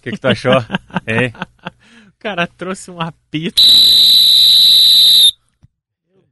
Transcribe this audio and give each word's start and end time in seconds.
O 0.00 0.02
que, 0.02 0.12
que 0.12 0.18
tu 0.18 0.28
achou? 0.28 0.54
Hein? 1.06 1.30
O 2.08 2.18
cara 2.18 2.46
trouxe 2.46 2.90
um 2.90 2.98
apito. 2.98 3.62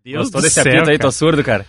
Meu 0.02 0.21
Gostou 0.21 0.40
desse 0.40 0.54
céu, 0.54 0.72
apito 0.72 0.90
aí? 0.90 0.98
Tô 0.98 1.12
surdo, 1.12 1.44
cara. 1.44 1.66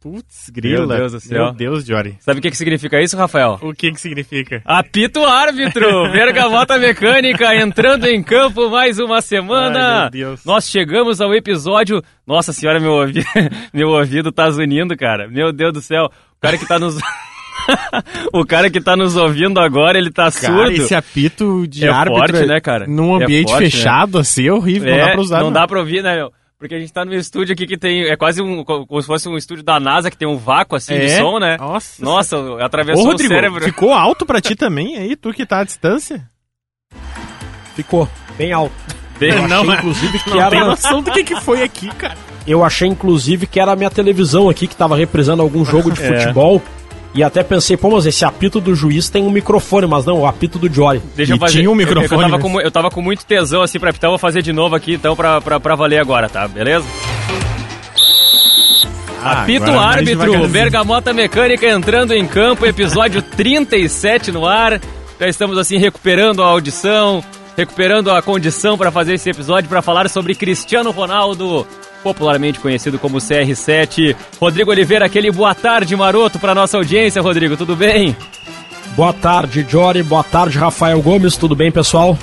Putz, 0.00 0.48
grila. 0.48 0.86
Meu 0.86 0.96
Deus 0.96 1.12
do 1.12 1.20
céu. 1.20 1.44
Meu 1.44 1.52
Deus, 1.52 1.84
Jory. 1.84 2.16
Sabe 2.20 2.38
o 2.38 2.42
que, 2.42 2.50
que 2.50 2.56
significa 2.56 3.02
isso, 3.02 3.18
Rafael? 3.18 3.58
O 3.60 3.74
que 3.74 3.92
que 3.92 4.00
significa? 4.00 4.62
Apito 4.64 5.22
árbitro! 5.26 6.10
Bergamota 6.10 6.78
Mecânica 6.78 7.54
entrando 7.54 8.06
em 8.06 8.22
campo 8.22 8.70
mais 8.70 8.98
uma 8.98 9.20
semana. 9.20 9.78
Ai, 9.78 10.00
meu 10.04 10.10
Deus. 10.10 10.44
Nós 10.46 10.70
chegamos 10.70 11.20
ao 11.20 11.34
episódio. 11.34 12.02
Nossa 12.26 12.50
senhora, 12.50 12.80
meu, 12.80 12.92
ouvi... 12.92 13.22
meu 13.74 13.90
ouvido 13.90 14.32
tá 14.32 14.50
zunindo, 14.50 14.96
cara. 14.96 15.28
Meu 15.28 15.52
Deus 15.52 15.74
do 15.74 15.82
céu. 15.82 16.06
O 16.06 16.40
cara 16.40 16.56
que 16.56 16.66
tá 16.66 16.78
nos. 16.78 16.96
o 18.32 18.44
cara 18.44 18.70
que 18.70 18.80
tá 18.80 18.96
nos 18.96 19.16
ouvindo 19.16 19.58
agora, 19.60 19.98
ele 19.98 20.10
tá 20.10 20.30
Cara, 20.30 20.54
surdo. 20.66 20.72
esse 20.82 20.94
apito 20.94 21.66
de 21.66 21.86
É 21.86 21.90
árbitro 21.90 22.34
forte, 22.36 22.46
né, 22.46 22.60
cara? 22.60 22.86
num 22.86 23.20
É 23.20 23.24
ambiente 23.24 23.48
forte, 23.50 23.64
né? 23.64 23.70
fechado 23.70 24.18
assim 24.18 24.46
é 24.48 24.52
horrível, 24.52 24.90
não 24.90 24.98
dá 25.04 25.10
pra 25.12 25.20
usar. 25.20 25.36
Não 25.38 25.44
não. 25.46 25.52
dá 25.52 25.66
pra 25.68 25.78
ouvir, 25.80 26.02
né, 26.02 26.16
meu? 26.16 26.32
Porque 26.58 26.74
a 26.74 26.78
gente 26.78 26.92
tá 26.92 27.04
no 27.06 27.14
estúdio 27.14 27.54
aqui 27.54 27.66
que 27.66 27.78
tem. 27.78 28.02
É 28.04 28.16
quase 28.16 28.42
um. 28.42 28.62
como 28.62 29.00
se 29.00 29.06
fosse 29.06 29.26
um 29.28 29.36
estúdio 29.36 29.64
da 29.64 29.80
NASA 29.80 30.10
que 30.10 30.16
tem 30.18 30.28
um 30.28 30.36
vácuo 30.36 30.76
assim 30.76 30.94
de 30.98 31.06
É? 31.06 31.18
som, 31.18 31.38
né? 31.38 31.56
Nossa. 31.58 32.04
Nossa, 32.04 32.38
Ô, 32.38 32.58
atravessou 32.62 33.06
Rodrigo, 33.06 33.32
o 33.32 33.34
cérebro. 33.34 33.64
ficou 33.64 33.94
alto 33.94 34.26
pra 34.26 34.42
ti 34.42 34.54
também 34.54 34.96
aí, 34.98 35.16
tu 35.16 35.32
que 35.32 35.46
tá 35.46 35.60
à 35.60 35.64
distância? 35.64 36.28
Ficou 37.74 38.08
bem 38.36 38.52
alto. 38.52 38.74
Bem- 39.18 39.30
Eu 39.32 39.48
Não, 39.48 39.60
achei, 39.62 39.70
é- 39.70 39.74
inclusive, 39.78 40.18
que 40.24 40.30
Não 40.30 40.48
tem 40.50 40.58
era. 40.58 40.66
noção 40.68 41.02
do 41.02 41.10
que, 41.12 41.24
que 41.24 41.36
foi 41.40 41.62
aqui, 41.62 41.88
cara. 41.94 42.16
Eu 42.46 42.64
achei, 42.64 42.88
inclusive, 42.88 43.46
que 43.46 43.60
era 43.60 43.72
a 43.72 43.76
minha 43.76 43.90
televisão 43.90 44.48
aqui 44.48 44.66
que 44.66 44.74
tava 44.76 44.96
reprisando 44.96 45.42
algum 45.42 45.64
jogo 45.64 45.90
de 45.90 46.00
É. 46.04 46.24
E 47.12 47.24
até 47.24 47.42
pensei, 47.42 47.76
pô, 47.76 47.90
mas 47.90 48.06
esse 48.06 48.24
apito 48.24 48.60
do 48.60 48.72
juiz 48.74 49.08
tem 49.08 49.22
um 49.24 49.30
microfone, 49.30 49.86
mas 49.86 50.04
não, 50.06 50.20
o 50.20 50.26
apito 50.26 50.58
do 50.60 50.72
Jory. 50.72 51.02
Deixa 51.16 51.32
E 51.32 51.34
eu 51.34 51.38
fazer. 51.40 51.58
tinha 51.58 51.68
um 51.68 51.72
eu- 51.74 51.80
Eu, 51.80 51.86
microfone 51.86 52.22
tava 52.22 52.36
nesse. 52.38 52.48
com, 52.52 52.60
eu 52.60 52.70
tava 52.70 52.90
com 52.90 53.02
muito 53.02 53.26
tesão 53.26 53.62
assim 53.62 53.80
pra 53.80 53.90
apitar, 53.90 54.08
vou 54.10 54.18
fazer 54.18 54.42
de 54.42 54.52
novo 54.52 54.76
aqui 54.76 54.94
então 54.94 55.16
pra, 55.16 55.40
pra, 55.40 55.58
pra 55.58 55.74
valer 55.74 55.98
agora, 55.98 56.28
tá? 56.28 56.46
Beleza? 56.46 56.84
Ah, 59.22 59.42
Apito 59.42 59.70
árbitro. 59.70 60.48
Bergamota 60.48 61.12
Mecânica 61.12 61.66
entrando 61.66 62.14
em 62.14 62.26
campo, 62.26 62.64
episódio 62.64 63.20
37 63.36 64.32
no 64.32 64.46
ar. 64.46 64.80
Já 65.18 65.28
estamos 65.28 65.58
assim 65.58 65.76
recuperando 65.76 66.42
a 66.42 66.46
audição, 66.46 67.22
recuperando 67.56 68.10
a 68.10 68.22
condição 68.22 68.78
para 68.78 68.90
fazer 68.90 69.14
esse 69.14 69.28
episódio 69.28 69.68
para 69.68 69.82
falar 69.82 70.08
sobre 70.08 70.34
Cristiano 70.34 70.90
Ronaldo, 70.90 71.66
popularmente 72.02 72.58
conhecido 72.60 72.98
como 72.98 73.18
CR7. 73.18 74.16
Rodrigo 74.40 74.70
Oliveira, 74.70 75.06
aquele 75.06 75.30
boa 75.30 75.54
tarde 75.54 75.94
maroto 75.96 76.38
para 76.38 76.54
nossa 76.54 76.76
audiência, 76.76 77.20
Rodrigo, 77.22 77.56
tudo 77.56 77.76
bem? 77.76 78.16
Boa 78.96 79.12
tarde, 79.12 79.64
Jory. 79.68 80.02
Boa 80.02 80.24
tarde, 80.24 80.58
Rafael 80.58 81.00
Gomes. 81.00 81.36
Tudo 81.36 81.54
bem, 81.54 81.70
pessoal? 81.70 82.18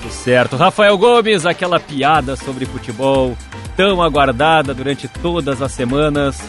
Tudo 0.00 0.12
certo. 0.12 0.56
Rafael 0.56 0.96
Gomes, 0.96 1.44
aquela 1.44 1.80
piada 1.80 2.36
sobre 2.36 2.64
futebol 2.64 3.36
tão 3.76 4.00
aguardada 4.02 4.72
durante 4.72 5.08
todas 5.08 5.60
as 5.60 5.72
semanas. 5.72 6.40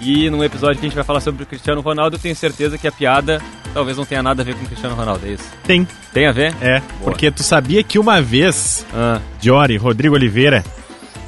E 0.00 0.28
num 0.28 0.42
episódio 0.42 0.80
que 0.80 0.86
a 0.86 0.88
gente 0.88 0.96
vai 0.96 1.04
falar 1.04 1.20
sobre 1.20 1.44
o 1.44 1.46
Cristiano 1.46 1.80
Ronaldo, 1.80 2.16
eu 2.16 2.20
tenho 2.20 2.34
certeza 2.34 2.76
que 2.76 2.88
a 2.88 2.92
piada 2.92 3.40
talvez 3.72 3.96
não 3.96 4.04
tenha 4.04 4.20
nada 4.22 4.42
a 4.42 4.44
ver 4.44 4.56
com 4.56 4.64
o 4.64 4.66
Cristiano 4.66 4.96
Ronaldo, 4.96 5.24
é 5.24 5.30
isso? 5.30 5.44
Tem, 5.64 5.86
Tem 6.12 6.26
a 6.26 6.32
ver? 6.32 6.52
é. 6.60 6.82
Porque 7.04 7.30
tu 7.30 7.44
sabia 7.44 7.84
que 7.84 8.00
uma 8.00 8.20
vez, 8.20 8.84
Ah, 8.92 9.20
Jory, 9.40 9.76
Rodrigo 9.76 10.16
Oliveira, 10.16 10.64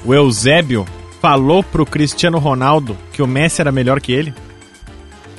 o 0.05 0.15
Eusébio 0.15 0.87
falou 1.21 1.63
pro 1.63 1.87
Cristiano 1.87 2.39
Ronaldo 2.39 2.97
que 3.13 3.23
o 3.23 3.27
Messi 3.27 3.61
era 3.61 3.73
melhor 3.73 4.01
que 4.01 4.13
ele? 4.13 4.35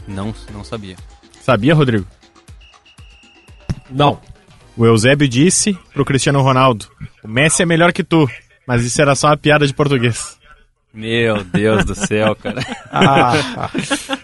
não, 0.08 0.34
não 0.54 0.64
sabia. 0.64 0.96
Sabia, 1.42 1.74
Rodrigo? 1.76 2.06
Não. 3.90 4.20
O 4.78 4.86
Eusébio 4.86 5.28
disse 5.28 5.78
pro 5.94 6.04
Cristiano 6.06 6.42
Ronaldo: 6.42 6.88
o 7.24 7.28
Messi 7.28 7.62
é 7.64 7.66
melhor 7.66 7.94
que 7.94 8.04
tu. 8.04 8.28
Mas 8.68 8.84
isso 8.84 9.00
era 9.02 9.16
só 9.16 9.28
uma 9.28 9.38
piada 9.38 9.66
de 9.68 9.74
português. 9.74 10.38
Meu 10.94 11.44
Deus 11.44 11.86
do 11.86 11.94
céu, 11.94 12.36
cara. 12.36 12.62
Ah, 12.98 13.70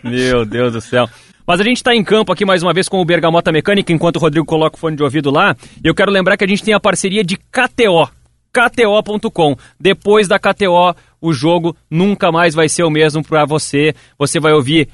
Meu 0.03 0.45
Deus 0.45 0.71
do 0.73 0.81
céu. 0.81 1.07
Mas 1.45 1.59
a 1.59 1.63
gente 1.63 1.77
está 1.77 1.93
em 1.93 2.03
campo 2.03 2.31
aqui 2.31 2.45
mais 2.45 2.63
uma 2.63 2.73
vez 2.73 2.87
com 2.87 3.01
o 3.01 3.05
Bergamota 3.05 3.51
Mecânica, 3.51 3.91
enquanto 3.91 4.15
o 4.15 4.19
Rodrigo 4.19 4.45
coloca 4.45 4.77
o 4.77 4.79
fone 4.79 4.95
de 4.95 5.03
ouvido 5.03 5.29
lá. 5.29 5.55
E 5.83 5.87
eu 5.87 5.93
quero 5.93 6.09
lembrar 6.11 6.37
que 6.37 6.43
a 6.45 6.47
gente 6.47 6.63
tem 6.63 6.73
a 6.73 6.79
parceria 6.79 7.23
de 7.23 7.35
KTO. 7.37 8.09
KTO.com. 8.51 9.55
Depois 9.79 10.27
da 10.27 10.39
KTO, 10.39 10.95
o 11.19 11.33
jogo 11.33 11.75
nunca 11.89 12.31
mais 12.31 12.53
vai 12.53 12.67
ser 12.67 12.83
o 12.83 12.89
mesmo 12.89 13.23
para 13.23 13.45
você. 13.45 13.93
Você 14.17 14.39
vai 14.39 14.53
ouvir 14.53 14.89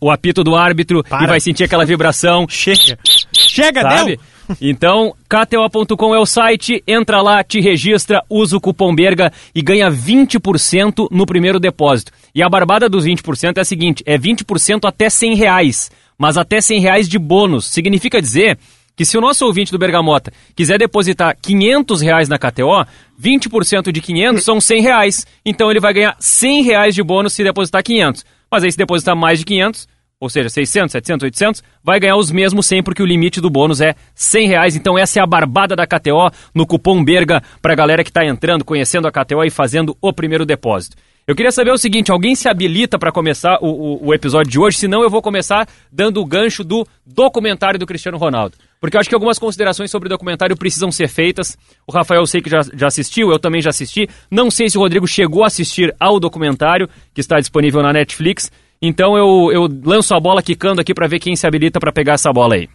o 0.00 0.10
apito 0.10 0.44
do 0.44 0.54
árbitro 0.54 1.02
Para. 1.02 1.24
e 1.24 1.26
vai 1.26 1.40
sentir 1.40 1.64
aquela 1.64 1.84
vibração. 1.84 2.46
Chega! 2.48 2.98
Chega, 3.32 3.82
Sabe? 3.82 4.16
deu! 4.16 4.56
Então, 4.60 5.14
KTO.com 5.26 6.14
é 6.14 6.18
o 6.18 6.26
site, 6.26 6.82
entra 6.86 7.22
lá, 7.22 7.42
te 7.42 7.60
registra, 7.60 8.22
usa 8.28 8.56
o 8.56 8.60
cupom 8.60 8.94
BERGA 8.94 9.32
e 9.54 9.62
ganha 9.62 9.90
20% 9.90 11.08
no 11.10 11.24
primeiro 11.24 11.58
depósito. 11.58 12.12
E 12.34 12.42
a 12.42 12.48
barbada 12.48 12.88
dos 12.88 13.06
20% 13.06 13.56
é 13.56 13.60
a 13.60 13.64
seguinte, 13.64 14.02
é 14.04 14.18
20% 14.18 14.86
até 14.86 15.08
100 15.08 15.34
reais, 15.36 15.90
mas 16.18 16.36
até 16.36 16.60
100 16.60 16.80
reais 16.80 17.08
de 17.08 17.18
bônus. 17.18 17.64
Significa 17.66 18.20
dizer 18.20 18.58
que 18.96 19.04
se 19.04 19.18
o 19.18 19.20
nosso 19.20 19.44
ouvinte 19.44 19.72
do 19.72 19.78
Bergamota 19.78 20.32
quiser 20.54 20.78
depositar 20.78 21.36
500 21.40 22.00
reais 22.00 22.28
na 22.28 22.38
KTO, 22.38 22.86
20% 23.20 23.90
de 23.90 24.00
500 24.00 24.44
são 24.44 24.60
100 24.60 24.82
reais. 24.82 25.26
Então 25.44 25.70
ele 25.70 25.80
vai 25.80 25.92
ganhar 25.92 26.16
100 26.18 26.62
reais 26.62 26.94
de 26.94 27.02
bônus 27.02 27.32
se 27.32 27.42
depositar 27.42 27.82
500. 27.82 28.24
Mas 28.50 28.64
aí 28.64 28.70
se 28.70 28.78
depositar 28.78 29.16
mais 29.16 29.38
de 29.40 29.44
500, 29.44 29.88
ou 30.20 30.30
seja, 30.30 30.48
600, 30.48 30.92
700, 30.92 31.24
800, 31.24 31.62
vai 31.82 31.98
ganhar 31.98 32.16
os 32.16 32.30
mesmos 32.30 32.66
100, 32.66 32.82
porque 32.82 33.02
o 33.02 33.06
limite 33.06 33.40
do 33.40 33.50
bônus 33.50 33.80
é 33.80 33.94
100 34.14 34.48
reais. 34.48 34.76
Então 34.76 34.96
essa 34.96 35.18
é 35.18 35.22
a 35.22 35.26
barbada 35.26 35.74
da 35.74 35.86
KTO 35.86 36.30
no 36.54 36.66
cupom 36.66 37.02
BERGA 37.04 37.42
pra 37.60 37.74
galera 37.74 38.04
que 38.04 38.12
tá 38.12 38.24
entrando, 38.24 38.64
conhecendo 38.64 39.08
a 39.08 39.12
KTO 39.12 39.44
e 39.44 39.50
fazendo 39.50 39.96
o 40.00 40.12
primeiro 40.12 40.46
depósito. 40.46 40.96
Eu 41.26 41.34
queria 41.34 41.50
saber 41.50 41.70
o 41.72 41.78
seguinte, 41.78 42.12
alguém 42.12 42.34
se 42.34 42.48
habilita 42.50 42.98
para 42.98 43.10
começar 43.10 43.58
o, 43.62 43.66
o- 43.68 44.08
o 44.08 44.14
episódio 44.14 44.50
de 44.52 44.58
hoje? 44.58 44.76
Senão 44.76 45.02
eu 45.02 45.08
vou 45.08 45.22
começar 45.22 45.66
dando 45.90 46.20
o 46.20 46.26
gancho 46.26 46.62
do 46.62 46.86
documentário 47.06 47.78
do 47.78 47.86
Cristiano 47.86 48.18
Ronaldo. 48.18 48.56
Porque 48.78 48.94
eu 48.94 49.00
acho 49.00 49.08
que 49.08 49.14
algumas 49.14 49.38
considerações 49.38 49.90
sobre 49.90 50.06
o 50.06 50.10
documentário 50.10 50.54
precisam 50.54 50.92
ser 50.92 51.08
feitas. 51.08 51.56
O 51.86 51.92
Rafael 51.92 52.20
eu 52.20 52.26
sei 52.26 52.42
que 52.42 52.50
já, 52.50 52.60
já 52.74 52.88
assistiu, 52.88 53.30
eu 53.30 53.38
também 53.38 53.62
já 53.62 53.70
assisti. 53.70 54.06
Não 54.30 54.50
sei 54.50 54.68
se 54.68 54.76
o 54.76 54.82
Rodrigo 54.82 55.06
chegou 55.06 55.44
a 55.44 55.46
assistir 55.46 55.94
ao 55.98 56.20
documentário, 56.20 56.90
que 57.14 57.22
está 57.22 57.40
disponível 57.40 57.82
na 57.82 57.90
Netflix. 57.92 58.52
Então 58.82 59.16
eu, 59.16 59.50
eu 59.50 59.66
lanço 59.82 60.14
a 60.14 60.20
bola 60.20 60.42
quicando 60.42 60.82
aqui 60.82 60.92
para 60.92 61.06
ver 61.08 61.20
quem 61.20 61.34
se 61.34 61.46
habilita 61.46 61.80
para 61.80 61.90
pegar 61.92 62.12
essa 62.14 62.30
bola 62.34 62.56
aí. 62.56 62.68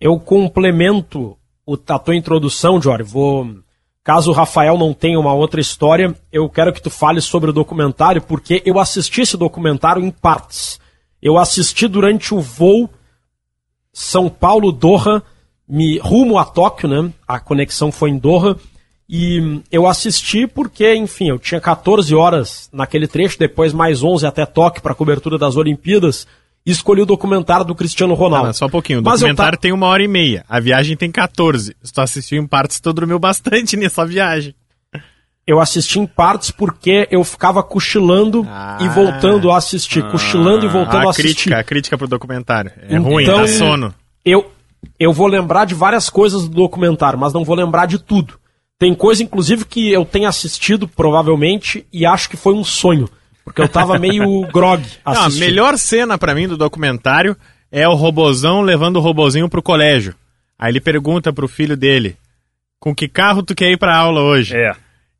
eu 0.00 0.18
complemento 0.18 1.38
o, 1.64 1.74
a 1.86 1.98
tua 2.00 2.16
introdução, 2.16 2.82
Jory. 2.82 3.04
Vou. 3.04 3.48
Caso 4.04 4.30
o 4.30 4.34
Rafael 4.34 4.76
não 4.76 4.92
tenha 4.92 5.18
uma 5.18 5.32
outra 5.32 5.62
história, 5.62 6.14
eu 6.30 6.46
quero 6.46 6.74
que 6.74 6.82
tu 6.82 6.90
fale 6.90 7.22
sobre 7.22 7.48
o 7.48 7.54
documentário, 7.54 8.20
porque 8.20 8.62
eu 8.66 8.78
assisti 8.78 9.22
esse 9.22 9.34
documentário 9.34 10.04
em 10.04 10.10
partes. 10.10 10.78
Eu 11.22 11.38
assisti 11.38 11.88
durante 11.88 12.34
o 12.34 12.40
voo 12.42 12.90
São 13.94 14.28
Paulo-Doha, 14.28 15.22
me 15.66 15.96
rumo 15.96 16.36
a 16.36 16.44
Tóquio, 16.44 16.86
né? 16.86 17.10
A 17.26 17.40
conexão 17.40 17.90
foi 17.90 18.10
em 18.10 18.18
Doha. 18.18 18.56
E 19.08 19.62
eu 19.72 19.86
assisti 19.86 20.46
porque, 20.46 20.94
enfim, 20.94 21.28
eu 21.30 21.38
tinha 21.38 21.60
14 21.60 22.14
horas 22.14 22.68
naquele 22.70 23.08
trecho, 23.08 23.38
depois 23.38 23.72
mais 23.72 24.02
11 24.02 24.26
até 24.26 24.44
Tóquio 24.44 24.82
para 24.82 24.94
cobertura 24.94 25.38
das 25.38 25.56
Olimpíadas, 25.56 26.26
e 26.66 26.70
escolhi 26.70 27.02
o 27.02 27.06
documentário 27.06 27.64
do 27.64 27.74
Cristiano 27.74 28.14
Ah, 28.14 28.16
Ronaldo. 28.16 28.54
só 28.54 28.66
um 28.66 28.70
pouquinho. 28.70 29.00
O 29.00 29.02
Mas 29.02 29.20
eu 29.20 29.28
documentário 29.28 29.58
ta- 29.58 29.62
tem 29.62 29.72
uma 29.72 29.86
hora 29.86 30.02
e 30.02 30.08
meia. 30.08 30.44
A 30.48 30.58
viagem 30.60 30.96
tem 30.96 31.10
14. 31.10 31.76
Se 31.82 31.92
tu 31.92 32.00
assistiu 32.00 32.42
em 32.42 32.46
partes, 32.46 32.80
tu 32.80 32.92
dormiu 32.92 33.18
bastante 33.18 33.76
nessa 33.76 34.04
viagem. 34.06 34.54
Eu 35.46 35.60
assisti 35.60 35.98
em 36.00 36.06
partes 36.06 36.50
porque 36.50 37.06
eu 37.10 37.22
ficava 37.22 37.62
cochilando 37.62 38.46
Ah. 38.48 38.78
e 38.80 38.88
voltando 38.88 39.50
a 39.50 39.58
assistir, 39.58 40.02
cochilando 40.10 40.64
e 40.64 40.68
voltando 40.68 41.04
a 41.04 41.08
a 41.08 41.10
assistir. 41.10 41.34
crítica, 41.34 41.58
a 41.58 41.64
crítica 41.64 41.98
pro 41.98 42.08
documentário. 42.08 42.72
É 42.80 42.96
Então- 42.96 43.02
ruim, 43.02 43.26
dá 43.26 43.46
sono. 43.46 43.94
Eu, 44.24 44.50
eu 44.98 45.12
vou 45.12 45.26
lembrar 45.26 45.66
de 45.66 45.74
várias 45.74 46.08
coisas 46.08 46.48
do 46.48 46.54
documentário, 46.54 47.18
mas 47.18 47.34
não 47.34 47.44
vou 47.44 47.54
lembrar 47.54 47.84
de 47.84 47.98
tudo. 47.98 48.38
Tem 48.78 48.94
coisa, 48.94 49.22
inclusive, 49.22 49.66
que 49.66 49.92
eu 49.92 50.04
tenho 50.06 50.26
assistido, 50.26 50.88
provavelmente, 50.88 51.86
e 51.92 52.06
acho 52.06 52.28
que 52.30 52.36
foi 52.38 52.54
um 52.54 52.64
sonho. 52.64 53.06
Porque 53.44 53.60
eu 53.60 53.68
tava 53.68 53.98
meio 53.98 54.46
grog 54.52 54.82
Não, 55.04 55.12
a 55.24 55.28
melhor 55.30 55.76
cena 55.78 56.16
pra 56.16 56.34
mim 56.34 56.48
do 56.48 56.56
documentário 56.56 57.36
é 57.70 57.86
o 57.86 57.94
robozão 57.94 58.62
levando 58.62 58.96
o 58.96 59.00
robozinho 59.00 59.48
pro 59.48 59.62
colégio. 59.62 60.14
Aí 60.58 60.72
ele 60.72 60.80
pergunta 60.80 61.32
pro 61.32 61.46
filho 61.48 61.76
dele: 61.76 62.16
"Com 62.80 62.94
que 62.94 63.06
carro 63.08 63.42
tu 63.42 63.54
quer 63.54 63.70
ir 63.70 63.78
pra 63.78 63.96
aula 63.96 64.20
hoje?" 64.22 64.56
É. 64.56 64.72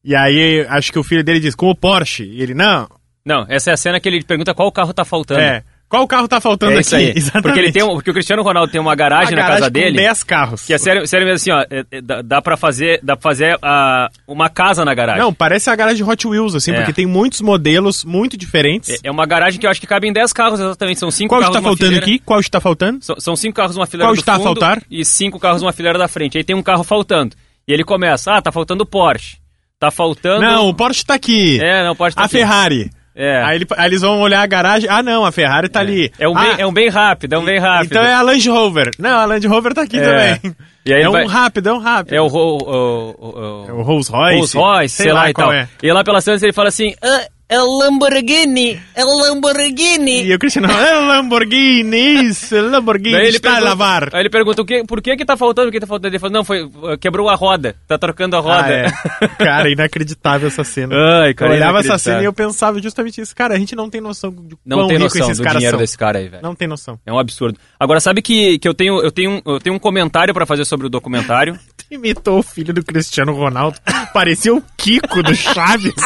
E 0.03 0.15
aí 0.15 0.67
acho 0.69 0.91
que 0.93 0.99
o 0.99 1.05
filho 1.05 1.23
dele 1.25 1.41
diz: 1.41 1.55
"Com 1.55 1.69
o 1.69 1.75
Porsche". 1.77 2.25
E 2.25 2.41
ele: 2.41 2.55
"Não, 2.55 2.89
Não, 3.25 3.45
essa 3.49 3.71
é 3.71 3.75
a 3.75 3.77
cena 3.77 4.01
que 4.01 4.09
ele 4.09 4.23
pergunta 4.23 4.55
qual 4.55 4.71
carro 4.73 4.93
tá 4.95 5.05
faltando. 5.05 5.41
é, 5.41 5.63
Qual 5.95 6.07
carro 6.09 6.27
tá 6.27 6.41
faltando 6.41 6.73
É 6.73 6.75
aqui? 6.77 6.83
isso 6.83 6.97
aí. 6.97 7.13
Exatamente. 7.17 7.43
Porque, 7.43 7.59
ele 7.61 7.73
tem 7.73 7.83
um- 7.85 7.95
porque 7.95 8.11
o 8.11 8.13
Cristiano 8.13 8.43
Ronaldo 8.43 8.73
tem 8.73 8.81
uma 8.81 8.95
garagem 8.95 9.35
Uma 9.35 9.43
na 9.43 9.49
casa 9.49 9.61
garagem 9.61 9.69
com 9.69 9.73
dele. 9.93 9.97
10 9.97 10.23
carros. 10.25 10.67
Que 10.67 10.75
é 10.75 10.79
sério, 10.79 11.07
sério 11.07 11.27
mesmo 11.27 11.37
assim, 11.37 11.51
ó. 11.53 11.61
é- 11.71 11.85
é- 11.91 12.01
dá, 12.01 12.23
dá 12.23 12.43
pra 12.43 12.57
fazer, 12.57 12.99
dá 13.03 13.17
pra 13.17 13.23
fazer 13.23 13.59
ah, 13.63 14.09
uma 14.27 14.49
casa 14.49 14.85
na 14.85 14.93
garagem. 14.95 15.23
Não, 15.23 15.33
parece 15.33 15.71
a 15.71 15.77
garagem 15.77 16.05
de 16.05 16.11
Hot 16.11 16.27
Wheels, 16.27 16.55
assim, 16.55 16.73
É. 16.73 16.77
porque 16.77 16.93
tem 16.93 17.07
muitos 17.07 17.41
modelos 17.41 18.05
muito 18.05 18.37
diferentes. 18.37 18.91
É, 18.91 19.09
é 19.09 19.11
uma 19.11 19.25
garagem 19.27 19.61
que 19.61 19.67
eu 19.67 19.71
acho 19.71 19.81
que 19.81 19.87
cabe 19.87 20.09
em 20.09 20.13
10 20.13 20.33
carros 20.33 20.59
exatamente. 20.61 20.99
São 20.99 21.11
cinco 21.11 21.29
Qual 21.31 21.41
carros 21.41 21.55
está 21.57 21.61
numa 21.61 21.71
faltando 21.71 21.93
fileira. 21.93 22.07
aqui? 22.07 22.19
Qual 22.25 22.41
está 22.41 22.61
faltando? 22.61 23.05
São, 23.05 23.17
são 23.21 23.37
cinco 23.37 23.55
carros 23.57 23.77
numa 23.77 23.87
fileira 23.87 24.09
Qual 24.09 24.15
está 24.15 24.33
a 24.33 24.37
fundo 24.39 24.45
faltar? 24.61 24.83
e 24.91 25.05
cinco 25.05 25.39
carros 25.39 25.63
numa 25.63 25.73
fileira 25.73 25.99
da 25.99 26.09
frente. 26.09 26.37
Aí 26.39 26.45
tem 26.45 26.57
um 26.57 26.63
carro 26.63 26.83
faltando. 26.83 27.37
E 27.69 27.73
ele 27.73 27.85
começa, 27.85 28.33
ah, 28.35 28.43
tá 28.43 28.51
faltando 28.51 28.83
o 28.83 28.87
Porsche. 28.87 29.37
Tá 29.79 29.91
faltando... 29.91 30.41
Não, 30.41 30.69
o 30.69 30.75
Porsche 30.75 31.05
tá 31.05 31.15
aqui. 31.15 31.59
É, 31.63 31.83
não, 31.85 31.93
o 31.93 31.97
Porsche 31.97 32.17
tá 32.17 32.23
a 32.23 32.25
aqui. 32.25 32.37
Ferrari. 32.37 32.91
É. 33.17 33.43
Aí, 33.45 33.57
ele- 33.57 33.67
aí 33.77 33.87
eles 33.89 34.01
vão 34.03 34.21
olhar 34.21 34.43
a 34.43 34.47
garagem. 34.47 34.89
Ah, 34.91 35.03
não, 35.03 35.25
a 35.25 35.31
Ferrari 35.31 35.69
tá 35.69 35.81
ali. 35.81 36.11
É 36.19 36.29
um, 36.29 36.37
Ah, 36.37 36.43
bem, 36.43 36.55
é 36.59 36.67
um 36.67 36.73
bem 36.73 36.89
rápido, 36.89 37.35
é 37.35 37.39
um 37.39 37.45
bem 37.45 37.59
rápido. 37.61 37.93
Então 37.93 38.03
é 38.05 38.13
a 38.13 38.23
Land 38.23 38.49
Rover. 38.51 38.91
Não, 38.99 39.19
a 39.21 39.25
Land 39.25 39.47
Rover 39.47 39.73
tá 39.75 39.83
aqui 39.83 39.99
É. 39.99 40.03
também. 40.37 40.57
E 40.85 40.93
é 40.93 41.09
um 41.09 41.13
vai- 41.13 41.27
rápido, 41.27 41.69
é 41.69 41.73
um 41.73 41.79
rápido. 41.79 42.13
É 42.15 42.21
o, 42.21 42.27
o, 42.27 42.59
o, 42.59 43.15
o, 43.19 43.65
É 43.69 43.73
o 43.73 43.83
Rolls 43.83 44.11
Royce. 44.11 44.35
Rolls 44.37 44.57
Royce, 44.59 44.97
sei, 44.97 45.13
lá, 45.13 45.31
e 45.31 45.33
qual 45.33 45.47
tal. 45.49 45.57
é. 45.57 45.69
E 45.83 45.93
lá 45.93 46.03
pela 46.05 46.21
Santos 46.21 46.43
ele 46.43 46.53
fala 46.53 46.69
assim, 46.69 46.93
ah, 47.03 47.25
é 47.49 47.59
Lamborghini, 47.59 48.81
é 48.95 49.05
Lamborghini. 49.05 50.25
E 50.25 50.35
o 50.35 50.39
Cristiano, 50.39 50.71
é 50.71 50.93
Lamborghini, 50.95 52.25
isso, 52.25 52.55
é 52.57 52.61
Lamborghini 52.61 53.13
Daí 53.13 53.27
ele 53.29 53.37
está 53.37 53.51
a 53.51 53.53
pergunta- 53.55 53.69
lavar. 53.71 54.09
Aí 54.15 54.21
ele 54.21 54.31
pergunta, 54.31 54.63
o 54.63 54.65
que, 54.65 54.85
por 54.85 55.03
que 55.03 55.17
que 55.17 55.25
tá 55.25 55.37
faltando, 55.37 55.69
o 55.69 55.73
que 55.73 55.81
tá 55.81 55.87
faltando? 55.87 56.09
Ele 56.09 56.19
fala, 56.19 56.33
não, 56.33 56.45
foi, 56.45 56.69
quebrou 57.01 57.29
a 57.29 57.35
roda, 57.35 57.77
tá 57.87 57.99
trocando 57.99 58.37
a 58.37 58.41
roda. 58.41 58.65
Ah, 58.67 59.25
é. 59.25 59.29
Cara, 59.45 59.71
inacreditável 59.71 60.49
essa 60.49 60.65
cena. 60.65 60.95
Ai, 61.23 61.35
cara, 61.35 61.53
eu 61.53 61.57
olhava 61.57 61.81
essa 61.81 61.99
cena 61.99 62.23
e 62.23 62.25
eu 62.25 62.33
pensava 62.33 62.81
justamente 62.81 63.21
isso. 63.21 63.35
Cara, 63.35 63.55
a 63.55 63.59
gente 63.59 63.77
não 63.77 63.91
tem 63.91 64.01
noção 64.01 64.31
de 64.31 64.57
Não 64.65 64.79
quão 64.79 64.89
tem 64.89 64.97
rico 64.99 65.09
noção 65.11 65.27
esses 65.27 65.39
do 65.39 65.45
caras 65.45 65.59
dinheiro 65.59 65.77
são. 65.77 65.83
desse 65.83 65.99
cara 65.99 66.19
aí, 66.19 66.29
velho. 66.29 66.43
Não 66.43 66.55
tem 66.55 66.67
noção. 66.69 66.99
É 67.05 67.13
um 67.13 67.19
absurdo. 67.19 67.59
Agora, 67.79 68.01
sabe 68.01 68.23
que, 68.23 68.59
que 68.59 68.67
eu, 68.69 68.75
tenho, 68.75 69.03
eu, 69.03 69.11
tenho, 69.13 69.43
eu 69.45 69.61
tenho 69.61 69.77
um 69.77 69.79
comentário 69.79 70.33
pra 70.33 70.47
fazer 70.47 70.65
sobre 70.65 70.87
o 70.87 70.91
documentário? 70.91 71.59
Imitou 71.91 72.39
o 72.39 72.43
filho 72.43 72.73
do 72.75 72.83
Cristiano 72.85 73.33
Ronaldo. 73.35 73.79
Parecia 74.13 74.55
o 74.55 74.63
Kiko 74.77 75.23
do 75.23 75.35
Chaves. 75.35 75.95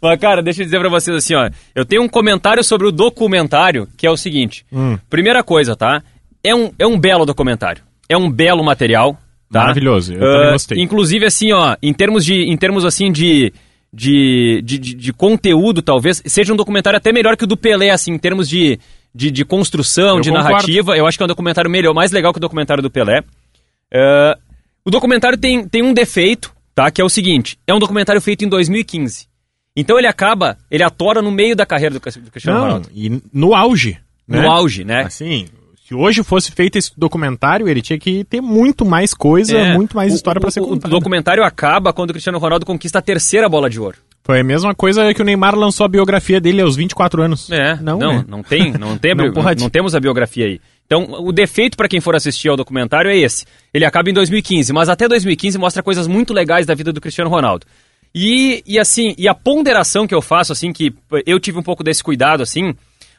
Mas, 0.00 0.20
cara, 0.20 0.42
deixa 0.42 0.60
eu 0.62 0.64
dizer 0.64 0.78
pra 0.80 0.88
vocês 0.88 1.16
assim, 1.16 1.34
ó. 1.34 1.48
Eu 1.74 1.84
tenho 1.84 2.02
um 2.02 2.08
comentário 2.08 2.62
sobre 2.62 2.86
o 2.86 2.92
documentário, 2.92 3.88
que 3.96 4.06
é 4.06 4.10
o 4.10 4.16
seguinte. 4.16 4.64
Hum. 4.72 4.98
Primeira 5.08 5.42
coisa, 5.42 5.74
tá? 5.74 6.02
É 6.42 6.54
um, 6.54 6.70
é 6.78 6.86
um 6.86 6.98
belo 6.98 7.24
documentário. 7.24 7.82
É 8.08 8.16
um 8.16 8.30
belo 8.30 8.62
material. 8.62 9.18
Tá? 9.50 9.60
Maravilhoso, 9.60 10.12
eu 10.14 10.20
também 10.20 10.52
gostei. 10.52 10.82
Inclusive, 10.82 11.24
assim, 11.26 11.52
ó, 11.52 11.76
em 11.82 11.92
termos 11.92 12.24
de. 12.24 12.34
Em 12.34 12.56
termos 12.56 12.84
assim 12.84 13.10
de. 13.12 13.52
De, 13.96 14.60
de, 14.64 14.76
de- 14.76 14.94
de 14.94 15.12
conteúdo, 15.12 15.80
talvez, 15.80 16.20
seja 16.26 16.52
um 16.52 16.56
documentário 16.56 16.96
até 16.96 17.12
melhor 17.12 17.36
que 17.36 17.44
o 17.44 17.46
do 17.46 17.56
Pelé, 17.56 17.90
assim, 17.90 18.10
em 18.12 18.18
termos 18.18 18.48
de, 18.48 18.80
de, 19.14 19.30
de 19.30 19.44
construção, 19.44 20.16
Eu 20.16 20.20
de 20.20 20.30
concordo. 20.30 20.50
narrativa. 20.52 20.96
Eu 20.96 21.06
acho 21.06 21.16
que 21.16 21.22
é 21.22 21.26
um 21.26 21.28
documentário 21.28 21.70
melhor, 21.70 21.94
mais 21.94 22.10
legal 22.10 22.32
que 22.32 22.38
o 22.38 22.40
documentário 22.40 22.82
do 22.82 22.90
Pelé. 22.90 23.22
Ah, 23.92 24.36
o 24.84 24.90
documentário 24.90 25.38
tem, 25.38 25.66
tem 25.66 25.82
um 25.82 25.92
defeito, 25.94 26.52
tá? 26.74 26.90
Que 26.90 27.00
é 27.00 27.04
o 27.04 27.08
seguinte: 27.08 27.58
é 27.66 27.72
um 27.74 27.78
documentário 27.78 28.20
feito 28.20 28.44
em 28.44 28.48
2015. 28.48 29.26
Então 29.76 29.98
ele 29.98 30.06
acaba, 30.06 30.56
ele 30.70 30.82
atora 30.84 31.20
no 31.20 31.32
meio 31.32 31.56
da 31.56 31.66
carreira 31.66 31.92
do, 31.94 32.00
do 32.00 32.30
Cristiano 32.30 32.58
Não, 32.58 32.64
Ronaldo. 32.66 32.88
e 32.94 33.20
no 33.32 33.54
auge. 33.54 33.98
No 34.26 34.40
né? 34.40 34.46
auge, 34.46 34.84
né? 34.84 35.02
Assim, 35.02 35.46
se 35.86 35.94
hoje 35.94 36.22
fosse 36.22 36.52
feito 36.52 36.76
esse 36.76 36.92
documentário, 36.96 37.68
ele 37.68 37.82
tinha 37.82 37.98
que 37.98 38.24
ter 38.24 38.40
muito 38.40 38.84
mais 38.84 39.12
coisa, 39.12 39.56
É, 39.58 39.74
muito 39.74 39.96
mais 39.96 40.12
o- 40.12 40.16
história 40.16 40.40
pra 40.40 40.48
o- 40.48 40.52
ser 40.52 40.60
contada. 40.60 40.86
O 40.94 40.98
documentário 40.98 41.42
acaba 41.44 41.92
quando 41.92 42.10
o 42.10 42.12
Cristiano 42.12 42.38
Ronaldo 42.38 42.64
conquista 42.64 43.00
a 43.00 43.02
terceira 43.02 43.48
bola 43.48 43.68
de 43.68 43.80
ouro. 43.80 43.98
Foi 44.24 44.40
a 44.40 44.44
mesma 44.44 44.74
coisa 44.74 45.12
que 45.12 45.20
o 45.20 45.24
Neymar 45.24 45.54
lançou 45.54 45.84
a 45.84 45.88
biografia 45.88 46.40
dele 46.40 46.62
aos 46.62 46.76
24 46.76 47.22
anos. 47.22 47.50
É, 47.50 47.76
não, 47.76 47.98
não, 47.98 48.12
né? 48.14 48.24
não 48.26 48.42
tem, 48.42 48.72
não 48.72 48.96
tem, 48.96 49.12
a 49.12 49.14
Não 49.14 49.32
pode. 49.32 49.62
não 49.62 49.68
temos 49.68 49.94
a 49.94 50.00
biografia 50.00 50.46
aí. 50.46 50.60
Então, 50.86 51.06
o 51.20 51.30
defeito 51.30 51.76
para 51.76 51.88
quem 51.88 52.00
for 52.00 52.16
assistir 52.16 52.48
ao 52.48 52.56
documentário 52.56 53.10
é 53.10 53.16
esse. 53.16 53.44
Ele 53.72 53.84
acaba 53.84 54.08
em 54.08 54.14
2015, 54.14 54.72
mas 54.72 54.88
até 54.88 55.06
2015 55.06 55.58
mostra 55.58 55.82
coisas 55.82 56.06
muito 56.06 56.32
legais 56.32 56.64
da 56.64 56.74
vida 56.74 56.90
do 56.90 57.02
Cristiano 57.02 57.28
Ronaldo. 57.28 57.66
E, 58.14 58.62
e 58.66 58.78
assim, 58.78 59.14
e 59.18 59.28
a 59.28 59.34
ponderação 59.34 60.06
que 60.06 60.14
eu 60.14 60.22
faço, 60.22 60.52
assim, 60.52 60.72
que 60.72 60.94
eu 61.26 61.38
tive 61.38 61.58
um 61.58 61.62
pouco 61.62 61.84
desse 61.84 62.02
cuidado, 62.02 62.42
assim, 62.42 62.74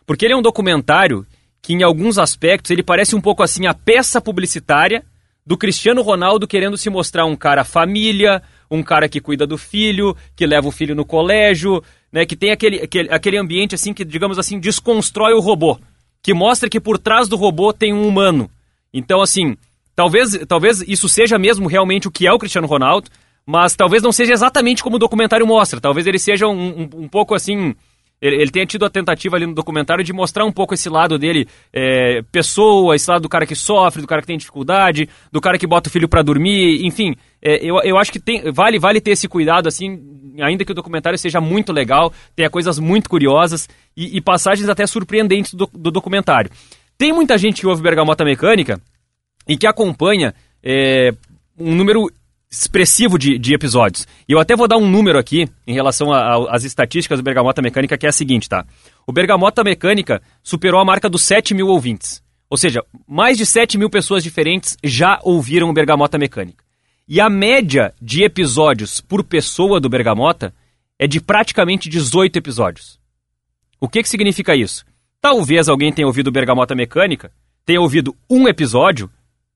porque 0.08 0.26
ele 0.26 0.34
é 0.34 0.38
um 0.38 0.42
documentário 0.42 1.24
que, 1.62 1.74
em 1.74 1.84
alguns 1.84 2.18
aspectos, 2.18 2.72
ele 2.72 2.82
parece 2.82 3.16
um 3.16 3.22
pouco 3.22 3.44
assim 3.44 3.68
a 3.68 3.76
peça 3.76 4.20
publicitária 4.20 5.04
do 5.46 5.56
Cristiano 5.56 6.02
Ronaldo 6.02 6.48
querendo 6.48 6.78
se 6.78 6.90
mostrar 6.90 7.26
um 7.26 7.36
cara 7.36 7.64
família, 7.64 8.42
um 8.70 8.84
cara 8.84 9.08
que 9.08 9.20
cuida 9.20 9.46
do 9.46 9.58
filho, 9.58 10.16
que 10.36 10.46
leva 10.46 10.68
o 10.68 10.72
filho 10.72 10.96
no 10.96 11.06
colégio, 11.06 11.84
né, 12.12 12.26
que 12.26 12.36
tem 12.36 12.52
aquele, 12.52 12.82
aquele, 12.82 13.10
aquele 13.12 13.38
ambiente 13.38 13.76
assim 13.76 13.94
que, 13.94 14.06
digamos 14.06 14.40
assim, 14.40 14.60
desconstrói 14.60 15.34
o 15.34 15.40
robô, 15.40 15.80
que 16.22 16.34
mostra 16.34 16.70
que 16.70 16.80
por 16.80 16.98
trás 16.98 17.28
do 17.28 17.36
robô 17.36 17.74
tem 17.74 17.94
um 17.94 18.08
humano. 18.08 18.50
Então, 18.94 19.22
assim, 19.22 19.58
talvez, 19.96 20.38
talvez 20.48 20.82
isso 20.88 21.10
seja 21.10 21.38
mesmo 21.38 21.68
realmente 21.68 22.08
o 22.08 22.12
que 22.12 22.26
é 22.26 22.32
o 22.32 22.40
Cristiano 22.40 22.68
Ronaldo, 22.68 23.10
mas 23.46 23.76
talvez 23.76 24.02
não 24.02 24.12
seja 24.12 24.34
exatamente 24.34 24.82
como 24.82 24.96
o 24.96 25.00
documentário 25.00 25.46
mostra. 25.46 25.80
Talvez 25.80 26.08
ele 26.08 26.18
seja 26.18 26.48
um, 26.48 26.82
um, 26.82 26.90
um 27.04 27.08
pouco 27.08 27.36
assim. 27.36 27.76
Ele, 28.26 28.42
ele 28.42 28.52
tenha 28.52 28.66
tido 28.66 28.86
a 28.86 28.90
tentativa 28.90 29.36
ali 29.36 29.46
no 29.46 29.54
documentário 29.54 30.04
de 30.04 30.12
mostrar 30.12 30.46
um 30.46 30.52
pouco 30.52 30.74
esse 30.74 30.90
lado 30.90 31.18
dele, 31.20 31.48
é, 31.72 32.24
pessoa, 32.32 32.96
esse 32.96 33.10
lado 33.10 33.22
do 33.22 33.30
cara 33.30 33.46
que 33.46 33.56
sofre, 33.56 34.02
do 34.02 34.08
cara 34.08 34.22
que 34.22 34.28
tem 34.28 34.38
dificuldade, 34.38 35.08
do 35.32 35.40
cara 35.40 35.60
que 35.60 35.68
bota 35.68 35.90
o 35.90 35.92
filho 35.92 36.10
pra 36.10 36.24
dormir, 36.24 36.84
enfim. 36.84 37.16
é, 37.42 37.64
eu, 37.64 37.80
eu 37.84 37.98
acho 37.98 38.12
que 38.12 38.20
tem, 38.20 38.52
vale, 38.52 38.80
vale 38.80 39.00
ter 39.00 39.12
esse 39.12 39.28
cuidado, 39.28 39.68
assim, 39.68 40.02
ainda 40.42 40.66
que 40.66 40.72
o 40.72 40.76
documentário 40.76 41.20
seja 41.20 41.40
muito 41.40 41.72
legal, 41.72 42.12
tenha 42.36 42.50
coisas 42.50 42.80
muito 42.80 43.10
curiosas 43.10 43.70
e, 43.96 44.18
e 44.18 44.22
passagens 44.22 44.68
até 44.68 44.88
surpreendentes 44.88 45.54
do, 45.54 45.70
do 45.72 45.92
documentário. 45.92 46.50
Tem 46.98 47.14
muita 47.14 47.38
gente 47.38 47.62
que 47.62 47.68
ouve 47.68 47.84
Bergamota 47.84 48.26
Mecânica 48.26 48.82
e 49.48 49.56
que 49.56 49.68
acompanha 49.68 50.34
é, 50.64 51.14
um 51.60 51.76
número 51.76 52.10
expressivo 52.50 53.18
de, 53.18 53.38
de 53.38 53.54
episódios. 53.54 54.08
E 54.28 54.32
eu 54.32 54.40
até 54.40 54.56
vou 54.56 54.68
dar 54.68 54.78
um 54.78 54.90
número 54.90 55.20
aqui 55.20 55.48
em 55.66 55.74
relação 55.74 56.12
às 56.14 56.64
estatísticas 56.64 57.20
do 57.20 57.24
Bergamota 57.24 57.62
Mecânica, 57.62 57.98
que 57.98 58.06
é 58.06 58.10
a 58.10 58.14
seguinte, 58.14 58.48
tá? 58.48 58.66
O 59.06 59.12
Bergamota 59.12 59.64
Mecânica 59.64 60.22
superou 60.44 60.80
a 60.80 60.86
marca 60.86 61.10
dos 61.10 61.24
7 61.24 61.54
mil 61.54 61.68
ouvintes. 61.68 62.24
Ou 62.50 62.58
seja, 62.58 62.84
mais 63.08 63.38
de 63.38 63.46
7 63.46 63.78
mil 63.78 63.90
pessoas 63.90 64.24
diferentes 64.24 64.78
já 64.84 65.20
ouviram 65.24 65.70
o 65.70 65.74
Bergamota 65.74 66.18
Mecânica. 66.18 66.64
E 67.08 67.20
a 67.20 67.30
média 67.30 67.94
de 68.02 68.24
episódios 68.24 69.00
por 69.02 69.24
pessoa 69.24 69.80
do 69.80 69.90
Bergamota 69.90 70.54
é 70.98 71.06
de 71.08 71.20
praticamente 71.20 71.90
18 71.90 72.38
episódios. 72.38 73.00
O 73.80 73.90
que, 73.90 74.02
que 74.02 74.10
significa 74.10 74.56
isso? 74.56 74.86
Talvez 75.20 75.68
alguém 75.68 75.92
tenha 75.92 76.08
ouvido 76.08 76.32
Bergamota 76.32 76.76
Mecânica, 76.76 77.32
tenha 77.66 77.82
ouvido 77.82 78.16
um 78.30 78.48
episódio 78.48 79.10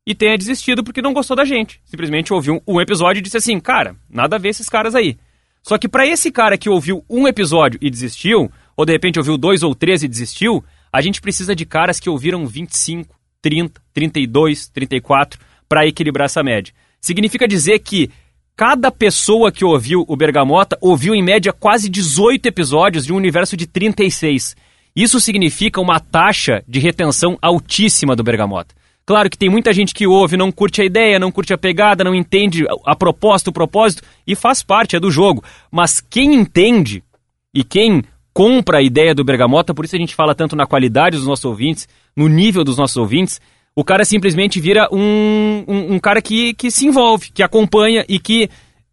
e 0.09 0.15
tenha 0.15 0.35
desistido 0.35 0.83
porque 0.83 1.03
não 1.03 1.13
gostou 1.13 1.37
da 1.37 1.45
gente. 1.45 1.79
Simplesmente 1.85 2.33
ouviu 2.33 2.63
um 2.67 2.81
episódio 2.81 3.19
e 3.19 3.21
disse 3.21 3.37
assim, 3.37 3.59
cara, 3.59 3.95
nada 4.09 4.37
a 4.37 4.39
ver 4.39 4.49
esses 4.49 4.67
caras 4.67 4.95
aí. 4.95 5.15
Só 5.61 5.77
que 5.77 5.87
para 5.87 6.07
esse 6.07 6.31
cara 6.31 6.57
que 6.57 6.67
ouviu 6.67 7.05
um 7.07 7.27
episódio 7.27 7.77
e 7.79 7.91
desistiu, 7.91 8.51
ou 8.75 8.85
de 8.87 8.91
repente 8.91 9.19
ouviu 9.19 9.37
dois 9.37 9.61
ou 9.61 9.75
três 9.75 10.01
e 10.01 10.07
desistiu, 10.07 10.63
a 10.91 10.99
gente 10.99 11.21
precisa 11.21 11.55
de 11.55 11.63
caras 11.63 11.99
que 11.99 12.09
ouviram 12.09 12.47
25, 12.47 13.15
30, 13.39 13.79
32, 13.93 14.69
34 14.69 15.39
para 15.69 15.85
equilibrar 15.85 16.25
essa 16.25 16.41
média. 16.41 16.73
Significa 16.99 17.47
dizer 17.47 17.77
que 17.77 18.09
cada 18.55 18.89
pessoa 18.89 19.51
que 19.51 19.63
ouviu 19.63 20.03
o 20.07 20.17
Bergamota 20.17 20.75
ouviu 20.81 21.13
em 21.13 21.21
média 21.21 21.53
quase 21.53 21.87
18 21.87 22.47
episódios 22.47 23.05
de 23.05 23.13
um 23.13 23.17
universo 23.17 23.55
de 23.55 23.67
36. 23.67 24.55
Isso 24.95 25.19
significa 25.19 25.79
uma 25.79 25.99
taxa 25.99 26.63
de 26.67 26.79
retenção 26.79 27.37
altíssima 27.43 28.15
do 28.15 28.23
Bergamota. 28.23 28.78
Claro 29.09 29.27
que 29.27 29.39
tem 29.39 29.49
muita 29.49 29.73
gente 29.73 29.91
que 29.91 30.05
ouve, 30.05 30.37
não 30.37 30.51
curte 30.51 30.83
a 30.83 30.85
ideia, 30.85 31.17
não 31.17 31.31
curte 31.31 31.51
a 31.51 31.57
pegada, 31.57 32.03
não 32.03 32.13
entende 32.13 32.63
a 32.85 32.95
proposta, 32.95 33.49
o 33.49 33.51
propósito, 33.51 34.03
e 34.27 34.35
faz 34.35 34.61
parte, 34.61 34.95
é 34.95 34.99
do 34.99 35.09
jogo. 35.09 35.43
Mas 35.71 35.99
quem 35.99 36.35
entende 36.35 37.03
e 37.51 37.63
quem 37.63 38.03
compra 38.31 38.77
a 38.77 38.81
ideia 38.83 39.15
do 39.15 39.23
Bergamota, 39.23 39.73
por 39.73 39.83
isso 39.83 39.95
a 39.95 39.99
gente 39.99 40.13
fala 40.13 40.35
tanto 40.35 40.55
na 40.55 40.67
qualidade 40.67 41.17
dos 41.17 41.25
nossos 41.25 41.43
ouvintes, 41.43 41.89
no 42.15 42.27
nível 42.27 42.63
dos 42.63 42.77
nossos 42.77 42.97
ouvintes, 42.97 43.41
o 43.75 43.83
cara 43.83 44.05
simplesmente 44.05 44.61
vira 44.61 44.87
um, 44.91 45.63
um, 45.67 45.93
um 45.95 45.99
cara 45.99 46.21
que, 46.21 46.53
que 46.53 46.69
se 46.69 46.85
envolve, 46.85 47.31
que 47.31 47.41
acompanha 47.41 48.05
e 48.07 48.19
que 48.19 48.47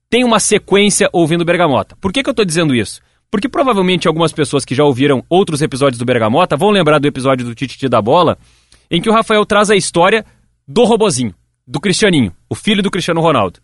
tem 0.08 0.24
uma 0.24 0.40
sequência 0.40 1.10
ouvindo 1.12 1.44
Bergamota. 1.44 1.94
Por 2.00 2.10
que, 2.10 2.22
que 2.22 2.30
eu 2.30 2.32
estou 2.32 2.46
dizendo 2.46 2.74
isso? 2.74 3.02
Porque 3.30 3.50
provavelmente 3.50 4.08
algumas 4.08 4.32
pessoas 4.32 4.64
que 4.64 4.74
já 4.74 4.82
ouviram 4.82 5.22
outros 5.28 5.60
episódios 5.60 5.98
do 5.98 6.06
Bergamota 6.06 6.56
vão 6.56 6.70
lembrar 6.70 6.98
do 6.98 7.06
episódio 7.06 7.44
do 7.44 7.54
Tititi 7.54 7.86
da 7.86 8.00
Bola, 8.00 8.38
em 8.90 9.00
que 9.00 9.08
o 9.08 9.12
Rafael 9.12 9.44
traz 9.46 9.70
a 9.70 9.76
história 9.76 10.24
do 10.66 10.84
robozinho, 10.84 11.34
do 11.66 11.80
Cristianinho, 11.80 12.32
o 12.48 12.54
filho 12.54 12.82
do 12.82 12.90
Cristiano 12.90 13.20
Ronaldo. 13.20 13.60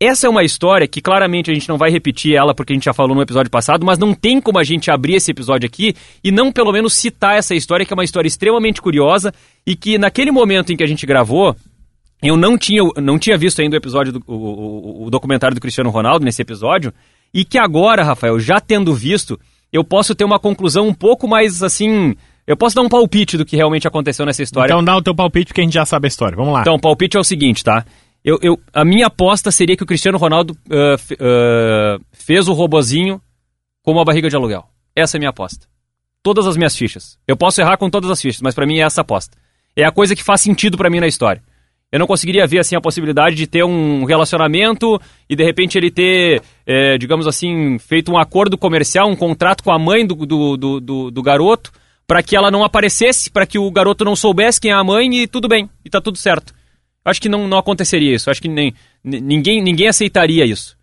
Essa 0.00 0.26
é 0.26 0.30
uma 0.30 0.42
história 0.42 0.88
que 0.88 1.00
claramente 1.00 1.50
a 1.50 1.54
gente 1.54 1.68
não 1.68 1.78
vai 1.78 1.88
repetir 1.90 2.34
ela 2.34 2.52
porque 2.52 2.72
a 2.72 2.76
gente 2.76 2.84
já 2.84 2.92
falou 2.92 3.14
no 3.14 3.22
episódio 3.22 3.50
passado, 3.50 3.86
mas 3.86 3.96
não 3.98 4.12
tem 4.12 4.40
como 4.40 4.58
a 4.58 4.64
gente 4.64 4.90
abrir 4.90 5.14
esse 5.14 5.30
episódio 5.30 5.66
aqui 5.66 5.94
e 6.22 6.32
não 6.32 6.50
pelo 6.50 6.72
menos 6.72 6.94
citar 6.94 7.36
essa 7.38 7.54
história, 7.54 7.86
que 7.86 7.92
é 7.92 7.96
uma 7.96 8.04
história 8.04 8.26
extremamente 8.26 8.82
curiosa 8.82 9.32
e 9.64 9.76
que 9.76 9.96
naquele 9.96 10.32
momento 10.32 10.72
em 10.72 10.76
que 10.76 10.82
a 10.82 10.86
gente 10.86 11.06
gravou, 11.06 11.54
eu 12.20 12.36
não 12.36 12.58
tinha, 12.58 12.82
não 13.00 13.18
tinha 13.18 13.38
visto 13.38 13.60
ainda 13.62 13.76
o 13.76 13.78
episódio 13.78 14.12
do 14.14 14.22
o, 14.26 14.34
o- 14.34 15.06
o 15.06 15.10
documentário 15.10 15.54
do 15.54 15.60
Cristiano 15.60 15.90
Ronaldo 15.90 16.24
nesse 16.24 16.42
episódio, 16.42 16.92
e 17.32 17.44
que 17.44 17.56
agora, 17.58 18.02
Rafael, 18.02 18.38
já 18.40 18.60
tendo 18.60 18.92
visto, 18.94 19.38
eu 19.72 19.84
posso 19.84 20.14
ter 20.14 20.24
uma 20.24 20.38
conclusão 20.40 20.88
um 20.88 20.94
pouco 20.94 21.26
mais 21.28 21.62
assim. 21.62 22.14
Eu 22.46 22.56
posso 22.56 22.74
dar 22.76 22.82
um 22.82 22.88
palpite 22.88 23.36
do 23.38 23.44
que 23.44 23.56
realmente 23.56 23.88
aconteceu 23.88 24.26
nessa 24.26 24.42
história. 24.42 24.70
Então 24.72 24.84
dá 24.84 24.96
o 24.96 25.02
teu 25.02 25.14
palpite 25.14 25.46
porque 25.48 25.60
a 25.60 25.64
gente 25.64 25.72
já 25.74 25.84
sabe 25.86 26.06
a 26.06 26.08
história. 26.08 26.36
Vamos 26.36 26.52
lá. 26.52 26.60
Então, 26.60 26.74
o 26.74 26.80
palpite 26.80 27.16
é 27.16 27.20
o 27.20 27.24
seguinte, 27.24 27.64
tá? 27.64 27.84
Eu, 28.24 28.38
eu, 28.42 28.58
a 28.72 28.84
minha 28.84 29.06
aposta 29.06 29.50
seria 29.50 29.76
que 29.76 29.82
o 29.82 29.86
Cristiano 29.86 30.18
Ronaldo 30.18 30.52
uh, 30.70 30.94
uh, 31.14 32.04
fez 32.12 32.48
o 32.48 32.52
robozinho 32.52 33.20
com 33.82 33.92
uma 33.92 34.04
barriga 34.04 34.28
de 34.28 34.36
aluguel. 34.36 34.64
Essa 34.96 35.16
é 35.16 35.18
a 35.18 35.20
minha 35.20 35.30
aposta. 35.30 35.66
Todas 36.22 36.46
as 36.46 36.56
minhas 36.56 36.76
fichas. 36.76 37.18
Eu 37.28 37.36
posso 37.36 37.60
errar 37.60 37.76
com 37.76 37.90
todas 37.90 38.10
as 38.10 38.20
fichas, 38.20 38.40
mas 38.40 38.54
pra 38.54 38.66
mim 38.66 38.78
é 38.78 38.82
essa 38.82 39.00
aposta. 39.02 39.36
É 39.76 39.84
a 39.84 39.90
coisa 39.92 40.14
que 40.16 40.22
faz 40.24 40.40
sentido 40.40 40.76
pra 40.78 40.88
mim 40.88 41.00
na 41.00 41.06
história. 41.06 41.42
Eu 41.92 41.98
não 41.98 42.06
conseguiria 42.06 42.46
ver 42.46 42.58
assim 42.60 42.74
a 42.74 42.80
possibilidade 42.80 43.36
de 43.36 43.46
ter 43.46 43.62
um 43.64 44.04
relacionamento 44.04 45.00
e 45.28 45.36
de 45.36 45.44
repente 45.44 45.76
ele 45.78 45.90
ter, 45.90 46.42
eh, 46.66 46.96
digamos 46.98 47.26
assim, 47.26 47.78
feito 47.78 48.10
um 48.10 48.18
acordo 48.18 48.56
comercial, 48.58 49.08
um 49.08 49.14
contrato 49.14 49.62
com 49.62 49.70
a 49.70 49.78
mãe 49.78 50.04
do, 50.06 50.14
do, 50.14 50.56
do, 50.56 50.80
do- 50.80 51.10
do 51.10 51.22
garoto 51.22 51.70
para 52.06 52.22
que 52.22 52.36
ela 52.36 52.50
não 52.50 52.62
aparecesse, 52.64 53.30
para 53.30 53.46
que 53.46 53.58
o 53.58 53.70
garoto 53.70 54.04
não 54.04 54.14
soubesse 54.16 54.60
quem 54.60 54.70
é 54.70 54.74
a 54.74 54.84
mãe 54.84 55.22
e 55.22 55.26
tudo 55.26 55.48
bem, 55.48 55.68
e 55.84 55.90
tá 55.90 56.00
tudo 56.00 56.18
certo. 56.18 56.52
Acho 57.04 57.20
que 57.20 57.28
não, 57.28 57.46
não 57.48 57.58
aconteceria 57.58 58.14
isso. 58.14 58.30
Acho 58.30 58.40
que 58.40 58.48
nem, 58.48 58.74
ni- 59.02 59.20
ninguém, 59.20 59.62
ninguém 59.62 59.88
aceitaria 59.88 60.44
isso. 60.44 60.76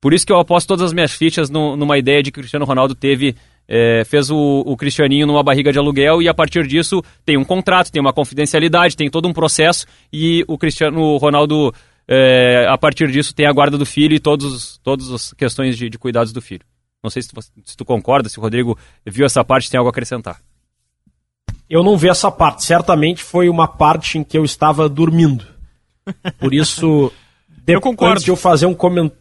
Por 0.00 0.14
isso 0.14 0.24
que 0.26 0.32
eu 0.32 0.38
aposto 0.38 0.68
todas 0.68 0.86
as 0.86 0.92
minhas 0.92 1.12
fichas 1.12 1.50
no- 1.50 1.76
numa 1.76 1.98
ideia 1.98 2.22
de 2.22 2.30
que 2.32 2.38
o 2.38 2.42
Cristiano 2.42 2.64
Ronaldo 2.64 2.94
teve. 2.94 3.34
eh, 3.72 4.02
fez 4.04 4.30
o, 4.30 4.36
o 4.66 4.76
Cristianinho 4.76 5.26
numa 5.28 5.44
barriga 5.44 5.70
de 5.72 5.78
aluguel 5.78 6.20
e 6.20 6.28
a 6.28 6.34
partir 6.34 6.66
disso 6.66 7.02
tem 7.24 7.36
um 7.36 7.44
contrato, 7.44 7.92
tem 7.92 8.00
uma 8.00 8.12
confidencialidade, 8.12 8.96
tem 8.96 9.08
todo 9.08 9.28
um 9.28 9.32
processo 9.32 9.86
e 10.12 10.44
o 10.48 10.58
Cristiano 10.58 11.16
Ronaldo, 11.18 11.72
eh, 12.08 12.66
a 12.68 12.76
partir 12.76 13.08
disso, 13.12 13.32
tem 13.32 13.46
a 13.46 13.52
guarda 13.52 13.78
do 13.78 13.86
filho 13.86 14.12
e 14.14 14.18
todos, 14.18 14.78
todas 14.82 15.12
as 15.12 15.32
questões 15.34 15.76
de, 15.78 15.88
de 15.88 15.98
cuidados 15.98 16.32
do 16.32 16.42
filho. 16.42 16.62
Não 17.02 17.10
sei 17.10 17.22
se 17.22 17.28
tu, 17.28 17.40
se 17.64 17.76
tu 17.76 17.84
concorda, 17.84 18.28
se 18.28 18.38
o 18.38 18.42
Rodrigo 18.42 18.76
viu 19.06 19.24
essa 19.24 19.42
parte 19.44 19.70
tem 19.70 19.78
algo 19.78 19.88
a 19.88 19.90
acrescentar. 19.90 20.40
Eu 21.68 21.82
não 21.82 21.96
vi 21.96 22.08
essa 22.08 22.30
parte. 22.30 22.64
Certamente 22.64 23.22
foi 23.22 23.48
uma 23.48 23.66
parte 23.68 24.18
em 24.18 24.24
que 24.24 24.36
eu 24.36 24.44
estava 24.44 24.88
dormindo. 24.88 25.46
Por 26.38 26.52
isso, 26.52 27.12
Eu 27.66 27.80
concordo. 27.80 28.12
antes 28.12 28.24
de 28.24 28.30
eu 28.30 28.36
fazer 28.36 28.66
um, 28.66 28.74
comen- 28.74 29.12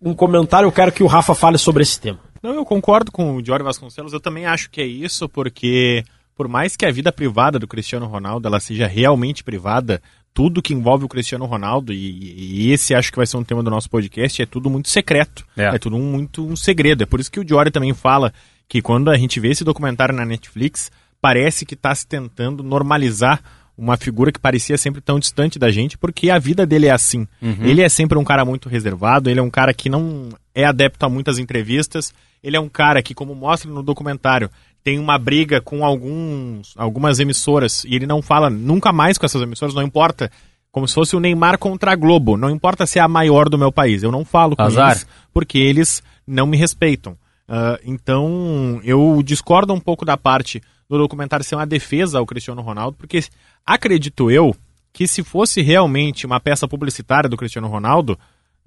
um 0.00 0.14
comentário, 0.14 0.66
eu 0.66 0.72
quero 0.72 0.92
que 0.92 1.02
o 1.02 1.06
Rafa 1.06 1.34
fale 1.34 1.58
sobre 1.58 1.82
esse 1.82 2.00
tema. 2.00 2.20
Não, 2.40 2.54
eu 2.54 2.64
concordo 2.64 3.10
com 3.10 3.34
o 3.36 3.42
Diório 3.42 3.64
Vasconcelos. 3.64 4.12
Eu 4.12 4.20
também 4.20 4.46
acho 4.46 4.70
que 4.70 4.80
é 4.80 4.86
isso, 4.86 5.28
porque 5.28 6.04
por 6.36 6.46
mais 6.46 6.76
que 6.76 6.86
a 6.86 6.92
vida 6.92 7.10
privada 7.10 7.58
do 7.58 7.66
Cristiano 7.66 8.06
Ronaldo 8.06 8.46
ela 8.46 8.60
seja 8.60 8.86
realmente 8.86 9.42
privada, 9.42 10.00
tudo 10.34 10.62
que 10.62 10.72
envolve 10.74 11.04
o 11.04 11.08
Cristiano 11.08 11.44
Ronaldo, 11.46 11.92
e, 11.92 12.66
e 12.68 12.72
esse 12.72 12.94
acho 12.94 13.10
que 13.10 13.16
vai 13.16 13.26
ser 13.26 13.36
um 13.36 13.44
tema 13.44 13.62
do 13.62 13.70
nosso 13.70 13.90
podcast, 13.90 14.40
é 14.40 14.46
tudo 14.46 14.70
muito 14.70 14.88
secreto. 14.88 15.44
É. 15.56 15.64
É, 15.74 15.78
tudo 15.78 15.96
um- 15.96 16.12
muito 16.12 16.46
um 16.46 16.54
segredo. 16.56 17.02
É 17.02 17.06
por 17.06 17.18
isso 17.20 17.30
que 17.30 17.40
o 17.40 17.44
Diório 17.44 17.72
também 17.72 17.92
fala 17.94 18.32
que 18.68 18.80
quando 18.82 19.10
a 19.10 19.16
gente 19.16 19.40
vê 19.40 19.48
esse 19.50 19.64
documentário 19.64 20.14
na 20.14 20.24
Netflix, 20.24 20.90
parece 21.20 21.66
que 21.66 21.74
está 21.74 21.94
se 21.94 22.06
tentando 22.06 22.62
normalizar 22.62 23.42
uma 23.76 23.96
figura 23.96 24.30
que 24.32 24.40
parecia 24.40 24.76
sempre 24.76 25.00
tão 25.00 25.18
distante 25.20 25.58
da 25.58 25.70
gente, 25.70 25.96
porque 25.96 26.30
a 26.30 26.38
vida 26.38 26.66
dele 26.66 26.86
é 26.86 26.90
assim. 26.90 27.26
Ele 27.40 27.80
é 27.82 27.88
sempre 27.88 28.18
um 28.18 28.24
cara 28.24 28.44
muito 28.44 28.68
reservado, 28.68 29.30
ele 29.30 29.38
é 29.40 29.42
um 29.42 29.50
cara 29.50 29.72
que 29.72 29.88
não 29.88 30.28
é 30.54 30.64
adepto 30.64 31.06
a 31.06 31.08
muitas 31.08 31.38
entrevistas, 31.38 32.12
ele 32.42 32.56
é 32.56 32.60
um 32.60 32.68
cara 32.68 33.00
que, 33.02 33.14
como 33.14 33.34
mostra 33.36 33.70
no 33.70 33.82
documentário, 33.82 34.50
tem 34.88 34.98
uma 34.98 35.18
briga 35.18 35.60
com 35.60 35.84
alguns, 35.84 36.72
algumas 36.74 37.20
emissoras 37.20 37.84
e 37.84 37.94
ele 37.94 38.06
não 38.06 38.22
fala 38.22 38.48
nunca 38.48 38.90
mais 38.90 39.18
com 39.18 39.26
essas 39.26 39.42
emissoras, 39.42 39.74
não 39.74 39.82
importa. 39.82 40.32
Como 40.72 40.88
se 40.88 40.94
fosse 40.94 41.14
o 41.14 41.20
Neymar 41.20 41.58
contra 41.58 41.92
a 41.92 41.94
Globo. 41.94 42.38
Não 42.38 42.48
importa 42.48 42.86
se 42.86 42.98
é 42.98 43.02
a 43.02 43.08
maior 43.08 43.50
do 43.50 43.58
meu 43.58 43.70
país. 43.70 44.02
Eu 44.02 44.10
não 44.10 44.24
falo 44.24 44.56
com 44.56 44.62
Azar. 44.62 44.92
eles 44.92 45.06
porque 45.30 45.58
eles 45.58 46.02
não 46.26 46.46
me 46.46 46.56
respeitam. 46.56 47.18
Ah, 47.46 47.78
então, 47.84 48.80
eu 48.82 49.22
discordo 49.22 49.74
um 49.74 49.80
pouco 49.80 50.06
da 50.06 50.16
parte 50.16 50.62
do 50.88 50.96
documentário 50.96 51.44
ser 51.44 51.56
uma 51.56 51.66
defesa 51.66 52.18
ao 52.18 52.24
Cristiano 52.24 52.62
Ronaldo, 52.62 52.96
porque 52.96 53.22
acredito 53.66 54.30
eu 54.30 54.56
que 54.90 55.06
se 55.06 55.22
fosse 55.22 55.60
realmente 55.60 56.24
uma 56.24 56.40
peça 56.40 56.66
publicitária 56.66 57.28
do 57.28 57.36
Cristiano 57.36 57.68
Ronaldo, 57.68 58.18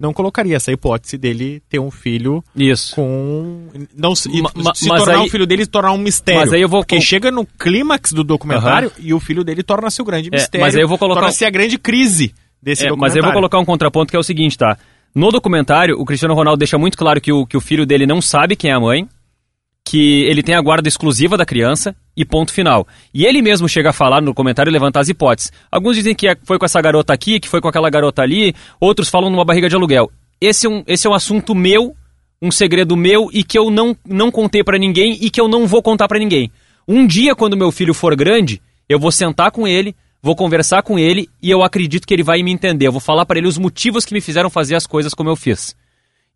não 0.02 0.12
colocaria 0.12 0.56
essa 0.56 0.72
hipótese 0.72 1.16
dele 1.16 1.62
ter 1.68 1.78
um 1.78 1.90
filho 1.90 2.42
Isso. 2.56 2.94
com 2.96 3.68
não 3.96 4.14
se, 4.16 4.28
Ma- 4.42 4.74
se 4.74 4.88
mas 4.88 5.04
tornar 5.04 5.20
aí- 5.20 5.26
o 5.26 5.30
filho 5.30 5.46
dele 5.46 5.64
se 5.64 5.70
tornar 5.70 5.92
um 5.92 5.98
mistério. 5.98 6.40
Mas 6.40 6.52
aí 6.52 6.60
eu 6.60 6.68
vou 6.68 6.80
porque 6.80 6.96
com- 6.96 7.00
chega 7.00 7.30
no 7.30 7.46
clímax 7.46 8.12
do 8.12 8.24
documentário 8.24 8.90
e 8.98 9.14
o 9.14 9.20
filho 9.20 9.44
dele 9.44 9.62
torna-se 9.62 10.02
o 10.02 10.04
grande 10.04 10.28
É, 10.32 10.36
mistério. 10.36 10.66
mas 10.66 10.74
aí 10.74 10.82
eu 10.82 10.88
vou 10.88 10.98
colocar- 10.98 11.20
torna-se 11.20 11.44
a 11.44 11.50
grande 11.50 11.78
crise 11.78 12.34
desse 12.60 12.82
É, 12.82 12.86
mas 12.86 12.90
documentário. 12.90 13.20
eu 13.20 13.22
vou 13.24 13.32
colocar 13.32 13.58
um 13.60 13.64
contraponto 13.64 14.10
que 14.10 14.16
é 14.16 14.18
o 14.18 14.22
seguinte, 14.24 14.58
tá? 14.58 14.76
No 15.14 15.30
documentário, 15.30 15.94
o 16.00 16.04
Cristiano 16.04 16.34
Ronaldo 16.34 16.58
deixa 16.58 16.76
muito 16.76 16.98
claro 16.98 17.20
que 17.20 17.32
o, 17.32 17.46
que 17.46 17.56
o 17.56 17.60
filho 17.60 17.86
dele 17.86 18.04
não 18.06 18.20
sabe 18.20 18.56
quem 18.56 18.70
é 18.70 18.74
a 18.74 18.80
mãe, 18.80 19.06
que 19.84 20.22
ele 20.22 20.42
tem 20.42 20.54
a 20.54 20.60
guarda 20.60 20.88
exclusiva 20.88 21.36
da 21.36 21.44
criança 21.44 21.94
e 22.16 22.24
ponto 22.24 22.52
final. 22.52 22.86
E 23.12 23.26
ele 23.26 23.42
mesmo 23.42 23.68
chega 23.68 23.90
a 23.90 23.92
falar 23.92 24.20
no 24.20 24.34
comentário 24.34 24.70
e 24.70 24.72
levantar 24.72 25.00
as 25.00 25.08
hipóteses. 25.08 25.52
Alguns 25.70 25.96
dizem 25.96 26.14
que 26.14 26.26
foi 26.44 26.58
com 26.58 26.64
essa 26.64 26.80
garota 26.80 27.12
aqui, 27.12 27.40
que 27.40 27.48
foi 27.48 27.60
com 27.60 27.68
aquela 27.68 27.90
garota 27.90 28.22
ali, 28.22 28.54
outros 28.80 29.08
falam 29.08 29.30
numa 29.30 29.44
barriga 29.44 29.68
de 29.68 29.74
aluguel. 29.74 30.10
Esse 30.40 30.66
é 30.66 30.70
um, 30.70 30.82
esse 30.86 31.06
é 31.06 31.10
um 31.10 31.14
assunto 31.14 31.54
meu, 31.54 31.94
um 32.40 32.50
segredo 32.50 32.96
meu 32.96 33.28
e 33.32 33.44
que 33.44 33.58
eu 33.58 33.70
não, 33.70 33.96
não 34.06 34.30
contei 34.30 34.62
pra 34.62 34.78
ninguém 34.78 35.18
e 35.20 35.30
que 35.30 35.40
eu 35.40 35.48
não 35.48 35.66
vou 35.66 35.82
contar 35.82 36.08
pra 36.08 36.18
ninguém. 36.18 36.50
Um 36.86 37.06
dia, 37.06 37.34
quando 37.34 37.56
meu 37.56 37.70
filho 37.70 37.94
for 37.94 38.16
grande, 38.16 38.60
eu 38.88 38.98
vou 38.98 39.12
sentar 39.12 39.50
com 39.50 39.66
ele, 39.66 39.94
vou 40.20 40.34
conversar 40.34 40.82
com 40.82 40.98
ele 40.98 41.28
e 41.40 41.50
eu 41.50 41.62
acredito 41.62 42.06
que 42.06 42.14
ele 42.14 42.22
vai 42.22 42.42
me 42.42 42.52
entender. 42.52 42.86
Eu 42.86 42.92
vou 42.92 43.00
falar 43.00 43.26
pra 43.26 43.38
ele 43.38 43.48
os 43.48 43.58
motivos 43.58 44.04
que 44.04 44.14
me 44.14 44.20
fizeram 44.20 44.50
fazer 44.50 44.74
as 44.74 44.86
coisas 44.86 45.14
como 45.14 45.30
eu 45.30 45.36
fiz. 45.36 45.76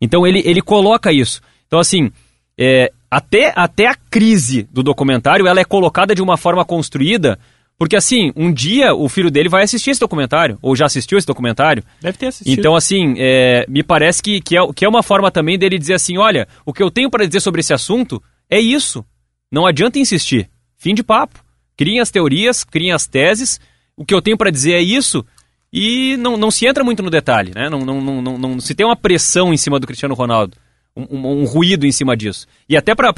Então 0.01 0.25
ele, 0.25 0.41
ele 0.45 0.61
coloca 0.61 1.11
isso. 1.11 1.41
Então, 1.67 1.79
assim, 1.79 2.11
é, 2.57 2.91
até, 3.09 3.53
até 3.55 3.87
a 3.87 3.95
crise 3.95 4.67
do 4.71 4.83
documentário 4.83 5.47
ela 5.47 5.59
é 5.59 5.65
colocada 5.65 6.13
de 6.13 6.21
uma 6.21 6.37
forma 6.37 6.63
construída, 6.65 7.39
porque 7.77 7.95
assim, 7.95 8.31
um 8.35 8.51
dia 8.51 8.93
o 8.93 9.07
filho 9.07 9.29
dele 9.29 9.49
vai 9.49 9.63
assistir 9.63 9.91
esse 9.91 9.99
documentário, 9.99 10.57
ou 10.61 10.75
já 10.75 10.85
assistiu 10.85 11.17
esse 11.17 11.27
documentário. 11.27 11.83
Deve 12.01 12.17
ter 12.17 12.27
assistido. 12.27 12.59
Então, 12.59 12.75
assim, 12.75 13.13
é, 13.17 13.65
me 13.69 13.83
parece 13.83 14.21
que, 14.21 14.41
que, 14.41 14.57
é, 14.57 14.61
que 14.73 14.83
é 14.83 14.89
uma 14.89 15.03
forma 15.03 15.29
também 15.29 15.59
dele 15.59 15.77
dizer 15.77 15.93
assim: 15.93 16.17
olha, 16.17 16.47
o 16.65 16.73
que 16.73 16.81
eu 16.81 16.89
tenho 16.89 17.09
para 17.09 17.25
dizer 17.25 17.39
sobre 17.39 17.61
esse 17.61 17.73
assunto 17.73 18.21
é 18.49 18.59
isso. 18.59 19.05
Não 19.51 19.65
adianta 19.65 19.99
insistir. 19.99 20.49
Fim 20.77 20.93
de 20.93 21.03
papo. 21.03 21.43
Criem 21.77 21.99
as 21.99 22.09
teorias, 22.09 22.63
criem 22.63 22.91
as 22.91 23.05
teses. 23.05 23.59
O 23.95 24.03
que 24.03 24.13
eu 24.13 24.21
tenho 24.21 24.37
para 24.37 24.49
dizer 24.49 24.73
é 24.73 24.81
isso. 24.81 25.23
E 25.71 26.17
não, 26.17 26.35
não 26.35 26.49
se 26.49 26.65
entra 26.65 26.83
muito 26.83 27.03
no 27.03 27.09
detalhe, 27.09 27.51
né? 27.53 27.69
Não, 27.69 27.79
não, 27.79 28.01
não, 28.01 28.21
não, 28.21 28.37
não 28.37 28.59
se 28.59 28.73
tem 28.73 28.85
uma 28.85 28.95
pressão 28.95 29.53
em 29.53 29.57
cima 29.57 29.79
do 29.79 29.85
Cristiano 29.85 30.15
Ronaldo. 30.15 30.57
Um, 30.99 31.41
um- 31.41 31.45
ruído 31.45 31.85
em 31.85 31.91
cima 31.91 32.17
disso. 32.17 32.47
E 32.67 32.75
até 32.75 32.95
para 32.95 33.11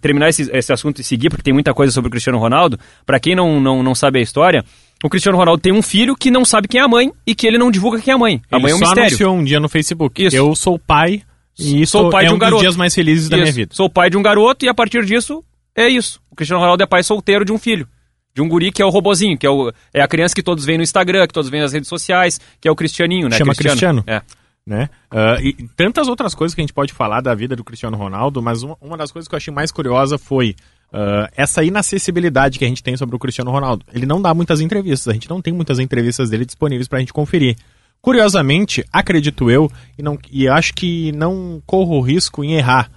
terminar 0.00 0.28
esse, 0.28 0.50
esse 0.52 0.72
assunto 0.72 1.00
e 1.00 1.04
seguir, 1.04 1.30
porque 1.30 1.42
tem 1.42 1.54
muita 1.54 1.72
coisa 1.72 1.90
sobre 1.92 2.08
o 2.08 2.10
Cristiano 2.10 2.38
Ronaldo, 2.38 2.78
para 3.06 3.18
quem 3.18 3.34
não, 3.34 3.58
não, 3.60 3.82
não 3.82 3.94
sabe 3.94 4.18
a 4.18 4.22
história, 4.22 4.64
o 5.02 5.08
Cristiano 5.08 5.38
Ronaldo 5.38 5.62
tem 5.62 5.72
um 5.72 5.80
filho 5.80 6.14
que 6.16 6.30
não 6.30 6.44
sabe 6.44 6.68
quem 6.68 6.80
é 6.80 6.84
a 6.84 6.88
mãe 6.88 7.10
e 7.26 7.34
que 7.34 7.46
ele 7.46 7.56
não 7.56 7.70
divulga 7.70 8.00
quem 8.00 8.12
é 8.12 8.14
a 8.14 8.18
mãe. 8.18 8.42
A 8.50 8.56
Ele 8.56 8.62
mãe 8.64 8.72
é 8.72 8.74
um 8.74 8.78
só 8.78 8.84
mistério. 8.86 9.08
anunciou 9.08 9.34
um 9.36 9.44
dia 9.44 9.60
no 9.60 9.68
Facebook. 9.68 10.24
Isso. 10.26 10.36
Eu 10.36 10.54
sou 10.54 10.78
pai 10.78 11.22
e 11.58 11.86
Sou 11.86 12.02
sou 12.02 12.10
pai 12.10 12.24
é 12.24 12.26
de 12.28 12.32
um 12.32 12.36
um 12.36 12.38
garoto. 12.38 12.56
dos 12.56 12.62
dias 12.62 12.76
mais 12.76 12.94
felizes 12.94 13.28
da 13.28 13.36
minha 13.36 13.48
Isso. 13.48 13.56
vida. 13.56 13.74
Sou 13.74 13.88
pai 13.88 14.10
de 14.10 14.16
um 14.16 14.22
garoto 14.22 14.64
e 14.64 14.68
a 14.68 14.74
partir 14.74 15.04
disso 15.04 15.42
é 15.74 15.88
isso. 15.88 16.20
O 16.30 16.36
Cristiano 16.36 16.60
Ronaldo 16.60 16.82
é 16.82 16.86
pai 16.86 17.02
solteiro 17.02 17.44
de 17.44 17.52
um 17.52 17.58
filho. 17.58 17.88
De 18.34 18.42
um 18.42 18.48
guri 18.48 18.70
que 18.70 18.80
é 18.82 18.84
o 18.84 18.90
robozinho, 18.90 19.36
que 19.38 19.46
é, 19.46 19.50
o, 19.50 19.72
é 19.92 20.00
a 20.00 20.06
criança 20.06 20.34
que 20.34 20.42
todos 20.42 20.64
veem 20.64 20.78
no 20.78 20.84
Instagram, 20.84 21.26
que 21.26 21.32
todos 21.32 21.50
veem 21.50 21.62
nas 21.62 21.72
redes 21.72 21.88
sociais, 21.88 22.38
que 22.60 22.68
é 22.68 22.70
o 22.70 22.76
Cristianinho, 22.76 23.28
né? 23.28 23.36
Chama 23.36 23.54
Cristiano. 23.54 24.04
É. 24.06 24.22
né? 24.68 24.90
Ah, 25.10 25.38
e 25.40 25.54
tantas 25.74 26.08
outras 26.08 26.34
coisas 26.34 26.54
que 26.54 26.60
a 26.60 26.62
gente 26.62 26.74
pode 26.74 26.92
falar 26.92 27.22
da 27.22 27.34
vida 27.34 27.56
do 27.56 27.64
Cristiano 27.64 27.96
Ronaldo, 27.96 28.42
mas 28.42 28.62
uma, 28.62 28.76
uma 28.80 28.96
das 28.96 29.10
coisas 29.10 29.26
que 29.26 29.34
eu 29.34 29.38
achei 29.38 29.52
mais 29.52 29.72
curiosa 29.72 30.18
foi 30.18 30.54
ah, 30.92 31.30
essa 31.34 31.64
inacessibilidade 31.64 32.58
que 32.58 32.64
a 32.64 32.68
gente 32.68 32.82
tem 32.82 32.96
sobre 32.96 33.16
o 33.16 33.18
Cristiano 33.18 33.50
Ronaldo. 33.50 33.84
Ele 33.92 34.04
não 34.04 34.20
dá 34.20 34.34
muitas 34.34 34.60
entrevistas, 34.60 35.08
a 35.08 35.14
gente 35.14 35.28
não 35.28 35.40
tem 35.40 35.52
muitas 35.52 35.78
entrevistas 35.78 36.28
dele 36.28 36.44
disponíveis 36.44 36.86
pra 36.86 36.98
gente 36.98 37.12
conferir. 37.12 37.56
Curiosamente, 38.00 38.84
acredito 38.92 39.50
eu, 39.50 39.70
e, 39.98 40.02
não, 40.02 40.18
e 40.30 40.46
acho 40.46 40.74
que 40.74 41.10
não 41.12 41.60
corro 41.66 42.00
risco 42.00 42.44
em 42.44 42.54
errar. 42.54 42.90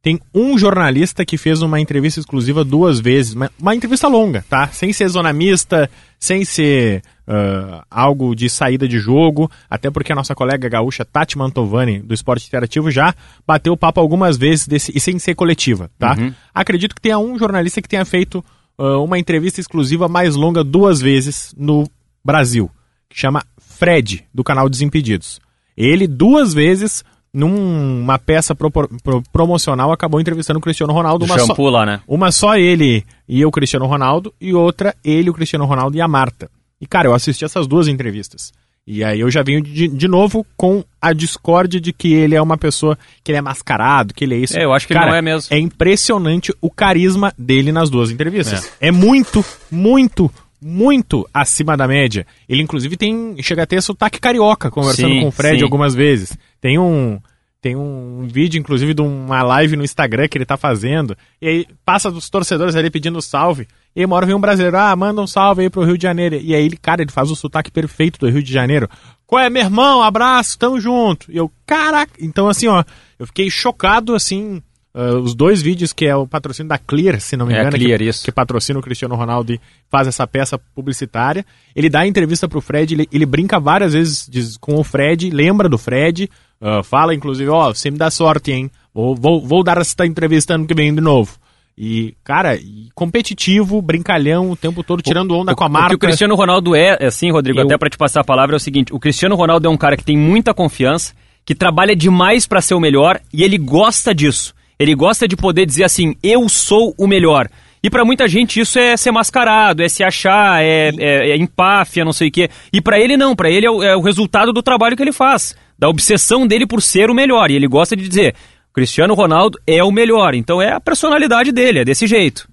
Tem 0.00 0.20
um 0.34 0.58
jornalista 0.58 1.24
que 1.24 1.38
fez 1.38 1.62
uma 1.62 1.80
entrevista 1.80 2.20
exclusiva 2.20 2.62
duas 2.62 3.00
vezes, 3.00 3.34
uma, 3.34 3.74
entrevista 3.74 4.06
longa, 4.06 4.44
tá? 4.48 4.68
Sem 4.68 4.92
ser 4.92 5.08
zona 5.08 5.32
mista, 5.32 5.90
sem 6.20 6.44
ser 6.44 7.02
ah, 7.26 7.84
algo 7.90 8.34
de 8.34 8.48
saída 8.50 8.86
de 8.88 8.98
jogo, 8.98 9.50
até 9.68 9.90
porque 9.90 10.12
a 10.12 10.16
nossa 10.16 10.34
colega 10.34 10.68
gaúcha 10.68 11.04
Tati 11.04 11.38
Mantovani, 11.38 11.98
do 12.00 12.12
Esporte 12.14 12.46
Interativo, 12.46 12.90
já 12.90 13.14
bateu 13.46 13.76
papo 13.76 14.00
algumas 14.00 14.36
vezes 14.36 14.66
desse, 14.66 14.92
e 14.94 15.00
sem 15.00 15.18
ser 15.18 15.34
coletiva, 15.34 15.90
tá? 15.98 16.14
Acredito 16.54 16.94
que 16.94 17.00
tenha 17.00 17.18
um 17.18 17.38
jornalista 17.38 17.80
que 17.82 17.88
tenha 17.88 18.04
feito 18.04 18.44
ah, 18.78 18.98
uma 18.98 19.18
entrevista 19.18 19.60
exclusiva 19.60 20.08
mais 20.08 20.34
longa 20.36 20.62
duas 20.64 21.00
vezes 21.00 21.54
no 21.56 21.88
Brasil, 22.24 22.70
que 23.08 23.18
chama 23.18 23.42
Fred, 23.58 24.24
do 24.32 24.44
canal 24.44 24.68
Desimpedidos. 24.68 25.40
Ele 25.76 26.06
duas 26.06 26.54
vezes, 26.54 27.02
numa 27.32 28.18
peça 28.18 28.54
propor- 28.54 28.88
pro- 29.02 29.22
promocional, 29.32 29.90
acabou 29.92 30.20
entrevistando 30.20 30.58
o 30.58 30.62
Cristiano 30.62 30.92
Ronaldo. 30.92 31.26
Do 31.26 31.30
uma 31.32 31.38
só- 31.38 31.46
shampoo 31.48 31.68
lá, 31.70 31.84
né? 31.84 32.00
uma 32.06 32.30
só 32.30 32.56
ele 32.56 33.04
e 33.28 33.44
o 33.44 33.50
Cristiano 33.50 33.86
Ronaldo, 33.86 34.32
e 34.40 34.54
outra 34.54 34.94
ele, 35.04 35.28
o 35.30 35.34
Cristiano 35.34 35.64
Ronaldo 35.64 35.96
e 35.96 36.00
a 36.00 36.06
Marta. 36.08 36.48
E, 36.84 36.86
cara, 36.86 37.08
eu 37.08 37.14
assisti 37.14 37.46
essas 37.46 37.66
duas 37.66 37.88
entrevistas. 37.88 38.52
E 38.86 39.02
aí 39.02 39.20
eu 39.20 39.30
já 39.30 39.42
venho 39.42 39.62
de, 39.62 39.88
de 39.88 40.06
novo 40.06 40.46
com 40.54 40.84
a 41.00 41.14
discórdia 41.14 41.80
de 41.80 41.94
que 41.94 42.12
ele 42.12 42.34
é 42.34 42.42
uma 42.42 42.58
pessoa 42.58 42.98
que 43.22 43.32
ele 43.32 43.38
é 43.38 43.40
mascarado, 43.40 44.12
que 44.12 44.22
ele 44.22 44.34
é 44.34 44.38
isso. 44.38 44.58
É, 44.58 44.64
eu 44.66 44.74
acho 44.74 44.86
que 44.86 44.92
Cara, 44.92 45.06
ele 45.06 45.12
não 45.12 45.18
é 45.18 45.22
mesmo. 45.22 45.56
É 45.56 45.58
impressionante 45.58 46.52
o 46.60 46.70
carisma 46.70 47.32
dele 47.38 47.72
nas 47.72 47.88
duas 47.88 48.10
entrevistas. 48.10 48.70
É. 48.78 48.88
é 48.88 48.90
muito, 48.90 49.42
muito, 49.70 50.30
muito 50.60 51.26
acima 51.32 51.74
da 51.74 51.88
média. 51.88 52.26
Ele, 52.46 52.60
inclusive, 52.60 52.98
tem. 52.98 53.34
chega 53.40 53.62
a 53.62 53.66
ter 53.66 53.80
sotaque 53.80 54.20
carioca, 54.20 54.70
conversando 54.70 55.14
Sim, 55.14 55.20
com 55.22 55.28
o 55.28 55.32
Fred 55.32 55.56
sim. 55.56 55.64
algumas 55.64 55.94
vezes. 55.94 56.36
Tem 56.60 56.78
um. 56.78 57.18
Tem 57.62 57.74
um 57.74 58.28
vídeo, 58.30 58.60
inclusive, 58.60 58.92
de 58.92 59.00
uma 59.00 59.42
live 59.42 59.74
no 59.74 59.84
Instagram 59.84 60.28
que 60.28 60.36
ele 60.36 60.44
tá 60.44 60.58
fazendo. 60.58 61.16
E 61.40 61.48
aí 61.48 61.66
passa 61.86 62.10
dos 62.10 62.28
torcedores 62.28 62.76
ali 62.76 62.90
pedindo 62.90 63.22
salve. 63.22 63.66
E 63.96 64.04
uma 64.04 64.16
hora 64.16 64.26
vem 64.26 64.34
um 64.34 64.40
brasileiro, 64.40 64.76
ah, 64.78 64.94
manda 64.96 65.20
um 65.20 65.26
salve 65.26 65.62
aí 65.62 65.70
pro 65.70 65.84
Rio 65.84 65.96
de 65.96 66.02
Janeiro. 66.02 66.34
E 66.36 66.54
aí 66.54 66.64
ele, 66.64 66.76
cara, 66.76 67.02
ele 67.02 67.12
faz 67.12 67.30
o 67.30 67.36
sotaque 67.36 67.70
perfeito 67.70 68.18
do 68.18 68.28
Rio 68.28 68.42
de 68.42 68.52
Janeiro. 68.52 68.88
Qual 69.26 69.40
é, 69.40 69.48
meu 69.48 69.62
irmão? 69.62 70.02
Abraço, 70.02 70.58
tamo 70.58 70.80
junto. 70.80 71.30
E 71.30 71.36
eu, 71.36 71.50
caraca. 71.66 72.12
Então, 72.20 72.48
assim, 72.48 72.66
ó, 72.66 72.82
eu 73.18 73.26
fiquei 73.26 73.48
chocado, 73.50 74.14
assim. 74.14 74.60
uh, 74.94 75.18
os 75.18 75.34
dois 75.34 75.62
vídeos 75.62 75.92
que 75.92 76.06
é 76.06 76.14
o 76.14 76.26
patrocínio 76.26 76.68
da 76.68 76.76
Clear, 76.78 77.20
se 77.20 77.36
não 77.36 77.46
me 77.46 77.54
É 77.54 77.60
engano, 77.60 77.76
Clear, 77.76 77.98
que, 77.98 78.04
isso. 78.04 78.24
que 78.24 78.32
patrocina 78.32 78.78
o 78.78 78.82
Cristiano 78.82 79.14
Ronaldo 79.14 79.52
e 79.52 79.60
faz 79.90 80.06
essa 80.08 80.26
peça 80.26 80.58
publicitária. 80.74 81.44
Ele 81.74 81.88
dá 81.88 82.06
entrevista 82.06 82.48
pro 82.48 82.60
Fred, 82.60 82.94
ele, 82.94 83.08
ele 83.12 83.26
brinca 83.26 83.58
várias 83.60 83.92
vezes 83.92 84.26
diz- 84.30 84.56
com 84.56 84.74
o 84.76 84.84
Fred, 84.84 85.30
lembra 85.30 85.68
do 85.68 85.78
Fred, 85.78 86.28
ah, 86.60 86.82
fala 86.82 87.14
inclusive, 87.14 87.48
ó, 87.50 87.72
você 87.72 87.90
me 87.90 87.98
dá 87.98 88.10
sorte, 88.10 88.52
hein? 88.52 88.70
Vou, 88.92 89.14
vou, 89.16 89.40
vou 89.40 89.62
dar 89.64 89.78
essa 89.78 90.04
entrevista 90.06 90.54
ano 90.54 90.66
que 90.66 90.74
vem 90.74 90.94
de 90.94 91.00
novo. 91.00 91.36
E, 91.76 92.14
cara, 92.22 92.56
competitivo, 92.94 93.82
brincalhão 93.82 94.50
o 94.50 94.56
tempo 94.56 94.82
todo, 94.84 95.02
tirando 95.02 95.36
onda 95.36 95.54
com 95.54 95.64
a 95.64 95.66
O 95.66 95.70
marca. 95.70 95.88
que 95.90 95.94
o 95.96 95.98
Cristiano 95.98 96.34
Ronaldo 96.34 96.74
é, 96.74 97.04
assim, 97.04 97.30
Rodrigo, 97.30 97.58
Eu- 97.58 97.64
até 97.66 97.76
pra 97.76 97.90
te 97.90 97.96
passar 97.98 98.20
a 98.20 98.24
palavra, 98.24 98.54
é 98.54 98.58
o 98.58 98.60
seguinte: 98.60 98.94
o 98.94 98.98
Cristiano 99.00 99.34
Ronaldo 99.34 99.66
é 99.66 99.70
um 99.70 99.76
cara 99.76 99.96
que 99.96 100.04
tem 100.04 100.16
muita 100.16 100.54
confiança, 100.54 101.12
que 101.44 101.54
trabalha 101.54 101.94
demais 101.96 102.46
pra 102.46 102.60
ser 102.60 102.74
o 102.74 102.80
melhor 102.80 103.20
e 103.32 103.42
ele 103.42 103.58
gosta 103.58 104.14
disso. 104.14 104.54
Ele 104.78 104.94
gosta 104.94 105.26
de 105.28 105.36
poder 105.36 105.66
dizer 105.66 105.84
assim: 105.84 106.14
eu 106.22 106.48
sou 106.48 106.94
o 106.96 107.06
melhor. 107.06 107.48
E 107.82 107.90
pra 107.90 108.04
muita 108.04 108.26
gente 108.26 108.60
isso 108.60 108.78
é 108.78 108.96
ser 108.96 109.10
mascarado, 109.10 109.82
é 109.82 109.88
se 109.90 110.02
achar, 110.02 110.62
é, 110.62 110.88
é, 110.98 111.30
é 111.32 111.36
empáfia, 111.36 112.02
não 112.04 112.14
sei 112.14 112.28
o 112.28 112.32
quê. 112.32 112.48
E 112.72 112.80
pra 112.80 112.98
ele 112.98 113.14
não, 113.16 113.36
pra 113.36 113.50
ele 113.50 113.66
é 113.66 113.70
o, 113.70 113.82
é 113.82 113.94
o 113.94 114.00
resultado 114.00 114.54
do 114.54 114.62
trabalho 114.62 114.96
que 114.96 115.02
ele 115.02 115.12
faz, 115.12 115.54
da 115.78 115.86
obsessão 115.88 116.46
dele 116.46 116.66
por 116.66 116.80
ser 116.80 117.10
o 117.10 117.14
melhor. 117.14 117.50
E 117.50 117.56
ele 117.56 117.66
gosta 117.68 117.94
de 117.94 118.08
dizer: 118.08 118.34
Cristiano 118.74 119.14
Ronaldo 119.14 119.56
é 119.64 119.84
o 119.84 119.92
melhor. 119.92 120.34
Então 120.34 120.60
é 120.60 120.72
a 120.72 120.80
personalidade 120.80 121.52
dele, 121.52 121.78
é 121.78 121.84
desse 121.84 122.08
jeito. 122.08 122.48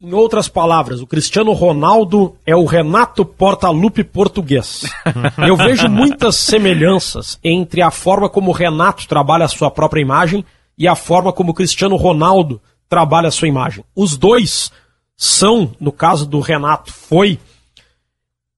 Em 0.00 0.14
outras 0.14 0.48
palavras, 0.48 1.00
o 1.00 1.06
Cristiano 1.06 1.52
Ronaldo 1.52 2.36
é 2.46 2.54
o 2.54 2.64
Renato 2.64 3.24
Portaluppi 3.24 4.04
português. 4.04 4.84
Eu 5.46 5.56
vejo 5.56 5.88
muitas 5.88 6.36
semelhanças 6.36 7.38
entre 7.42 7.82
a 7.82 7.90
forma 7.90 8.28
como 8.28 8.50
o 8.50 8.54
Renato 8.54 9.06
trabalha 9.06 9.44
a 9.44 9.48
sua 9.48 9.70
própria 9.70 10.00
imagem 10.00 10.44
e 10.78 10.86
a 10.86 10.94
forma 10.94 11.32
como 11.32 11.50
o 11.50 11.54
Cristiano 11.54 11.96
Ronaldo 11.96 12.60
trabalha 12.88 13.28
a 13.28 13.32
sua 13.32 13.48
imagem. 13.48 13.84
Os 13.96 14.16
dois 14.16 14.70
são, 15.16 15.72
no 15.80 15.90
caso 15.90 16.24
do 16.24 16.40
Renato, 16.40 16.92
foi. 16.92 17.38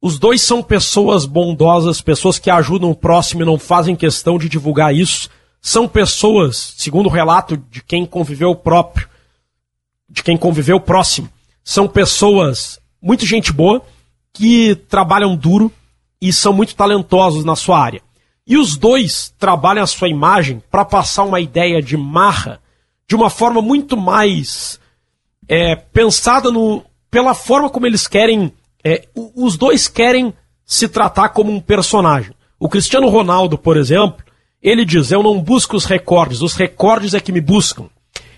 Os 0.01 0.19
dois 0.19 0.43
são 0.43 0.63
pessoas 0.63 1.25
bondosas, 1.25 2.03
pessoas 2.03 2.39
que 2.39 2.51
ajudam 2.51 2.91
o 2.91 2.97
próximo 2.97 3.43
e 3.43 3.47
não 3.47 3.59
fazem 3.59 3.97
questão 3.97 4.39
de 4.39 4.49
divulgar 4.51 4.95
isso. 4.95 5.31
São 5.67 5.89
pessoas, 5.89 6.75
segundo 6.77 7.07
o 7.07 7.11
relato 7.11 7.57
de 7.57 7.83
quem 7.83 8.05
conviveu 8.05 8.55
próprio, 8.55 9.09
de 10.07 10.23
quem 10.23 10.37
conviveu 10.37 10.79
próximo. 10.79 11.27
São 11.65 11.89
pessoas, 11.89 12.79
muito 13.01 13.25
gente 13.25 13.51
boa, 13.51 13.83
que 14.31 14.75
trabalham 14.75 15.35
duro 15.35 15.73
e 16.21 16.35
são 16.35 16.53
muito 16.53 16.75
talentosos 16.75 17.47
na 17.47 17.57
sua 17.57 17.81
área. 17.81 18.03
E 18.47 18.59
os 18.59 18.77
dois 18.77 19.35
trabalham 19.39 19.83
a 19.83 19.87
sua 19.87 20.07
imagem 20.07 20.63
para 20.71 20.85
passar 20.85 21.23
uma 21.23 21.41
ideia 21.41 21.81
de 21.81 21.97
marra 21.97 22.61
de 23.09 23.17
uma 23.17 23.31
forma 23.31 23.63
muito 23.63 23.97
mais 23.97 24.79
é, 25.49 25.77
pensada 25.77 26.51
no, 26.51 26.85
pela 27.11 27.33
forma 27.33 27.71
como 27.71 27.87
eles 27.87 28.07
querem. 28.07 28.53
é, 28.85 29.09
os 29.15 29.57
dois 29.57 29.89
querem 29.89 30.35
se 30.67 30.89
tratar 30.89 31.31
como 31.31 31.51
um 31.51 31.59
personagem. 31.59 32.35
O 32.61 32.69
Cristiano 32.69 33.09
Ronaldo, 33.09 33.57
por 33.57 33.79
exemplo, 33.79 34.24
ele 34.65 34.87
diz: 34.87 35.13
Eu 35.13 35.23
não 35.23 35.39
busco 35.39 35.77
os 35.77 35.85
recordes, 35.85 36.41
os 36.41 36.55
recordes 36.55 37.13
é 37.13 37.21
que 37.21 37.31
me 37.31 37.41
buscam. 37.41 37.85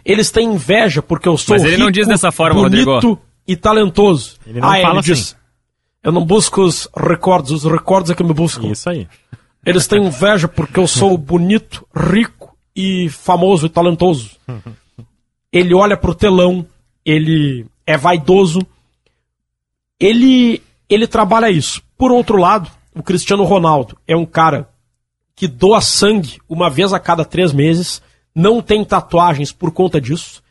Eles 0.04 0.30
têm 0.30 0.54
inveja 0.54 1.00
porque 1.00 1.28
eu 1.28 1.38
sou 1.38 1.54
Mas 1.54 1.64
ele 1.64 1.76
não 1.76 1.86
rico, 1.86 1.92
diz 1.92 2.08
dessa 2.08 2.32
forma, 2.32 2.62
bonito 2.62 2.90
Rodrigo. 2.90 3.22
e 3.46 3.56
talentoso. 3.56 4.36
Ele 4.44 4.60
não 4.60 4.68
ah, 4.68 4.72
fala 4.72 4.88
ele 4.88 4.98
assim. 4.98 5.12
diz: 5.12 5.36
Eu 6.02 6.10
não 6.10 6.24
busco 6.24 6.62
os 6.62 6.88
recordes, 6.96 7.52
os 7.52 7.64
recordes 7.64 8.10
é 8.10 8.14
que 8.14 8.24
me 8.24 8.34
buscam. 8.34 8.66
Isso 8.66 8.90
aí. 8.90 9.06
Eles 9.64 9.86
têm 9.86 10.04
inveja 10.04 10.48
porque 10.48 10.78
eu 10.78 10.86
sou 10.86 11.16
bonito, 11.16 11.86
rico 11.94 12.56
e 12.74 13.08
famoso 13.08 13.66
e 13.66 13.68
talentoso. 13.68 14.30
Ele 15.52 15.74
olha 15.74 15.96
pro 15.96 16.14
telão, 16.14 16.66
ele 17.04 17.66
é 17.86 17.96
vaidoso. 17.96 18.60
Ele 19.98 20.62
ele 20.88 21.06
trabalha 21.06 21.50
isso. 21.50 21.82
Por 21.98 22.12
outro 22.12 22.36
lado, 22.36 22.70
o 22.94 23.02
Cristiano 23.02 23.44
Ronaldo 23.44 23.96
é 24.06 24.16
um 24.16 24.26
cara 24.26 24.68
que 25.36 25.46
doa 25.46 25.82
sangue 25.82 26.40
uma 26.48 26.70
vez 26.70 26.94
a 26.94 26.98
cada 26.98 27.22
três 27.22 27.52
meses, 27.52 28.00
não 28.34 28.62
tem 28.62 28.82
tatuagens 28.82 29.52
por 29.52 29.70
conta 29.70 30.00
disso. 30.00 30.42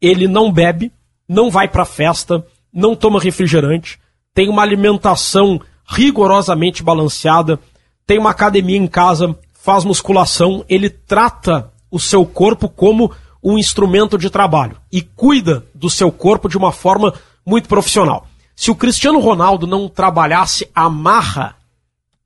Ele 0.00 0.28
não 0.28 0.52
bebe, 0.52 0.92
não 1.26 1.50
vai 1.50 1.66
pra 1.66 1.86
festa, 1.86 2.46
não 2.70 2.94
toma 2.94 3.18
refrigerante, 3.18 3.98
tem 4.34 4.50
uma 4.50 4.62
alimentação 4.62 5.58
rigorosamente 5.86 6.82
balanceada, 6.82 7.58
tem 8.06 8.18
uma 8.18 8.30
academia 8.30 8.76
em 8.76 8.86
casa, 8.86 9.34
faz 9.54 9.84
musculação, 9.84 10.64
ele 10.68 10.90
trata 10.90 11.72
o 11.90 11.98
seu 11.98 12.26
corpo 12.26 12.68
como 12.68 13.10
um 13.42 13.58
instrumento 13.58 14.18
de 14.18 14.28
trabalho 14.28 14.76
e 14.92 15.00
cuida 15.00 15.64
do 15.74 15.88
seu 15.88 16.12
corpo 16.12 16.48
de 16.48 16.58
uma 16.58 16.72
forma 16.72 17.14
muito 17.46 17.68
profissional. 17.68 18.26
Se 18.56 18.70
o 18.70 18.74
Cristiano 18.74 19.20
Ronaldo 19.20 19.66
não 19.66 19.88
trabalhasse 19.88 20.68
a 20.74 20.88
marra 20.88 21.56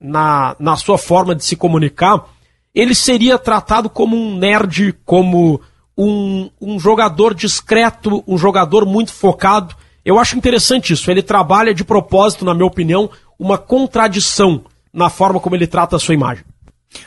na, 0.01 0.55
na 0.59 0.77
sua 0.77 0.99
forma 0.99 1.35
de 1.35 1.45
se 1.45 1.57
comunicar, 1.57 2.25
ele 2.75 2.95
seria 2.95 3.39
tratado 3.39 3.91
como 3.91 4.17
um 4.17 4.37
nerd, 4.37 4.95
como 5.05 5.61
um, 5.97 6.49
um 6.61 6.79
jogador 6.79 7.35
discreto, 7.35 8.23
um 8.27 8.39
jogador 8.39 8.87
muito 8.87 9.13
focado. 9.13 9.75
Eu 10.05 10.19
acho 10.19 10.37
interessante 10.37 10.93
isso. 10.93 11.11
Ele 11.11 11.23
trabalha 11.23 11.75
de 11.75 11.85
propósito, 11.85 12.45
na 12.45 12.55
minha 12.55 12.67
opinião, 12.67 13.11
uma 13.39 13.59
contradição 13.59 14.65
na 14.93 15.11
forma 15.11 15.41
como 15.41 15.57
ele 15.57 15.67
trata 15.67 15.97
a 15.97 15.99
sua 15.99 16.15
imagem. 16.15 16.45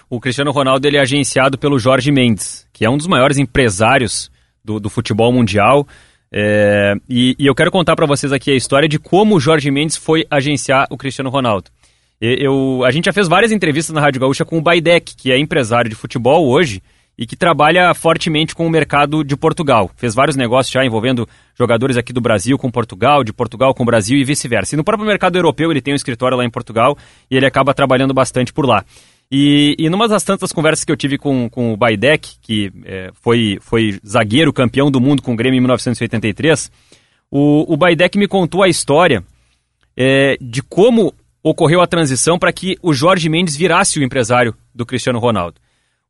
O 0.10 0.20
Cristiano 0.20 0.52
Ronaldo 0.52 0.86
ele 0.88 0.98
é 0.98 1.00
agenciado 1.00 1.58
pelo 1.58 1.80
Jorge 1.80 2.12
Mendes, 2.12 2.68
que 2.72 2.86
é 2.86 2.90
um 2.90 2.98
dos 2.98 3.08
maiores 3.08 3.38
empresários 3.38 4.30
do, 4.64 4.80
do 4.80 4.90
futebol 4.90 5.32
mundial. 5.32 5.88
É, 6.32 6.94
e, 7.10 7.36
e 7.40 7.46
eu 7.46 7.56
quero 7.56 7.72
contar 7.72 7.96
para 7.96 8.06
vocês 8.06 8.32
aqui 8.32 8.52
a 8.52 8.56
história 8.56 8.88
de 8.88 9.00
como 9.00 9.36
o 9.36 9.40
Jorge 9.40 9.72
Mendes 9.72 9.98
foi 9.98 10.26
agenciar 10.30 10.88
o 10.90 10.98
Cristiano 10.98 11.30
Ronaldo. 11.30 11.72
Eu, 12.22 12.84
a 12.86 12.92
gente 12.92 13.06
já 13.06 13.14
fez 13.14 13.28
várias 13.28 13.52
entrevistas 13.52 13.96
na 13.96 14.00
Rádio 14.00 14.22
Gaúcha 14.22 14.46
com 14.46 14.60
o 14.60 14.62
Baidec, 14.62 15.16
que 15.16 15.32
é 15.32 15.40
empresário 15.40 15.90
de 15.90 15.96
futebol 15.96 16.48
hoje 16.48 16.84
e 17.18 17.26
que 17.26 17.36
trabalha 17.36 17.92
fortemente 17.96 18.54
com 18.54 18.68
o 18.68 18.70
mercado 18.70 19.24
de 19.24 19.36
Portugal. 19.36 19.90
Fez 19.96 20.14
vários 20.14 20.36
negócios 20.36 20.72
já 20.72 20.86
envolvendo 20.86 21.28
jogadores 21.58 21.98
aqui 21.98 22.14
do 22.14 22.22
Brasil 22.22 22.60
com 22.60 22.70
Portugal, 22.70 23.24
de 23.24 23.34
Portugal 23.34 23.74
com 23.74 23.82
o 23.82 23.86
Brasil 23.86 24.20
e 24.20 24.24
vice-versa. 24.24 24.76
E 24.76 24.78
no 24.78 24.84
próprio 24.84 25.08
mercado 25.08 25.36
europeu 25.36 25.72
ele 25.72 25.82
tem 25.82 25.94
um 25.94 25.96
escritório 25.96 26.38
lá 26.38 26.46
em 26.46 26.50
Portugal 26.50 26.96
e 27.30 27.36
ele 27.36 27.46
acaba 27.46 27.74
trabalhando 27.74 28.14
bastante 28.14 28.54
por 28.54 28.68
lá. 28.68 28.86
E, 29.32 29.76
e 29.80 29.90
numa 29.90 30.08
das 30.08 30.24
tantas 30.24 30.52
conversas 30.52 30.86
que 30.86 30.92
eu 30.92 30.98
tive 30.98 31.18
com, 31.18 31.50
com 31.50 31.74
o 31.74 31.78
Baidec, 31.78 32.36
que 32.42 32.72
é, 32.86 33.10
foi, 33.14 33.58
foi 33.62 34.00
zagueiro 34.06 34.54
campeão 34.54 34.92
do 34.92 35.02
mundo 35.02 35.24
com 35.24 35.34
o 35.34 35.36
Grêmio 35.36 35.58
em 35.58 35.62
1983, 35.62 36.72
o, 37.32 37.74
o 37.74 37.78
Baidec 37.78 38.18
me 38.18 38.28
contou 38.28 38.62
a 38.62 38.68
história 38.68 39.24
é, 39.96 40.38
de 40.40 40.62
como 40.62 41.14
ocorreu 41.44 41.82
a 41.82 41.88
transição 41.88 42.38
para 42.38 42.54
que 42.54 42.78
o 42.82 42.94
Jorge 42.94 43.30
Mendes 43.30 43.56
virasse 43.56 44.00
o 44.00 44.04
empresário 44.04 44.56
do 44.74 44.86
Cristiano 44.86 45.20
Ronaldo. 45.20 45.60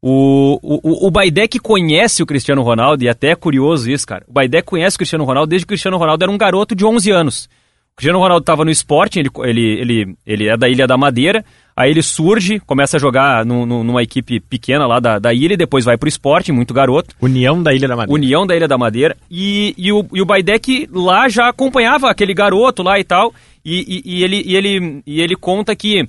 O, 0.02 0.60
o, 0.64 1.08
o 1.08 1.12
Baidec 1.12 1.60
conhece 1.60 2.24
o 2.24 2.26
Cristiano 2.26 2.64
Ronaldo, 2.64 3.04
e 3.04 3.10
até 3.10 3.30
é 3.30 3.36
curioso 3.36 3.90
isso, 3.90 4.06
cara. 4.08 4.26
O 4.28 4.34
Baidec 4.34 4.66
conhece 4.66 4.96
o 4.96 4.98
Cristiano 4.98 5.24
Ronaldo 5.24 5.50
desde 5.50 5.66
que 5.66 5.70
o 5.70 5.76
Cristiano 5.76 5.98
Ronaldo 5.98 6.24
era 6.24 6.32
um 6.32 6.38
garoto 6.38 6.76
de 6.76 6.84
11 6.84 7.12
anos. 7.12 7.46
O 7.94 7.98
Cristiano 7.98 8.20
Ronaldo 8.20 8.42
estava 8.42 8.66
no 8.66 8.72
Sporting, 8.72 9.20
ele, 9.20 9.30
ele, 9.44 9.82
ele, 9.82 10.18
ele 10.26 10.48
é 10.48 10.58
da 10.58 10.68
Ilha 10.68 10.88
da 10.88 10.98
Madeira, 10.98 11.46
aí 11.76 11.90
ele 11.92 12.02
surge, 12.02 12.60
começa 12.60 12.98
a 12.98 13.00
jogar 13.00 13.46
no, 13.46 13.66
no- 13.66 13.84
numa 13.84 14.04
equipe 14.04 14.40
pequena 14.40 14.86
lá 14.88 15.00
da, 15.00 15.20
da 15.20 15.34
ilha, 15.34 15.54
e 15.54 15.58
depois 15.58 15.86
vai 15.86 15.98
pro 15.98 16.10
Sporting, 16.10 16.52
muito 16.52 16.74
garoto. 16.74 17.16
União 17.22 17.62
da 17.62 17.74
Ilha 17.74 17.88
da 17.88 17.96
Madeira. 17.96 18.14
União 18.14 18.46
da 18.48 18.56
Ilha 18.56 18.68
da 18.68 18.78
Madeira. 18.78 19.18
E, 19.30 19.74
e, 19.78 19.92
o, 19.92 20.06
e 20.14 20.22
o 20.22 20.26
Baidec 20.26 20.88
lá 20.92 21.28
já 21.30 21.48
acompanhava 21.50 22.10
aquele 22.10 22.34
garoto 22.34 22.84
lá 22.84 23.00
e 23.00 23.04
tal. 23.04 23.34
E, 23.64 24.02
e- 24.06 24.18
e 24.20 24.24
ele, 24.24 24.44
e, 24.46 24.56
ele, 24.56 25.04
e 25.06 25.22
ele 25.22 25.36
conta 25.36 25.76
que 25.76 26.08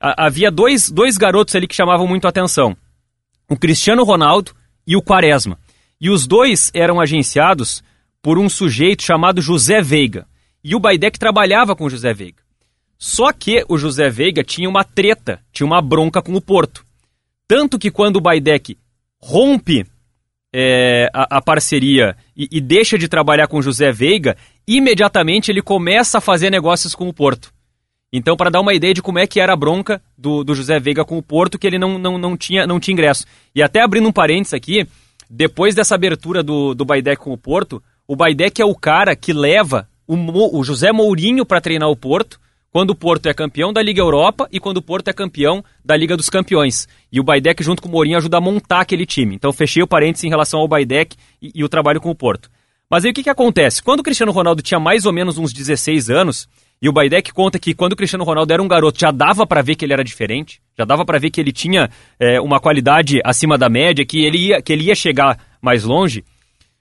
a- 0.00 0.26
havia 0.26 0.50
dois, 0.50 0.90
dois 0.90 1.16
garotos 1.16 1.54
ali 1.54 1.66
que 1.66 1.74
chamavam 1.74 2.06
muito 2.06 2.26
a 2.26 2.30
atenção: 2.30 2.76
o 3.48 3.56
Cristiano 3.56 4.04
Ronaldo 4.04 4.52
e 4.86 4.96
o 4.96 5.02
Quaresma. 5.02 5.58
E 6.00 6.10
os 6.10 6.26
dois 6.26 6.70
eram 6.74 7.00
agenciados 7.00 7.82
por 8.20 8.38
um 8.38 8.48
sujeito 8.48 9.02
chamado 9.02 9.40
José 9.40 9.80
Veiga. 9.80 10.26
E 10.62 10.74
o 10.74 10.80
Baidec 10.80 11.18
trabalhava 11.18 11.76
com 11.76 11.84
o 11.84 11.90
José 11.90 12.12
Veiga. 12.14 12.42
Só 13.06 13.34
que 13.34 13.62
o 13.68 13.76
José 13.76 14.08
Veiga 14.08 14.42
tinha 14.42 14.66
uma 14.66 14.82
treta, 14.82 15.38
tinha 15.52 15.66
uma 15.66 15.82
bronca 15.82 16.22
com 16.22 16.32
o 16.32 16.40
Porto. 16.40 16.86
Tanto 17.46 17.78
que 17.78 17.90
quando 17.90 18.16
o 18.16 18.20
Baidec 18.20 18.78
rompe 19.20 19.84
é, 20.50 21.10
a, 21.12 21.36
a, 21.36 21.42
parceria 21.42 22.16
e, 22.34 22.48
e, 22.50 22.62
deixa 22.62 22.96
de 22.96 23.06
trabalhar 23.06 23.46
com 23.46 23.58
o 23.58 23.62
José 23.62 23.92
Veiga, 23.92 24.38
imediatamente 24.66 25.50
ele 25.50 25.60
começa 25.60 26.16
a 26.16 26.20
fazer 26.20 26.48
negócios 26.48 26.94
com 26.94 27.06
o 27.06 27.12
Porto. 27.12 27.52
Então, 28.10 28.38
para 28.38 28.48
dar 28.48 28.62
uma 28.62 28.72
ideia 28.72 28.94
de 28.94 29.02
como 29.02 29.18
é 29.18 29.26
que 29.26 29.38
era 29.38 29.52
a 29.52 29.56
bronca 29.56 30.00
do, 30.16 30.42
do 30.42 30.54
José 30.54 30.80
Veiga 30.80 31.04
com 31.04 31.18
o 31.18 31.22
Porto, 31.22 31.58
que 31.58 31.66
ele 31.66 31.78
não, 31.78 31.98
não, 31.98 32.16
não, 32.16 32.38
tinha, 32.38 32.66
não 32.66 32.80
tinha 32.80 32.94
ingresso. 32.94 33.26
E 33.54 33.62
até 33.62 33.82
abrindo 33.82 34.08
um 34.08 34.12
parênteses 34.12 34.54
aqui, 34.54 34.88
depois 35.28 35.74
dessa 35.74 35.94
abertura 35.94 36.42
do, 36.42 36.74
do 36.74 36.86
Baidec 36.86 37.20
com 37.20 37.34
o 37.34 37.38
Porto, 37.38 37.82
o 38.08 38.16
Baidec 38.16 38.62
é 38.62 38.64
o 38.64 38.74
cara 38.74 39.14
que 39.14 39.34
leva 39.34 39.86
o, 40.06 40.58
o 40.58 40.64
José 40.64 40.90
Mourinho 40.90 41.44
para 41.44 41.60
treinar 41.60 41.90
o 41.90 41.96
Porto, 41.96 42.42
quando 42.74 42.90
o 42.90 42.94
Porto 42.96 43.26
é 43.26 43.32
campeão 43.32 43.72
da 43.72 43.80
Liga 43.80 44.00
Europa 44.00 44.48
e 44.50 44.58
quando 44.58 44.78
o 44.78 44.82
Porto 44.82 45.06
é 45.06 45.12
campeão 45.12 45.64
da 45.84 45.96
Liga 45.96 46.16
dos 46.16 46.28
Campeões. 46.28 46.88
E 47.12 47.20
o 47.20 47.22
Baidec, 47.22 47.62
junto 47.62 47.80
com 47.80 47.88
o 47.88 47.92
Mourinho, 47.92 48.16
ajuda 48.16 48.38
a 48.38 48.40
montar 48.40 48.80
aquele 48.80 49.06
time. 49.06 49.36
Então, 49.36 49.52
fechei 49.52 49.80
o 49.80 49.86
parênteses 49.86 50.24
em 50.24 50.28
relação 50.28 50.58
ao 50.58 50.66
Baidec 50.66 51.16
e, 51.40 51.52
e 51.54 51.62
o 51.62 51.68
trabalho 51.68 52.00
com 52.00 52.10
o 52.10 52.16
Porto. 52.16 52.50
Mas 52.90 53.04
aí 53.04 53.12
o 53.12 53.14
que, 53.14 53.22
que 53.22 53.30
acontece? 53.30 53.80
Quando 53.80 54.00
o 54.00 54.02
Cristiano 54.02 54.32
Ronaldo 54.32 54.60
tinha 54.60 54.80
mais 54.80 55.06
ou 55.06 55.12
menos 55.12 55.38
uns 55.38 55.52
16 55.52 56.10
anos, 56.10 56.48
e 56.82 56.88
o 56.88 56.92
Baidek 56.92 57.32
conta 57.32 57.60
que 57.60 57.74
quando 57.74 57.92
o 57.92 57.96
Cristiano 57.96 58.24
Ronaldo 58.24 58.52
era 58.52 58.60
um 58.60 58.66
garoto, 58.66 58.98
já 58.98 59.12
dava 59.12 59.46
para 59.46 59.62
ver 59.62 59.76
que 59.76 59.84
ele 59.84 59.92
era 59.92 60.02
diferente, 60.02 60.60
já 60.76 60.84
dava 60.84 61.04
para 61.04 61.20
ver 61.20 61.30
que 61.30 61.40
ele 61.40 61.52
tinha 61.52 61.88
é, 62.18 62.40
uma 62.40 62.58
qualidade 62.58 63.20
acima 63.24 63.56
da 63.56 63.68
média, 63.68 64.04
que 64.04 64.24
ele, 64.24 64.48
ia, 64.48 64.60
que 64.60 64.72
ele 64.72 64.86
ia 64.86 64.96
chegar 64.96 65.38
mais 65.62 65.84
longe. 65.84 66.24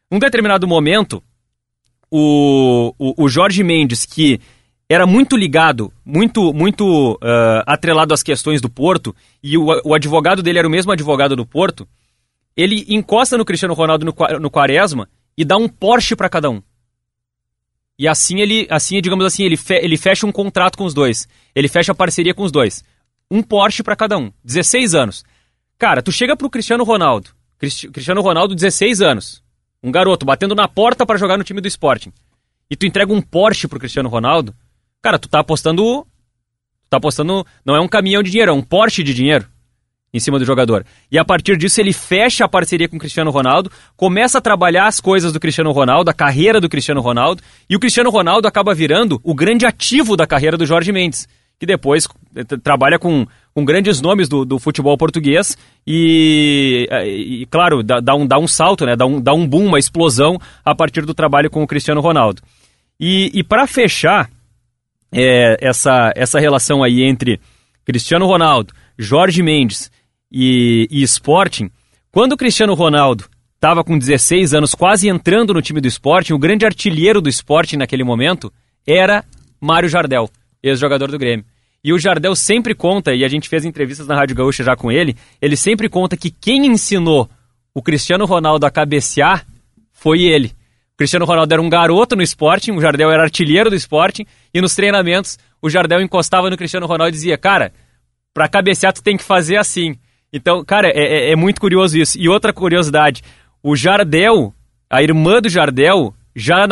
Num 0.10 0.18
determinado 0.18 0.68
momento, 0.68 1.22
o, 2.10 2.96
o, 2.98 3.26
o 3.26 3.30
Jorge 3.30 3.64
Mendes, 3.64 4.08
que 4.08 4.42
era 4.90 5.06
muito 5.08 5.36
ligado, 5.36 5.92
muito 6.06 6.54
muito 6.54 7.14
uh, 7.14 7.64
atrelado 7.66 8.14
às 8.14 8.22
questões 8.22 8.62
do 8.62 8.70
Porto, 8.70 9.16
e 9.42 9.58
o, 9.58 9.66
o, 9.84 9.94
advogado 9.94 10.44
dele 10.44 10.60
era 10.60 10.68
o 10.68 10.72
mesmo 10.72 10.92
advogado 10.92 11.36
do 11.36 11.46
Porto, 11.46 11.88
ele 12.56 12.86
encosta 12.90 13.38
no 13.38 13.46
Cristiano 13.46 13.74
Ronaldo 13.74 14.06
no, 14.06 14.40
no 14.40 14.52
Quaresma 14.52 15.10
e 15.38 15.44
dá 15.44 15.58
um 15.58 15.68
Porsche 15.68 16.16
para 16.16 16.30
cada 16.30 16.50
um. 16.50 16.62
E 17.98 18.08
assim 18.08 18.40
ele, 18.40 18.68
assim, 18.70 19.02
digamos 19.02 19.26
assim, 19.26 19.44
ele, 19.44 19.58
fe, 19.58 19.76
ele 19.76 19.98
fecha 19.98 20.26
um 20.26 20.32
contrato 20.32 20.78
com 20.78 20.84
os 20.84 20.94
dois. 20.94 21.28
Ele 21.56 21.68
fecha 21.68 21.92
a 21.92 21.96
parceria 21.96 22.34
com 22.34 22.44
os 22.44 22.52
dois. 22.52 22.84
Um 23.30 23.42
Porsche 23.42 23.84
para 23.84 23.96
cada 23.96 24.18
um. 24.18 24.32
16 24.44 24.96
anos. 24.96 25.24
Cara, 25.78 26.02
tu 26.02 26.12
chega 26.12 26.36
pro 26.36 26.50
Cristiano 26.50 26.84
Ronaldo. 26.84 27.32
Cristiano 27.58 28.22
Ronaldo, 28.22 28.56
16 28.56 29.02
anos. 29.02 29.44
Um 29.82 29.92
garoto 29.92 30.26
batendo 30.26 30.56
na 30.56 30.68
porta 30.68 31.06
para 31.06 31.18
jogar 31.18 31.38
no 31.38 31.44
time 31.44 31.62
do 31.62 31.68
Sporting. 31.68 32.12
E 32.70 32.76
tu 32.76 32.86
entrega 32.86 33.14
um 33.14 33.22
Porsche 33.22 33.68
pro 33.68 33.80
Cristiano 33.80 34.10
Ronaldo. 34.10 34.54
Cara, 35.04 35.20
tu 35.20 35.28
tá 35.28 35.40
apostando. 35.40 36.08
Tu 36.84 36.90
tá 36.90 36.98
apostando. 36.98 37.46
Não 37.66 37.76
é 37.76 37.82
um 37.82 37.88
caminhão 37.90 38.24
de 38.24 38.32
dinheiro, 38.32 38.52
é 38.52 38.56
um 38.56 38.62
Porsche 38.62 39.04
de 39.04 39.14
dinheiro 39.14 39.46
em 40.14 40.20
cima 40.20 40.38
do 40.40 40.46
jogador. 40.46 40.86
E 41.12 41.18
a 41.18 41.26
partir 41.26 41.58
disso 41.58 41.82
ele 41.82 41.92
fecha 41.92 42.46
a 42.46 42.48
parceria 42.48 42.88
com 42.88 42.98
o 42.98 43.00
Cristiano 43.00 43.32
Ronaldo, 43.32 43.72
começa 43.98 44.38
a 44.38 44.42
trabalhar 44.42 44.86
as 44.86 45.02
coisas 45.02 45.34
do 45.34 45.40
Cristiano 45.40 45.72
Ronaldo, 45.72 46.10
a 46.10 46.14
carreira 46.14 46.62
do 46.62 46.70
Cristiano 46.70 47.02
Ronaldo, 47.02 47.42
e 47.68 47.76
o 47.76 47.80
Cristiano 47.80 48.12
Ronaldo 48.12 48.48
acaba 48.48 48.76
virando 48.76 49.20
o 49.24 49.34
grande 49.34 49.66
ativo 49.66 50.16
da 50.16 50.28
carreira 50.28 50.56
do 50.56 50.68
Jorge 50.68 50.92
Mendes, 50.92 51.28
que 51.60 51.66
depois 51.66 52.08
eh, 52.36 52.44
trabalha 52.64 53.00
com, 53.00 53.26
com 53.56 53.66
grandes 53.66 54.02
nomes 54.02 54.30
do, 54.30 54.46
do 54.46 54.60
futebol 54.60 54.96
português 55.00 55.58
e, 55.86 56.88
eh, 56.92 57.08
e 57.08 57.46
claro, 57.48 57.82
dá, 57.82 58.00
dá, 58.00 58.14
um, 58.14 58.28
dá 58.28 58.38
um 58.38 58.48
salto, 58.48 58.86
né? 58.86 58.96
dá, 58.96 59.08
um, 59.08 59.20
dá 59.20 59.34
um 59.34 59.48
boom, 59.48 59.66
uma 59.66 59.80
explosão 59.80 60.40
a 60.64 60.76
partir 60.76 61.08
do 61.08 61.16
trabalho 61.16 61.50
com 61.50 61.64
o 61.64 61.68
Cristiano 61.68 62.02
Ronaldo. 62.02 62.40
E, 63.00 63.32
e 63.34 63.44
para 63.44 63.66
fechar 63.66 64.30
é, 65.14 65.58
essa, 65.62 66.12
essa 66.16 66.40
relação 66.40 66.84
aí 66.84 67.04
entre 67.04 67.40
Cristiano 67.86 68.26
Ronaldo, 68.26 68.74
Jorge 68.98 69.42
Mendes 69.44 69.92
e, 70.32 70.88
e 70.90 71.04
Sporting, 71.04 71.70
quando 72.12 72.34
o 72.34 72.38
Cristiano 72.38 72.74
Ronaldo 72.74 73.26
estava 73.56 73.84
com 73.84 73.98
16 73.98 74.54
anos, 74.54 74.76
quase 74.76 75.08
entrando 75.08 75.54
no 75.54 75.62
time 75.62 75.80
do 75.80 75.88
Sporting, 75.88 76.34
o 76.34 76.40
grande 76.40 76.66
artilheiro 76.66 77.22
do 77.22 77.30
Sporting 77.30 77.78
naquele 77.78 78.04
momento 78.04 78.52
era 78.86 79.24
Mário 79.60 79.88
Jardel, 79.88 80.30
ex-jogador 80.62 81.10
do 81.10 81.18
Grêmio. 81.18 81.46
E 81.84 81.92
o 81.94 82.00
Jardel 82.00 82.36
sempre 82.36 82.74
conta, 82.74 83.14
e 83.14 83.24
a 83.24 83.28
gente 83.28 83.50
fez 83.50 83.66
entrevistas 83.66 84.08
na 84.08 84.16
Rádio 84.16 84.36
Gaúcha 84.36 84.64
já 84.64 84.76
com 84.76 84.92
ele, 84.92 85.16
ele 85.42 85.56
sempre 85.56 85.90
conta 85.90 86.16
que 86.18 86.32
quem 86.32 86.66
ensinou 86.66 87.30
o 87.74 87.82
Cristiano 87.82 88.26
Ronaldo 88.26 88.66
a 88.66 88.72
cabecear 88.72 89.46
foi 89.92 90.24
ele. 90.24 90.54
Cristiano 91.04 91.26
Ronaldo 91.26 91.54
era 91.54 91.62
um 91.62 91.68
garoto 91.68 92.16
no 92.16 92.24
Sporting, 92.24 92.72
o 92.72 92.80
Jardel 92.80 93.12
era 93.12 93.24
artilheiro 93.24 93.70
do 93.70 93.76
Sporting, 93.76 94.26
e 94.54 94.62
nos 94.62 94.74
treinamentos 94.74 95.38
o 95.62 95.70
Jardel 95.70 96.02
encostava 96.02 96.50
no 96.50 96.56
Cristiano 96.56 96.86
Ronaldo 96.86 97.10
e 97.10 97.12
dizia, 97.12 97.38
cara, 97.38 97.74
pra 98.34 98.48
cabecear 98.48 98.94
tu 98.94 99.04
tem 99.04 99.18
que 99.18 99.24
fazer 99.24 99.58
assim. 99.58 99.98
Então, 100.32 100.64
cara, 100.64 100.88
é, 100.88 101.28
é, 101.28 101.32
é 101.32 101.36
muito 101.36 101.60
curioso 101.60 102.00
isso. 102.00 102.18
E 102.18 102.30
outra 102.30 102.54
curiosidade, 102.54 103.22
o 103.62 103.76
Jardel, 103.76 104.54
a 104.90 105.04
irmã 105.04 105.42
do 105.42 105.50
Jardel, 105.50 106.14
já, 106.34 106.66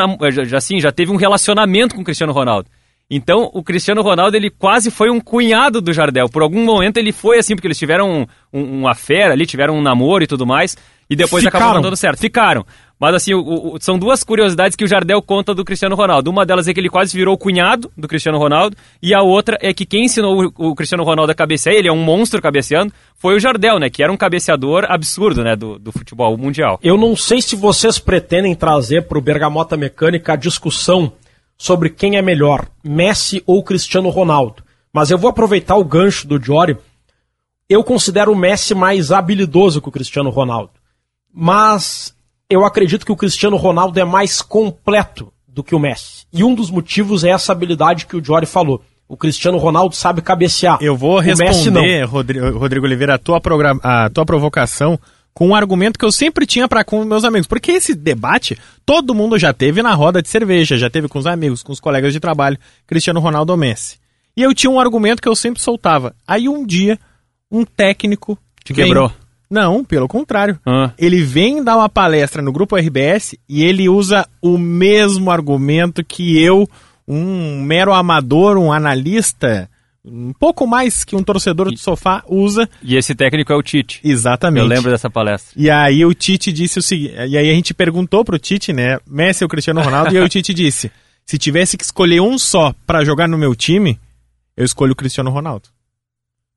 já, 0.45 0.57
assim, 0.57 0.79
já 0.79 0.93
teve 0.93 1.11
um 1.11 1.17
relacionamento 1.17 1.93
com 1.93 2.01
o 2.01 2.05
Cristiano 2.05 2.31
Ronaldo. 2.31 2.69
Então, 3.09 3.51
o 3.53 3.61
Cristiano 3.61 4.01
Ronaldo, 4.01 4.37
ele 4.37 4.49
quase 4.49 4.89
foi 4.89 5.09
um 5.09 5.19
cunhado 5.19 5.81
do 5.81 5.91
Jardel. 5.91 6.29
Por 6.29 6.41
algum 6.41 6.63
momento 6.63 6.95
ele 6.95 7.11
foi 7.11 7.37
assim, 7.37 7.53
porque 7.53 7.67
eles 7.67 7.77
tiveram 7.77 8.09
um, 8.09 8.25
um, 8.53 8.79
uma 8.79 8.95
fera 8.95 9.33
ali, 9.33 9.45
tiveram 9.45 9.77
um 9.77 9.81
namoro 9.81 10.23
e 10.23 10.27
tudo 10.27 10.47
mais, 10.47 10.77
e 11.11 11.15
depois 11.15 11.43
Ficaram. 11.43 11.65
acabou 11.65 11.81
dando 11.81 11.97
certo. 11.97 12.19
Ficaram. 12.19 12.65
Mas 12.97 13.15
assim, 13.15 13.33
o, 13.33 13.73
o, 13.73 13.77
são 13.81 13.99
duas 13.99 14.23
curiosidades 14.23 14.77
que 14.77 14.85
o 14.85 14.87
Jardel 14.87 15.21
conta 15.21 15.53
do 15.53 15.65
Cristiano 15.65 15.93
Ronaldo. 15.93 16.31
Uma 16.31 16.45
delas 16.45 16.69
é 16.69 16.73
que 16.73 16.79
ele 16.79 16.87
quase 16.87 17.17
virou 17.17 17.35
o 17.35 17.37
cunhado 17.37 17.91
do 17.97 18.07
Cristiano 18.07 18.37
Ronaldo, 18.37 18.77
e 19.03 19.13
a 19.13 19.21
outra 19.21 19.57
é 19.59 19.73
que 19.73 19.85
quem 19.85 20.05
ensinou 20.05 20.45
o, 20.57 20.69
o 20.69 20.73
Cristiano 20.73 21.03
Ronaldo 21.03 21.29
a 21.29 21.35
cabecear, 21.35 21.75
ele 21.75 21.89
é 21.89 21.91
um 21.91 22.01
monstro 22.01 22.41
cabeceando, 22.41 22.93
foi 23.17 23.35
o 23.35 23.39
Jardel, 23.41 23.77
né? 23.77 23.89
Que 23.89 24.01
era 24.01 24.13
um 24.13 24.15
cabeceador 24.15 24.85
absurdo, 24.87 25.43
né? 25.43 25.53
Do, 25.53 25.77
do 25.77 25.91
futebol 25.91 26.37
mundial. 26.37 26.79
Eu 26.81 26.97
não 26.97 27.13
sei 27.13 27.41
se 27.41 27.57
vocês 27.57 27.99
pretendem 27.99 28.55
trazer 28.55 29.01
para 29.01 29.17
o 29.17 29.21
Bergamota 29.21 29.75
Mecânica 29.75 30.31
a 30.31 30.37
discussão 30.37 31.11
sobre 31.57 31.89
quem 31.89 32.15
é 32.15 32.21
melhor, 32.21 32.67
Messi 32.81 33.43
ou 33.45 33.61
Cristiano 33.63 34.07
Ronaldo. 34.07 34.63
Mas 34.93 35.11
eu 35.11 35.17
vou 35.17 35.29
aproveitar 35.29 35.75
o 35.75 35.83
gancho 35.83 36.25
do 36.25 36.41
Jory. 36.41 36.77
Eu 37.67 37.83
considero 37.83 38.31
o 38.31 38.35
Messi 38.35 38.73
mais 38.73 39.11
habilidoso 39.11 39.81
que 39.81 39.89
o 39.89 39.91
Cristiano 39.91 40.29
Ronaldo. 40.29 40.80
Mas 41.33 42.13
eu 42.49 42.65
acredito 42.65 43.05
que 43.05 43.11
o 43.11 43.15
Cristiano 43.15 43.57
Ronaldo 43.57 43.99
é 43.99 44.05
mais 44.05 44.41
completo 44.41 45.31
do 45.47 45.63
que 45.63 45.75
o 45.75 45.79
Messi. 45.79 46.25
E 46.31 46.43
um 46.43 46.55
dos 46.55 46.69
motivos 46.69 47.23
é 47.23 47.29
essa 47.29 47.51
habilidade 47.51 48.05
que 48.05 48.15
o 48.15 48.23
Jory 48.23 48.45
falou. 48.45 48.81
O 49.07 49.17
Cristiano 49.17 49.57
Ronaldo 49.57 49.95
sabe 49.95 50.21
cabecear. 50.21 50.77
Eu 50.81 50.95
vou 50.95 51.19
responder, 51.19 52.03
Rodrigo, 52.05 52.85
Oliveira, 52.85 53.15
a 53.15 53.17
tua, 53.17 53.41
a 53.83 54.09
tua 54.09 54.25
provocação 54.25 54.97
com 55.33 55.49
um 55.49 55.55
argumento 55.55 55.99
que 55.99 56.05
eu 56.05 56.11
sempre 56.11 56.45
tinha 56.45 56.67
para 56.67 56.83
com 56.83 57.03
meus 57.03 57.23
amigos. 57.23 57.47
Porque 57.47 57.71
esse 57.71 57.93
debate 57.93 58.57
todo 58.85 59.15
mundo 59.15 59.37
já 59.37 59.53
teve 59.53 59.81
na 59.81 59.93
roda 59.93 60.21
de 60.21 60.29
cerveja, 60.29 60.77
já 60.77 60.89
teve 60.89 61.07
com 61.07 61.19
os 61.19 61.27
amigos, 61.27 61.63
com 61.63 61.71
os 61.71 61.79
colegas 61.79 62.13
de 62.13 62.19
trabalho, 62.19 62.57
Cristiano 62.87 63.19
Ronaldo 63.19 63.51
ou 63.51 63.57
Messi. 63.57 63.97
E 64.35 64.43
eu 64.43 64.53
tinha 64.53 64.69
um 64.71 64.79
argumento 64.79 65.21
que 65.21 65.27
eu 65.27 65.35
sempre 65.35 65.61
soltava. 65.61 66.15
Aí 66.25 66.47
um 66.47 66.65
dia, 66.65 66.97
um 67.51 67.65
técnico. 67.65 68.37
Te 68.63 68.73
vem, 68.73 68.85
quebrou. 68.85 69.11
Não, 69.51 69.83
pelo 69.83 70.07
contrário. 70.07 70.57
Ah. 70.65 70.93
Ele 70.97 71.21
vem 71.21 71.61
dar 71.61 71.75
uma 71.75 71.89
palestra 71.89 72.41
no 72.41 72.53
grupo 72.53 72.77
RBS 72.77 73.35
e 73.49 73.65
ele 73.65 73.89
usa 73.89 74.25
o 74.41 74.57
mesmo 74.57 75.29
argumento 75.29 76.05
que 76.05 76.41
eu, 76.41 76.65
um 77.05 77.61
mero 77.61 77.91
amador, 77.91 78.57
um 78.57 78.71
analista, 78.71 79.69
um 80.05 80.31
pouco 80.31 80.65
mais 80.65 81.03
que 81.03 81.17
um 81.17 81.23
torcedor 81.23 81.69
de 81.69 81.77
sofá 81.77 82.23
usa. 82.29 82.69
E 82.81 82.95
esse 82.95 83.13
técnico 83.13 83.51
é 83.51 83.55
o 83.55 83.61
Tite. 83.61 83.99
Exatamente. 84.05 84.63
Eu 84.63 84.69
lembro 84.69 84.89
dessa 84.89 85.09
palestra. 85.09 85.51
E 85.57 85.69
aí 85.69 86.05
o 86.05 86.13
Tite 86.13 86.53
disse 86.53 86.79
o 86.79 86.81
seguinte, 86.81 87.13
e 87.13 87.37
aí 87.37 87.49
a 87.49 87.53
gente 87.53 87.73
perguntou 87.73 88.23
pro 88.23 88.39
Tite, 88.39 88.71
né, 88.71 88.99
Messi 89.05 89.43
ou 89.43 89.49
Cristiano 89.49 89.81
Ronaldo, 89.81 90.13
e 90.13 90.17
aí 90.17 90.23
o 90.23 90.29
Tite 90.29 90.53
disse, 90.53 90.89
se 91.25 91.37
tivesse 91.37 91.75
que 91.75 91.83
escolher 91.83 92.21
um 92.21 92.37
só 92.37 92.73
para 92.87 93.03
jogar 93.03 93.27
no 93.27 93.37
meu 93.37 93.53
time, 93.53 93.99
eu 94.55 94.63
escolho 94.63 94.93
o 94.93 94.95
Cristiano 94.95 95.29
Ronaldo. 95.29 95.67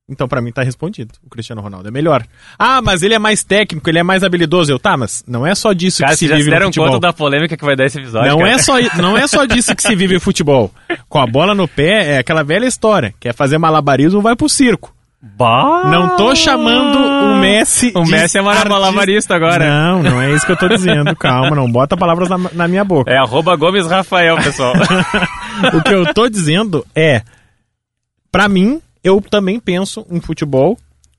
Então, 0.07 0.27
para 0.27 0.39
mim, 0.39 0.51
tá 0.51 0.61
respondido. 0.61 1.15
O 1.25 1.29
Cristiano 1.29 1.61
Ronaldo 1.61 1.87
é 1.87 1.91
melhor. 1.91 2.23
Ah, 2.59 2.79
mas 2.79 3.01
ele 3.01 3.15
é 3.15 3.19
mais 3.19 3.43
técnico, 3.43 3.89
ele 3.89 3.97
é 3.97 4.03
mais 4.03 4.23
habilidoso. 4.23 4.71
Eu, 4.71 4.77
tá, 4.77 4.95
mas 4.95 5.23
não 5.27 5.47
é 5.47 5.55
só 5.55 5.73
disso 5.73 6.01
cara, 6.01 6.11
que 6.11 6.19
se 6.19 6.27
vive 6.27 6.37
no 6.37 6.43
futebol. 6.43 6.69
deram 6.69 6.93
conta 6.93 7.07
da 7.07 7.13
polêmica 7.13 7.57
que 7.57 7.65
vai 7.65 7.75
dar 7.75 7.85
esse 7.85 7.97
episódio, 7.97 8.29
não 8.29 8.37
cara. 8.37 8.51
é 8.51 8.57
só 8.59 8.73
Não 9.01 9.17
é 9.17 9.27
só 9.27 9.45
disso 9.45 9.75
que 9.75 9.81
se 9.81 9.95
vive 9.95 10.19
futebol. 10.19 10.71
Com 11.09 11.19
a 11.19 11.25
bola 11.25 11.55
no 11.55 11.67
pé, 11.67 12.13
é 12.13 12.17
aquela 12.19 12.43
velha 12.43 12.67
história. 12.67 13.15
Quer 13.19 13.33
fazer 13.33 13.57
malabarismo, 13.57 14.21
vai 14.21 14.35
pro 14.35 14.47
circo. 14.47 14.93
Bah! 15.19 15.89
Não 15.89 16.15
tô 16.17 16.35
chamando 16.35 16.99
o 16.99 17.39
Messi 17.39 17.91
O 17.95 18.05
Messi 18.05 18.37
é 18.37 18.41
malabarista 18.43 19.35
agora. 19.35 19.67
Não, 19.67 20.03
não 20.03 20.21
é 20.21 20.31
isso 20.31 20.45
que 20.45 20.51
eu 20.51 20.57
tô 20.57 20.67
dizendo. 20.67 21.15
Calma, 21.15 21.55
não 21.55 21.71
bota 21.71 21.97
palavras 21.97 22.29
na, 22.29 22.37
na 22.53 22.67
minha 22.67 22.83
boca. 22.83 23.11
É 23.11 23.17
arroba 23.17 23.55
Gomes 23.55 23.87
Rafael, 23.87 24.37
pessoal. 24.37 24.73
o 25.73 25.81
que 25.81 25.91
eu 25.91 26.13
tô 26.13 26.29
dizendo 26.29 26.85
é... 26.95 27.23
Pra 28.31 28.47
mim, 28.47 28.79
eu 29.05 29.21
também 29.21 29.59
penso 29.59 30.03
em 30.09 30.19
futebol 30.19 30.75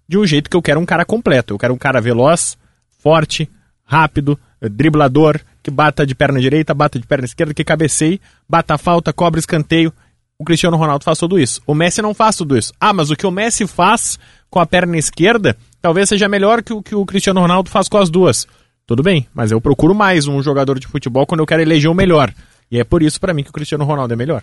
de 0.08 0.18
um 0.18 0.26
jeito 0.26 0.50
que 0.50 0.56
eu 0.56 0.60
quero 0.60 0.80
um 0.80 0.84
cara 0.84 1.04
completo. 1.04 1.54
Eu 1.54 1.58
quero 1.58 1.72
um 1.72 1.78
cara 1.78 2.00
veloz, 2.00 2.58
forte, 2.98 3.48
rápido, 3.84 4.36
driblador, 4.60 5.40
que 5.62 5.70
bata 5.70 6.04
de 6.04 6.12
perna 6.12 6.40
direita, 6.40 6.74
bata 6.74 6.98
de 6.98 7.06
perna 7.06 7.26
esquerda, 7.26 7.54
que 7.54 7.62
cabeceie, 7.62 8.20
bata 8.48 8.74
a 8.74 8.78
falta, 8.78 9.12
cobre 9.12 9.38
escanteio. 9.38 9.92
o 10.36 10.44
Cristiano 10.44 10.76
Ronaldo 10.76 11.04
faz 11.04 11.16
tudo 11.16 11.38
isso. 11.38 11.62
O 11.64 11.76
Messi 11.76 12.02
não 12.02 12.12
faz 12.12 12.36
tudo 12.36 12.58
isso. 12.58 12.72
Ah, 12.80 12.92
mas 12.92 13.08
o 13.08 13.16
que 13.16 13.24
o 13.24 13.30
Messi 13.30 13.68
faz 13.68 14.18
com 14.50 14.58
a 14.58 14.66
perna 14.66 14.98
esquerda 14.98 15.56
talvez 15.80 16.08
seja 16.08 16.28
melhor 16.28 16.64
que 16.64 16.72
o 16.72 16.82
que 16.82 16.96
o 16.96 17.06
Cristiano 17.06 17.40
Ronaldo 17.40 17.70
faz 17.70 17.88
com 17.88 17.98
as 17.98 18.10
duas. 18.10 18.48
Tudo 18.84 19.00
bem, 19.00 19.28
mas 19.32 19.52
eu 19.52 19.60
procuro 19.60 19.94
mais 19.94 20.26
um 20.26 20.42
jogador 20.42 20.80
de 20.80 20.88
futebol 20.88 21.24
quando 21.24 21.40
eu 21.40 21.46
quero 21.46 21.62
eleger 21.62 21.88
o 21.88 21.94
melhor. 21.94 22.34
E 22.68 22.80
é 22.80 22.84
por 22.84 23.00
isso, 23.00 23.20
para 23.20 23.32
mim, 23.32 23.44
que 23.44 23.50
o 23.50 23.52
Cristiano 23.52 23.84
Ronaldo 23.84 24.12
é 24.12 24.16
melhor. 24.16 24.42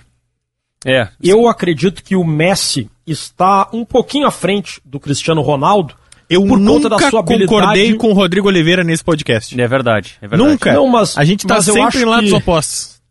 É. 0.85 1.07
Eu 1.21 1.47
acredito 1.47 2.03
que 2.03 2.15
o 2.15 2.23
Messi 2.23 2.89
está 3.05 3.69
um 3.73 3.85
pouquinho 3.85 4.27
à 4.27 4.31
frente 4.31 4.81
do 4.85 4.99
Cristiano 4.99 5.41
Ronaldo. 5.41 5.95
Eu 6.29 6.45
por 6.45 6.57
nunca 6.57 6.89
conta 6.89 6.89
da 6.89 7.09
sua 7.09 7.23
concordei 7.23 7.93
com 7.95 8.09
o 8.09 8.13
Rodrigo 8.13 8.47
Oliveira 8.47 8.83
nesse 8.83 9.03
podcast. 9.03 9.59
É 9.59 9.67
verdade, 9.67 10.15
é 10.21 10.27
verdade. 10.27 10.49
Nunca. 10.49 10.73
Não, 10.73 10.87
mas, 10.87 11.17
a 11.17 11.23
gente 11.23 11.45
tá 11.45 11.61
sempre 11.61 12.01
em 12.01 12.05
lados 12.05 12.29
que... 12.29 12.35
opostos. 12.35 13.01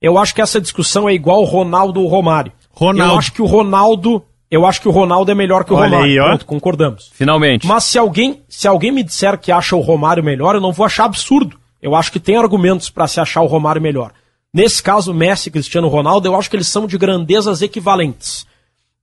Eu 0.00 0.18
acho 0.18 0.34
que 0.34 0.42
essa 0.42 0.60
discussão 0.60 1.08
é 1.08 1.14
igual 1.14 1.42
o 1.42 1.44
Ronaldo 1.44 2.00
ou 2.00 2.08
Romário. 2.08 2.52
Ronaldo. 2.72 3.12
Eu 3.12 3.18
acho 3.18 3.32
que 3.32 3.40
o 3.40 3.46
Ronaldo, 3.46 4.24
eu 4.50 4.66
acho 4.66 4.80
que 4.80 4.88
o 4.88 4.90
Ronaldo 4.90 5.30
é 5.30 5.34
melhor 5.34 5.64
que 5.64 5.72
o 5.72 5.76
Olha 5.76 5.90
Romário. 5.90 6.12
Aí, 6.12 6.18
ó. 6.18 6.24
Pronto, 6.26 6.46
concordamos. 6.46 7.10
Finalmente. 7.14 7.66
Mas 7.66 7.84
se 7.84 7.98
alguém, 7.98 8.42
se 8.48 8.66
alguém 8.66 8.90
me 8.90 9.04
disser 9.04 9.38
que 9.38 9.52
acha 9.52 9.76
o 9.76 9.80
Romário 9.80 10.24
melhor, 10.24 10.56
eu 10.56 10.60
não 10.60 10.72
vou 10.72 10.84
achar 10.84 11.04
absurdo. 11.04 11.56
Eu 11.80 11.94
acho 11.94 12.10
que 12.10 12.18
tem 12.18 12.36
argumentos 12.36 12.90
para 12.90 13.06
se 13.06 13.20
achar 13.20 13.42
o 13.42 13.46
Romário 13.46 13.80
melhor. 13.80 14.12
Nesse 14.52 14.82
caso, 14.82 15.14
Messi 15.14 15.48
e 15.48 15.52
Cristiano 15.52 15.88
Ronaldo, 15.88 16.28
eu 16.28 16.36
acho 16.36 16.50
que 16.50 16.56
eles 16.56 16.68
são 16.68 16.86
de 16.86 16.98
grandezas 16.98 17.62
equivalentes. 17.62 18.46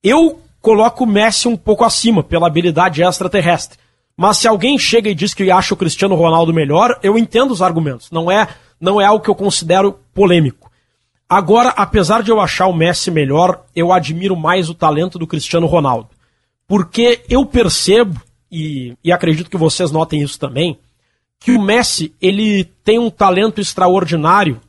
Eu 0.04 0.40
coloco 0.62 1.04
o 1.04 1.08
Messi 1.08 1.48
um 1.48 1.58
pouco 1.58 1.84
acima 1.84 2.22
pela 2.22 2.46
habilidade 2.46 3.02
extraterrestre. 3.02 3.80
Mas 4.16 4.38
se 4.38 4.48
alguém 4.48 4.78
chega 4.78 5.10
e 5.10 5.16
diz 5.16 5.34
que 5.34 5.50
acha 5.50 5.74
o 5.74 5.78
Cristiano 5.78 6.14
Ronaldo 6.14 6.54
melhor, 6.54 7.00
eu 7.02 7.18
entendo 7.18 7.52
os 7.52 7.62
argumentos. 7.62 8.12
Não 8.12 8.30
é, 8.30 8.48
não 8.80 9.02
é 9.02 9.06
algo 9.06 9.24
que 9.24 9.30
eu 9.30 9.36
considero 9.36 9.98
polêmico. 10.14 10.70
Agora, 11.28 11.70
apesar 11.70 12.22
de 12.22 12.30
eu 12.30 12.40
achar 12.40 12.68
o 12.68 12.76
Messi 12.76 13.10
melhor, 13.10 13.64
eu 13.76 13.92
admiro 13.92 14.36
mais 14.36 14.70
o 14.70 14.76
talento 14.76 15.18
do 15.18 15.26
Cristiano 15.26 15.68
Ronaldo. 15.68 16.10
Porque 16.68 17.24
eu 17.30 17.46
percebo, 17.46 18.22
e, 18.52 18.94
e 19.04 19.12
acredito 19.12 19.50
que 19.50 19.58
vocês 19.58 19.90
notem 19.90 20.22
isso 20.22 20.38
também, 20.38 20.78
que 21.40 21.52
o 21.52 21.62
Messi 21.62 22.14
ele 22.22 22.66
tem 22.84 23.00
um 23.00 23.10
talento 23.10 23.62
extraordinário 23.62 24.60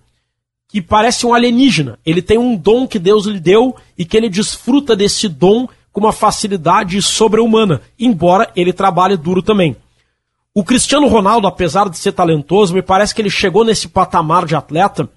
que 0.71 0.81
parece 0.81 1.27
um 1.27 1.35
alienígena. 1.35 1.99
Ele 2.07 2.23
tem 2.23 2.39
um 2.39 2.57
dom 2.57 2.87
que 2.87 2.99
Deus 2.99 3.27
lhe 3.27 3.41
deu 3.41 3.75
e 3.99 4.05
que 4.05 4.17
ele 4.17 4.29
desfruta 4.29 4.95
desse 4.95 5.29
dom 5.29 5.69
com 5.93 6.01
uma 6.01 6.13
facilidade 6.13 7.03
sobre-humana, 7.03 7.81
embora 7.99 8.51
ele 8.55 8.73
trabalhe 8.73 9.17
duro 9.17 9.43
também. 9.43 9.77
O 10.55 10.65
Cristiano 10.65 11.09
Ronaldo, 11.09 11.47
apesar 11.47 11.89
de 11.89 11.99
ser 11.99 12.13
talentoso, 12.13 12.75
me 12.75 12.83
parece 12.83 13.15
que 13.15 13.21
ele 13.21 13.31
chegou 13.31 13.65
nesse 13.65 13.89
patamar 13.89 14.47
de 14.47 14.55
atleta 14.55 15.09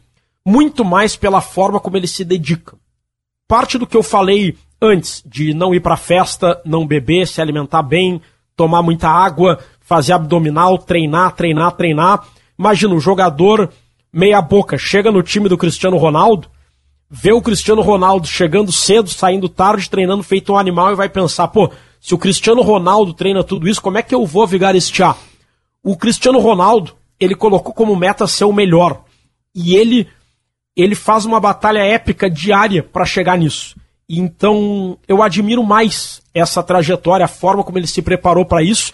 muito 0.45 0.83
mais 0.83 1.15
pela 1.15 1.41
forma 1.41 1.79
como 1.79 1.97
ele 1.97 2.07
se 2.07 2.25
dedica. 2.25 2.75
Parte 3.47 3.77
do 3.77 3.87
que 3.87 3.95
eu 3.95 4.03
falei 4.03 4.57
antes, 4.81 5.23
de 5.25 5.53
não 5.53 5.73
ir 5.73 5.79
para 5.79 5.95
festa, 5.95 6.61
não 6.65 6.85
beber, 6.85 7.27
se 7.27 7.41
alimentar 7.41 7.81
bem, 7.83 8.21
tomar 8.55 8.81
muita 8.81 9.07
água, 9.07 9.59
fazer 9.79 10.13
abdominal, 10.13 10.77
treinar, 10.77 11.33
treinar, 11.33 11.71
treinar. 11.73 12.27
Imagina 12.57 12.93
um 12.93 12.99
jogador 12.99 13.71
meia 14.13 14.39
boca, 14.39 14.78
chega 14.78 15.12
no 15.12 15.23
time 15.23 15.49
do 15.49 15.58
Cristiano 15.58 15.97
Ronaldo, 15.97 16.47
vê 17.10 17.34
o 17.34 17.41
Cristiano 17.41 17.82
Ronaldo 17.82 18.28
chegando 18.28 18.71
cedo, 18.71 19.10
saindo 19.10 19.49
tarde, 19.49 19.89
treinando 19.89 20.21
feito 20.21 20.54
um 20.54 20.58
animal 20.58 20.91
e 20.91 20.95
vai 20.95 21.10
pensar, 21.10 21.47
pô, 21.47 21.71
se 21.99 22.13
o 22.13 22.17
Cristiano 22.17 22.62
Ronaldo 22.62 23.13
treina 23.13 23.43
tudo 23.43 23.67
isso, 23.67 23.82
como 23.82 23.97
é 23.97 24.04
que 24.04 24.13
eu 24.13 24.26
vou 24.26 24.45
vigarestear? 24.45 25.17
O 25.82 25.97
Cristiano 25.97 26.39
Ronaldo, 26.39 26.93
ele 27.19 27.36
colocou 27.36 27.73
como 27.73 27.95
meta 27.95 28.28
ser 28.28 28.45
o 28.45 28.54
melhor. 28.54 29.04
E 29.56 29.76
ele 29.76 30.08
ele 30.76 30.95
faz 30.95 31.23
uma 31.23 31.39
batalha 31.39 31.80
épica 31.80 32.30
diária 32.30 32.82
para 32.82 33.06
chegar 33.06 33.38
nisso. 33.38 33.76
Então, 34.10 34.97
eu 35.08 35.21
admiro 35.21 35.63
mais 35.63 36.21
essa 36.34 36.63
trajetória, 36.63 37.26
a 37.26 37.30
forma 37.30 37.63
como 37.63 37.78
ele 37.78 37.88
se 37.88 38.02
preparou 38.02 38.43
para 38.43 38.63
isso. 38.63 38.91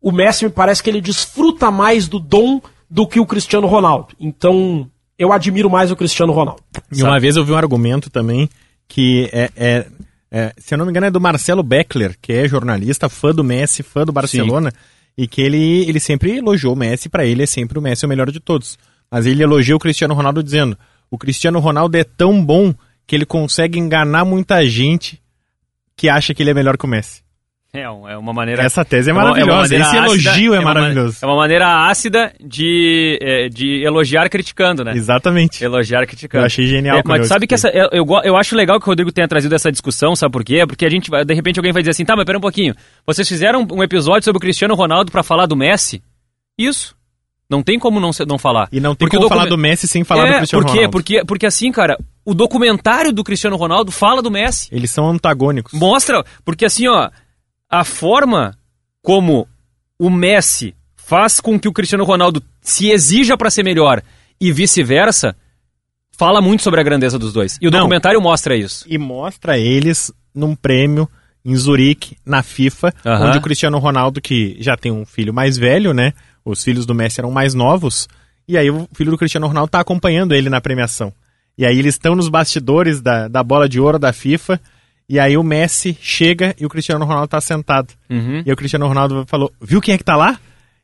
O 0.00 0.12
Messi 0.12 0.44
me 0.44 0.50
parece 0.50 0.82
que 0.82 0.90
ele 0.90 1.00
desfruta 1.00 1.70
mais 1.70 2.06
do 2.06 2.20
dom 2.20 2.60
do 2.88 3.06
que 3.06 3.20
o 3.20 3.26
Cristiano 3.26 3.66
Ronaldo. 3.66 4.08
Então, 4.18 4.90
eu 5.18 5.32
admiro 5.32 5.70
mais 5.70 5.90
o 5.90 5.96
Cristiano 5.96 6.32
Ronaldo. 6.32 6.62
E 6.92 7.02
uma 7.02 7.18
vez 7.18 7.36
eu 7.36 7.44
vi 7.44 7.52
um 7.52 7.56
argumento 7.56 8.10
também 8.10 8.48
que 8.88 9.28
é, 9.32 9.50
é, 9.56 9.86
é, 10.30 10.54
se 10.58 10.74
eu 10.74 10.78
não 10.78 10.84
me 10.84 10.90
engano, 10.90 11.06
é 11.06 11.10
do 11.10 11.20
Marcelo 11.20 11.62
Beckler, 11.62 12.16
que 12.20 12.32
é 12.32 12.48
jornalista, 12.48 13.08
fã 13.08 13.34
do 13.34 13.42
Messi, 13.42 13.82
fã 13.82 14.04
do 14.04 14.12
Barcelona, 14.12 14.70
Sim. 14.70 14.76
e 15.18 15.26
que 15.26 15.40
ele, 15.42 15.88
ele 15.88 15.98
sempre 16.00 16.36
elogiou 16.36 16.74
o 16.74 16.76
Messi, 16.76 17.08
para 17.08 17.24
ele 17.24 17.42
é 17.42 17.46
sempre 17.46 17.78
o 17.78 17.82
Messi 17.82 18.04
o 18.04 18.08
melhor 18.08 18.30
de 18.30 18.40
todos. 18.40 18.78
Mas 19.10 19.26
ele 19.26 19.42
elogiou 19.42 19.76
o 19.76 19.80
Cristiano 19.80 20.14
Ronaldo 20.14 20.42
dizendo: 20.42 20.76
o 21.10 21.18
Cristiano 21.18 21.58
Ronaldo 21.58 21.96
é 21.96 22.04
tão 22.04 22.44
bom 22.44 22.74
que 23.06 23.14
ele 23.14 23.26
consegue 23.26 23.78
enganar 23.78 24.24
muita 24.24 24.66
gente 24.66 25.20
que 25.96 26.08
acha 26.08 26.34
que 26.34 26.42
ele 26.42 26.50
é 26.50 26.54
melhor 26.54 26.76
que 26.76 26.84
o 26.84 26.88
Messi. 26.88 27.22
É, 27.80 28.12
é 28.12 28.16
uma 28.16 28.32
maneira. 28.32 28.62
Essa 28.62 28.84
tese 28.84 29.10
é, 29.10 29.12
é 29.12 29.14
maravilhosa. 29.14 29.74
É 29.74 29.80
Esse 29.80 29.96
elogio 29.96 30.54
é, 30.54 30.58
é 30.58 30.60
maravilhoso. 30.60 31.18
Uma, 31.22 31.30
é 31.30 31.32
uma 31.32 31.40
maneira 31.42 31.88
ácida 31.88 32.32
de, 32.42 33.18
é, 33.20 33.48
de 33.48 33.82
elogiar 33.84 34.28
criticando, 34.28 34.84
né? 34.84 34.92
Exatamente. 34.94 35.62
Elogiar 35.62 36.06
criticando. 36.06 36.42
Eu 36.42 36.46
achei 36.46 36.66
genial. 36.66 36.98
É, 36.98 37.02
mas 37.04 37.26
sabe 37.26 37.46
que 37.46 37.54
essa. 37.54 37.68
Eu, 37.68 37.88
eu, 37.92 38.06
eu 38.24 38.36
acho 38.36 38.56
legal 38.56 38.80
que 38.80 38.86
o 38.86 38.90
Rodrigo 38.90 39.12
tenha 39.12 39.28
trazido 39.28 39.54
essa 39.54 39.70
discussão, 39.70 40.16
sabe 40.16 40.32
por 40.32 40.44
quê? 40.44 40.64
Porque 40.66 40.86
a 40.86 40.90
gente 40.90 41.10
De 41.10 41.34
repente 41.34 41.58
alguém 41.58 41.72
vai 41.72 41.82
dizer 41.82 41.90
assim: 41.90 42.04
tá, 42.04 42.16
mas 42.16 42.24
pera 42.24 42.38
um 42.38 42.40
pouquinho. 42.40 42.74
Vocês 43.06 43.28
fizeram 43.28 43.66
um 43.70 43.82
episódio 43.82 44.24
sobre 44.24 44.38
o 44.38 44.40
Cristiano 44.40 44.74
Ronaldo 44.74 45.12
para 45.12 45.22
falar 45.22 45.46
do 45.46 45.56
Messi? 45.56 46.02
Isso. 46.58 46.96
Não 47.48 47.62
tem 47.62 47.78
como 47.78 48.00
não, 48.00 48.10
não 48.26 48.38
falar. 48.38 48.68
E 48.72 48.80
não 48.80 48.94
tem 48.94 49.06
porque 49.06 49.16
como 49.16 49.28
falar 49.28 49.46
do 49.46 49.56
Messi 49.56 49.86
sem 49.86 50.02
falar 50.02 50.26
é, 50.26 50.32
do 50.32 50.36
Cristiano 50.38 50.64
por 50.64 50.70
quê? 50.70 50.78
Ronaldo. 50.78 50.92
Porque, 50.92 51.24
porque 51.24 51.46
assim, 51.46 51.70
cara, 51.70 51.96
o 52.24 52.34
documentário 52.34 53.12
do 53.12 53.22
Cristiano 53.22 53.56
Ronaldo 53.56 53.92
fala 53.92 54.20
do 54.20 54.30
Messi. 54.30 54.68
Eles 54.72 54.90
são 54.90 55.08
antagônicos. 55.08 55.72
Mostra, 55.72 56.24
porque 56.44 56.64
assim, 56.64 56.88
ó, 56.88 57.08
a 57.70 57.84
forma 57.84 58.56
como 59.02 59.48
o 59.98 60.10
Messi 60.10 60.74
faz 60.96 61.40
com 61.40 61.58
que 61.58 61.68
o 61.68 61.72
Cristiano 61.72 62.04
Ronaldo 62.04 62.42
se 62.60 62.90
exija 62.90 63.36
para 63.36 63.50
ser 63.50 63.62
melhor 63.62 64.02
e 64.40 64.52
vice-versa, 64.52 65.36
fala 66.10 66.40
muito 66.40 66.62
sobre 66.62 66.80
a 66.80 66.84
grandeza 66.84 67.18
dos 67.18 67.32
dois. 67.32 67.58
E 67.60 67.68
o 67.68 67.70
Não, 67.70 67.80
documentário 67.80 68.20
mostra 68.20 68.56
isso. 68.56 68.84
E 68.88 68.98
mostra 68.98 69.58
eles 69.58 70.12
num 70.34 70.54
prêmio 70.54 71.08
em 71.44 71.54
Zurique, 71.54 72.16
na 72.26 72.42
FIFA, 72.42 72.88
uh 72.88 73.08
-huh. 73.08 73.28
onde 73.28 73.38
o 73.38 73.40
Cristiano 73.40 73.78
Ronaldo, 73.78 74.20
que 74.20 74.56
já 74.58 74.76
tem 74.76 74.90
um 74.90 75.06
filho 75.06 75.32
mais 75.32 75.56
velho, 75.56 75.94
né? 75.94 76.12
Os 76.44 76.62
filhos 76.64 76.84
do 76.84 76.94
Messi 76.94 77.20
eram 77.20 77.30
mais 77.30 77.54
novos, 77.54 78.08
e 78.48 78.58
aí 78.58 78.68
o 78.68 78.88
filho 78.92 79.12
do 79.12 79.18
Cristiano 79.18 79.46
Ronaldo 79.46 79.70
tá 79.70 79.80
acompanhando 79.80 80.34
ele 80.34 80.50
na 80.50 80.60
premiação. 80.60 81.12
E 81.56 81.64
aí 81.64 81.78
eles 81.78 81.94
estão 81.94 82.16
nos 82.16 82.28
bastidores 82.28 83.00
da, 83.00 83.28
da 83.28 83.42
bola 83.42 83.68
de 83.68 83.80
ouro 83.80 83.98
da 83.98 84.12
FIFA, 84.12 84.60
e 85.08 85.20
aí 85.20 85.36
o 85.36 85.42
Messi 85.42 85.96
chega 86.00 86.54
e 86.58 86.66
o 86.66 86.68
Cristiano 86.68 87.04
Ronaldo 87.04 87.28
tá 87.28 87.40
sentado. 87.40 87.94
Uhum. 88.10 88.42
E 88.44 88.52
o 88.52 88.56
Cristiano 88.56 88.86
Ronaldo 88.88 89.24
falou: 89.26 89.52
Viu 89.60 89.80
quem 89.80 89.94
é 89.94 89.98
que 89.98 90.04
tá 90.04 90.16
lá? 90.16 90.38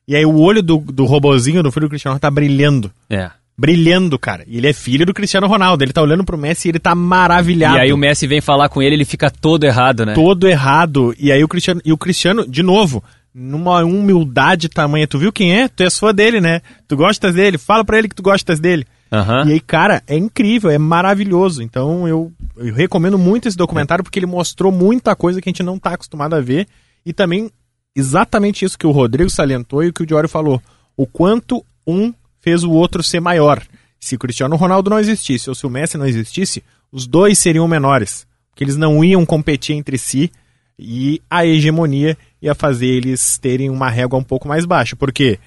E 0.07 0.15
aí 0.15 0.25
o 0.25 0.39
olho 0.39 0.63
do, 0.63 0.79
do 0.79 1.05
robozinho 1.05 1.63
do 1.63 1.71
filho 1.73 1.87
do 1.87 1.91
Cristiano 1.91 2.13
Ronaldo 2.13 2.23
tá 2.23 2.31
brilhando. 2.31 2.91
É. 3.11 3.31
Brilhando, 3.59 4.19
cara. 4.19 4.45
E 4.47 4.59
ele 4.59 4.69
é 4.69 4.73
filho 4.73 5.05
do 5.05 5.13
Cristiano 5.13 5.47
Ronaldo. 5.47 5.85
Ele 5.85 5.93
tá 5.93 6.03
olhando 6.03 6.25
pro 6.25 6.39
Messi 6.39 6.69
e 6.69 6.71
ele 6.71 6.79
tá 6.79 6.95
maravilhado. 6.95 7.77
E 7.77 7.81
aí 7.81 7.93
o 7.93 7.97
Messi 7.97 8.27
vem 8.27 8.41
falar 8.41 8.69
com 8.69 8.81
ele, 8.81 8.95
ele 8.95 9.05
fica 9.05 9.31
todo 9.31 9.65
errado, 9.65 10.07
né? 10.07 10.15
Todo 10.15 10.49
errado. 10.49 11.15
E 11.19 11.31
aí 11.31 11.43
o 11.43 11.49
Cristiano. 11.49 11.81
E 11.85 11.93
o 11.93 11.99
Cristiano, 11.99 12.47
de 12.49 12.63
novo, 12.63 13.03
numa 13.35 13.85
humildade 13.85 14.69
tamanha. 14.69 15.07
Tu 15.07 15.19
viu 15.19 15.33
quem 15.33 15.55
é? 15.55 15.69
Tu 15.69 15.83
és 15.83 15.99
fã 15.99 16.15
dele, 16.15 16.41
né? 16.41 16.61
Tu 16.87 16.97
gostas 16.97 17.35
dele? 17.35 17.59
Fala 17.59 17.85
pra 17.85 17.99
ele 17.99 18.09
que 18.09 18.15
tu 18.15 18.23
gostas 18.23 18.61
dele. 18.61 18.87
Uhum. 19.12 19.48
E 19.48 19.53
aí, 19.53 19.61
cara, 19.61 20.03
é 20.07 20.16
incrível, 20.16 20.70
é 20.70 20.79
maravilhoso. 20.79 21.62
Então 21.62 22.09
eu, 22.09 22.33
eu 22.57 22.72
recomendo 22.72 23.18
muito 23.18 23.46
esse 23.46 23.57
documentário 23.57 24.03
porque 24.03 24.18
ele 24.18 24.27
mostrou 24.27 24.72
muita 24.72 25.14
coisa 25.14 25.40
que 25.40 25.48
a 25.48 25.53
gente 25.53 25.62
não 25.62 25.77
está 25.77 25.90
acostumado 25.90 26.35
a 26.35 26.40
ver. 26.40 26.66
E 27.05 27.12
também 27.12 27.51
exatamente 27.94 28.64
isso 28.64 28.79
que 28.79 28.87
o 28.87 28.90
Rodrigo 28.90 29.29
salientou 29.29 29.85
e 29.85 29.88
o 29.88 29.92
que 29.92 30.03
o 30.03 30.07
Diório 30.07 30.29
falou. 30.29 30.62
O 30.96 31.07
quanto 31.07 31.62
um 31.87 32.12
fez 32.40 32.64
o 32.64 32.70
outro 32.70 33.03
ser 33.03 33.20
maior. 33.20 33.62
Se 34.01 34.16
Cristiano 34.16 34.57
Ronaldo 34.57 34.88
não 34.88 34.98
existisse 34.98 35.48
ou 35.51 35.55
se 35.55 35.66
o 35.66 35.70
Messi 35.70 35.98
não 35.98 36.07
existisse, 36.07 36.64
os 36.90 37.07
dois 37.07 37.38
seriam 37.38 37.68
menores. 37.68 38.27
Porque 38.51 38.64
eles 38.64 38.77
não 38.77 39.05
iam 39.05 39.27
competir 39.27 39.77
entre 39.77 39.98
si 39.98 40.33
e 40.79 41.20
a 41.29 41.46
hegemonia 41.46 42.16
ia 42.40 42.55
fazer 42.55 42.87
eles 42.87 43.37
terem 43.38 43.68
uma 43.68 43.90
régua 43.90 44.18
um 44.18 44.25
pouco 44.25 44.48
mais 44.48 44.64
baixa. 44.64 44.96
Porque 44.96 45.38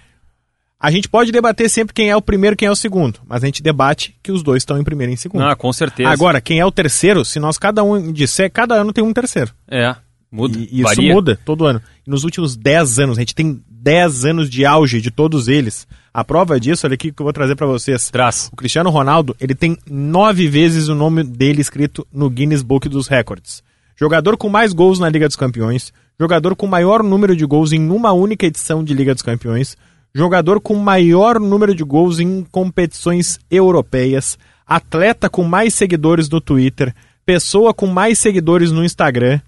a 0.86 0.92
gente 0.92 1.10
pode 1.10 1.32
debater 1.32 1.68
sempre 1.68 1.96
quem 1.96 2.12
é 2.12 2.16
o 2.16 2.22
primeiro 2.22 2.56
quem 2.56 2.68
é 2.68 2.72
o 2.72 2.76
segundo, 2.76 3.20
mas 3.28 3.44
a 3.44 3.48
gente 3.48 3.64
debate 3.64 4.16
que 4.22 4.32
os 4.32 4.44
dois 4.44 4.62
estão 4.62 4.80
em 4.80 4.84
primeiro 4.84 5.12
e 5.12 5.16
em 5.16 5.18
segundo. 5.18 5.44
Ah, 5.44 5.56
com 5.56 5.74
certeza. 5.74 6.08
Agora, 6.10 6.40
quem 6.40 6.60
é 6.60 6.66
o 6.66 6.72
terceiro, 6.72 7.26
se 7.26 7.40
nós 7.40 7.58
cada 7.58 7.84
um 7.84 8.14
disser, 8.14 8.52
cada 8.52 8.76
ano 8.76 8.94
tem 8.94 9.04
um 9.04 9.12
terceiro. 9.12 9.52
É, 9.68 9.96
muda. 10.32 10.60
E, 10.60 10.84
isso 10.84 11.02
muda 11.02 11.40
todo 11.44 11.66
ano. 11.66 11.82
E 12.06 12.10
nos 12.10 12.24
últimos 12.24 12.56
10 12.56 13.00
anos, 13.00 13.18
a 13.18 13.22
gente 13.22 13.34
tem 13.34 13.60
10 13.68 14.26
anos 14.26 14.48
de 14.48 14.64
auge 14.64 15.02
de 15.02 15.10
todos 15.10 15.48
eles. 15.48 15.88
A 16.14 16.24
prova 16.24 16.60
disso, 16.60 16.86
olha 16.86 16.94
aqui 16.94 17.12
que 17.12 17.20
eu 17.20 17.24
vou 17.24 17.34
trazer 17.34 17.56
para 17.56 17.66
vocês. 17.66 18.12
Traz. 18.12 18.52
O 18.54 18.56
Cristiano 18.56 18.92
Ronaldo, 18.92 19.36
ele 19.42 19.56
tem 19.56 19.76
nove 19.90 20.48
vezes 20.48 20.88
o 20.88 20.94
nome 20.94 21.24
dele 21.24 21.62
escrito 21.62 22.06
no 22.14 22.30
Guinness 22.30 22.62
Book 22.62 22.88
dos 22.88 23.08
Records. 23.08 23.64
Jogador 23.96 24.38
com 24.38 24.50
mais 24.50 24.72
gols 24.72 25.00
na 25.00 25.10
Liga 25.10 25.26
dos 25.26 25.36
Campeões, 25.36 25.92
jogador 26.20 26.56
com 26.56 26.68
maior 26.68 27.02
número 27.02 27.36
de 27.36 27.44
gols 27.44 27.72
em 27.72 27.90
uma 27.90 28.12
única 28.12 28.46
edição 28.46 28.84
de 28.84 28.94
Liga 28.94 29.16
dos 29.16 29.24
Campeões, 29.24 29.76
jogador 30.16 30.62
com 30.62 30.76
maior 30.76 31.42
número 31.42 31.76
de 31.76 31.84
gols 31.84 32.20
em 32.22 32.46
competições 32.50 33.38
europeias, 33.52 34.40
atleta 34.66 35.30
com 35.30 35.44
mais 35.44 35.74
seguidores 35.74 36.30
no 36.30 36.40
Twitter, 36.40 36.96
pessoa 37.26 37.74
com 37.74 37.86
mais 37.86 38.18
seguidores 38.18 38.72
no 38.72 38.86
Instagram. 38.86 39.42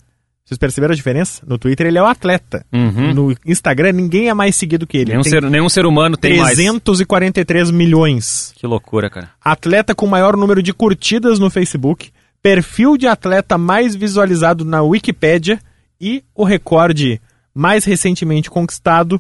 Vocês 0.44 0.58
perceberam 0.58 0.92
a 0.92 0.96
diferença? 0.96 1.42
No 1.48 1.58
Twitter 1.58 1.88
ele 1.88 1.98
é 1.98 2.02
o 2.02 2.06
atleta. 2.06 2.66
Uhum. 2.72 3.14
No 3.14 3.38
Instagram 3.46 3.94
ninguém 3.94 4.30
é 4.30 4.34
mais 4.34 4.56
seguido 4.56 4.86
que 4.86 4.98
ele. 4.98 5.12
Nenhum 5.12 5.22
Tem 5.22 5.32
ser, 5.32 5.42
nenhum 5.44 5.70
ser 5.70 5.86
humano 5.86 6.18
tem 6.18 6.38
mais. 6.38 6.56
343 6.56 7.72
milhões. 7.72 8.54
Que 8.56 8.68
loucura, 8.68 9.10
cara. 9.10 9.30
Atleta 9.44 9.96
com 9.96 10.06
maior 10.06 10.36
número 10.36 10.62
de 10.62 10.74
curtidas 10.74 11.40
no 11.40 11.50
Facebook. 11.50 12.12
Perfil 12.42 12.98
de 12.98 13.08
atleta 13.08 13.58
mais 13.58 13.96
visualizado 13.96 14.64
na 14.64 14.82
Wikipédia. 14.82 15.60
E 16.00 16.24
o 16.36 16.44
recorde 16.44 17.20
mais 17.54 17.84
recentemente 17.84 18.50
conquistado, 18.50 19.20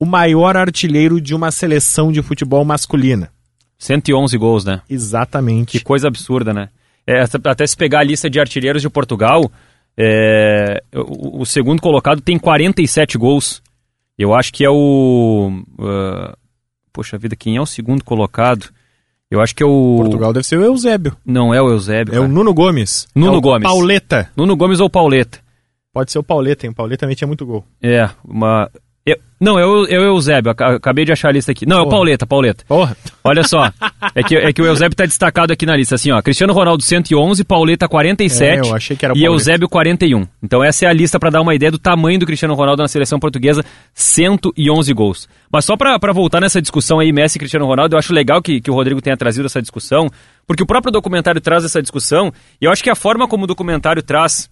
o 0.00 0.06
maior 0.06 0.56
artilheiro 0.56 1.20
de 1.20 1.34
uma 1.34 1.50
seleção 1.50 2.12
de 2.12 2.22
futebol 2.22 2.64
masculina. 2.64 3.30
111 3.78 4.36
gols, 4.36 4.64
né? 4.64 4.82
Exatamente. 4.88 5.78
Que 5.78 5.84
coisa 5.84 6.08
absurda, 6.08 6.52
né? 6.52 6.68
É, 7.06 7.22
até 7.44 7.66
se 7.66 7.76
pegar 7.76 8.00
a 8.00 8.04
lista 8.04 8.28
de 8.28 8.38
artilheiros 8.38 8.82
de 8.82 8.90
Portugal, 8.90 9.50
é, 9.96 10.82
o, 10.94 11.42
o, 11.42 11.46
segundo 11.46 11.80
colocado 11.80 12.20
tem 12.20 12.38
47 12.38 13.16
gols. 13.16 13.62
Eu 14.18 14.34
acho 14.34 14.52
que 14.52 14.64
é 14.64 14.70
o. 14.70 15.62
Uh, 15.78 16.36
poxa 16.92 17.16
vida, 17.16 17.34
quem 17.34 17.56
é 17.56 17.60
o 17.60 17.66
segundo 17.66 18.04
colocado? 18.04 18.68
Eu 19.30 19.40
acho 19.40 19.54
que 19.54 19.62
é 19.62 19.66
o. 19.66 19.96
Portugal 20.00 20.32
deve 20.32 20.46
ser 20.46 20.58
o 20.58 20.64
Eusébio. 20.64 21.16
Não 21.24 21.54
é 21.54 21.62
o 21.62 21.68
Eusébio. 21.70 22.12
É 22.12 22.16
cara. 22.16 22.26
o 22.26 22.28
Nuno 22.28 22.52
Gomes. 22.52 23.06
Nuno 23.14 23.34
é 23.34 23.36
o 23.38 23.40
Gomes. 23.40 23.62
Pauleta. 23.62 24.30
Nuno 24.36 24.56
Gomes 24.56 24.80
ou 24.80 24.90
Pauleta. 24.90 25.38
Pode 25.92 26.12
ser 26.12 26.18
o 26.18 26.22
Pauleta, 26.22 26.66
hein? 26.66 26.72
O 26.72 26.74
Pauleta 26.74 27.00
também 27.00 27.16
tinha 27.16 27.28
muito 27.28 27.46
gol. 27.46 27.64
É, 27.82 28.08
uma. 28.24 28.70
Eu, 29.10 29.18
não, 29.40 29.56
é 29.56 29.64
o 29.64 29.86
Eusébio, 29.86 30.50
acabei 30.50 31.04
de 31.04 31.12
achar 31.12 31.28
a 31.28 31.32
lista 31.32 31.52
aqui. 31.52 31.64
Não, 31.64 31.78
é 31.78 31.82
o 31.82 31.88
Pauleta, 31.88 32.26
Pauleta. 32.26 32.64
Porra. 32.66 32.96
Olha 33.22 33.44
só, 33.44 33.72
é 34.12 34.22
que, 34.22 34.36
é 34.36 34.52
que 34.52 34.60
o 34.60 34.66
Eusébio 34.66 34.96
tá 34.96 35.04
destacado 35.04 35.52
aqui 35.52 35.64
na 35.64 35.76
lista, 35.76 35.94
assim, 35.94 36.10
ó, 36.10 36.20
Cristiano 36.20 36.52
Ronaldo 36.52 36.82
111, 36.82 37.44
Pauleta 37.44 37.86
47 37.86 38.42
é, 38.42 38.68
eu 38.68 38.74
achei 38.74 38.96
que 38.96 39.04
era 39.04 39.16
e 39.16 39.22
Eusébio 39.24 39.68
41. 39.68 40.26
Então 40.42 40.64
essa 40.64 40.86
é 40.86 40.88
a 40.88 40.92
lista 40.92 41.20
para 41.20 41.30
dar 41.30 41.40
uma 41.40 41.54
ideia 41.54 41.70
do 41.70 41.78
tamanho 41.78 42.18
do 42.18 42.26
Cristiano 42.26 42.54
Ronaldo 42.54 42.82
na 42.82 42.88
seleção 42.88 43.20
portuguesa, 43.20 43.64
111 43.94 44.92
gols. 44.92 45.28
Mas 45.52 45.64
só 45.64 45.76
para 45.76 46.12
voltar 46.12 46.40
nessa 46.40 46.60
discussão 46.60 46.98
aí, 46.98 47.12
Messi 47.12 47.38
e 47.38 47.40
Cristiano 47.40 47.66
Ronaldo, 47.66 47.94
eu 47.94 47.98
acho 47.98 48.12
legal 48.12 48.42
que, 48.42 48.60
que 48.60 48.70
o 48.70 48.74
Rodrigo 48.74 49.00
tenha 49.00 49.16
trazido 49.16 49.46
essa 49.46 49.62
discussão, 49.62 50.10
porque 50.48 50.64
o 50.64 50.66
próprio 50.66 50.90
documentário 50.90 51.40
traz 51.40 51.64
essa 51.64 51.80
discussão, 51.80 52.32
e 52.60 52.64
eu 52.64 52.72
acho 52.72 52.82
que 52.82 52.90
a 52.90 52.96
forma 52.96 53.28
como 53.28 53.44
o 53.44 53.46
documentário 53.46 54.02
traz 54.02 54.50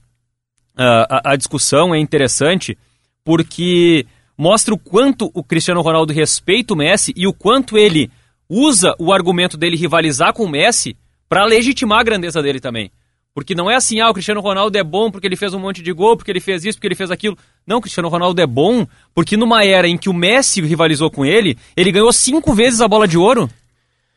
uh, 0.78 1.06
a, 1.10 1.32
a 1.32 1.36
discussão 1.36 1.92
é 1.92 1.98
interessante, 1.98 2.78
porque 3.24 4.06
mostra 4.36 4.74
o 4.74 4.78
quanto 4.78 5.30
o 5.32 5.42
Cristiano 5.42 5.80
Ronaldo 5.80 6.12
respeita 6.12 6.74
o 6.74 6.76
Messi 6.76 7.12
e 7.16 7.26
o 7.26 7.32
quanto 7.32 7.78
ele 7.78 8.10
usa 8.48 8.94
o 8.98 9.12
argumento 9.12 9.56
dele 9.56 9.76
rivalizar 9.76 10.32
com 10.32 10.44
o 10.44 10.48
Messi 10.48 10.96
para 11.28 11.44
legitimar 11.44 12.00
a 12.00 12.04
grandeza 12.04 12.42
dele 12.42 12.60
também. 12.60 12.90
Porque 13.34 13.54
não 13.54 13.70
é 13.70 13.74
assim, 13.74 14.00
ah, 14.00 14.08
o 14.08 14.14
Cristiano 14.14 14.40
Ronaldo 14.40 14.78
é 14.78 14.82
bom 14.82 15.10
porque 15.10 15.26
ele 15.26 15.36
fez 15.36 15.52
um 15.52 15.58
monte 15.58 15.82
de 15.82 15.92
gol, 15.92 16.16
porque 16.16 16.30
ele 16.30 16.40
fez 16.40 16.64
isso, 16.64 16.78
porque 16.78 16.88
ele 16.88 16.94
fez 16.94 17.10
aquilo. 17.10 17.36
Não, 17.66 17.78
o 17.78 17.80
Cristiano 17.82 18.08
Ronaldo 18.08 18.40
é 18.40 18.46
bom 18.46 18.86
porque 19.14 19.36
numa 19.36 19.62
era 19.62 19.86
em 19.86 19.98
que 19.98 20.08
o 20.08 20.14
Messi 20.14 20.62
rivalizou 20.62 21.10
com 21.10 21.24
ele, 21.24 21.58
ele 21.76 21.92
ganhou 21.92 22.10
cinco 22.12 22.54
vezes 22.54 22.80
a 22.80 22.88
bola 22.88 23.06
de 23.06 23.18
ouro. 23.18 23.50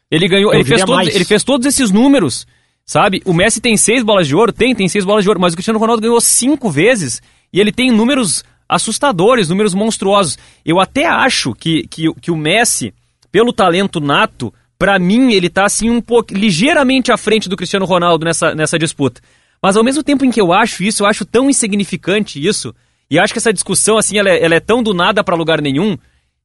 Ele 0.10 0.28
ganhou, 0.28 0.54
ele 0.54 0.64
fez, 0.64 0.86
todos, 0.86 1.08
ele 1.08 1.26
fez 1.26 1.44
todos 1.44 1.68
esses 1.68 1.92
números, 1.92 2.48
sabe? 2.86 3.22
O 3.26 3.34
Messi 3.34 3.60
tem 3.60 3.76
seis 3.76 4.04
bolas 4.04 4.26
de 4.26 4.36
ouro, 4.36 4.54
tem, 4.54 4.74
tem 4.74 4.88
seis 4.88 5.04
bolas 5.04 5.24
de 5.24 5.30
ouro, 5.30 5.40
mas 5.40 5.54
o 5.54 5.56
Cristiano 5.58 5.80
Ronaldo 5.80 6.02
ganhou 6.02 6.22
cinco 6.22 6.70
vezes 6.72 7.22
e 7.52 7.60
ele 7.60 7.72
tem 7.72 7.92
números 7.92 8.44
assustadores, 8.70 9.50
números 9.50 9.74
monstruosos. 9.74 10.38
Eu 10.64 10.80
até 10.80 11.08
acho 11.08 11.56
que, 11.56 11.88
que, 11.88 12.14
que 12.22 12.30
o 12.30 12.38
Messi, 12.38 12.94
pelo 13.32 13.52
talento 13.52 14.00
nato, 14.00 14.54
para 14.78 15.00
mim 15.00 15.34
ele 15.34 15.50
tá 15.50 15.66
assim 15.66 15.90
um 15.90 16.00
pouco 16.00 16.34
ligeiramente 16.34 17.12
à 17.12 17.18
frente 17.18 17.50
do 17.50 17.58
Cristiano 17.58 17.86
Ronaldo 17.86 18.24
nessa, 18.24 18.54
nessa 18.54 18.78
disputa. 18.78 19.20
Mas 19.62 19.76
ao 19.76 19.84
mesmo 19.84 20.04
tempo 20.04 20.24
em 20.24 20.32
que 20.32 20.40
eu 20.40 20.54
acho 20.54 20.84
isso, 20.84 21.04
eu 21.04 21.08
acho 21.08 21.26
tão 21.26 21.50
insignificante 21.50 22.46
isso, 22.46 22.74
e 23.10 23.20
acho 23.20 23.34
que 23.34 23.40
essa 23.40 23.52
discussão 23.52 23.98
assim, 23.98 24.18
ela 24.18 24.30
é, 24.30 24.42
ela 24.42 24.56
é 24.56 24.60
tão 24.60 24.82
do 24.82 24.94
nada 24.94 25.24
para 25.24 25.36
lugar 25.36 25.62
nenhum, 25.62 25.98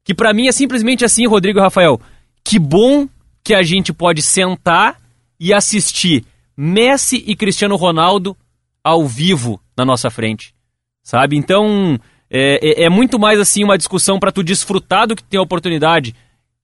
que 0.02 0.14
para 0.14 0.32
mim 0.32 0.48
é 0.48 0.52
simplesmente 0.52 1.04
assim, 1.04 1.26
Rodrigo 1.26 1.58
e 1.58 1.62
Rafael, 1.62 2.00
que 2.42 2.58
bom 2.58 3.08
que 3.44 3.54
a 3.54 3.62
gente 3.62 3.92
pode 3.92 4.22
sentar 4.22 5.00
e 5.38 5.52
assistir 5.52 6.24
Messi 6.56 7.22
e 7.26 7.37
Cristiano 7.37 7.76
Ronaldo 7.76 8.37
ao 8.82 9.06
vivo 9.06 9.60
na 9.76 9.84
nossa 9.84 10.10
frente. 10.10 10.54
Sabe? 11.02 11.37
Então, 11.37 11.98
é, 12.37 12.83
é, 12.83 12.83
é 12.85 12.88
muito 12.88 13.16
mais 13.16 13.38
assim 13.38 13.62
uma 13.62 13.79
discussão 13.79 14.18
para 14.18 14.33
tu 14.33 14.42
desfrutar 14.42 15.07
do 15.07 15.14
que 15.14 15.23
tem 15.23 15.38
a 15.38 15.42
oportunidade 15.42 16.16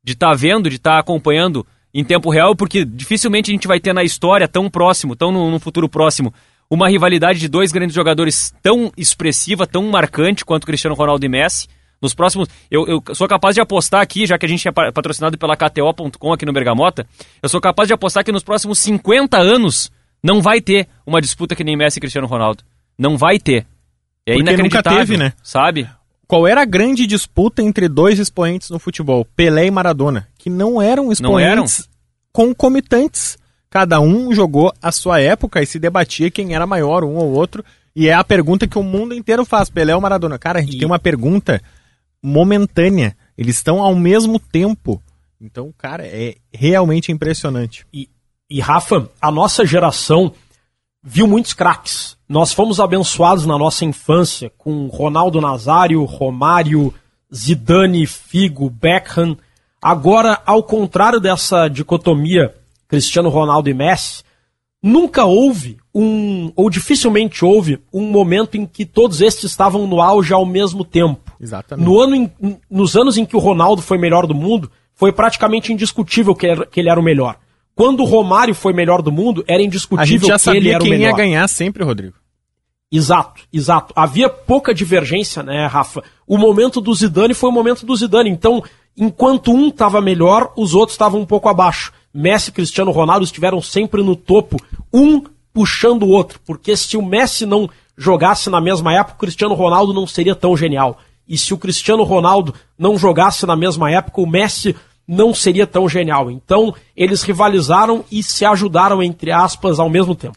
de 0.02 0.14
estar 0.14 0.30
tá 0.30 0.34
vendo, 0.34 0.68
de 0.68 0.76
estar 0.76 0.94
tá 0.94 0.98
acompanhando 0.98 1.64
em 1.94 2.02
tempo 2.02 2.28
real, 2.28 2.56
porque 2.56 2.84
dificilmente 2.84 3.52
a 3.52 3.54
gente 3.54 3.68
vai 3.68 3.78
ter 3.78 3.92
na 3.92 4.02
história 4.02 4.48
tão 4.48 4.68
próximo, 4.68 5.14
tão 5.14 5.30
no, 5.30 5.48
no 5.48 5.60
futuro 5.60 5.88
próximo, 5.88 6.34
uma 6.68 6.88
rivalidade 6.88 7.38
de 7.38 7.46
dois 7.46 7.70
grandes 7.70 7.94
jogadores 7.94 8.52
tão 8.60 8.90
expressiva, 8.96 9.64
tão 9.64 9.88
marcante 9.88 10.44
quanto 10.44 10.66
Cristiano 10.66 10.96
Ronaldo 10.96 11.24
e 11.24 11.28
Messi. 11.28 11.68
Nos 12.02 12.14
próximos. 12.14 12.48
Eu, 12.70 12.86
eu 12.88 13.14
sou 13.14 13.28
capaz 13.28 13.54
de 13.54 13.60
apostar 13.60 14.00
aqui, 14.00 14.24
já 14.24 14.38
que 14.38 14.46
a 14.46 14.48
gente 14.48 14.66
é 14.66 14.72
patrocinado 14.72 15.36
pela 15.36 15.54
KTO.com 15.54 16.32
aqui 16.32 16.46
no 16.46 16.52
Bergamota, 16.52 17.06
eu 17.42 17.48
sou 17.48 17.60
capaz 17.60 17.86
de 17.88 17.92
apostar 17.92 18.24
que 18.24 18.32
nos 18.32 18.42
próximos 18.42 18.78
50 18.78 19.36
anos 19.36 19.92
não 20.22 20.40
vai 20.40 20.62
ter 20.62 20.88
uma 21.06 21.20
disputa 21.20 21.54
que 21.54 21.62
nem 21.62 21.76
Messi 21.76 21.98
e 21.98 22.00
Cristiano 22.00 22.26
Ronaldo. 22.26 22.64
Não 22.98 23.18
vai 23.18 23.38
ter. 23.38 23.66
É 24.26 24.34
Porque 24.34 24.56
nunca 24.56 24.82
teve, 24.82 25.16
né? 25.16 25.32
Sabe? 25.42 25.88
Qual 26.26 26.46
era 26.46 26.62
a 26.62 26.64
grande 26.64 27.06
disputa 27.06 27.60
entre 27.62 27.88
dois 27.88 28.18
expoentes 28.18 28.70
no 28.70 28.78
futebol? 28.78 29.24
Pelé 29.24 29.66
e 29.66 29.70
Maradona. 29.70 30.28
Que 30.38 30.48
não 30.48 30.80
eram 30.80 31.10
expoentes 31.10 31.20
não 31.22 31.38
eram? 31.38 31.64
concomitantes. 32.32 33.36
Cada 33.68 34.00
um 34.00 34.32
jogou 34.32 34.72
a 34.80 34.92
sua 34.92 35.20
época 35.20 35.62
e 35.62 35.66
se 35.66 35.78
debatia 35.78 36.30
quem 36.30 36.54
era 36.54 36.66
maior, 36.66 37.02
um 37.02 37.16
ou 37.16 37.32
outro. 37.32 37.64
E 37.94 38.08
é 38.08 38.14
a 38.14 38.22
pergunta 38.22 38.68
que 38.68 38.78
o 38.78 38.82
mundo 38.82 39.14
inteiro 39.14 39.44
faz: 39.44 39.68
Pelé 39.68 39.94
ou 39.94 40.00
Maradona? 40.00 40.38
Cara, 40.38 40.60
a 40.60 40.62
gente 40.62 40.76
e... 40.76 40.78
tem 40.78 40.86
uma 40.86 40.98
pergunta 40.98 41.60
momentânea. 42.22 43.16
Eles 43.36 43.56
estão 43.56 43.82
ao 43.82 43.94
mesmo 43.94 44.38
tempo. 44.38 45.02
Então, 45.40 45.72
cara, 45.76 46.06
é 46.06 46.36
realmente 46.52 47.10
impressionante. 47.10 47.86
E, 47.92 48.08
e 48.48 48.60
Rafa, 48.60 49.08
a 49.20 49.32
nossa 49.32 49.64
geração 49.64 50.32
viu 51.02 51.26
muitos 51.26 51.52
craques. 51.52 52.16
Nós 52.28 52.52
fomos 52.52 52.78
abençoados 52.80 53.46
na 53.46 53.58
nossa 53.58 53.84
infância 53.84 54.52
com 54.56 54.86
Ronaldo 54.86 55.40
Nazário, 55.40 56.04
Romário, 56.04 56.94
Zidane, 57.34 58.06
Figo, 58.06 58.70
Beckham. 58.70 59.36
Agora, 59.80 60.40
ao 60.44 60.62
contrário 60.62 61.18
dessa 61.18 61.68
dicotomia 61.68 62.54
Cristiano 62.86 63.28
Ronaldo 63.28 63.68
e 63.68 63.74
Messi, 63.74 64.22
nunca 64.82 65.24
houve 65.24 65.78
um, 65.94 66.52
ou 66.54 66.70
dificilmente 66.70 67.44
houve, 67.44 67.80
um 67.92 68.10
momento 68.10 68.56
em 68.56 68.66
que 68.66 68.84
todos 68.84 69.20
estes 69.20 69.50
estavam 69.50 69.86
no 69.86 70.00
auge 70.00 70.32
ao 70.32 70.46
mesmo 70.46 70.84
tempo. 70.84 71.32
Exatamente. 71.40 71.84
No 71.84 72.00
ano 72.00 72.14
em, 72.14 72.30
nos 72.70 72.96
anos 72.96 73.16
em 73.16 73.24
que 73.24 73.36
o 73.36 73.40
Ronaldo 73.40 73.82
foi 73.82 73.98
melhor 73.98 74.26
do 74.26 74.34
mundo, 74.34 74.70
foi 74.94 75.12
praticamente 75.12 75.72
indiscutível 75.72 76.34
que, 76.34 76.66
que 76.66 76.80
ele 76.80 76.90
era 76.90 77.00
o 77.00 77.02
melhor. 77.02 77.38
Quando 77.74 78.00
o 78.00 78.04
Romário 78.04 78.54
foi 78.54 78.72
melhor 78.72 79.02
do 79.02 79.12
mundo, 79.12 79.44
era 79.46 79.62
indiscutível 79.62 80.02
a 80.02 80.06
gente 80.06 80.26
já 80.26 80.38
que 80.38 80.56
ele 80.56 80.70
era 80.70 80.82
o 80.82 80.86
quem 80.86 81.00
ia 81.00 81.12
ganhar 81.12 81.48
sempre, 81.48 81.84
Rodrigo. 81.84 82.14
Exato, 82.92 83.42
exato. 83.52 83.92
Havia 83.94 84.28
pouca 84.28 84.74
divergência, 84.74 85.42
né, 85.42 85.66
Rafa? 85.66 86.02
O 86.26 86.36
momento 86.36 86.80
do 86.80 86.92
Zidane 86.92 87.34
foi 87.34 87.48
o 87.48 87.52
momento 87.52 87.86
do 87.86 87.94
Zidane. 87.94 88.28
Então, 88.28 88.62
enquanto 88.96 89.52
um 89.52 89.68
estava 89.68 90.00
melhor, 90.00 90.52
os 90.56 90.74
outros 90.74 90.94
estavam 90.94 91.20
um 91.20 91.26
pouco 91.26 91.48
abaixo. 91.48 91.92
Messi 92.12 92.50
e 92.50 92.52
Cristiano 92.52 92.90
Ronaldo 92.90 93.24
estiveram 93.24 93.62
sempre 93.62 94.02
no 94.02 94.16
topo, 94.16 94.56
um 94.92 95.22
puxando 95.52 96.02
o 96.02 96.08
outro. 96.08 96.40
Porque 96.44 96.76
se 96.76 96.96
o 96.96 97.02
Messi 97.02 97.46
não 97.46 97.70
jogasse 97.96 98.50
na 98.50 98.60
mesma 98.60 98.92
época, 98.92 99.14
o 99.14 99.18
Cristiano 99.20 99.54
Ronaldo 99.54 99.94
não 99.94 100.06
seria 100.06 100.34
tão 100.34 100.56
genial. 100.56 100.98
E 101.28 101.38
se 101.38 101.54
o 101.54 101.58
Cristiano 101.58 102.02
Ronaldo 102.02 102.52
não 102.76 102.98
jogasse 102.98 103.46
na 103.46 103.54
mesma 103.54 103.88
época, 103.88 104.20
o 104.20 104.26
Messi 104.26 104.74
não 105.10 105.34
seria 105.34 105.66
tão 105.66 105.88
genial. 105.88 106.30
Então, 106.30 106.72
eles 106.96 107.22
rivalizaram 107.22 108.04
e 108.12 108.22
se 108.22 108.44
ajudaram, 108.44 109.02
entre 109.02 109.32
aspas, 109.32 109.80
ao 109.80 109.90
mesmo 109.90 110.14
tempo. 110.14 110.36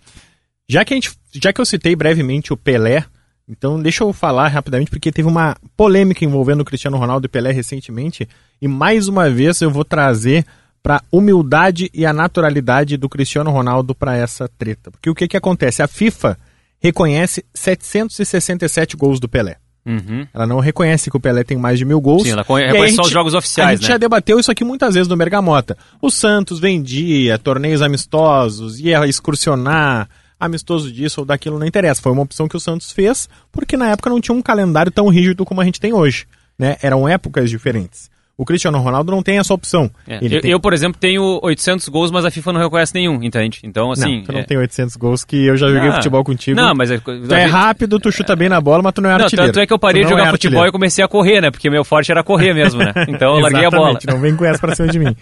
Já 0.68 0.84
que, 0.84 0.96
a 0.96 0.98
gente, 0.98 1.12
já 1.32 1.54
que 1.54 1.62
eu 1.62 1.66
citei 1.66 1.96
brevemente 1.96 2.52
o 2.52 2.58
Pelé, 2.58 3.06
então 3.48 3.80
deixa 3.80 4.04
eu 4.04 4.12
falar 4.12 4.48
rapidamente, 4.48 4.90
porque 4.90 5.12
teve 5.12 5.28
uma 5.28 5.56
polêmica 5.78 6.26
envolvendo 6.26 6.62
o 6.62 6.66
Cristiano 6.66 6.98
Ronaldo 6.98 7.28
e 7.28 7.30
Pelé 7.30 7.52
recentemente, 7.52 8.28
e 8.60 8.68
mais 8.68 9.08
uma 9.08 9.30
vez 9.30 9.62
eu 9.62 9.70
vou 9.70 9.86
trazer 9.86 10.44
para 10.82 11.04
humildade 11.12 11.92
e 11.94 12.04
a 12.04 12.12
naturalidade 12.12 12.98
do 12.98 13.08
Cristiano 13.08 13.52
Ronaldo 13.52 13.94
para 13.94 14.18
essa 14.18 14.48
treta. 14.48 14.90
Porque 14.90 15.10
o 15.10 15.14
que, 15.14 15.28
que 15.28 15.38
acontece? 15.38 15.84
A 15.84 15.88
FIFA 15.88 16.36
reconhece 16.80 17.46
767 17.54 18.98
gols 18.98 19.20
do 19.20 19.30
Pelé. 19.30 19.58
Uhum. 19.86 20.26
Ela 20.34 20.48
não 20.48 20.60
reconhece 20.60 21.10
que 21.10 21.18
o 21.18 21.20
Pelé 21.20 21.44
tem 21.44 21.58
mais 21.58 21.78
de 21.78 21.86
mil 21.86 22.00
gols. 22.00 22.24
Sim, 22.24 22.32
ela 22.32 22.44
reconhece 22.44 22.96
só 22.96 23.02
os 23.02 23.10
jogos 23.10 23.34
oficiais, 23.34 23.70
A 23.70 23.74
gente 23.74 23.84
né? 23.84 23.90
já 23.90 23.98
debateu 23.98 24.40
isso 24.40 24.52
aqui 24.52 24.64
muitas 24.64 24.94
vezes 24.94 25.10
no 25.10 25.18
Bergamota. 25.18 25.78
O 26.02 26.10
Santos 26.10 26.60
vendia 26.60 27.38
torneios 27.38 27.82
amistosos, 27.82 28.80
ia 28.80 29.06
excursionar, 29.06 30.10
amistoso 30.40 30.92
disso 30.92 31.22
ou 31.22 31.26
daquilo, 31.26 31.60
não 31.60 31.68
interessa. 31.68 32.02
Foi 32.02 32.12
uma 32.12 32.22
opção 32.22 32.48
que 32.48 32.56
o 32.56 32.60
Santos 32.60 32.92
fez, 32.92 33.28
porque 33.52 33.76
na 33.76 33.90
época 33.90 34.10
não 34.10 34.22
tinha 34.22 34.36
um 34.36 34.42
calendário 34.42 34.92
tão 34.92 35.08
rígido 35.10 35.46
como 35.46 35.62
a 35.62 35.66
gente 35.66 35.80
tem 35.80 35.94
hoje. 35.94 36.26
Né? 36.58 36.78
Eram 36.82 37.08
épocas 37.08 37.50
diferentes. 37.50 38.10
O 38.36 38.46
Cristiano 38.46 38.80
Ronaldo 38.80 39.12
não 39.12 39.22
tem 39.22 39.38
essa 39.38 39.54
opção. 39.54 39.92
É. 40.08 40.18
Eu, 40.20 40.42
tem... 40.42 40.52
eu, 40.52 40.60
por 40.60 40.74
exemplo, 40.74 41.00
tenho 41.00 41.40
800 41.44 41.88
gols, 41.90 42.10
mas 42.10 42.26
a 42.26 42.32
FIFA 42.32 42.54
não 42.54 42.62
reconhece 42.62 42.92
nenhum, 42.96 43.22
entende? 43.22 43.60
Então, 43.64 43.92
assim... 43.92 44.18
não, 44.18 44.24
tu 44.24 44.32
não 44.32 44.40
é- 44.40 44.44
tem 44.44 44.58
800 44.58 44.96
gols 44.96 45.24
que 45.24 45.46
eu 45.46 45.56
já 45.56 45.68
joguei 45.68 45.90
Ah, 45.90 45.94
futebol 45.94 46.24
contigo. 46.24 46.60
Não, 46.60 46.74
mas... 46.74 46.90
É, 46.90 46.98
Tu 46.98 47.32
é 47.34 47.46
rápido, 47.46 48.00
tu 48.00 48.12
chuta 48.12 48.36
bem 48.36 48.50
na 48.50 48.60
bola, 48.60 48.82
mas 48.82 48.94
tu 48.94 49.02
não 49.02 49.12
é 49.12 49.18
Não, 49.18 49.26
artilheiro. 49.26 49.52
tanto 49.52 49.62
é 49.62 49.68
que 49.68 49.74
eu 49.74 49.78
parei 49.78 50.04
de 50.04 50.10
jogar 50.10 50.28
é 50.30 50.32
futebol 50.32 50.66
e 50.66 50.72
comecei 50.72 51.04
a 51.04 51.08
correr, 51.08 51.42
né? 51.42 51.52
Porque 51.52 51.70
meu 51.70 51.84
forte 51.84 52.12
era 52.12 52.24
correr 52.24 52.54
mesmo, 52.56 52.80
né? 52.80 52.92
Então 53.08 53.36
eu 53.36 53.42
larguei 53.42 53.66
a 53.66 53.70
bola. 53.70 54.00
Não 54.08 54.20
vem 54.20 54.36
com 54.36 54.46
essa 54.46 54.60
pra 54.60 54.76
cima 54.76 54.88
de 54.88 54.98
mim. 54.98 55.16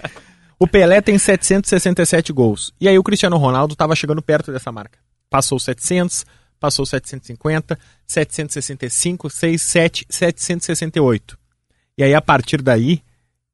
O 0.57 0.66
Pelé 0.66 1.01
tem 1.01 1.18
767 1.18 2.32
gols. 2.32 2.72
E 2.80 2.88
aí 2.88 2.97
o 2.97 3.03
Cristiano 3.03 3.36
Ronaldo 3.36 3.74
estava 3.74 3.93
chegando 3.95 4.22
perto 4.22 4.51
dessa 4.53 4.72
marca. 4.72 4.97
Passou 5.30 5.59
700, 5.59 6.26
passou 6.59 6.86
750, 6.86 7.78
765, 8.07 9.30
67, 9.30 10.05
768. 10.09 11.41
E 12.02 12.04
aí 12.04 12.16
a 12.16 12.22
partir 12.22 12.64
daí 12.64 12.99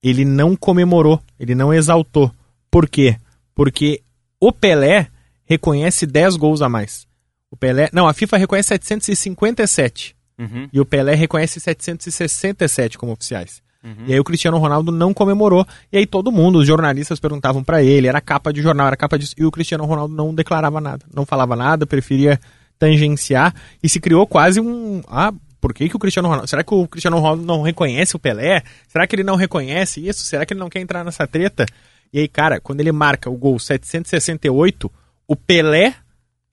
ele 0.01 0.23
não 0.23 0.55
comemorou, 0.55 1.21
ele 1.37 1.53
não 1.53 1.73
exaltou. 1.73 2.31
Por 2.71 2.87
quê? 2.87 3.17
Porque 3.53 4.01
o 4.39 4.53
Pelé 4.53 5.07
reconhece 5.43 6.05
10 6.05 6.37
gols 6.37 6.61
a 6.61 6.69
mais. 6.69 7.05
O 7.51 7.57
Pelé, 7.57 7.89
não, 7.91 8.07
a 8.07 8.13
FIFA 8.13 8.37
reconhece 8.37 8.69
757 8.69 10.15
Uhum. 10.39 10.69
e 10.71 10.79
o 10.79 10.85
Pelé 10.85 11.13
reconhece 11.15 11.59
767 11.59 12.97
como 12.97 13.11
oficiais. 13.11 13.61
Uhum. 13.83 14.05
E 14.05 14.13
aí 14.13 14.19
o 14.19 14.23
Cristiano 14.23 14.57
Ronaldo 14.59 14.93
não 14.93 15.13
comemorou. 15.13 15.67
E 15.91 15.97
aí 15.97 16.05
todo 16.05 16.31
mundo, 16.31 16.59
os 16.59 16.67
jornalistas 16.67 17.19
perguntavam 17.19 17.61
pra 17.61 17.83
ele, 17.83 18.07
era 18.07 18.21
capa 18.21 18.53
de 18.53 18.61
jornal, 18.61 18.87
era 18.87 18.95
capa 18.95 19.19
disso, 19.19 19.35
e 19.37 19.43
o 19.43 19.51
Cristiano 19.51 19.83
Ronaldo 19.83 20.15
não 20.15 20.33
declarava 20.33 20.79
nada, 20.79 21.05
não 21.13 21.25
falava 21.25 21.53
nada, 21.53 21.85
preferia 21.85 22.39
tangenciar 22.79 23.53
e 23.83 23.89
se 23.89 23.99
criou 23.99 24.25
quase 24.25 24.61
um, 24.61 25.01
ah, 25.09 25.33
por 25.68 25.74
que, 25.74 25.89
que 25.89 25.95
o 25.97 25.99
Cristiano 25.99 26.30
Ronaldo, 26.30 26.47
será 26.47 26.63
que 26.63 26.74
o 26.74 26.88
Cristiano 26.88 27.20
Ronaldo 27.20 27.43
não 27.43 27.61
reconhece 27.61 28.15
o 28.15 28.20
Pelé? 28.20 28.63
Será 28.88 29.05
que 29.05 29.13
ele 29.13 29.24
não 29.24 29.36
reconhece 29.36 30.07
isso? 30.07 30.24
Será 30.24 30.45
que 30.45 30.53
ele 30.53 30.61
não 30.61 30.70
quer 30.70 30.80
entrar 30.80 31.03
nessa 31.03 31.28
treta? 31.28 31.65
E 32.13 32.20
aí, 32.20 32.28
cara, 32.30 32.61
quando 32.61 32.80
ele 32.80 32.93
marca 32.93 33.30
o 33.30 33.36
gol 33.36 33.59
768, 33.59 34.89
o 35.28 35.36
Pelé 35.36 35.93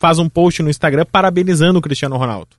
faz 0.01 0.19
um 0.19 0.29
post 0.29 0.65
no 0.65 0.69
Instagram 0.69 1.07
parabenizando 1.07 1.79
o 1.79 1.81
Cristiano 1.81 2.17
Ronaldo. 2.17 2.57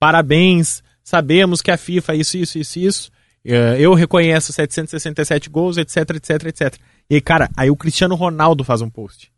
Parabéns, 0.00 0.82
sabemos 1.04 1.60
que 1.60 1.70
a 1.70 1.76
FIFA 1.76 2.14
isso, 2.14 2.38
isso, 2.38 2.58
isso, 2.58 2.78
isso. 2.78 3.12
Eh, 3.44 3.76
Eu 3.78 3.92
reconheço 3.92 4.50
767 4.50 5.50
gols, 5.50 5.76
etc, 5.76 5.96
etc, 6.16 6.46
etc. 6.46 6.74
E 7.10 7.16
aí, 7.16 7.20
cara, 7.20 7.50
aí 7.54 7.70
o 7.70 7.76
Cristiano 7.76 8.14
Ronaldo 8.14 8.64
faz 8.64 8.80
um 8.80 8.88
post. 8.88 9.30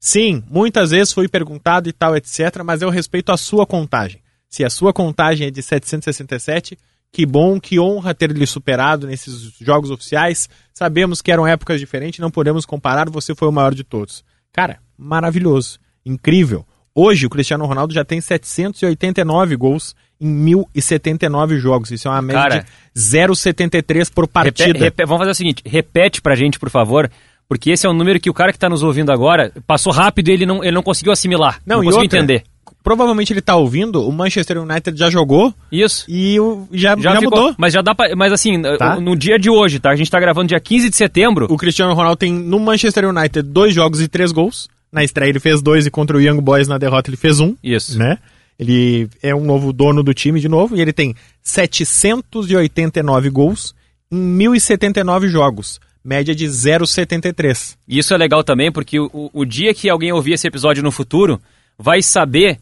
Sim, 0.00 0.42
muitas 0.50 0.90
vezes 0.90 1.12
foi 1.12 1.28
perguntado 1.28 1.88
e 1.88 1.92
tal, 1.92 2.16
etc, 2.16 2.64
mas 2.64 2.82
eu 2.82 2.90
respeito 2.90 3.30
a 3.30 3.36
sua 3.36 3.64
contagem. 3.64 4.20
Se 4.50 4.64
a 4.64 4.68
sua 4.70 4.92
contagem 4.92 5.46
é 5.46 5.50
de 5.50 5.62
767, 5.62 6.76
que 7.12 7.24
bom, 7.24 7.60
que 7.60 7.78
honra 7.80 8.12
ter 8.14 8.30
lhe 8.32 8.46
superado 8.46 9.06
nesses 9.06 9.52
jogos 9.60 9.90
oficiais. 9.90 10.48
Sabemos 10.74 11.22
que 11.22 11.30
eram 11.32 11.46
épocas 11.46 11.78
diferentes, 11.80 12.18
não 12.18 12.30
podemos 12.30 12.66
comparar, 12.66 13.08
você 13.08 13.34
foi 13.34 13.48
o 13.48 13.52
maior 13.52 13.74
de 13.74 13.84
todos. 13.84 14.24
Cara, 14.52 14.78
maravilhoso, 14.98 15.78
incrível. 16.04 16.66
Hoje 16.94 17.26
o 17.26 17.30
Cristiano 17.30 17.64
Ronaldo 17.66 17.94
já 17.94 18.04
tem 18.04 18.20
789 18.20 19.54
gols 19.56 19.94
em 20.20 20.26
1079 20.28 21.58
jogos. 21.58 21.90
Isso 21.90 22.08
é 22.08 22.10
uma 22.10 22.20
média 22.22 22.42
Cara, 22.42 22.66
de 22.94 23.00
0,73 23.00 24.12
por 24.12 24.26
partida. 24.28 24.66
Repe- 24.72 24.78
repe- 24.80 25.04
vamos 25.06 25.20
fazer 25.20 25.30
o 25.30 25.34
seguinte, 25.34 25.62
repete 25.64 26.20
pra 26.20 26.34
gente, 26.34 26.58
por 26.58 26.68
favor, 26.70 27.10
porque 27.48 27.70
esse 27.70 27.86
é 27.86 27.90
um 27.90 27.94
número 27.94 28.18
que 28.20 28.28
o 28.30 28.34
cara 28.34 28.52
que 28.52 28.58
tá 28.58 28.68
nos 28.68 28.82
ouvindo 28.82 29.10
agora 29.12 29.52
passou 29.66 29.92
rápido 29.92 30.28
e 30.28 30.32
ele 30.32 30.46
não, 30.46 30.62
ele 30.62 30.72
não 30.72 30.82
conseguiu 30.82 31.12
assimilar, 31.12 31.60
não, 31.64 31.76
Não, 31.78 31.84
conseguiu 31.84 32.02
outra, 32.02 32.18
entender. 32.18 32.44
Provavelmente 32.82 33.32
ele 33.32 33.42
tá 33.42 33.54
ouvindo, 33.56 34.06
o 34.08 34.10
Manchester 34.12 34.58
United 34.62 34.98
já 34.98 35.10
jogou 35.10 35.52
Isso. 35.70 36.04
e 36.08 36.40
o, 36.40 36.66
já, 36.72 36.96
Já, 36.96 37.12
já 37.14 37.20
ficou, 37.20 37.38
mudou. 37.38 37.54
mas 37.58 37.72
já 37.74 37.82
dá 37.82 37.94
pra, 37.94 38.16
mas 38.16 38.32
assim, 38.32 38.60
Tá. 38.78 38.98
no 38.98 39.14
dia 39.14 39.38
de 39.38 39.50
hoje, 39.50 39.78
tá? 39.78 39.90
A 39.90 39.96
gente 39.96 40.10
tá 40.10 40.18
gravando 40.18 40.48
dia 40.48 40.58
15 40.60 40.88
de 40.88 40.96
setembro. 40.96 41.46
O 41.50 41.56
Cristiano 41.58 41.92
Ronaldo 41.92 42.16
tem 42.16 42.32
no 42.32 42.58
Manchester 42.58 43.06
United 43.08 43.42
dois 43.42 43.74
jogos 43.74 44.00
e 44.00 44.08
três 44.08 44.32
gols. 44.32 44.68
Na 44.90 45.04
estreia 45.04 45.28
ele 45.30 45.38
fez 45.40 45.60
dois 45.62 45.86
e 45.86 45.90
contra 45.90 46.16
o 46.16 46.20
Young 46.20 46.40
Boys 46.40 46.66
na 46.68 46.78
derrota 46.78 47.10
ele 47.10 47.16
fez 47.16 47.38
um. 47.38 47.54
Isso. 47.62 47.98
Né? 47.98 48.18
Ele 48.58 49.08
é 49.22 49.34
um 49.34 49.44
novo 49.44 49.72
dono 49.72 50.02
do 50.02 50.12
time 50.14 50.40
de 50.40 50.48
novo 50.48 50.74
e 50.76 50.80
ele 50.80 50.92
tem 50.92 51.14
789 51.42 53.30
gols 53.30 53.74
em 54.10 54.16
1079 54.16 55.28
jogos. 55.28 55.80
Média 56.02 56.34
de 56.34 56.46
0,73. 56.46 57.76
E 57.86 57.98
isso 57.98 58.14
é 58.14 58.16
legal 58.16 58.42
também, 58.42 58.72
porque 58.72 58.98
o- 58.98 59.30
o 59.32 59.44
dia 59.44 59.74
que 59.74 59.88
alguém 59.88 60.12
ouvir 60.12 60.32
esse 60.32 60.46
episódio 60.48 60.82
no 60.82 60.90
futuro, 60.90 61.38
vai 61.78 62.02
saber 62.02 62.58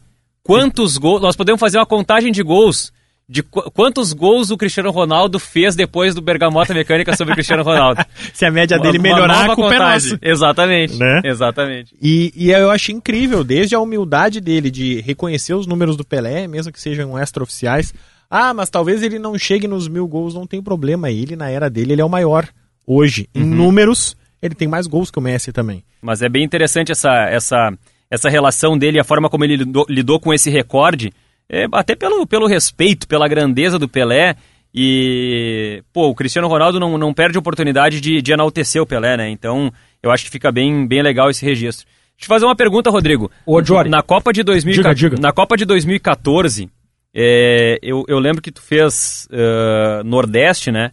quantos 0.49 0.97
gols. 0.97 1.21
Nós 1.21 1.35
podemos 1.35 1.59
fazer 1.59 1.77
uma 1.77 1.85
contagem 1.85 2.31
de 2.31 2.41
gols. 2.43 2.91
De 3.31 3.43
qu- 3.43 3.69
quantos 3.69 4.11
gols 4.11 4.49
o 4.49 4.57
Cristiano 4.57 4.89
Ronaldo 4.89 5.37
fez 5.37 5.75
depois 5.75 6.15
do 6.15 6.21
Bergamota 6.21 6.73
Mecânica 6.73 7.15
sobre 7.15 7.33
o 7.33 7.35
Cristiano 7.35 7.61
Ronaldo. 7.61 8.03
Se 8.33 8.43
a 8.43 8.49
média 8.49 8.79
dele 8.79 8.97
Uma- 8.97 9.07
uma 9.09 9.15
melhorar, 9.15 9.39
nova 9.41 9.53
a 9.53 9.55
culpa 9.55 9.73
é 9.75 9.77
contagem. 9.77 10.11
nossa. 10.13 10.19
Exatamente. 10.23 10.97
Né? 10.97 11.21
Exatamente. 11.23 11.95
E, 12.01 12.33
e 12.35 12.49
eu 12.49 12.71
achei 12.71 12.95
incrível, 12.95 13.43
desde 13.43 13.75
a 13.75 13.79
humildade 13.79 14.41
dele 14.41 14.71
de 14.71 14.99
reconhecer 15.01 15.53
os 15.53 15.67
números 15.67 15.95
do 15.95 16.03
Pelé, 16.03 16.47
mesmo 16.47 16.73
que 16.73 16.81
sejam 16.81 17.15
extra-oficiais. 17.19 17.93
Ah, 18.27 18.51
mas 18.51 18.71
talvez 18.71 19.03
ele 19.03 19.19
não 19.19 19.37
chegue 19.37 19.67
nos 19.67 19.87
mil 19.87 20.07
gols, 20.07 20.33
não 20.33 20.47
tem 20.47 20.59
problema. 20.59 21.11
Ele, 21.11 21.35
na 21.35 21.51
era 21.51 21.69
dele, 21.69 21.93
ele 21.93 22.01
é 22.01 22.05
o 22.05 22.09
maior. 22.09 22.47
Hoje, 22.87 23.29
em 23.35 23.45
números, 23.45 24.17
ele 24.41 24.55
tem 24.55 24.67
mais 24.67 24.87
gols 24.87 25.11
que 25.11 25.19
o 25.19 25.21
Messi 25.21 25.51
também. 25.51 25.83
Mas 26.01 26.23
é 26.23 26.29
bem 26.29 26.43
interessante 26.43 26.91
essa, 26.91 27.11
essa, 27.29 27.71
essa 28.09 28.29
relação 28.29 28.77
dele, 28.77 28.99
a 28.99 29.03
forma 29.03 29.29
como 29.29 29.43
ele 29.43 29.57
lidou, 29.57 29.85
lidou 29.87 30.19
com 30.19 30.33
esse 30.33 30.49
recorde, 30.49 31.11
é, 31.49 31.65
até 31.71 31.95
pelo, 31.95 32.25
pelo 32.25 32.47
respeito, 32.47 33.07
pela 33.07 33.27
grandeza 33.27 33.77
do 33.77 33.87
Pelé. 33.87 34.35
E, 34.73 35.83
pô, 35.91 36.07
o 36.09 36.15
Cristiano 36.15 36.47
Ronaldo 36.47 36.79
não, 36.79 36.97
não 36.97 37.13
perde 37.13 37.37
a 37.37 37.39
oportunidade 37.39 37.99
de, 37.99 38.21
de 38.21 38.31
enaltecer 38.31 38.81
o 38.81 38.85
Pelé, 38.85 39.17
né? 39.17 39.29
Então, 39.29 39.71
eu 40.01 40.11
acho 40.11 40.25
que 40.25 40.29
fica 40.29 40.51
bem, 40.51 40.87
bem 40.87 41.01
legal 41.01 41.29
esse 41.29 41.43
registro. 41.43 41.87
Deixa 42.17 42.25
eu 42.25 42.35
fazer 42.35 42.45
uma 42.45 42.55
pergunta, 42.55 42.89
Rodrigo. 42.89 43.31
Ô, 43.45 43.63
Jory. 43.63 43.89
Na 43.89 44.03
Copa 44.03 44.31
de, 44.31 44.43
2000, 44.43 44.75
Diga, 44.75 44.93
diga. 44.93 45.17
na 45.19 45.31
Copa 45.31 45.55
de 45.55 45.65
2014, 45.65 46.69
é, 47.15 47.79
eu, 47.81 48.03
eu 48.07 48.19
lembro 48.19 48.41
que 48.41 48.51
tu 48.51 48.61
fez 48.61 49.27
eh, 49.31 50.01
Nordeste, 50.03 50.71
né? 50.71 50.91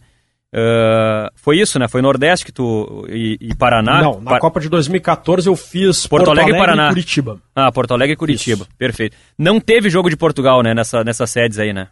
Eh, 0.53 1.29
foi 1.35 1.59
isso, 1.59 1.77
né? 1.77 1.87
Foi 1.87 2.01
Nordeste 2.01 2.45
que 2.45 2.51
tu. 2.51 3.05
E, 3.09 3.37
e 3.41 3.55
Paraná. 3.55 4.01
Não, 4.01 4.21
na 4.21 4.31
Pa- 4.31 4.39
Copa 4.39 4.59
de 4.59 4.69
2014 4.69 5.47
eu 5.47 5.55
fiz 5.55 6.07
Porto 6.07 6.29
Alegre 6.31 6.55
e 6.55 6.57
Paraná. 6.57 6.87
Curitiba. 6.89 7.39
Ah, 7.55 7.71
Porto 7.71 7.93
Alegre 7.93 8.13
e 8.13 8.17
Curitiba. 8.17 8.65
Perfeito. 8.77 9.15
Não 9.37 9.59
teve 9.59 9.89
jogo 9.89 10.09
de 10.09 10.15
Portugal, 10.15 10.61
né? 10.63 10.73
Nessa, 10.73 11.03
nessas 11.03 11.29
sedes 11.29 11.59
aí, 11.59 11.73
né? 11.73 11.89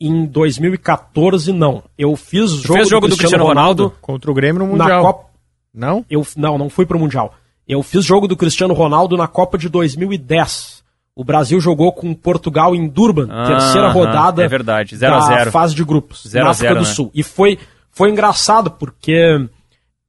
Em 0.00 0.26
2014, 0.26 1.52
não. 1.52 1.84
Eu 1.96 2.16
fiz 2.16 2.50
jogo, 2.50 2.74
fez 2.74 2.88
jogo 2.88 3.08
do 3.08 3.16
Cristiano 3.16 3.44
Ronaldo? 3.44 3.92
Contra 4.00 4.30
o 4.30 4.34
Grêmio 4.34 4.64
no 4.66 4.76
na 4.76 4.84
Mundial. 4.84 5.02
Copa. 5.02 5.28
Não? 5.72 6.04
Eu, 6.10 6.26
não, 6.36 6.58
não 6.58 6.68
fui 6.68 6.84
pro 6.84 6.98
Mundial. 6.98 7.32
Eu 7.66 7.82
fiz 7.82 8.04
jogo 8.04 8.26
do 8.28 8.36
Cristiano 8.36 8.74
Ronaldo 8.74 9.16
na 9.16 9.26
Copa 9.28 9.56
de 9.56 9.68
2010. 9.68 10.73
O 11.16 11.24
Brasil 11.24 11.60
jogou 11.60 11.92
com 11.92 12.12
Portugal 12.12 12.74
em 12.74 12.88
Durban, 12.88 13.28
Ah, 13.30 13.46
terceira 13.46 13.88
rodada 13.92 14.42
é 14.42 14.48
verdade, 14.48 14.96
0 14.96 15.14
a 15.14 15.18
da 15.20 15.26
0. 15.38 15.50
fase 15.52 15.74
de 15.74 15.84
grupos, 15.84 16.24
0 16.26 16.44
na 16.44 16.50
África 16.50 16.70
0, 16.74 16.80
do 16.84 16.88
né? 16.88 16.92
Sul. 16.94 17.10
E 17.14 17.22
foi, 17.22 17.56
foi 17.92 18.10
engraçado, 18.10 18.68
porque 18.70 19.48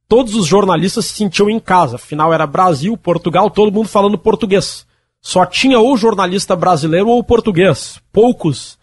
todos 0.08 0.34
os 0.36 0.48
jornalistas 0.48 1.06
se 1.06 1.14
sentiam 1.14 1.48
em 1.50 1.60
casa. 1.60 1.98
Afinal, 1.98 2.34
era 2.34 2.48
Brasil, 2.48 2.98
Portugal, 2.98 3.52
todo 3.52 3.72
mundo 3.72 3.88
falando 3.88 4.18
português. 4.18 4.86
Só 5.22 5.46
tinha 5.46 5.80
ou 5.80 5.96
jornalista 5.96 6.56
brasileiro 6.56 7.08
ou 7.08 7.24
português. 7.24 8.00
Poucos 8.12 8.78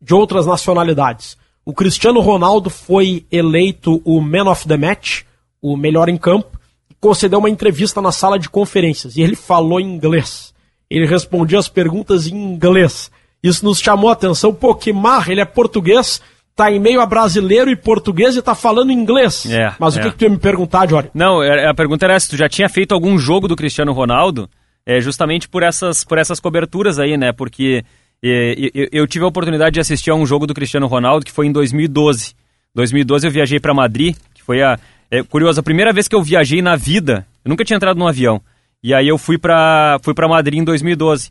de 0.00 0.14
outras 0.14 0.46
nacionalidades. 0.46 1.36
O 1.64 1.72
Cristiano 1.72 2.20
Ronaldo 2.20 2.70
foi 2.70 3.24
eleito 3.30 4.00
o 4.04 4.20
Man 4.20 4.50
of 4.50 4.66
the 4.66 4.76
Match, 4.76 5.22
o 5.62 5.76
melhor 5.76 6.08
em 6.08 6.16
campo, 6.16 6.58
e 6.90 6.94
concedeu 6.94 7.38
uma 7.38 7.50
entrevista 7.50 8.00
na 8.00 8.10
sala 8.10 8.36
de 8.38 8.48
conferências. 8.48 9.16
E 9.16 9.22
ele 9.22 9.36
falou 9.36 9.78
em 9.80 9.84
inglês. 9.94 10.52
Ele 10.90 11.06
respondia 11.06 11.58
as 11.58 11.68
perguntas 11.68 12.26
em 12.26 12.34
inglês. 12.34 13.10
Isso 13.42 13.64
nos 13.64 13.80
chamou 13.80 14.10
a 14.10 14.14
atenção. 14.14 14.56
Marra, 14.94 15.30
ele 15.32 15.40
é 15.40 15.44
português, 15.44 16.20
tá 16.56 16.70
em 16.72 16.80
meio 16.80 17.00
a 17.00 17.06
brasileiro 17.06 17.70
e 17.70 17.76
português 17.76 18.36
e 18.36 18.42
tá 18.42 18.54
falando 18.54 18.90
inglês. 18.90 19.46
É, 19.46 19.72
Mas 19.78 19.96
o 19.96 20.00
é. 20.00 20.02
que, 20.02 20.10
que 20.10 20.16
tu 20.16 20.22
ia 20.24 20.30
me 20.30 20.38
perguntar, 20.38 20.88
Jory? 20.88 21.10
Não, 21.14 21.42
é- 21.42 21.68
a 21.68 21.74
pergunta 21.74 22.04
era 22.04 22.18
se 22.18 22.28
tu 22.28 22.36
já 22.36 22.48
tinha 22.48 22.68
feito 22.68 22.92
algum 22.92 23.16
jogo 23.18 23.46
do 23.46 23.54
Cristiano 23.54 23.92
Ronaldo, 23.92 24.48
é, 24.84 25.00
justamente 25.00 25.48
por 25.48 25.62
essas, 25.62 26.02
por 26.02 26.18
essas 26.18 26.40
coberturas 26.40 26.98
aí, 26.98 27.16
né? 27.16 27.32
Porque 27.32 27.84
é, 28.24 28.54
eu, 28.74 28.88
eu 28.90 29.06
tive 29.06 29.24
a 29.24 29.28
oportunidade 29.28 29.74
de 29.74 29.80
assistir 29.80 30.10
a 30.10 30.14
um 30.14 30.26
jogo 30.26 30.46
do 30.46 30.54
Cristiano 30.54 30.86
Ronaldo 30.86 31.24
que 31.24 31.32
foi 31.32 31.46
em 31.46 31.52
2012. 31.52 32.34
2012 32.74 33.26
eu 33.26 33.30
viajei 33.30 33.60
para 33.60 33.74
Madrid, 33.74 34.16
que 34.34 34.42
foi 34.42 34.62
a. 34.62 34.78
É, 35.10 35.22
curioso, 35.22 35.60
a 35.60 35.62
primeira 35.62 35.92
vez 35.92 36.06
que 36.08 36.14
eu 36.14 36.22
viajei 36.22 36.60
na 36.60 36.76
vida, 36.76 37.26
eu 37.44 37.48
nunca 37.48 37.64
tinha 37.64 37.76
entrado 37.76 37.98
num 37.98 38.06
avião. 38.06 38.42
E 38.82 38.94
aí 38.94 39.08
eu 39.08 39.18
fui 39.18 39.38
pra, 39.38 39.98
fui 40.02 40.14
pra 40.14 40.28
Madrid 40.28 40.60
em 40.60 40.64
2012. 40.64 41.30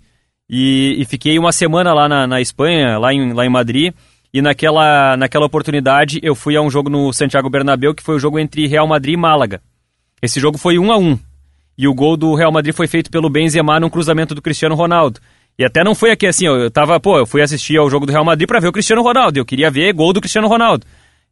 E, 0.50 0.96
e 1.00 1.06
fiquei 1.06 1.38
uma 1.38 1.52
semana 1.52 1.94
lá 1.94 2.08
na, 2.08 2.26
na 2.26 2.42
Espanha, 2.42 2.98
lá 2.98 3.14
em, 3.14 3.34
lá 3.34 3.46
em 3.46 3.50
Madrid. 3.50 3.94
E 4.34 4.42
naquela, 4.42 5.16
naquela 5.18 5.46
oportunidade 5.46 6.20
eu 6.22 6.36
fui 6.36 6.56
a 6.56 6.62
um 6.62 6.70
jogo 6.70 6.90
no 6.90 7.12
Santiago 7.14 7.50
Bernabéu, 7.50 7.94
que 7.94 8.04
foi 8.04 8.16
o 8.16 8.20
jogo 8.20 8.38
entre 8.38 8.68
Real 8.68 8.88
Madrid 8.88 9.14
e 9.14 9.18
Málaga. 9.18 9.62
Esse 10.22 10.40
jogo 10.40 10.58
foi 10.58 10.78
1 10.78 10.92
a 10.92 10.98
1 10.98 11.20
E 11.78 11.88
o 11.88 11.94
gol 11.94 12.18
do 12.18 12.34
Real 12.34 12.52
Madrid 12.52 12.76
foi 12.76 12.88
feito 12.88 13.10
pelo 13.10 13.30
Benzema 13.30 13.80
num 13.80 13.90
cruzamento 13.90 14.36
do 14.36 14.42
Cristiano 14.42 14.76
Ronaldo. 14.76 15.20
E 15.58 15.66
até 15.66 15.84
não 15.84 15.96
foi 15.96 16.12
aqui 16.12 16.28
assim, 16.28 16.46
eu 16.46 16.70
tava, 16.70 17.00
pô, 17.00 17.18
eu 17.18 17.26
fui 17.26 17.42
assistir 17.42 17.78
ao 17.78 17.90
jogo 17.90 18.06
do 18.06 18.12
Real 18.12 18.24
Madrid 18.24 18.48
pra 18.48 18.60
ver 18.60 18.68
o 18.68 18.72
Cristiano 18.72 19.02
Ronaldo. 19.02 19.40
Eu 19.40 19.46
queria 19.46 19.72
ver 19.72 19.92
gol 19.94 20.14
do 20.14 20.22
Cristiano 20.22 20.48
Ronaldo. 20.48 20.86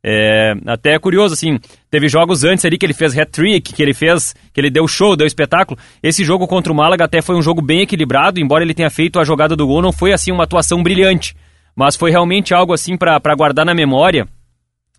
É, 0.07 0.53
até 0.67 0.93
é 0.93 0.99
curioso, 0.99 1.33
assim, 1.33 1.57
teve 1.89 2.07
jogos 2.07 2.43
antes 2.43 2.63
ali 2.63 2.77
que 2.77 2.85
ele 2.85 2.93
fez 2.93 3.17
hat-trick, 3.17 3.73
que 3.73 3.81
ele 3.81 3.91
fez, 3.91 4.35
que 4.53 4.61
ele 4.61 4.69
deu 4.69 4.87
show, 4.87 5.15
deu 5.15 5.25
espetáculo. 5.25 5.79
Esse 6.03 6.23
jogo 6.23 6.45
contra 6.47 6.71
o 6.71 6.75
Málaga 6.75 7.05
até 7.05 7.23
foi 7.23 7.35
um 7.35 7.41
jogo 7.41 7.59
bem 7.59 7.81
equilibrado, 7.81 8.39
embora 8.39 8.63
ele 8.63 8.75
tenha 8.75 8.91
feito 8.91 9.19
a 9.19 9.23
jogada 9.23 9.55
do 9.55 9.65
gol, 9.65 9.81
não 9.81 9.91
foi 9.91 10.13
assim 10.13 10.31
uma 10.31 10.43
atuação 10.43 10.83
brilhante, 10.83 11.35
mas 11.75 11.95
foi 11.95 12.11
realmente 12.11 12.53
algo 12.53 12.71
assim 12.71 12.95
para 12.95 13.35
guardar 13.35 13.65
na 13.65 13.73
memória 13.73 14.27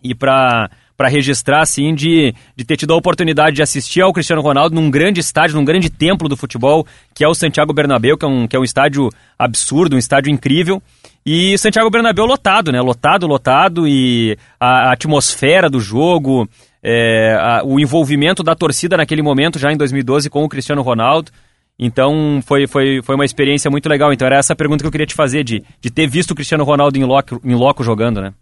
e 0.03 0.13
para 0.13 0.69
para 0.97 1.09
registrar, 1.09 1.61
assim, 1.61 1.95
de, 1.95 2.35
de 2.57 2.65
ter 2.65 2.79
tido 2.79 2.95
a 2.95 2.97
oportunidade 2.97 3.57
de 3.57 3.63
assistir 3.63 4.01
ao 4.01 4.15
Cristiano 4.15 4.41
Ronaldo 4.41 4.75
num 4.75 4.91
grande 4.91 5.21
estádio, 5.21 5.55
num 5.55 5.65
grande 5.65 5.91
templo 5.91 6.27
do 6.27 6.39
futebol, 6.39 6.87
que 7.15 7.23
é 7.23 7.29
o 7.29 7.35
Santiago 7.35 7.75
Bernabéu, 7.75 8.17
que 8.17 8.25
é 8.25 8.29
um, 8.29 8.49
que 8.49 8.57
é 8.57 8.59
um 8.59 8.65
estádio 8.65 9.11
absurdo, 9.39 9.95
um 9.95 9.99
estádio 9.99 10.33
incrível. 10.33 10.83
E 11.29 11.59
Santiago 11.59 11.91
Bernabéu 11.91 12.25
lotado, 12.25 12.71
né? 12.71 12.81
Lotado, 12.81 13.27
lotado, 13.27 13.89
e 13.89 14.39
a, 14.61 14.91
a 14.91 14.93
atmosfera 14.93 15.69
do 15.69 15.81
jogo, 15.81 16.49
é, 16.81 17.35
a, 17.35 17.63
o 17.65 17.81
envolvimento 17.81 18.45
da 18.45 18.55
torcida 18.55 18.97
naquele 18.97 19.23
momento, 19.23 19.59
já 19.59 19.73
em 19.73 19.77
2012, 19.77 20.31
com 20.31 20.45
o 20.45 20.49
Cristiano 20.49 20.83
Ronaldo. 20.83 21.33
Então 21.77 22.41
foi, 22.47 22.69
foi, 22.69 23.03
foi 23.03 23.17
uma 23.17 23.25
experiência 23.25 23.69
muito 23.69 23.89
legal. 23.89 24.13
Então 24.13 24.25
era 24.25 24.39
essa 24.39 24.55
pergunta 24.55 24.85
que 24.85 24.87
eu 24.87 24.93
queria 24.93 25.07
te 25.07 25.17
fazer, 25.17 25.43
de, 25.43 25.65
de 25.81 25.91
ter 25.91 26.07
visto 26.07 26.31
o 26.31 26.35
Cristiano 26.37 26.63
Ronaldo 26.63 26.97
em 26.97 27.03
loco, 27.03 27.41
em 27.45 27.57
loco 27.57 27.83
jogando, 27.83 28.21
né? 28.21 28.33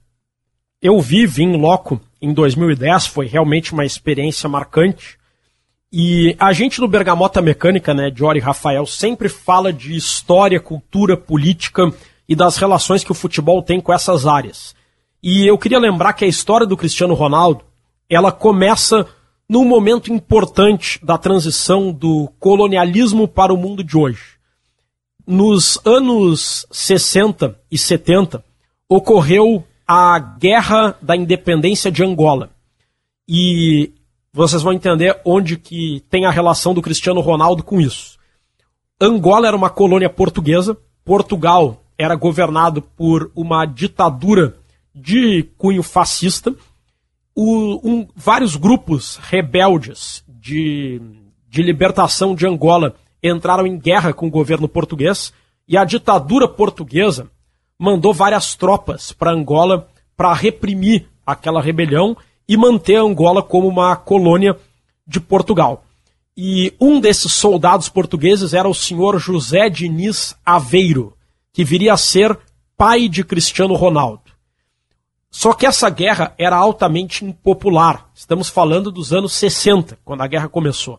Eu 0.82 1.01
vi, 1.01 1.26
vi 1.26 1.45
em 1.45 1.57
loco 1.57 1.99
em 2.20 2.35
2010, 2.35 3.07
foi 3.07 3.26
realmente 3.26 3.72
uma 3.72 3.87
experiência 3.87 4.47
marcante. 4.47 5.16
E 5.91 6.37
a 6.39 6.53
gente 6.53 6.82
no 6.82 6.89
Bergamota 6.89 7.41
Mecânica, 7.41 7.95
né, 7.95 8.12
Jory 8.14 8.41
Rafael, 8.41 8.85
sempre 8.85 9.30
fala 9.30 9.72
de 9.72 9.97
história, 9.97 10.61
cultura, 10.61 11.16
política 11.16 11.91
e 12.28 12.34
das 12.34 12.56
relações 12.56 13.04
que 13.04 13.12
o 13.12 13.14
futebol 13.14 13.62
tem 13.62 13.80
com 13.80 13.92
essas 13.92 14.26
áreas. 14.26 14.74
E 15.22 15.46
eu 15.46 15.56
queria 15.56 15.78
lembrar 15.78 16.12
que 16.12 16.24
a 16.24 16.28
história 16.28 16.66
do 16.66 16.76
Cristiano 16.76 17.14
Ronaldo, 17.14 17.64
ela 18.08 18.30
começa 18.30 19.06
num 19.48 19.64
momento 19.64 20.12
importante 20.12 20.98
da 21.04 21.18
transição 21.18 21.92
do 21.92 22.30
colonialismo 22.38 23.28
para 23.28 23.52
o 23.52 23.56
mundo 23.56 23.84
de 23.84 23.96
hoje. 23.96 24.34
Nos 25.26 25.78
anos 25.84 26.66
60 26.70 27.58
e 27.70 27.78
70, 27.78 28.44
ocorreu 28.88 29.64
a 29.86 30.18
Guerra 30.18 30.96
da 31.00 31.16
Independência 31.16 31.90
de 31.90 32.02
Angola. 32.02 32.50
E 33.28 33.92
vocês 34.32 34.62
vão 34.62 34.72
entender 34.72 35.18
onde 35.24 35.56
que 35.56 36.02
tem 36.10 36.26
a 36.26 36.30
relação 36.30 36.74
do 36.74 36.82
Cristiano 36.82 37.20
Ronaldo 37.20 37.62
com 37.62 37.80
isso. 37.80 38.18
Angola 39.00 39.46
era 39.46 39.56
uma 39.56 39.70
colônia 39.70 40.10
portuguesa, 40.10 40.76
Portugal 41.04 41.84
era 41.99 42.14
governado 42.14 42.82
por 42.82 43.30
uma 43.34 43.64
ditadura 43.66 44.57
de 44.95 45.45
cunho 45.57 45.82
fascista. 45.82 46.55
O, 47.34 47.80
um, 47.82 48.07
vários 48.14 48.57
grupos 48.57 49.16
rebeldes 49.16 50.24
de, 50.28 51.01
de 51.49 51.62
libertação 51.62 52.34
de 52.34 52.47
Angola 52.47 52.95
entraram 53.22 53.66
em 53.66 53.78
guerra 53.78 54.12
com 54.12 54.26
o 54.26 54.30
governo 54.30 54.68
português 54.68 55.32
e 55.66 55.76
a 55.76 55.84
ditadura 55.84 56.47
portuguesa 56.47 57.30
mandou 57.78 58.12
várias 58.12 58.55
tropas 58.55 59.12
para 59.12 59.32
Angola 59.32 59.88
para 60.16 60.32
reprimir 60.32 61.09
aquela 61.26 61.61
rebelião 61.61 62.16
e 62.47 62.57
manter 62.57 62.97
Angola 62.97 63.42
como 63.42 63.66
uma 63.66 63.97
colônia 63.97 64.57
de 65.07 65.18
Portugal. 65.18 65.84
E 66.36 66.74
um 66.80 67.01
desses 67.01 67.32
soldados 67.32 67.88
portugueses 67.88 68.55
era 68.55 68.68
o 68.68 68.74
senhor 68.74 69.18
José 69.18 69.68
Diniz 69.68 70.36
Aveiro, 70.45 71.14
que 71.55 71.64
viria 71.64 71.94
a 71.94 71.96
ser 71.96 72.36
pai 72.76 73.09
de 73.09 73.22
Cristiano 73.22 73.74
Ronaldo. 73.74 74.24
Só 75.30 75.52
que 75.52 75.64
essa 75.64 75.88
guerra 75.88 76.34
era 76.36 76.57
altamente 76.57 77.24
impopular. 77.24 78.11
Estamos 78.12 78.48
falando 78.48 78.90
dos 78.90 79.12
anos 79.12 79.32
60, 79.34 79.96
quando 80.05 80.22
a 80.22 80.26
guerra 80.26 80.48
começou. 80.48 80.98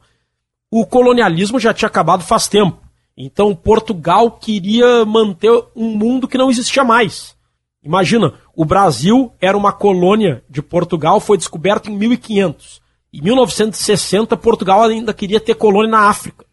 O 0.71 0.85
colonialismo 0.85 1.59
já 1.59 1.73
tinha 1.73 1.87
acabado 1.87 2.23
faz 2.23 2.47
tempo. 2.47 2.79
Então 3.17 3.53
Portugal 3.53 4.31
queria 4.31 5.03
manter 5.03 5.51
um 5.75 5.89
mundo 5.97 6.27
que 6.27 6.37
não 6.37 6.49
existia 6.49 6.85
mais. 6.85 7.35
Imagina, 7.83 8.33
o 8.55 8.63
Brasil 8.63 9.33
era 9.41 9.57
uma 9.57 9.73
colônia 9.73 10.41
de 10.49 10.61
Portugal, 10.61 11.19
foi 11.19 11.37
descoberto 11.37 11.91
em 11.91 11.97
1500. 11.97 12.81
Em 13.13 13.21
1960, 13.21 14.37
Portugal 14.37 14.83
ainda 14.83 15.13
queria 15.13 15.39
ter 15.39 15.55
colônia 15.55 15.91
na 15.91 16.09
África. 16.09 16.45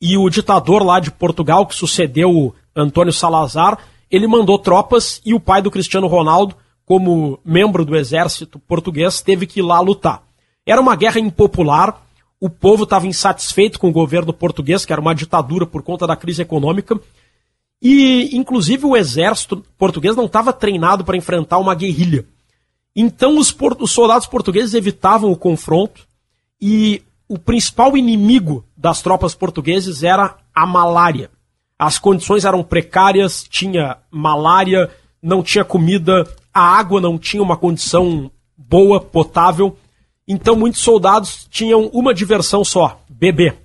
E 0.00 0.16
o 0.16 0.28
ditador 0.30 0.82
lá 0.82 1.00
de 1.00 1.10
Portugal, 1.10 1.66
que 1.66 1.74
sucedeu 1.74 2.54
Antônio 2.76 3.12
Salazar, 3.12 3.78
ele 4.10 4.26
mandou 4.26 4.58
tropas 4.58 5.20
e 5.24 5.34
o 5.34 5.40
pai 5.40 5.62
do 5.62 5.70
Cristiano 5.70 6.06
Ronaldo, 6.06 6.56
como 6.84 7.38
membro 7.44 7.84
do 7.84 7.96
exército 7.96 8.58
português, 8.58 9.20
teve 9.20 9.46
que 9.46 9.60
ir 9.60 9.62
lá 9.62 9.80
lutar. 9.80 10.22
Era 10.66 10.80
uma 10.80 10.96
guerra 10.96 11.20
impopular, 11.20 12.02
o 12.40 12.50
povo 12.50 12.84
estava 12.84 13.06
insatisfeito 13.06 13.78
com 13.78 13.88
o 13.88 13.92
governo 13.92 14.32
português, 14.32 14.84
que 14.84 14.92
era 14.92 15.00
uma 15.00 15.14
ditadura 15.14 15.66
por 15.66 15.82
conta 15.82 16.06
da 16.06 16.16
crise 16.16 16.42
econômica. 16.42 17.00
E, 17.80 18.36
inclusive, 18.36 18.84
o 18.86 18.96
exército 18.96 19.64
português 19.78 20.16
não 20.16 20.26
estava 20.26 20.52
treinado 20.52 21.04
para 21.04 21.16
enfrentar 21.16 21.58
uma 21.58 21.74
guerrilha. 21.74 22.26
Então, 22.94 23.38
os, 23.38 23.54
os 23.80 23.90
soldados 23.90 24.26
portugueses 24.26 24.74
evitavam 24.74 25.32
o 25.32 25.36
confronto 25.36 26.06
e 26.60 27.02
o 27.28 27.38
principal 27.38 27.96
inimigo 27.96 28.64
das 28.76 29.02
tropas 29.02 29.34
portuguesas 29.34 30.02
era 30.02 30.36
a 30.54 30.66
malária. 30.66 31.30
As 31.78 31.98
condições 31.98 32.44
eram 32.44 32.62
precárias, 32.62 33.44
tinha 33.48 33.96
malária, 34.10 34.90
não 35.22 35.42
tinha 35.42 35.64
comida, 35.64 36.26
a 36.52 36.60
água 36.60 37.00
não 37.00 37.18
tinha 37.18 37.42
uma 37.42 37.56
condição 37.56 38.30
boa, 38.56 39.00
potável. 39.00 39.76
Então 40.26 40.56
muitos 40.56 40.80
soldados 40.80 41.46
tinham 41.50 41.86
uma 41.88 42.14
diversão 42.14 42.64
só, 42.64 43.00
beber. 43.08 43.56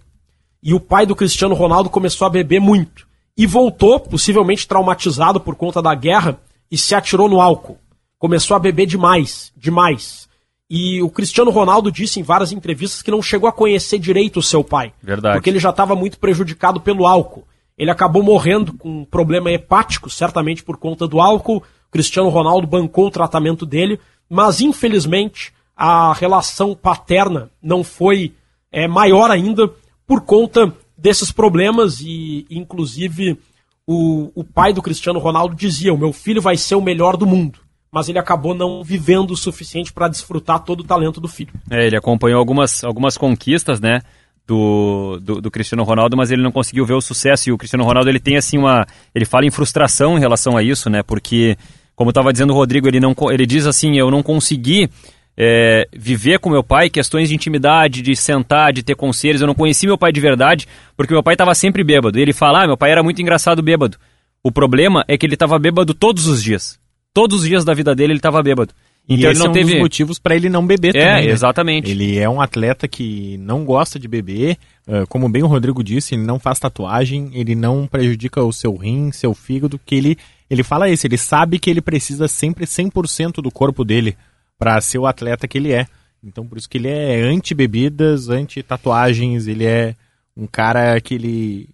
E 0.61 0.73
o 0.73 0.79
pai 0.79 1.05
do 1.05 1.15
Cristiano 1.15 1.55
Ronaldo 1.55 1.89
começou 1.89 2.25
a 2.25 2.29
beber 2.29 2.59
muito. 2.59 3.07
E 3.37 3.45
voltou, 3.45 3.99
possivelmente 3.99 4.67
traumatizado 4.67 5.39
por 5.39 5.55
conta 5.55 5.81
da 5.81 5.95
guerra, 5.95 6.37
e 6.69 6.77
se 6.77 6.93
atirou 6.93 7.29
no 7.29 7.39
álcool. 7.39 7.77
Começou 8.17 8.55
a 8.55 8.59
beber 8.59 8.85
demais, 8.85 9.53
demais. 9.55 10.27
E 10.69 11.01
o 11.01 11.09
Cristiano 11.09 11.49
Ronaldo 11.49 11.91
disse 11.91 12.19
em 12.19 12.23
várias 12.23 12.51
entrevistas 12.51 13.01
que 13.01 13.09
não 13.09 13.21
chegou 13.21 13.47
a 13.49 13.53
conhecer 13.53 13.97
direito 13.97 14.37
o 14.37 14.43
seu 14.43 14.63
pai. 14.63 14.93
Verdade. 15.01 15.35
Porque 15.35 15.49
ele 15.49 15.59
já 15.59 15.69
estava 15.69 15.95
muito 15.95 16.19
prejudicado 16.19 16.81
pelo 16.81 17.07
álcool. 17.07 17.47
Ele 17.79 17.89
acabou 17.89 18.21
morrendo 18.21 18.73
com 18.73 18.99
um 18.99 19.05
problema 19.05 19.49
hepático, 19.49 20.09
certamente 20.09 20.61
por 20.61 20.75
conta 20.75 21.07
do 21.07 21.21
álcool. 21.21 21.63
Cristiano 21.89 22.27
Ronaldo 22.27 22.67
bancou 22.67 23.07
o 23.07 23.11
tratamento 23.11 23.65
dele, 23.65 23.97
mas 24.29 24.59
infelizmente 24.59 25.53
a 25.75 26.11
relação 26.11 26.75
paterna 26.75 27.49
não 27.63 27.81
foi 27.81 28.33
é, 28.69 28.85
maior 28.85 29.31
ainda 29.31 29.71
por 30.05 30.21
conta 30.21 30.73
desses 30.97 31.31
problemas 31.31 32.01
e, 32.01 32.45
inclusive, 32.49 33.39
o, 33.87 34.29
o 34.35 34.43
pai 34.43 34.73
do 34.73 34.81
Cristiano 34.81 35.17
Ronaldo 35.17 35.55
dizia: 35.55 35.93
o 35.93 35.97
meu 35.97 36.11
filho 36.11 36.41
vai 36.41 36.57
ser 36.57 36.75
o 36.75 36.81
melhor 36.81 37.15
do 37.15 37.25
mundo. 37.25 37.59
Mas 37.91 38.07
ele 38.07 38.19
acabou 38.19 38.53
não 38.53 38.83
vivendo 38.83 39.31
o 39.31 39.37
suficiente 39.37 39.91
para 39.91 40.07
desfrutar 40.07 40.59
todo 40.59 40.81
o 40.81 40.83
talento 40.83 41.19
do 41.19 41.27
filho. 41.27 41.53
É, 41.71 41.87
ele 41.87 41.97
acompanhou 41.97 42.37
algumas, 42.37 42.83
algumas 42.83 43.17
conquistas, 43.17 43.79
né? 43.79 44.01
Do, 44.49 45.19
do, 45.21 45.41
do, 45.41 45.51
Cristiano 45.51 45.83
Ronaldo, 45.83 46.17
mas 46.17 46.31
ele 46.31 46.41
não 46.41 46.51
conseguiu 46.51 46.83
ver 46.83 46.95
o 46.95 47.01
sucesso. 47.01 47.47
E 47.47 47.51
o 47.51 47.57
Cristiano 47.57 47.83
Ronaldo 47.83 48.09
ele 48.09 48.19
tem 48.19 48.35
assim 48.35 48.57
uma. 48.57 48.83
Ele 49.13 49.23
fala 49.23 49.45
em 49.45 49.51
frustração 49.51 50.17
em 50.17 50.19
relação 50.19 50.57
a 50.57 50.63
isso, 50.63 50.89
né? 50.89 51.03
Porque, 51.03 51.55
como 51.95 52.09
estava 52.09 52.33
dizendo 52.33 52.51
o 52.51 52.55
Rodrigo, 52.55 52.87
ele, 52.87 52.99
não, 52.99 53.13
ele 53.29 53.45
diz 53.45 53.67
assim: 53.67 53.95
eu 53.95 54.09
não 54.09 54.23
consegui 54.23 54.89
é, 55.37 55.87
viver 55.93 56.39
com 56.39 56.49
meu 56.49 56.63
pai, 56.63 56.89
questões 56.89 57.29
de 57.29 57.35
intimidade, 57.35 58.01
de 58.01 58.15
sentar, 58.15 58.73
de 58.73 58.81
ter 58.81 58.95
conselhos. 58.95 59.39
Eu 59.39 59.45
não 59.45 59.53
conheci 59.53 59.85
meu 59.85 59.99
pai 59.99 60.11
de 60.11 60.19
verdade, 60.19 60.67
porque 60.97 61.13
meu 61.13 61.21
pai 61.21 61.35
estava 61.35 61.53
sempre 61.53 61.83
bêbado. 61.83 62.17
E 62.17 62.21
ele 62.23 62.33
fala, 62.33 62.63
ah, 62.63 62.67
meu 62.67 62.75
pai 62.75 62.91
era 62.91 63.03
muito 63.03 63.21
engraçado 63.21 63.61
bêbado. 63.61 63.99
O 64.43 64.51
problema 64.51 65.05
é 65.07 65.15
que 65.15 65.27
ele 65.27 65.35
estava 65.35 65.59
bêbado 65.59 65.93
todos 65.93 66.25
os 66.25 66.41
dias. 66.41 66.79
Todos 67.13 67.41
os 67.41 67.47
dias 67.47 67.63
da 67.63 67.75
vida 67.75 67.93
dele 67.93 68.13
ele 68.13 68.19
estava 68.19 68.41
bêbado. 68.41 68.73
Então 69.09 69.31
e 69.31 69.33
ele 69.33 69.39
não 69.39 69.47
é 69.47 69.49
um 69.49 69.53
teve 69.53 69.71
dos 69.71 69.79
motivos 69.79 70.19
para 70.19 70.35
ele 70.35 70.49
não 70.49 70.65
beber 70.65 70.95
é, 70.95 70.99
também. 70.99 71.27
É, 71.27 71.31
exatamente. 71.31 71.89
Ele 71.89 72.19
é 72.19 72.29
um 72.29 72.39
atleta 72.39 72.87
que 72.87 73.37
não 73.39 73.65
gosta 73.65 73.97
de 73.97 74.07
beber, 74.07 74.55
uh, 74.87 75.07
como 75.07 75.27
bem 75.27 75.41
o 75.41 75.47
Rodrigo 75.47 75.83
disse, 75.83 76.13
ele 76.13 76.23
não 76.23 76.37
faz 76.37 76.59
tatuagem, 76.59 77.31
ele 77.33 77.55
não 77.55 77.87
prejudica 77.87 78.43
o 78.43 78.53
seu 78.53 78.75
rim, 78.75 79.11
seu 79.11 79.33
fígado, 79.33 79.79
que 79.83 79.95
ele 79.95 80.17
ele 80.47 80.63
fala 80.63 80.89
isso, 80.89 81.05
ele 81.05 81.17
sabe 81.17 81.59
que 81.59 81.69
ele 81.69 81.81
precisa 81.81 82.27
sempre 82.27 82.65
100% 82.65 83.35
do 83.35 83.51
corpo 83.51 83.83
dele 83.83 84.17
para 84.57 84.79
ser 84.81 84.97
o 84.97 85.05
atleta 85.07 85.47
que 85.47 85.57
ele 85.57 85.73
é. 85.73 85.87
Então 86.23 86.45
por 86.45 86.57
isso 86.57 86.69
que 86.69 86.77
ele 86.77 86.87
é 86.87 87.21
anti-bebidas, 87.21 88.29
anti-tatuagens, 88.29 89.47
ele 89.47 89.65
é 89.65 89.95
um 90.37 90.45
cara 90.45 90.99
que 91.01 91.15
ele 91.15 91.69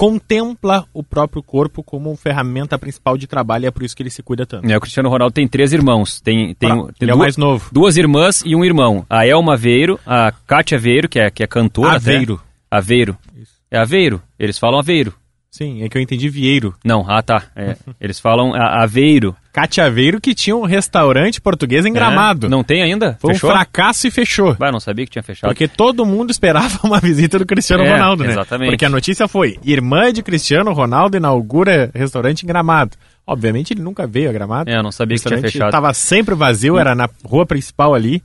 contempla 0.00 0.86
o 0.94 1.02
próprio 1.02 1.42
corpo 1.42 1.82
como 1.82 2.16
ferramenta 2.16 2.78
principal 2.78 3.18
de 3.18 3.26
trabalho 3.26 3.64
e 3.64 3.66
é 3.66 3.70
por 3.70 3.82
isso 3.82 3.94
que 3.94 4.02
ele 4.02 4.08
se 4.08 4.22
cuida 4.22 4.46
tanto. 4.46 4.66
É, 4.66 4.74
o 4.74 4.80
Cristiano 4.80 5.10
Ronaldo 5.10 5.34
tem 5.34 5.46
três 5.46 5.74
irmãos. 5.74 6.22
Tem, 6.22 6.54
tem, 6.54 6.70
ah, 6.70 6.74
tem 6.98 7.06
ele 7.06 7.08
duas, 7.08 7.10
é 7.10 7.14
o 7.14 7.18
mais 7.18 7.36
novo. 7.36 7.68
Duas 7.70 7.98
irmãs 7.98 8.42
e 8.46 8.56
um 8.56 8.64
irmão. 8.64 9.04
A 9.10 9.26
Elma 9.26 9.58
Veiro, 9.58 10.00
a 10.06 10.32
Kátia 10.32 10.78
Veiro, 10.78 11.06
que 11.06 11.20
é, 11.20 11.30
que 11.30 11.42
é 11.42 11.46
cantora. 11.46 11.96
Aveiro. 11.96 12.40
Até. 12.70 12.78
Aveiro. 12.78 13.18
Isso. 13.36 13.52
É 13.70 13.78
Aveiro. 13.78 14.22
Eles 14.38 14.58
falam 14.58 14.78
Aveiro. 14.78 15.12
Sim, 15.50 15.82
é 15.82 15.88
que 15.88 15.98
eu 15.98 16.02
entendi 16.02 16.28
Vieiro. 16.28 16.74
Não, 16.84 17.04
ah 17.08 17.20
tá. 17.22 17.42
É, 17.56 17.76
eles 18.00 18.20
falam 18.20 18.54
Aveiro. 18.54 19.34
Cátia 19.52 19.84
Aveiro 19.84 20.20
que 20.20 20.32
tinha 20.32 20.54
um 20.54 20.64
restaurante 20.64 21.40
português 21.40 21.84
em 21.84 21.92
Gramado. 21.92 22.46
É, 22.46 22.48
não 22.48 22.62
tem 22.62 22.82
ainda? 22.82 23.18
Foi 23.20 23.34
Fechou? 23.34 23.50
um 23.50 23.52
fracasso 23.52 24.06
e 24.06 24.10
fechou. 24.12 24.54
Bah, 24.54 24.70
não 24.70 24.78
sabia 24.78 25.04
que 25.04 25.10
tinha 25.10 25.24
fechado. 25.24 25.50
Porque 25.50 25.66
todo 25.66 26.06
mundo 26.06 26.30
esperava 26.30 26.78
uma 26.86 27.00
visita 27.00 27.36
do 27.36 27.44
Cristiano 27.44 27.82
É, 27.82 27.90
Ronaldo, 27.90 28.22
né? 28.22 28.30
exatamente. 28.30 28.70
Porque 28.70 28.84
a 28.84 28.88
notícia 28.88 29.26
foi: 29.26 29.58
irmã 29.64 30.12
de 30.12 30.22
Cristiano 30.22 30.72
Ronaldo 30.72 31.16
inaugura 31.16 31.90
restaurante 31.92 32.44
em 32.44 32.46
Gramado. 32.46 32.96
Obviamente 33.26 33.72
ele 33.72 33.82
nunca 33.82 34.06
veio 34.06 34.30
a 34.30 34.32
Gramado. 34.32 34.70
É, 34.70 34.76
eu 34.76 34.82
não 34.84 34.92
sabia 34.92 35.16
o 35.16 35.20
que 35.20 35.26
tinha 35.28 35.40
fechado. 35.40 35.72
Tava 35.72 35.92
sempre 35.94 36.34
vazio, 36.36 36.78
era 36.78 36.94
na 36.94 37.08
rua 37.24 37.44
principal 37.44 37.92
ali. 37.92 38.22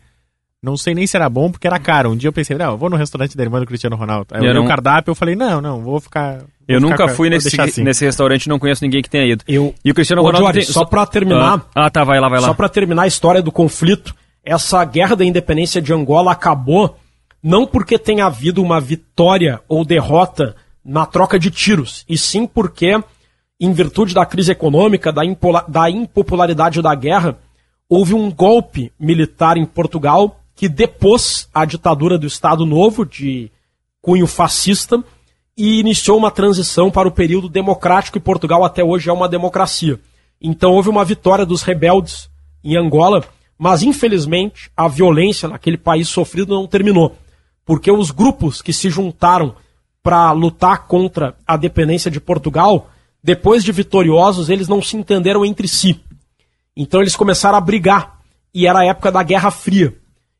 Não 0.65 0.75
sei 0.75 0.95
nem 0.95 1.05
se 1.05 1.15
era 1.15 1.29
bom 1.29 1.51
porque 1.51 1.67
era 1.67 1.77
caro. 1.79 2.09
Um 2.11 2.17
dia 2.17 2.27
eu 2.27 2.33
pensei, 2.33 2.57
não, 2.57 2.71
eu 2.71 2.77
vou 2.77 2.89
no 2.89 2.95
restaurante 2.97 3.37
da 3.37 3.43
irmã 3.43 3.59
do 3.59 3.65
Cristiano 3.67 3.95
Ronaldo. 3.95 4.27
Aí 4.31 4.39
eu 4.39 4.45
Eu 4.45 4.49
olhei 4.49 4.59
não- 4.59 4.65
o 4.65 4.67
cardápio 4.67 5.11
eu 5.11 5.15
falei, 5.15 5.35
não, 5.35 5.61
não, 5.61 5.81
vou 5.81 5.99
ficar. 5.99 6.39
vou 6.39 6.47
Eu 6.67 6.79
ficar 6.81 6.89
nunca 6.89 7.07
fui 7.09 7.29
vou 7.29 7.35
nesse, 7.37 7.61
assim. 7.61 7.83
nesse 7.83 8.03
restaurante, 8.03 8.49
não 8.49 8.57
conheço 8.57 8.83
ninguém 8.83 9.01
que 9.03 9.09
tenha 9.09 9.25
ido. 9.25 9.43
Eu, 9.47 9.73
E 9.85 9.91
o 9.91 9.93
Cristiano 9.93 10.21
Ô, 10.23 10.25
Ronaldo 10.25 10.45
Jorge, 10.47 10.59
tem- 10.65 10.73
só 10.73 10.83
pra 10.85 11.05
terminar, 11.05 11.65
Ah, 11.75 11.89
tá, 11.89 12.03
vai 12.03 12.19
lá, 12.19 12.27
vai 12.27 12.39
lá. 12.41 12.47
Só 12.47 12.53
para 12.55 12.67
terminar 12.67 13.03
a 13.03 13.07
história 13.07 13.41
do 13.41 13.51
conflito, 13.51 14.13
essa 14.43 14.83
guerra 14.83 15.15
da 15.15 15.23
independência 15.23 15.81
de 15.81 15.93
Angola 15.93 16.31
acabou 16.31 16.97
não 17.43 17.67
porque 17.67 17.99
tenha 17.99 18.25
havido 18.25 18.61
uma 18.63 18.81
vitória 18.81 19.61
ou 19.69 19.85
derrota 19.85 20.55
na 20.83 21.05
troca 21.05 21.37
de 21.37 21.51
tiros, 21.51 22.03
e 22.09 22.17
sim 22.17 22.47
porque, 22.47 22.99
em 23.61 23.71
virtude 23.71 24.13
da 24.15 24.25
crise 24.25 24.51
econômica, 24.51 25.11
da, 25.11 25.23
impola- 25.23 25.63
da 25.67 25.89
impopularidade 25.89 26.81
da 26.81 26.93
guerra, 26.95 27.37
houve 27.87 28.15
um 28.15 28.31
golpe 28.31 28.91
militar 28.99 29.57
em 29.57 29.65
Portugal 29.65 30.39
que 30.55 30.69
depôs 30.69 31.49
a 31.53 31.65
ditadura 31.65 32.17
do 32.17 32.25
Estado 32.25 32.65
Novo, 32.65 33.05
de 33.05 33.51
cunho 34.01 34.25
fascista, 34.25 35.03
e 35.57 35.79
iniciou 35.79 36.17
uma 36.17 36.31
transição 36.31 36.89
para 36.89 37.07
o 37.07 37.11
período 37.11 37.49
democrático, 37.49 38.17
e 38.17 38.21
Portugal 38.21 38.63
até 38.63 38.83
hoje 38.83 39.09
é 39.09 39.13
uma 39.13 39.27
democracia. 39.27 39.99
Então 40.41 40.73
houve 40.73 40.89
uma 40.89 41.03
vitória 41.03 41.45
dos 41.45 41.61
rebeldes 41.61 42.29
em 42.63 42.77
Angola, 42.77 43.23
mas 43.57 43.83
infelizmente 43.83 44.69
a 44.75 44.87
violência 44.87 45.47
naquele 45.47 45.77
país 45.77 46.07
sofrido 46.09 46.53
não 46.53 46.67
terminou, 46.67 47.15
porque 47.65 47.91
os 47.91 48.11
grupos 48.11 48.61
que 48.61 48.73
se 48.73 48.89
juntaram 48.89 49.55
para 50.03 50.31
lutar 50.31 50.87
contra 50.87 51.35
a 51.47 51.57
dependência 51.57 52.11
de 52.11 52.19
Portugal, 52.19 52.89
depois 53.23 53.63
de 53.63 53.71
vitoriosos, 53.71 54.49
eles 54.49 54.67
não 54.67 54.81
se 54.81 54.95
entenderam 54.95 55.43
entre 55.43 55.67
si. 55.67 55.99
Então 56.75 57.01
eles 57.01 57.15
começaram 57.15 57.57
a 57.57 57.61
brigar, 57.61 58.19
e 58.53 58.67
era 58.67 58.79
a 58.79 58.85
época 58.85 59.11
da 59.11 59.23
Guerra 59.23 59.51
Fria. 59.51 59.97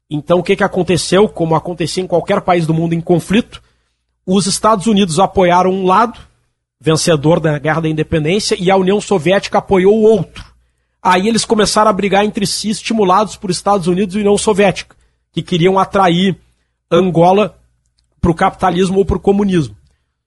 Então 0.10 0.39
o 0.39 0.43
que, 0.43 0.56
que 0.56 0.64
aconteceu, 0.64 1.28
como 1.28 1.56
acontecia 1.56 2.03
em 2.03 2.08
qualquer 2.08 2.41
país 2.41 2.68
do 2.68 2.74
mundo 2.74 2.93
em 2.93 3.01
conflito, 3.01 3.62
os 4.26 4.45
Estados 4.47 4.88
Unidos 4.88 5.20
apoiaram 5.20 5.72
um 5.72 5.86
lado, 5.86 6.20
vencedor 6.80 7.39
da 7.39 7.58
Guerra 7.58 7.82
da 7.82 7.89
Independência, 7.89 8.56
e 8.60 8.70
a 8.70 8.78
União 8.78 8.99
Soviética 8.99 9.60
apoiou 9.60 9.95
o 9.95 10.03
outro. 10.03 10.43
Aí 11.01 11.28
eles 11.28 11.45
começaram 11.45 11.89
a 11.89 11.93
brigar 11.93 12.26
entre 12.26 12.47
si, 12.47 12.70
estimulados 12.70 13.36
por 13.36 13.51
Estados 13.51 13.88
Unidos 13.88 14.16
e 14.16 14.20
União 14.20 14.38
Soviética, 14.38 14.95
que 15.32 15.43
queriam 15.43 15.78
atrair 15.78 16.36
Angola 16.91 17.58
para 18.20 18.32
o 18.32 18.36
capitalismo 18.36 18.97
ou 18.97 19.06
para 19.06 19.18
o 19.18 19.20
comunismo. 19.20 19.76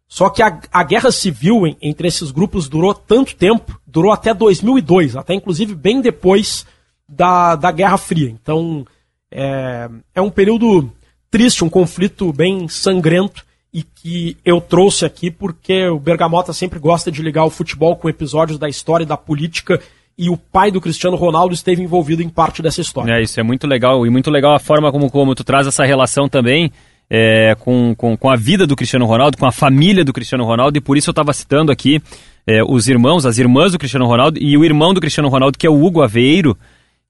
Só 0.07 0.31
que 0.31 0.43
a, 0.43 0.61
a 0.73 0.83
guerra 0.83 1.11
civil 1.11 1.77
entre 1.83 2.09
esses 2.09 2.31
grupos 2.31 2.69
durou 2.69 2.95
tanto 2.95 3.35
tempo, 3.35 3.79
durou 3.87 4.11
até 4.11 4.33
2002, 4.33 5.17
até 5.17 5.35
inclusive 5.35 5.75
bem 5.75 6.01
depois 6.01 6.65
da, 7.09 7.57
da 7.57 7.71
Guerra 7.71 7.99
Fria. 7.99 8.31
Então 8.31 8.87
é, 9.31 9.89
é 10.15 10.21
um 10.21 10.31
período 10.31 10.91
triste, 11.31 11.65
um 11.65 11.69
conflito 11.69 12.33
bem 12.33 12.69
sangrento 12.69 13.45
e 13.73 13.83
que 13.83 14.37
eu 14.45 14.61
trouxe 14.61 15.05
aqui 15.05 15.31
porque 15.31 15.89
o 15.89 15.99
Bergamota 15.99 16.53
sempre 16.53 16.79
gosta 16.79 17.13
de 17.13 17.23
ligar 17.23 17.45
o 17.45 17.51
futebol 17.51 17.97
com 17.97 18.09
episódios 18.09 18.59
da 18.59 18.69
história 18.69 19.05
e 19.05 19.07
da 19.07 19.17
política 19.17 19.81
e 20.17 20.29
o 20.29 20.37
pai 20.37 20.71
do 20.71 20.81
Cristiano 20.81 21.17
Ronaldo 21.17 21.55
esteve 21.55 21.81
envolvido 21.81 22.23
em 22.23 22.29
parte 22.29 22.61
dessa 22.61 22.81
história. 22.81 23.13
É, 23.13 23.23
isso 23.23 23.39
é 23.39 23.43
muito 23.43 23.69
legal. 23.69 24.05
E 24.05 24.11
muito 24.11 24.31
legal 24.31 24.55
a 24.55 24.59
forma 24.59 24.91
como, 24.91 25.09
como 25.09 25.35
tu 25.35 25.45
traz 25.45 25.67
essa 25.67 25.85
relação 25.85 26.29
também 26.29 26.73
é, 27.09 27.55
com, 27.61 27.95
com, 27.97 28.17
com 28.17 28.29
a 28.29 28.35
vida 28.35 28.67
do 28.67 28.75
Cristiano 28.75 29.07
Ronaldo, 29.07 29.37
com 29.37 29.47
a 29.47 29.53
família 29.53 30.05
do 30.05 30.13
Cristiano 30.13 30.45
Ronaldo. 30.45 30.77
E 30.77 30.81
por 30.81 30.97
isso 30.97 31.11
eu 31.11 31.13
estava 31.13 31.33
citando 31.33 31.71
aqui 31.71 32.03
é, 32.45 32.65
os 32.65 32.89
irmãos, 32.89 33.27
as 33.27 33.39
irmãs 33.39 33.71
do 33.71 33.79
Cristiano 33.79 34.07
Ronaldo 34.07 34.41
e 34.43 34.57
o 34.57 34.65
irmão 34.65 34.93
do 34.93 35.01
Cristiano 35.01 35.29
Ronaldo, 35.29 35.57
que 35.57 35.67
é 35.67 35.71
o 35.71 35.85
Hugo 35.85 36.03
Aveiro, 36.03 36.59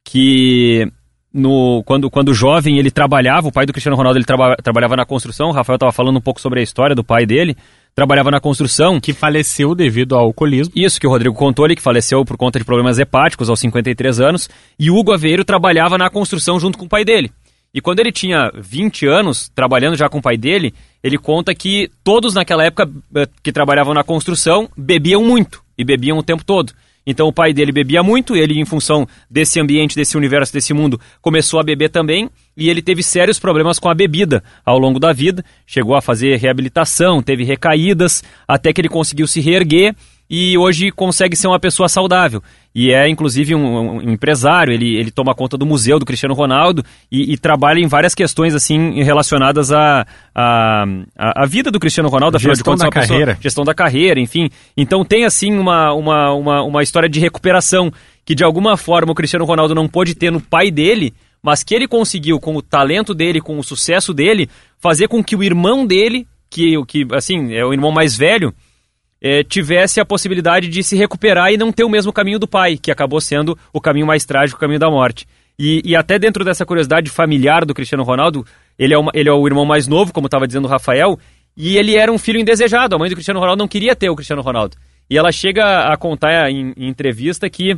que 0.05 0.91
no, 1.39 1.82
quando, 1.84 2.11
quando 2.11 2.34
jovem 2.34 2.78
ele 2.78 2.91
trabalhava, 2.91 3.49
o 3.49 3.53
pai 3.53 3.64
do 3.64 3.72
Cristiano 3.72 3.97
Ronaldo 3.97 4.18
ele 4.18 4.24
traba, 4.24 4.57
trabalhava 4.57 4.97
na 4.97 5.05
construção. 5.05 5.49
O 5.49 5.53
Rafael 5.53 5.76
estava 5.76 5.93
falando 5.93 6.16
um 6.16 6.20
pouco 6.20 6.41
sobre 6.41 6.61
a 6.61 6.62
história 6.62 6.95
do 6.95 7.05
pai 7.05 7.24
dele. 7.24 7.57
Trabalhava 7.95 8.30
na 8.30 8.41
construção. 8.41 9.01
Que 9.01 9.12
faleceu 9.12 9.74
devido 9.74 10.14
ao 10.16 10.24
alcoolismo. 10.24 10.72
Isso 10.76 11.01
que 11.01 11.07
o 11.07 11.11
Rodrigo 11.11 11.34
contou 11.34 11.64
ali, 11.64 11.76
que 11.76 11.82
faleceu 11.82 12.24
por 12.24 12.36
conta 12.36 12.59
de 12.59 12.64
problemas 12.64 12.99
hepáticos 12.99 13.49
aos 13.49 13.61
53 13.61 14.20
anos. 14.20 14.49
E 14.78 14.91
Hugo 14.91 15.12
Aveiro 15.12 15.45
trabalhava 15.45 15.97
na 15.97 16.11
construção 16.11 16.59
junto 16.59 16.76
com 16.76 16.86
o 16.86 16.89
pai 16.89 17.05
dele. 17.05 17.30
E 17.72 17.80
quando 17.80 18.01
ele 18.01 18.11
tinha 18.11 18.51
20 18.55 19.07
anos, 19.07 19.51
trabalhando 19.55 19.97
já 19.97 20.09
com 20.09 20.18
o 20.18 20.22
pai 20.22 20.36
dele, 20.36 20.74
ele 21.03 21.18
conta 21.18 21.55
que 21.55 21.91
todos 22.03 22.34
naquela 22.34 22.64
época 22.64 22.91
eh, 23.14 23.28
que 23.43 23.53
trabalhavam 23.53 23.95
na 23.95 24.03
construção 24.03 24.68
bebiam 24.76 25.22
muito 25.22 25.62
e 25.76 25.84
bebiam 25.84 26.18
o 26.18 26.22
tempo 26.22 26.45
todo. 26.45 26.72
Então 27.11 27.27
o 27.27 27.33
pai 27.33 27.55
dele 27.55 27.73
bebia 27.73 28.03
muito, 28.03 28.37
ele, 28.37 28.61
em 28.61 28.67
função 28.67 29.07
desse 29.31 29.59
ambiente, 29.59 29.97
desse 29.97 30.15
universo, 30.15 30.53
desse 30.53 30.75
mundo, 30.75 31.01
começou 31.23 31.59
a 31.59 31.63
beber 31.63 31.89
também, 31.89 32.29
e 32.55 32.69
ele 32.69 32.83
teve 32.83 33.03
sérios 33.03 33.39
problemas 33.39 33.79
com 33.79 33.89
a 33.89 33.95
bebida 33.95 34.45
ao 34.63 34.79
longo 34.79 35.01
da 35.01 35.11
vida. 35.11 35.43
Chegou 35.67 35.97
a 35.97 36.03
fazer 36.03 36.37
reabilitação, 36.37 37.23
teve 37.23 37.45
recaídas, 37.45 38.23
até 38.47 38.75
que 38.75 38.81
ele 38.83 38.91
conseguiu 38.91 39.27
se 39.27 39.41
reerguer 39.41 39.97
e 40.31 40.59
hoje 40.59 40.91
consegue 40.91 41.35
ser 41.35 41.47
uma 41.49 41.59
pessoa 41.59 41.89
saudável. 41.89 42.43
E 42.74 42.93
é, 42.93 43.09
inclusive, 43.09 43.55
um, 43.55 43.97
um 43.97 44.03
empresário, 44.12 44.72
ele, 44.72 44.95
ele 44.97 45.11
toma 45.11 45.35
conta 45.35 45.57
do 45.57 45.64
museu 45.66 45.99
do 45.99 46.05
Cristiano 46.05 46.35
Ronaldo 46.35 46.85
e, 47.11 47.33
e 47.33 47.39
trabalha 47.39 47.81
em 47.81 47.87
várias 47.87 48.14
questões 48.14 48.55
assim 48.55 49.03
relacionadas 49.03 49.72
à 49.72 50.07
à 50.35 50.85
à- 51.16 51.43
à 51.43 51.47
vida 51.47 51.70
do 51.70 51.81
Cristiano 51.81 52.09
Ronaldo, 52.09 52.37
afinal 52.37 52.53
de 52.53 52.59
Gestão 52.59 52.72
contas, 52.74 52.83
da 52.83 52.89
é 52.89 53.01
pessoa- 53.01 53.18
carreira. 53.18 53.39
gestão 53.41 53.64
da 53.64 53.74
carreira, 53.74 54.20
enfim. 54.20 54.51
Então 54.76 55.05
tem 55.05 55.24
assim 55.24 55.53
uma, 55.59 55.93
uma, 55.95 56.33
uma, 56.35 56.62
uma 56.62 56.83
história 56.83 57.09
de 57.09 57.18
recuperação 57.18 57.91
que 58.24 58.35
de 58.35 58.45
alguma 58.45 58.76
forma 58.76 59.12
o 59.12 59.14
Cristiano 59.14 59.45
Ronaldo 59.47 59.74
não 59.74 59.89
pôde 59.89 60.14
ter 60.14 60.31
no 60.31 60.41
pai 60.41 60.70
dele, 60.70 61.14
mas 61.43 61.62
que 61.62 61.74
ele 61.74 61.89
conseguiu 61.89 62.39
com 62.39 62.55
o 62.55 62.61
talento 62.62 63.14
dele, 63.14 63.41
com 63.41 63.59
o 63.59 63.64
sucesso 63.64 64.12
dele, 64.12 64.49
fazer 64.79 65.09
com 65.09 65.24
que 65.24 65.35
o 65.35 65.43
irmão 65.43 65.87
dele, 65.87 66.26
que, 66.51 66.74
que 66.87 67.07
assim, 67.12 67.55
é 67.55 67.64
o 67.64 67.72
irmão 67.72 67.91
mais 67.91 68.16
velho, 68.16 68.53
eh, 69.21 69.43
tivesse 69.43 70.01
a 70.01 70.05
possibilidade 70.05 70.69
de 70.69 70.83
se 70.83 70.97
recuperar 70.97 71.53
e 71.53 71.57
não 71.57 71.73
ter 71.73 71.85
o 71.85 71.89
mesmo 71.89 72.12
caminho 72.12 72.39
do 72.39 72.47
pai, 72.49 72.77
que 72.77 72.91
acabou 72.91 73.21
sendo 73.21 73.59
o 73.73 73.81
caminho 73.81 74.07
mais 74.07 74.25
trágico, 74.25 74.57
o 74.59 74.61
caminho 74.61 74.79
da 74.81 74.91
morte. 74.91 75.27
E, 75.59 75.83
e 75.85 75.97
até 75.97 76.19
dentro 76.19 76.45
dessa 76.45 76.64
curiosidade 76.64 77.11
familiar 77.11 77.64
do 77.64 77.75
Cristiano 77.75 78.05
Ronaldo, 78.05 78.47
ele 78.79 78.95
é, 78.95 78.99
uma- 78.99 79.11
ele 79.12 79.29
é 79.29 79.33
o 79.33 79.47
irmão 79.47 79.64
mais 79.64 79.89
novo, 79.89 80.12
como 80.12 80.27
estava 80.27 80.47
dizendo 80.47 80.66
o 80.66 80.71
Rafael, 80.71 81.19
e 81.57 81.77
ele 81.77 81.97
era 81.97 82.12
um 82.12 82.19
filho 82.19 82.39
indesejado. 82.39 82.95
A 82.95 82.99
mãe 82.99 83.09
do 83.11 83.16
Cristiano 83.16 83.41
Ronaldo 83.41 83.59
não 83.61 83.69
queria 83.69 83.97
ter 83.97 84.09
o 84.09 84.14
Cristiano 84.14 84.43
Ronaldo. 84.43 84.77
E 85.11 85.19
ela 85.19 85.33
chega 85.33 85.93
a 85.93 85.97
contar 85.97 86.49
em, 86.51 86.73
em 86.77 86.89
entrevista 86.89 87.51
que 87.51 87.77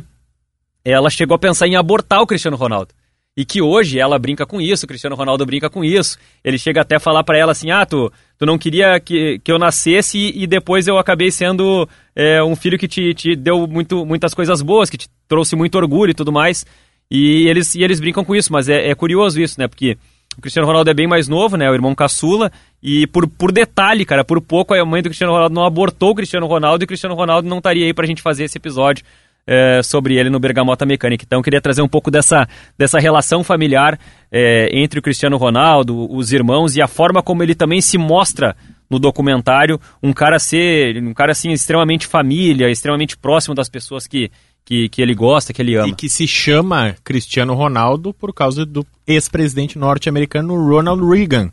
ela 0.85 1.09
chegou 1.09 1.35
a 1.35 1.39
pensar 1.39 1.67
em 1.67 1.75
abortar 1.75 2.21
o 2.21 2.27
Cristiano 2.27 2.57
Ronaldo. 2.57 2.93
E 3.35 3.45
que 3.45 3.61
hoje 3.61 3.97
ela 3.97 4.19
brinca 4.19 4.45
com 4.45 4.59
isso, 4.59 4.85
o 4.85 4.87
Cristiano 4.87 5.15
Ronaldo 5.15 5.45
brinca 5.45 5.69
com 5.69 5.85
isso. 5.85 6.17
Ele 6.43 6.57
chega 6.57 6.81
até 6.81 6.97
a 6.97 6.99
falar 6.99 7.23
pra 7.23 7.37
ela 7.37 7.53
assim: 7.53 7.71
ah, 7.71 7.85
tu, 7.85 8.11
tu 8.37 8.45
não 8.45 8.57
queria 8.57 8.99
que, 8.99 9.39
que 9.39 9.51
eu 9.51 9.57
nascesse 9.57 10.17
e, 10.17 10.43
e 10.43 10.47
depois 10.47 10.85
eu 10.85 10.97
acabei 10.97 11.31
sendo 11.31 11.87
é, 12.13 12.43
um 12.43 12.55
filho 12.57 12.77
que 12.77 12.89
te, 12.89 13.13
te 13.13 13.35
deu 13.35 13.65
muito, 13.67 14.05
muitas 14.05 14.33
coisas 14.33 14.61
boas, 14.61 14.89
que 14.89 14.97
te 14.97 15.07
trouxe 15.29 15.55
muito 15.55 15.75
orgulho 15.75 16.11
e 16.11 16.15
tudo 16.15 16.31
mais. 16.31 16.65
E 17.09 17.47
eles, 17.47 17.73
e 17.73 17.83
eles 17.83 17.99
brincam 18.01 18.23
com 18.23 18.35
isso, 18.35 18.51
mas 18.51 18.67
é, 18.67 18.89
é 18.89 18.95
curioso 18.95 19.41
isso, 19.41 19.59
né? 19.59 19.67
Porque 19.67 19.97
o 20.37 20.41
Cristiano 20.41 20.67
Ronaldo 20.67 20.89
é 20.89 20.93
bem 20.93 21.07
mais 21.07 21.29
novo, 21.29 21.55
né? 21.55 21.69
O 21.69 21.73
irmão 21.73 21.95
caçula. 21.95 22.51
E 22.83 23.07
por, 23.07 23.27
por 23.27 23.51
detalhe, 23.51 24.03
cara, 24.05 24.25
por 24.25 24.41
pouco 24.41 24.73
a 24.73 24.85
mãe 24.85 25.01
do 25.01 25.09
Cristiano 25.09 25.33
Ronaldo 25.33 25.55
não 25.55 25.65
abortou 25.65 26.11
o 26.11 26.15
Cristiano 26.15 26.47
Ronaldo 26.47 26.83
e 26.83 26.85
o 26.85 26.87
Cristiano 26.87 27.15
Ronaldo 27.15 27.47
não 27.47 27.59
estaria 27.59 27.85
aí 27.85 27.93
pra 27.93 28.07
gente 28.07 28.21
fazer 28.21 28.43
esse 28.43 28.57
episódio 28.57 29.05
é, 29.45 29.81
sobre 29.83 30.17
ele 30.17 30.29
no 30.29 30.39
Bergamota 30.39 30.85
Mecânica. 30.85 31.23
Então 31.25 31.41
queria 31.41 31.61
trazer 31.61 31.81
um 31.81 31.87
pouco 31.87 32.11
dessa, 32.11 32.47
dessa 32.77 32.99
relação 32.99 33.43
familiar 33.43 33.99
é, 34.31 34.69
entre 34.71 34.99
o 34.99 35.01
Cristiano 35.01 35.37
Ronaldo, 35.37 36.11
os 36.11 36.31
irmãos 36.31 36.75
e 36.75 36.81
a 36.81 36.87
forma 36.87 37.21
como 37.21 37.43
ele 37.43 37.55
também 37.55 37.81
se 37.81 37.97
mostra 37.97 38.55
no 38.89 38.99
documentário, 38.99 39.79
um 40.03 40.11
cara 40.11 40.37
ser, 40.37 41.01
um 41.01 41.13
cara 41.13 41.31
assim 41.31 41.51
extremamente 41.51 42.05
família, 42.05 42.69
extremamente 42.69 43.15
próximo 43.15 43.55
das 43.55 43.69
pessoas 43.69 44.05
que, 44.05 44.29
que, 44.65 44.89
que 44.89 45.01
ele 45.01 45.15
gosta, 45.15 45.53
que 45.53 45.61
ele 45.61 45.75
ama. 45.75 45.87
E 45.87 45.95
que 45.95 46.09
se 46.09 46.27
chama 46.27 46.93
Cristiano 47.01 47.53
Ronaldo 47.53 48.13
por 48.13 48.33
causa 48.33 48.65
do 48.65 48.85
ex-presidente 49.07 49.79
norte-americano 49.79 50.55
Ronald 50.55 51.01
Reagan, 51.09 51.51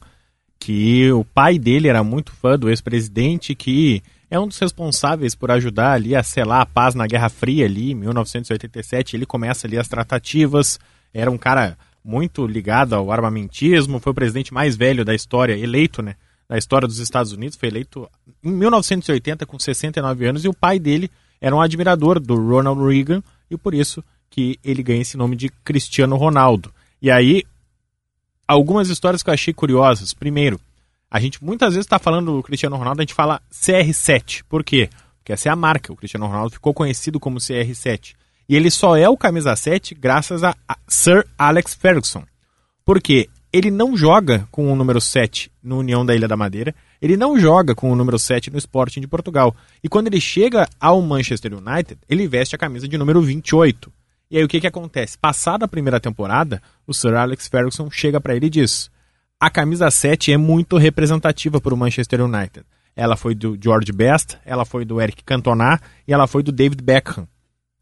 que 0.59 1.13
o 1.13 1.25
pai 1.25 1.61
dele 1.61 1.87
era 1.87 2.03
muito 2.03 2.33
fã 2.33 2.59
do 2.59 2.69
ex-presidente, 2.69 3.55
que 3.55 4.03
é 4.31 4.39
um 4.39 4.47
dos 4.47 4.59
responsáveis 4.59 5.35
por 5.35 5.51
ajudar 5.51 5.93
ali 5.93 6.15
a 6.15 6.23
selar 6.23 6.61
a 6.61 6.67
paz 6.67 6.95
na 6.95 7.07
Guerra 7.07 7.29
Fria 7.29 7.65
ali, 7.65 7.93
em 7.93 7.95
1987, 7.95 9.17
ele 9.17 9.27
começa 9.27 9.67
ali 9.67 9.79
as 9.79 9.89
tratativas, 9.89 10.79
era 11.13 11.31
um 11.31 11.39
cara 11.39 11.77
muito 12.05 12.47
ligado 12.47 12.95
ao 12.95 13.11
armamentismo, 13.11 13.99
foi 13.99 14.13
o 14.13 14.15
presidente 14.15 14.53
mais 14.53 14.77
velho 14.77 15.05
da 15.05 15.15
história, 15.15 15.57
eleito, 15.57 16.03
né, 16.03 16.15
da 16.49 16.57
história 16.57 16.87
dos 16.87 16.99
Estados 16.99 17.33
Unidos, 17.33 17.57
foi 17.57 17.69
eleito 17.69 18.09
em 18.43 18.51
1980 18.51 19.47
com 19.47 19.59
69 19.59 20.27
anos 20.27 20.45
e 20.45 20.49
o 20.49 20.55
pai 20.55 20.79
dele 20.79 21.11
era 21.41 21.55
um 21.55 21.61
admirador 21.61 22.19
do 22.19 22.35
Ronald 22.35 22.81
Reagan 22.83 23.23
e 23.51 23.57
por 23.57 23.75
isso 23.75 24.03
que 24.31 24.59
ele 24.63 24.83
ganha 24.83 25.03
esse 25.03 25.17
nome 25.17 25.37
de 25.37 25.49
Cristiano 25.49 26.17
Ronaldo. 26.17 26.73
E 27.01 27.11
aí, 27.11 27.45
algumas 28.47 28.89
histórias 28.89 29.23
que 29.23 29.31
eu 29.31 29.35
achei 29.35 29.55
curiosas. 29.55 30.13
Primeiro, 30.13 30.61
a 31.11 31.21
gente 31.21 31.43
muitas 31.43 31.75
vezes 31.75 31.87
está 31.87 31.99
falando 31.99 32.37
do 32.37 32.43
Cristiano 32.43 32.77
Ronaldo, 32.77 33.01
a 33.01 33.05
gente 33.05 33.15
fala 33.15 33.41
CR7. 33.53 34.43
Por 34.49 34.63
quê? 34.63 34.91
Porque 35.19 35.33
essa 35.33 35.49
é 35.49 35.53
a 35.53 35.57
marca. 35.57 35.93
O 35.93 35.97
Cristiano 35.97 36.27
Ronaldo 36.27 36.53
ficou 36.53 36.75
conhecido 36.75 37.19
como 37.19 37.39
CR7. 37.39 38.15
E 38.49 38.57
ele 38.57 38.71
só 38.71 38.97
é 38.97 39.09
o 39.09 39.17
camisa 39.17 39.55
7 39.55 39.95
graças 39.95 40.43
a 40.43 40.55
Sir 40.87 41.27
Alex 41.37 41.75
Ferguson. 41.75 42.25
Porque 42.85 43.29
ele 43.53 43.71
não 43.71 43.97
joga 43.97 44.47
com 44.51 44.73
o 44.73 44.77
número 44.77 45.01
7 45.01 45.51
no 45.63 45.79
União 45.79 46.05
da 46.05 46.15
Ilha 46.15 46.29
da 46.29 46.37
Madeira, 46.37 46.75
ele 47.01 47.17
não 47.17 47.39
joga 47.39 47.75
com 47.75 47.91
o 47.91 47.97
número 47.97 48.19
7 48.19 48.51
no 48.51 48.59
Sporting 48.59 49.01
de 49.01 49.07
Portugal. 49.07 49.55
E 49.83 49.89
quando 49.89 50.07
ele 50.07 50.21
chega 50.21 50.69
ao 50.81 51.01
Manchester 51.01 51.53
United, 51.55 51.99
ele 52.09 52.27
veste 52.27 52.55
a 52.55 52.59
camisa 52.59 52.87
de 52.87 52.99
número 52.99 53.21
28. 53.21 53.93
E 54.31 54.37
aí 54.37 54.45
o 54.45 54.49
que, 54.49 54.61
que 54.61 54.67
acontece? 54.67 55.17
Passada 55.17 55.65
a 55.65 55.69
primeira 55.69 55.99
temporada, 55.99 56.63
o 56.87 56.93
Sir 56.93 57.15
Alex 57.15 57.49
Ferguson 57.49 57.91
chega 57.91 58.21
para 58.21 58.37
ele 58.37 58.47
e 58.47 58.51
diz: 58.51 58.91
a 59.41 59.51
camisa 59.51 59.91
7 59.91 60.33
é 60.33 60.37
muito 60.37 60.77
representativa 60.77 61.61
para 61.61 61.73
o 61.73 61.77
Manchester 61.77 62.23
United. 62.23 62.65
Ela 62.97 63.17
foi 63.17 63.35
do 63.35 63.57
George 63.63 63.93
Best, 63.93 64.37
ela 64.45 64.65
foi 64.65 64.85
do 64.85 65.01
Eric 65.01 65.23
Cantona 65.23 65.81
e 66.07 66.13
ela 66.13 66.27
foi 66.27 66.43
do 66.43 66.51
David 66.51 66.83
Beckham. 66.83 67.29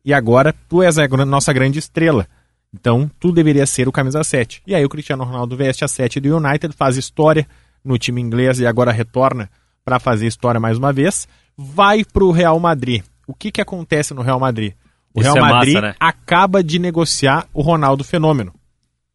E 0.04 0.12
agora 0.12 0.54
tu 0.68 0.82
és 0.82 0.98
a 0.98 1.08
nossa 1.24 1.52
grande 1.52 1.78
estrela. 1.78 2.26
Então, 2.72 3.10
tu 3.18 3.32
deveria 3.32 3.64
ser 3.64 3.88
o 3.88 3.92
camisa 3.92 4.22
7. 4.22 4.62
E 4.66 4.74
aí 4.74 4.84
o 4.84 4.88
Cristiano 4.88 5.24
Ronaldo 5.24 5.56
veste 5.56 5.84
a 5.84 5.88
7 5.88 6.20
do 6.20 6.36
United, 6.36 6.74
faz 6.76 6.96
história 6.96 7.46
no 7.82 7.96
time 7.96 8.20
inglês 8.20 8.60
e 8.60 8.66
agora 8.66 8.92
retorna 8.92 9.50
para 9.84 9.98
fazer 9.98 10.26
história 10.26 10.60
mais 10.60 10.76
uma 10.76 10.92
vez. 10.92 11.26
Vai 11.56 12.04
para 12.04 12.24
o 12.24 12.32
Real 12.32 12.60
Madrid. 12.60 13.02
O 13.26 13.32
que, 13.32 13.50
que 13.50 13.62
acontece 13.62 14.12
no 14.12 14.20
Real 14.20 14.38
Madrid? 14.38 14.74
O 15.14 15.20
Isso 15.20 15.32
Real 15.32 15.46
é 15.46 15.52
Madrid 15.52 15.74
massa, 15.74 15.86
né? 15.86 15.94
acaba 15.98 16.62
de 16.62 16.78
negociar 16.78 17.48
o 17.54 17.62
Ronaldo 17.62 18.04
Fenômeno. 18.04 18.52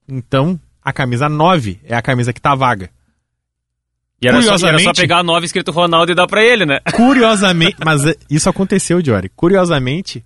Então, 0.09 0.59
a 0.83 0.91
camisa 0.93 1.29
9 1.29 1.79
é 1.83 1.95
a 1.95 2.01
camisa 2.01 2.33
que 2.33 2.41
tá 2.41 2.55
vaga. 2.55 2.89
E 4.21 4.27
era, 4.27 4.41
só, 4.41 4.67
era 4.67 4.77
só 4.79 4.93
pegar 4.93 5.17
a 5.19 5.23
nova 5.23 5.43
escrito 5.43 5.71
Ronaldo 5.71 6.11
e 6.11 6.15
dar 6.15 6.27
pra 6.27 6.43
ele, 6.43 6.63
né? 6.65 6.79
Curiosamente, 6.93 7.77
mas 7.83 8.05
eh, 8.05 8.15
isso 8.29 8.47
aconteceu, 8.47 9.03
Jory. 9.03 9.29
Curiosamente, 9.29 10.23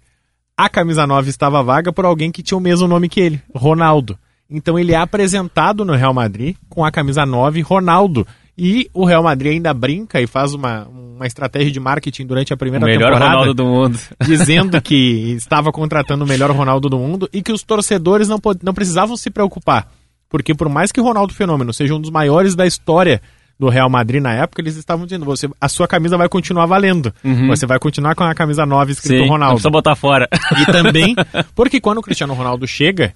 a 0.58 0.68
camisa 0.68 1.08
9 1.08 1.30
estava 1.30 1.64
vaga 1.64 1.93
por 1.93 2.03
alguém 2.03 2.30
que 2.30 2.43
tinha 2.43 2.58
o 2.58 2.62
mesmo 2.62 2.88
nome 2.88 3.08
que 3.08 3.22
ele, 3.22 3.41
Ronaldo. 3.56 4.20
Então 4.49 4.78
ele 4.78 4.91
é 4.91 4.97
apresentado 4.97 5.86
no 5.86 5.93
Real 5.93 6.14
Madrid 6.14 6.56
com 6.70 6.84
a 6.84 6.91
camisa 6.91 7.26
9, 7.26 7.62
Ronaldo. 7.62 8.28
E 8.58 8.89
o 8.93 9.06
Real 9.06 9.24
Madrid 9.24 9.53
ainda 9.53 9.74
brinca 9.74 10.22
e 10.22 10.28
faz 10.28 10.53
uma, 10.53 10.88
uma 10.88 11.28
estratégia 11.28 11.72
de 11.72 11.80
marketing 11.80 12.26
durante 12.26 12.53
a 12.53 12.56
O 12.56 12.58
primeira 12.58 12.86
melhor 12.86 13.12
temporada. 13.12 13.32
Ronaldo 13.32 13.53
do 13.53 13.66
mundo. 13.66 13.99
dizendo 14.24 14.82
que 14.82 15.34
estava 15.34 15.72
contratando 15.72 16.24
o 16.24 16.28
melhor 16.28 16.51
Ronaldo 16.51 16.89
do 16.89 16.97
mundo 16.97 17.30
e 17.34 17.41
que 17.41 17.51
os 17.51 17.64
torcedores 17.64 18.30
não, 18.30 18.39
não 18.62 18.74
precisavam 18.74 19.18
se 19.18 19.30
preocupar. 19.30 19.89
Porque 20.30 20.53
por 20.53 20.67
mais 20.69 20.91
que 20.91 20.99
o 20.99 21.03
Ronaldo 21.03 21.34
Fenômeno 21.34 21.73
seja 21.73 21.93
um 21.95 22.01
dos 22.01 22.09
maiores 22.09 22.55
da 22.55 22.65
história 22.65 23.21
do 23.57 23.69
Real 23.69 23.89
Madrid 23.89 24.21
na 24.21 24.34
época, 24.34 24.61
eles 24.61 24.76
estavam 24.76 25.05
dizendo, 25.05 25.23
você, 25.23 25.47
a 25.61 25.69
sua 25.69 25.88
camisa 25.88 26.17
vai 26.17 26.28
continuar 26.28 26.65
valendo. 26.65 27.13
Você 27.47 27.65
vai 27.65 27.80
continuar 27.80 28.13
com 28.15 28.23
a 28.23 28.36
camisa 28.36 28.65
9 28.65 28.91
escrito 28.91 29.13
Sim, 29.13 29.21
não 29.21 29.30
Ronaldo. 29.30 29.53
precisa 29.55 29.69
botar 29.69 29.95
fora. 29.95 30.28
E 30.61 30.65
também, 30.71 31.15
porque 31.55 31.80
quando 31.80 31.99
o 31.99 32.01
Cristiano 32.01 32.34
Ronaldo 32.34 32.67
chega, 32.67 33.13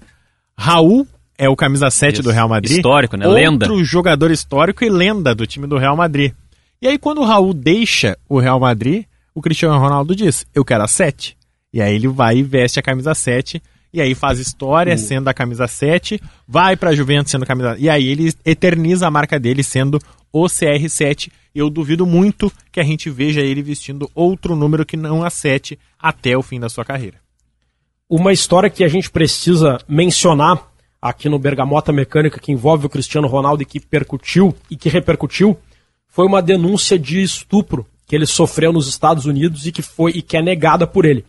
Raul 0.56 1.06
é 1.36 1.48
o 1.48 1.56
camisa 1.56 1.90
7 1.90 2.14
Isso. 2.14 2.22
do 2.22 2.30
Real 2.30 2.48
Madrid. 2.48 2.76
Histórico, 2.76 3.16
né? 3.16 3.26
Outro 3.26 3.42
Lenda. 3.42 3.84
jogador 3.84 4.30
histórico 4.30 4.84
e 4.84 4.88
lenda 4.90 5.34
do 5.34 5.46
time 5.46 5.66
do 5.66 5.78
Real 5.78 5.96
Madrid. 5.96 6.32
E 6.80 6.88
aí, 6.88 6.98
quando 6.98 7.20
o 7.20 7.24
Raul 7.24 7.52
deixa 7.52 8.16
o 8.28 8.38
Real 8.38 8.58
Madrid, 8.58 9.04
o 9.34 9.42
Cristiano 9.42 9.78
Ronaldo 9.78 10.14
diz: 10.16 10.46
Eu 10.54 10.64
quero 10.64 10.82
a 10.84 10.88
7. 10.88 11.36
E 11.72 11.80
aí 11.80 11.94
ele 11.94 12.08
vai 12.08 12.38
e 12.38 12.42
veste 12.42 12.78
a 12.78 12.82
camisa 12.82 13.14
7. 13.14 13.62
E 13.92 14.00
aí 14.00 14.14
faz 14.14 14.38
história 14.38 14.96
sendo 14.96 15.28
a 15.28 15.34
camisa 15.34 15.66
7, 15.66 16.20
vai 16.46 16.76
pra 16.76 16.94
Juventus 16.94 17.32
sendo 17.32 17.44
camisa. 17.44 17.76
E 17.78 17.88
aí 17.88 18.08
ele 18.08 18.32
eterniza 18.44 19.06
a 19.06 19.10
marca 19.10 19.38
dele 19.38 19.62
sendo 19.62 19.98
o 20.32 20.44
CR7. 20.44 21.30
Eu 21.54 21.68
duvido 21.68 22.06
muito 22.06 22.52
que 22.70 22.78
a 22.78 22.84
gente 22.84 23.10
veja 23.10 23.40
ele 23.40 23.62
vestindo 23.62 24.10
outro 24.14 24.54
número 24.54 24.86
que 24.86 24.96
não 24.96 25.24
a 25.24 25.30
7 25.30 25.78
até 25.98 26.36
o 26.36 26.42
fim 26.42 26.60
da 26.60 26.68
sua 26.68 26.84
carreira. 26.84 27.18
Uma 28.08 28.32
história 28.32 28.70
que 28.70 28.84
a 28.84 28.88
gente 28.88 29.10
precisa 29.10 29.78
mencionar 29.88 30.70
aqui 31.00 31.28
no 31.28 31.38
Bergamota 31.38 31.92
Mecânica 31.92 32.40
que 32.40 32.52
envolve 32.52 32.86
o 32.86 32.90
Cristiano 32.90 33.26
Ronaldo 33.26 33.62
e 33.62 33.66
que 33.66 33.80
percutiu 33.80 34.54
e 34.70 34.76
que 34.76 34.88
repercutiu 34.88 35.56
foi 36.06 36.26
uma 36.26 36.42
denúncia 36.42 36.98
de 36.98 37.22
estupro 37.22 37.86
que 38.06 38.14
ele 38.14 38.26
sofreu 38.26 38.72
nos 38.72 38.88
Estados 38.88 39.24
Unidos 39.26 39.66
e 39.66 39.72
que 39.72 39.82
foi 39.82 40.10
e 40.12 40.22
que 40.22 40.36
é 40.36 40.42
negada 40.42 40.86
por 40.86 41.04
ele. 41.04 41.24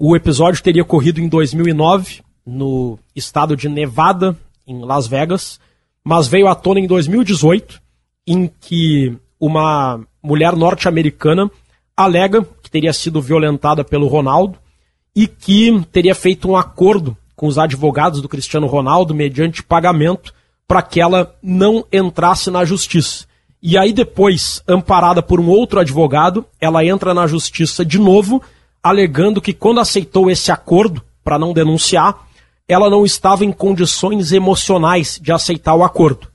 O 0.00 0.14
episódio 0.14 0.62
teria 0.62 0.82
ocorrido 0.82 1.20
em 1.20 1.26
2009 1.28 2.20
no 2.46 2.96
estado 3.16 3.56
de 3.56 3.68
Nevada, 3.68 4.38
em 4.64 4.78
Las 4.84 5.08
Vegas, 5.08 5.58
mas 6.04 6.28
veio 6.28 6.46
à 6.46 6.54
tona 6.54 6.78
em 6.78 6.86
2018, 6.86 7.82
em 8.24 8.48
que 8.60 9.16
uma 9.40 10.00
mulher 10.22 10.54
norte-americana 10.54 11.50
alega 11.96 12.46
que 12.62 12.70
teria 12.70 12.92
sido 12.92 13.20
violentada 13.20 13.82
pelo 13.82 14.06
Ronaldo 14.06 14.56
e 15.16 15.26
que 15.26 15.84
teria 15.90 16.14
feito 16.14 16.48
um 16.48 16.56
acordo 16.56 17.16
com 17.34 17.48
os 17.48 17.58
advogados 17.58 18.22
do 18.22 18.28
Cristiano 18.28 18.68
Ronaldo 18.68 19.12
mediante 19.12 19.64
pagamento 19.64 20.32
para 20.68 20.80
que 20.80 21.00
ela 21.00 21.34
não 21.42 21.84
entrasse 21.92 22.52
na 22.52 22.64
justiça. 22.64 23.26
E 23.60 23.76
aí 23.76 23.92
depois, 23.92 24.62
amparada 24.68 25.20
por 25.20 25.40
um 25.40 25.48
outro 25.48 25.80
advogado, 25.80 26.44
ela 26.60 26.84
entra 26.84 27.12
na 27.12 27.26
justiça 27.26 27.84
de 27.84 27.98
novo, 27.98 28.40
alegando 28.88 29.40
que 29.40 29.52
quando 29.52 29.80
aceitou 29.80 30.30
esse 30.30 30.50
acordo 30.50 31.02
para 31.22 31.38
não 31.38 31.52
denunciar, 31.52 32.26
ela 32.66 32.90
não 32.90 33.04
estava 33.04 33.44
em 33.44 33.52
condições 33.52 34.32
emocionais 34.32 35.18
de 35.22 35.32
aceitar 35.32 35.74
o 35.74 35.84
acordo. 35.84 36.28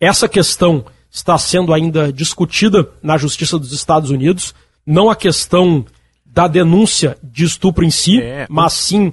Essa 0.00 0.28
questão 0.28 0.84
está 1.10 1.38
sendo 1.38 1.72
ainda 1.72 2.12
discutida 2.12 2.88
na 3.02 3.16
Justiça 3.16 3.58
dos 3.58 3.72
Estados 3.72 4.10
Unidos, 4.10 4.54
não 4.86 5.08
a 5.08 5.16
questão 5.16 5.84
da 6.26 6.48
denúncia 6.48 7.16
de 7.22 7.44
estupro 7.44 7.84
em 7.84 7.90
si, 7.90 8.20
É. 8.20 8.46
mas 8.50 8.72
sim 8.72 9.12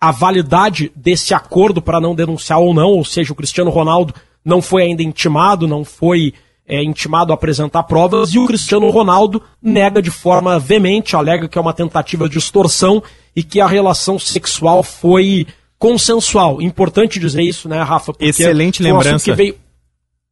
a 0.00 0.10
validade 0.10 0.90
desse 0.96 1.34
acordo 1.34 1.80
para 1.82 2.00
não 2.00 2.14
denunciar 2.14 2.58
ou 2.58 2.72
não, 2.74 2.88
ou 2.88 3.04
seja, 3.04 3.32
o 3.32 3.36
Cristiano 3.36 3.70
Ronaldo 3.70 4.14
não 4.44 4.60
foi 4.60 4.82
ainda 4.82 5.02
intimado, 5.02 5.68
não 5.68 5.84
foi 5.84 6.34
é, 6.66 6.82
intimado 6.82 7.32
a 7.32 7.34
apresentar 7.34 7.82
provas, 7.84 8.32
e 8.32 8.38
o 8.38 8.46
Cristiano 8.46 8.88
Ronaldo 8.90 9.42
nega 9.60 10.00
de 10.00 10.10
forma 10.10 10.58
veemente, 10.58 11.16
alega 11.16 11.48
que 11.48 11.58
é 11.58 11.60
uma 11.60 11.72
tentativa 11.72 12.28
de 12.28 12.38
extorsão 12.38 13.02
e 13.34 13.42
que 13.42 13.60
a 13.60 13.66
relação 13.66 14.18
sexual 14.18 14.82
foi 14.82 15.46
consensual. 15.78 16.62
Importante 16.62 17.18
dizer 17.18 17.42
isso, 17.42 17.68
né, 17.68 17.82
Rafa? 17.82 18.12
Excelente 18.20 18.82
lembrança. 18.82 19.24
que 19.24 19.32
veio, 19.32 19.56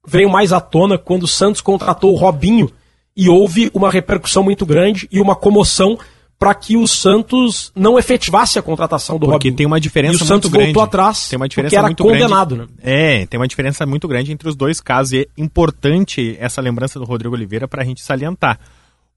veio 0.06 0.30
mais 0.30 0.52
à 0.52 0.60
tona 0.60 0.96
quando 0.96 1.24
o 1.24 1.28
Santos 1.28 1.60
contratou 1.60 2.12
o 2.12 2.16
Robinho 2.16 2.70
e 3.16 3.28
houve 3.28 3.70
uma 3.74 3.90
repercussão 3.90 4.42
muito 4.42 4.64
grande 4.64 5.08
e 5.10 5.20
uma 5.20 5.34
comoção 5.34 5.98
para 6.40 6.54
que 6.54 6.74
o 6.74 6.86
Santos 6.88 7.70
não 7.76 7.98
efetivasse 7.98 8.58
a 8.58 8.62
contratação 8.62 9.16
do 9.16 9.26
Porque 9.26 9.48
Robinho. 9.50 9.56
tem 9.56 9.66
uma 9.66 9.78
diferença 9.78 10.14
e 10.14 10.16
o 10.16 10.18
Santos 10.20 10.48
muito 10.48 10.50
grande. 10.50 10.66
voltou 10.72 10.82
atrás 10.82 11.28
Tem 11.28 11.36
uma 11.36 11.46
diferença 11.46 11.68
porque 11.68 11.76
era 11.76 11.86
muito 11.86 12.02
condenado, 12.02 12.56
grande. 12.56 12.72
né? 12.72 12.78
É, 12.82 13.26
tem 13.26 13.38
uma 13.38 13.46
diferença 13.46 13.84
muito 13.84 14.08
grande 14.08 14.32
entre 14.32 14.48
os 14.48 14.56
dois 14.56 14.80
casos. 14.80 15.12
E 15.12 15.18
é 15.20 15.26
importante 15.36 16.34
essa 16.40 16.62
lembrança 16.62 16.98
do 16.98 17.04
Rodrigo 17.04 17.34
Oliveira 17.34 17.68
para 17.68 17.82
a 17.82 17.84
gente 17.84 18.00
salientar. 18.00 18.58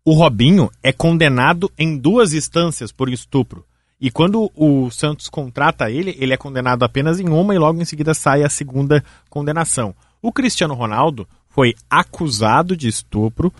O 0.03 0.11
Robinho 0.13 0.69
é 0.83 0.91
condenado 0.91 1.71
em 1.79 1.97
duas 1.97 2.33
instâncias 2.33 2.91
por 2.91 3.07
estupro. 3.07 3.63
E 4.01 4.11
quando 4.11 4.51
o 4.53 4.91
Santos 4.91 5.29
contrata 5.29 5.89
ele, 5.89 6.13
ele 6.19 6.33
é 6.33 6.37
condenado 6.37 6.83
apenas 6.83 7.21
em 7.21 7.29
uma 7.29 7.55
e 7.55 7.57
logo 7.57 7.81
em 7.81 7.85
seguida 7.85 8.13
sai 8.13 8.43
a 8.43 8.49
segunda 8.49 9.01
condenação. 9.29 9.95
O 10.21 10.29
Cristiano 10.29 10.73
Ronaldo 10.73 11.25
foi 11.47 11.73
acusado 11.89 12.75
de 12.75 12.89
estupro. 12.89 13.53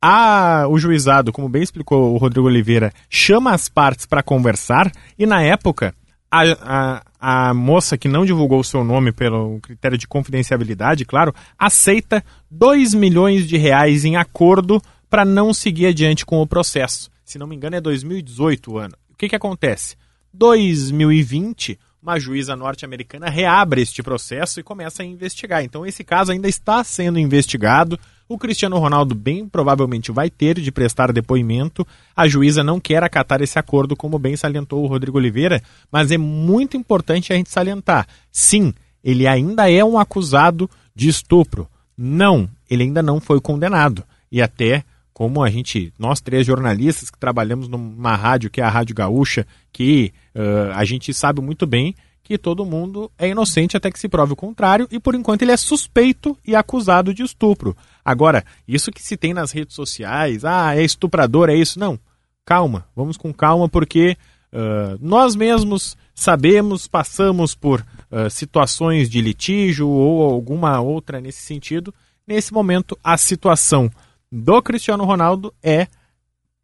A, 0.00 0.66
o 0.68 0.78
juizado, 0.78 1.32
como 1.32 1.48
bem 1.48 1.62
explicou 1.62 2.14
o 2.14 2.18
Rodrigo 2.18 2.46
Oliveira, 2.46 2.92
chama 3.10 3.52
as 3.52 3.68
partes 3.68 4.06
para 4.06 4.22
conversar 4.22 4.92
e 5.18 5.26
na 5.26 5.42
época 5.42 5.92
a, 6.30 7.02
a, 7.20 7.48
a 7.48 7.54
moça 7.54 7.98
que 7.98 8.06
não 8.06 8.24
divulgou 8.24 8.60
o 8.60 8.64
seu 8.64 8.84
nome 8.84 9.10
pelo 9.10 9.58
critério 9.60 9.98
de 9.98 10.06
confidencialidade, 10.06 11.04
claro, 11.04 11.34
aceita 11.58 12.24
2 12.50 12.94
milhões 12.94 13.48
de 13.48 13.56
reais 13.56 14.04
em 14.04 14.16
acordo 14.16 14.80
para 15.10 15.24
não 15.24 15.52
seguir 15.52 15.86
adiante 15.86 16.24
com 16.24 16.40
o 16.40 16.46
processo. 16.46 17.10
Se 17.24 17.38
não 17.38 17.46
me 17.46 17.56
engano, 17.56 17.76
é 17.76 17.80
2018 17.80 18.72
o 18.72 18.78
ano. 18.78 18.94
O 19.10 19.16
que, 19.16 19.28
que 19.28 19.36
acontece? 19.36 19.96
2020, 20.32 21.78
uma 22.00 22.20
juíza 22.20 22.54
norte-americana 22.54 23.28
reabre 23.28 23.82
este 23.82 24.02
processo 24.02 24.60
e 24.60 24.62
começa 24.62 25.02
a 25.02 25.06
investigar. 25.06 25.64
Então, 25.64 25.84
esse 25.84 26.04
caso 26.04 26.30
ainda 26.30 26.48
está 26.48 26.84
sendo 26.84 27.18
investigado. 27.18 27.98
O 28.28 28.36
Cristiano 28.36 28.78
Ronaldo, 28.78 29.14
bem 29.14 29.48
provavelmente, 29.48 30.12
vai 30.12 30.28
ter 30.28 30.60
de 30.60 30.70
prestar 30.70 31.12
depoimento. 31.12 31.86
A 32.14 32.28
juíza 32.28 32.62
não 32.62 32.78
quer 32.78 33.02
acatar 33.02 33.40
esse 33.40 33.58
acordo, 33.58 33.96
como 33.96 34.18
bem 34.18 34.36
salientou 34.36 34.84
o 34.84 34.86
Rodrigo 34.86 35.16
Oliveira, 35.16 35.62
mas 35.90 36.10
é 36.10 36.18
muito 36.18 36.76
importante 36.76 37.32
a 37.32 37.36
gente 37.36 37.48
salientar. 37.48 38.06
Sim, 38.30 38.74
ele 39.02 39.26
ainda 39.26 39.70
é 39.70 39.82
um 39.82 39.98
acusado 39.98 40.68
de 40.94 41.08
estupro. 41.08 41.66
Não, 41.96 42.48
ele 42.68 42.82
ainda 42.82 43.02
não 43.02 43.18
foi 43.18 43.40
condenado. 43.40 44.04
E 44.30 44.42
até 44.42 44.84
como 45.18 45.42
a 45.42 45.50
gente, 45.50 45.92
nós 45.98 46.20
três 46.20 46.46
jornalistas 46.46 47.10
que 47.10 47.18
trabalhamos 47.18 47.66
numa 47.66 48.14
rádio 48.14 48.50
que 48.50 48.60
é 48.60 48.64
a 48.64 48.68
Rádio 48.68 48.94
Gaúcha, 48.94 49.46
que 49.72 50.12
uh, 50.34 50.72
a 50.74 50.84
gente 50.84 51.12
sabe 51.14 51.40
muito 51.40 51.66
bem 51.66 51.94
que 52.28 52.36
todo 52.36 52.66
mundo 52.66 53.10
é 53.16 53.26
inocente 53.26 53.74
até 53.74 53.90
que 53.90 53.98
se 53.98 54.06
prove 54.06 54.34
o 54.34 54.36
contrário 54.36 54.86
e 54.90 55.00
por 55.00 55.14
enquanto 55.14 55.40
ele 55.40 55.52
é 55.52 55.56
suspeito 55.56 56.36
e 56.46 56.54
acusado 56.54 57.14
de 57.14 57.22
estupro. 57.22 57.74
Agora, 58.04 58.44
isso 58.68 58.92
que 58.92 59.02
se 59.02 59.16
tem 59.16 59.32
nas 59.32 59.50
redes 59.50 59.74
sociais, 59.74 60.44
ah, 60.44 60.76
é 60.76 60.82
estuprador, 60.82 61.48
é 61.48 61.56
isso, 61.56 61.80
não. 61.80 61.98
Calma, 62.44 62.86
vamos 62.94 63.16
com 63.16 63.32
calma 63.32 63.66
porque 63.66 64.14
uh, 64.52 64.98
nós 65.00 65.34
mesmos 65.34 65.96
sabemos, 66.14 66.86
passamos 66.86 67.54
por 67.54 67.80
uh, 67.80 68.28
situações 68.28 69.08
de 69.08 69.22
litígio 69.22 69.88
ou 69.88 70.22
alguma 70.22 70.78
outra 70.82 71.22
nesse 71.22 71.40
sentido. 71.40 71.94
Nesse 72.26 72.52
momento, 72.52 72.98
a 73.02 73.16
situação 73.16 73.90
do 74.30 74.60
Cristiano 74.60 75.06
Ronaldo 75.06 75.54
é, 75.62 75.86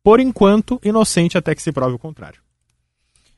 por 0.03 0.21
enquanto, 0.21 0.79
inocente 0.85 1.39
até 1.39 1.55
que 1.55 1.63
se 1.63 1.73
prove 1.73 1.95
o 1.95 1.99
contrário. 1.99 2.44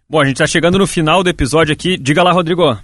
Bom, 0.08 0.20
a 0.20 0.24
gente 0.24 0.36
está 0.36 0.46
chegando 0.46 0.78
no 0.78 0.86
final 0.86 1.24
do 1.24 1.28
episódio 1.28 1.72
aqui. 1.72 1.96
Diga 1.96 2.22
lá, 2.22 2.30
Rodrigo. 2.30 2.78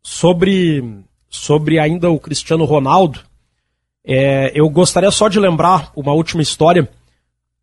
Sobre, 0.00 1.02
sobre 1.28 1.80
ainda 1.80 2.08
o 2.08 2.20
Cristiano 2.20 2.64
Ronaldo, 2.64 3.18
é, 4.04 4.52
eu 4.54 4.70
gostaria 4.70 5.10
só 5.10 5.26
de 5.26 5.40
lembrar 5.40 5.90
uma 5.96 6.12
última 6.12 6.42
história. 6.42 6.88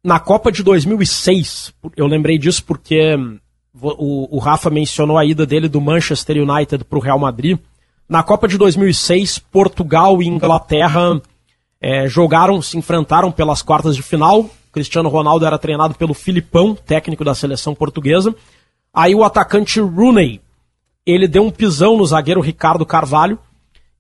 Na 0.04 0.20
Copa 0.20 0.52
de 0.52 0.62
2006, 0.62 1.74
eu 1.96 2.06
lembrei 2.06 2.38
disso 2.38 2.66
porque 2.66 3.16
o, 3.82 4.36
o 4.36 4.40
Rafa 4.40 4.70
mencionou 4.70 5.18
a 5.18 5.24
ida 5.24 5.46
dele 5.46 5.70
do 5.70 5.80
Manchester 5.80 6.36
United 6.44 6.84
para 6.84 7.00
o 7.00 7.02
Real 7.02 7.18
Madrid. 7.18 7.58
Na 8.10 8.22
Copa 8.24 8.46
de 8.46 8.58
2006, 8.58 9.40
Portugal 9.40 10.22
e 10.22 10.28
Inglaterra 10.28 11.22
é, 11.80 12.10
jogaram, 12.10 12.62
se 12.62 12.78
enfrentaram 12.78 13.32
pelas 13.32 13.62
quartas 13.62 13.96
de 13.96 14.04
final. 14.04 14.50
Cristiano 14.74 15.08
Ronaldo 15.08 15.46
era 15.46 15.58
treinado 15.58 15.94
pelo 15.94 16.14
Filipão, 16.14 16.76
técnico 16.76 17.24
da 17.24 17.36
seleção 17.36 17.74
portuguesa. 17.74 18.36
Aí 18.94 19.16
o 19.16 19.24
atacante 19.24 19.80
Rooney, 19.80 20.42
ele 21.06 21.28
deu 21.28 21.44
um 21.44 21.52
pisão 21.52 21.96
no 21.96 22.06
zagueiro 22.06 22.42
Ricardo 22.42 22.86
Carvalho 22.86 23.40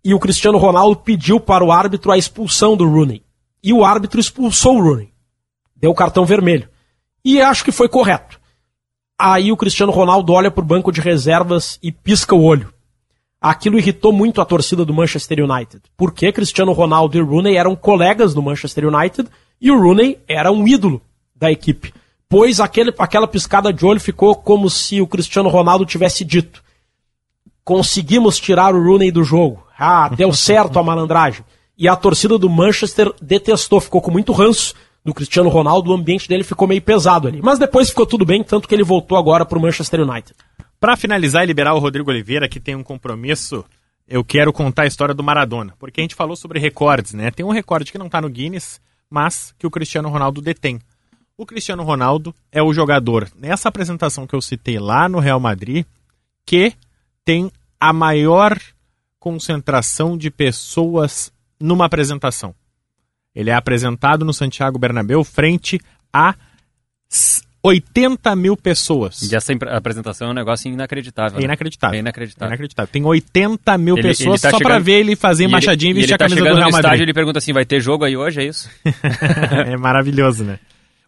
e 0.03 0.13
o 0.13 0.19
Cristiano 0.19 0.57
Ronaldo 0.57 0.97
pediu 0.97 1.39
para 1.39 1.63
o 1.63 1.71
árbitro 1.71 2.11
a 2.11 2.17
expulsão 2.17 2.75
do 2.75 2.89
Rooney. 2.89 3.23
E 3.63 3.71
o 3.71 3.85
árbitro 3.85 4.19
expulsou 4.19 4.77
o 4.77 4.81
Rooney. 4.81 5.13
Deu 5.75 5.91
o 5.91 5.95
cartão 5.95 6.25
vermelho. 6.25 6.67
E 7.23 7.39
acho 7.39 7.63
que 7.63 7.71
foi 7.71 7.87
correto. 7.87 8.39
Aí 9.17 9.51
o 9.51 9.57
Cristiano 9.57 9.91
Ronaldo 9.91 10.33
olha 10.33 10.51
para 10.51 10.63
o 10.63 10.67
banco 10.67 10.91
de 10.91 10.99
reservas 10.99 11.79
e 11.81 11.91
pisca 11.91 12.35
o 12.35 12.43
olho 12.43 12.73
aquilo 13.43 13.77
irritou 13.77 14.13
muito 14.13 14.39
a 14.39 14.45
torcida 14.45 14.85
do 14.85 14.93
Manchester 14.93 15.43
United. 15.43 15.81
Porque 15.97 16.31
Cristiano 16.31 16.71
Ronaldo 16.71 17.17
e 17.17 17.21
Rooney 17.21 17.57
eram 17.57 17.75
colegas 17.75 18.33
do 18.33 18.41
Manchester 18.41 18.87
United 18.87 19.29
e 19.63 19.71
o 19.71 19.81
Rooney 19.81 20.19
era 20.27 20.51
um 20.51 20.67
ídolo 20.67 21.01
da 21.33 21.49
equipe. 21.49 21.93
Pois 22.27 22.59
aquele, 22.59 22.93
aquela 22.99 23.27
piscada 23.27 23.71
de 23.71 23.85
olho 23.85 23.99
ficou 23.99 24.35
como 24.35 24.69
se 24.69 24.99
o 24.99 25.07
Cristiano 25.07 25.47
Ronaldo 25.47 25.85
tivesse 25.85 26.25
dito: 26.25 26.61
conseguimos 27.63 28.37
tirar 28.37 28.75
o 28.75 28.83
Rooney 28.83 29.09
do 29.09 29.23
jogo. 29.23 29.65
Ah, 29.79 30.09
deu 30.09 30.33
certo 30.35 30.77
a 30.77 30.83
malandragem. 30.83 31.45
E 31.77 31.87
a 31.87 31.95
torcida 31.95 32.37
do 32.37 32.49
Manchester 32.49 33.11
detestou, 33.21 33.79
ficou 33.79 34.01
com 34.01 34.11
muito 34.11 34.33
ranço 34.33 34.75
do 35.03 35.13
Cristiano 35.13 35.49
Ronaldo, 35.49 35.91
o 35.91 35.93
ambiente 35.93 36.29
dele 36.29 36.43
ficou 36.43 36.67
meio 36.67 36.81
pesado 36.81 37.27
ali. 37.27 37.41
Mas 37.41 37.59
depois 37.59 37.89
ficou 37.89 38.05
tudo 38.05 38.25
bem, 38.25 38.43
tanto 38.43 38.67
que 38.67 38.75
ele 38.75 38.83
voltou 38.83 39.17
agora 39.17 39.45
para 39.45 39.57
o 39.57 39.61
Manchester 39.61 40.01
United. 40.01 40.33
Para 40.79 40.95
finalizar 40.95 41.43
e 41.43 41.47
liberar 41.47 41.73
o 41.73 41.79
Rodrigo 41.79 42.09
Oliveira, 42.09 42.47
que 42.47 42.59
tem 42.59 42.75
um 42.75 42.83
compromisso, 42.83 43.65
eu 44.07 44.23
quero 44.23 44.53
contar 44.53 44.83
a 44.83 44.87
história 44.87 45.13
do 45.13 45.23
Maradona. 45.23 45.73
Porque 45.79 45.99
a 45.99 46.03
gente 46.03 46.15
falou 46.15 46.35
sobre 46.35 46.59
recordes, 46.59 47.13
né? 47.13 47.31
Tem 47.31 47.45
um 47.45 47.51
recorde 47.51 47.91
que 47.91 47.97
não 47.97 48.05
está 48.05 48.21
no 48.21 48.29
Guinness, 48.29 48.79
mas 49.13 49.53
que 49.59 49.67
o 49.67 49.69
Cristiano 49.69 50.09
Ronaldo 50.09 50.41
detém. 50.41 50.81
O 51.37 51.45
Cristiano 51.45 51.83
Ronaldo 51.83 52.33
é 52.51 52.63
o 52.63 52.73
jogador, 52.73 53.29
nessa 53.35 53.69
apresentação 53.69 54.25
que 54.25 54.33
eu 54.33 54.41
citei 54.41 54.79
lá 54.79 55.07
no 55.07 55.19
Real 55.19 55.39
Madrid, 55.39 55.85
que 56.43 56.73
tem 57.23 57.51
a 57.79 57.93
maior 57.93 58.59
concentração 59.19 60.17
de 60.17 60.31
pessoas 60.31 61.31
numa 61.59 61.85
apresentação. 61.85 62.55
Ele 63.35 63.51
é 63.51 63.53
apresentado 63.53 64.25
no 64.25 64.33
Santiago 64.33 64.79
Bernabéu 64.79 65.23
frente 65.23 65.79
a 66.11 66.33
80 67.65 68.35
mil 68.35 68.57
pessoas. 68.57 69.21
E 69.21 69.33
essa 69.33 69.53
apresentação 69.71 70.27
é 70.27 70.31
um 70.31 70.33
negócio 70.33 70.69
inacreditável. 70.69 71.39
É 71.39 71.43
inacreditável. 71.43 71.95
É 71.95 71.99
inacreditável. 71.99 72.45
É 72.45 72.49
inacreditável. 72.49 72.91
Tem 72.91 73.05
80 73.05 73.77
mil 73.77 73.97
ele, 73.97 74.07
pessoas 74.09 74.43
ele 74.43 74.51
tá 74.51 74.51
só 74.51 74.57
chegando... 74.57 74.69
para 74.69 74.79
ver 74.79 74.99
ele 74.99 75.15
fazer 75.15 75.45
embaixadinha 75.45 75.91
e, 75.91 75.93
vestir 75.93 76.13
a 76.13 76.17
tá 76.17 76.25
camisa 76.25 76.41
do 76.41 76.55
Real 76.55 76.71
Madrid. 76.71 76.75
Estádio, 76.75 77.03
ele 77.03 77.13
pergunta 77.13 77.37
assim, 77.39 77.53
vai 77.53 77.65
ter 77.65 77.79
jogo 77.79 78.03
aí 78.03 78.17
hoje, 78.17 78.41
é 78.41 78.45
isso? 78.45 78.69
é 79.65 79.77
maravilhoso, 79.77 80.43
né? 80.43 80.59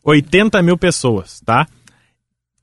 80 0.01 0.61
mil 0.61 0.77
pessoas, 0.77 1.41
tá? 1.41 1.67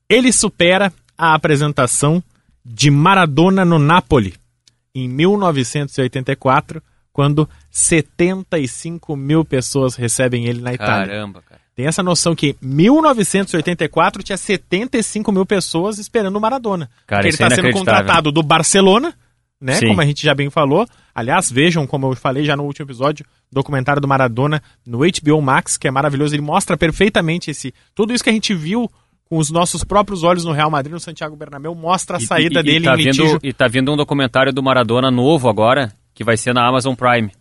Ele 0.09 0.31
supera 0.31 0.91
a 1.15 1.35
apresentação 1.35 2.23
de 2.65 2.89
Maradona 2.89 3.63
no 3.63 3.77
Napoli 3.77 4.33
em 4.95 5.07
1984, 5.07 6.81
quando 7.11 7.47
75 7.69 9.15
mil 9.15 9.45
pessoas 9.45 9.95
recebem 9.95 10.45
ele 10.47 10.61
na 10.61 10.73
Itália. 10.73 11.13
Caramba, 11.13 11.43
cara. 11.47 11.61
Tem 11.75 11.87
essa 11.87 12.03
noção 12.03 12.35
que 12.35 12.55
1984 12.61 14.21
tinha 14.21 14.37
75 14.37 15.31
mil 15.31 15.45
pessoas 15.45 15.97
esperando 15.97 16.35
o 16.35 16.41
Maradona. 16.41 16.89
Cara, 17.07 17.23
ele 17.23 17.29
está 17.29 17.47
é 17.47 17.49
sendo 17.51 17.71
contratado 17.71 18.31
do 18.31 18.43
Barcelona, 18.43 19.13
né? 19.59 19.73
Sim. 19.75 19.87
Como 19.87 20.01
a 20.01 20.05
gente 20.05 20.23
já 20.23 20.35
bem 20.35 20.49
falou. 20.49 20.87
Aliás, 21.15 21.51
vejam, 21.51 21.87
como 21.87 22.07
eu 22.07 22.15
falei 22.15 22.43
já 22.43 22.55
no 22.55 22.63
último 22.63 22.85
episódio, 22.85 23.25
documentário 23.51 24.01
do 24.01 24.07
Maradona 24.07 24.61
no 24.85 24.99
HBO 24.99 25.41
Max, 25.41 25.77
que 25.77 25.87
é 25.87 25.91
maravilhoso. 25.91 26.35
Ele 26.35 26.43
mostra 26.43 26.77
perfeitamente 26.77 27.49
esse 27.49 27.73
tudo 27.95 28.13
isso 28.13 28.23
que 28.23 28.29
a 28.29 28.33
gente 28.33 28.53
viu 28.53 28.89
com 29.25 29.37
os 29.37 29.49
nossos 29.49 29.83
próprios 29.83 30.21
olhos 30.21 30.45
no 30.45 30.51
Real 30.51 30.69
Madrid, 30.69 30.93
no 30.93 30.99
Santiago 30.99 31.35
Bernabéu, 31.35 31.73
mostra 31.73 32.17
a 32.17 32.19
saída 32.19 32.59
e, 32.59 32.61
e, 32.61 32.63
dele 32.63 32.85
e 32.85 32.87
tá 32.87 32.93
em 32.93 32.97
litígio. 32.97 33.25
Vendo, 33.25 33.39
e 33.41 33.53
tá 33.53 33.67
vindo 33.67 33.91
um 33.91 33.97
documentário 33.97 34.53
do 34.53 34.61
Maradona 34.61 35.09
novo 35.09 35.49
agora, 35.49 35.91
que 36.13 36.23
vai 36.23 36.37
ser 36.37 36.53
na 36.53 36.67
Amazon 36.67 36.93
Prime 36.93 37.31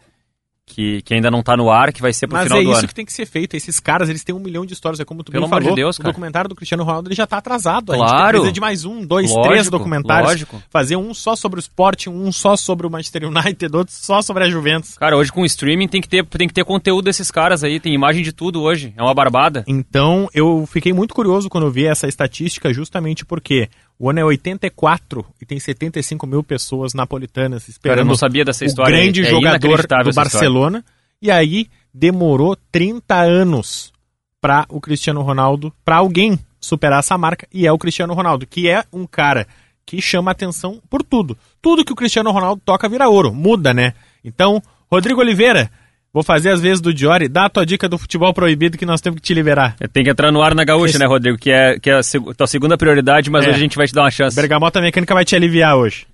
que, 0.66 1.02
que 1.02 1.14
ainda 1.14 1.30
não 1.30 1.40
está 1.40 1.56
no 1.56 1.70
ar, 1.70 1.92
que 1.92 2.00
vai 2.00 2.12
ser 2.12 2.26
pro 2.26 2.36
Mas 2.36 2.44
final 2.44 2.60
é 2.60 2.62
do 2.62 2.70
ano. 2.70 2.78
isso 2.78 2.88
que 2.88 2.94
tem 2.94 3.04
que 3.04 3.12
ser 3.12 3.26
feito. 3.26 3.56
Esses 3.56 3.80
caras, 3.80 4.08
eles 4.08 4.22
têm 4.24 4.34
um 4.34 4.38
milhão 4.38 4.64
de 4.64 4.72
histórias. 4.72 5.00
É 5.00 5.04
como 5.04 5.22
tu 5.22 5.32
Pelo 5.32 5.46
amor 5.46 5.62
de 5.62 5.74
Deus, 5.74 5.96
o 5.96 6.02
cara. 6.02 6.12
documentário 6.12 6.48
do 6.48 6.54
Cristiano 6.54 6.84
Ronaldo 6.84 7.08
ele 7.08 7.14
já 7.14 7.24
está 7.24 7.38
atrasado. 7.38 7.92
Claro. 7.92 8.02
A 8.02 8.22
gente 8.22 8.30
precisa 8.30 8.52
de 8.52 8.60
mais 8.60 8.84
um, 8.84 9.04
dois, 9.04 9.30
lógico, 9.30 9.48
três 9.48 9.68
documentários. 9.68 10.30
Lógico. 10.30 10.62
Fazer 10.70 10.96
um 10.96 11.12
só 11.12 11.34
sobre 11.34 11.58
o 11.58 11.60
esporte, 11.60 12.08
um 12.08 12.30
só 12.30 12.56
sobre 12.56 12.86
o 12.86 12.90
Manchester 12.90 13.24
United, 13.28 13.76
outro 13.76 13.94
só 13.94 14.22
sobre 14.22 14.44
a 14.44 14.48
Juventus. 14.48 14.96
Cara, 14.96 15.16
hoje 15.16 15.32
com 15.32 15.42
o 15.42 15.46
streaming 15.46 15.88
tem 15.88 16.00
que 16.00 16.08
ter, 16.08 16.24
tem 16.26 16.48
que 16.48 16.54
ter 16.54 16.64
conteúdo 16.64 17.04
desses 17.04 17.30
caras 17.30 17.64
aí. 17.64 17.80
Tem 17.80 17.92
imagem 17.94 18.22
de 18.22 18.32
tudo 18.32 18.62
hoje. 18.62 18.94
É 18.96 19.02
uma 19.02 19.14
barbada. 19.14 19.64
Então, 19.66 20.28
eu 20.32 20.66
fiquei 20.70 20.92
muito 20.92 21.14
curioso 21.14 21.48
quando 21.48 21.66
eu 21.66 21.70
vi 21.70 21.86
essa 21.86 22.06
estatística, 22.06 22.72
justamente 22.72 23.24
porque 23.24 23.68
o 24.03 24.11
ano 24.11 24.18
é 24.18 24.24
84 24.24 25.24
e 25.40 25.46
tem 25.46 25.61
75 25.61 26.26
mil 26.26 26.42
pessoas 26.42 26.92
napolitanas 26.92 27.68
esperando 27.68 27.94
Cara, 27.94 28.00
eu 28.05 28.09
não 28.09 28.16
sabia 28.16 28.44
dessa 28.44 28.64
história. 28.64 28.92
o 28.92 29.00
grande 29.00 29.20
é 29.20 29.24
jogador 29.30 29.86
do 30.03 30.12
Barcelona. 30.12 30.78
História. 30.78 30.96
E 31.22 31.30
aí 31.30 31.68
demorou 31.94 32.57
30 32.72 33.14
anos 33.14 33.92
para 34.40 34.66
o 34.68 34.80
Cristiano 34.80 35.22
Ronaldo, 35.22 35.72
para 35.84 35.98
alguém 35.98 36.36
superar 36.61 36.98
essa 36.98 37.16
marca, 37.16 37.46
e 37.53 37.64
é 37.64 37.70
o 37.70 37.78
Cristiano 37.78 38.12
Ronaldo, 38.12 38.44
que 38.44 38.68
é 38.68 38.84
um 38.92 39.07
cara 39.07 39.46
que 39.86 40.03
chama 40.03 40.32
atenção 40.32 40.82
por 40.90 41.05
tudo. 41.05 41.38
Tudo 41.61 41.84
que 41.84 41.92
o 41.92 41.96
Cristiano 41.96 42.32
Ronaldo 42.32 42.61
toca 42.64 42.88
vira 42.88 43.09
ouro, 43.09 43.32
muda, 43.32 43.72
né? 43.72 43.94
Então, 44.24 44.61
Rodrigo 44.90 45.20
Oliveira, 45.20 45.70
vou 46.12 46.22
fazer 46.22 46.50
as 46.50 46.60
vezes 46.60 46.80
do 46.80 46.92
Diori, 46.92 47.28
dá 47.28 47.46
a 47.46 47.50
tua 47.50 47.64
dica 47.64 47.88
do 47.88 47.96
futebol 47.96 48.32
proibido 48.34 48.76
que 48.76 48.84
nós 48.84 49.00
temos 49.00 49.20
que 49.20 49.26
te 49.26 49.34
liberar. 49.34 49.76
Tem 49.92 50.04
que 50.04 50.10
entrar 50.10 50.30
no 50.30 50.42
ar 50.42 50.54
na 50.54 50.64
gaúcha, 50.64 50.90
Esse... 50.90 50.98
né, 50.98 51.06
Rodrigo? 51.06 51.38
Que 51.38 51.50
é, 51.50 51.78
que 51.78 51.90
é 51.90 51.94
a 51.94 52.02
seg 52.02 52.34
tua 52.34 52.46
segunda 52.46 52.76
prioridade, 52.76 53.30
mas 53.30 53.44
é. 53.44 53.48
hoje 53.48 53.56
a 53.56 53.60
gente 53.60 53.76
vai 53.76 53.86
te 53.86 53.94
dar 53.94 54.02
uma 54.02 54.10
chance. 54.10 54.36
Bergamota 54.36 54.80
Mecânica 54.80 55.14
vai 55.14 55.24
te 55.24 55.34
aliviar 55.34 55.76
hoje. 55.76 56.06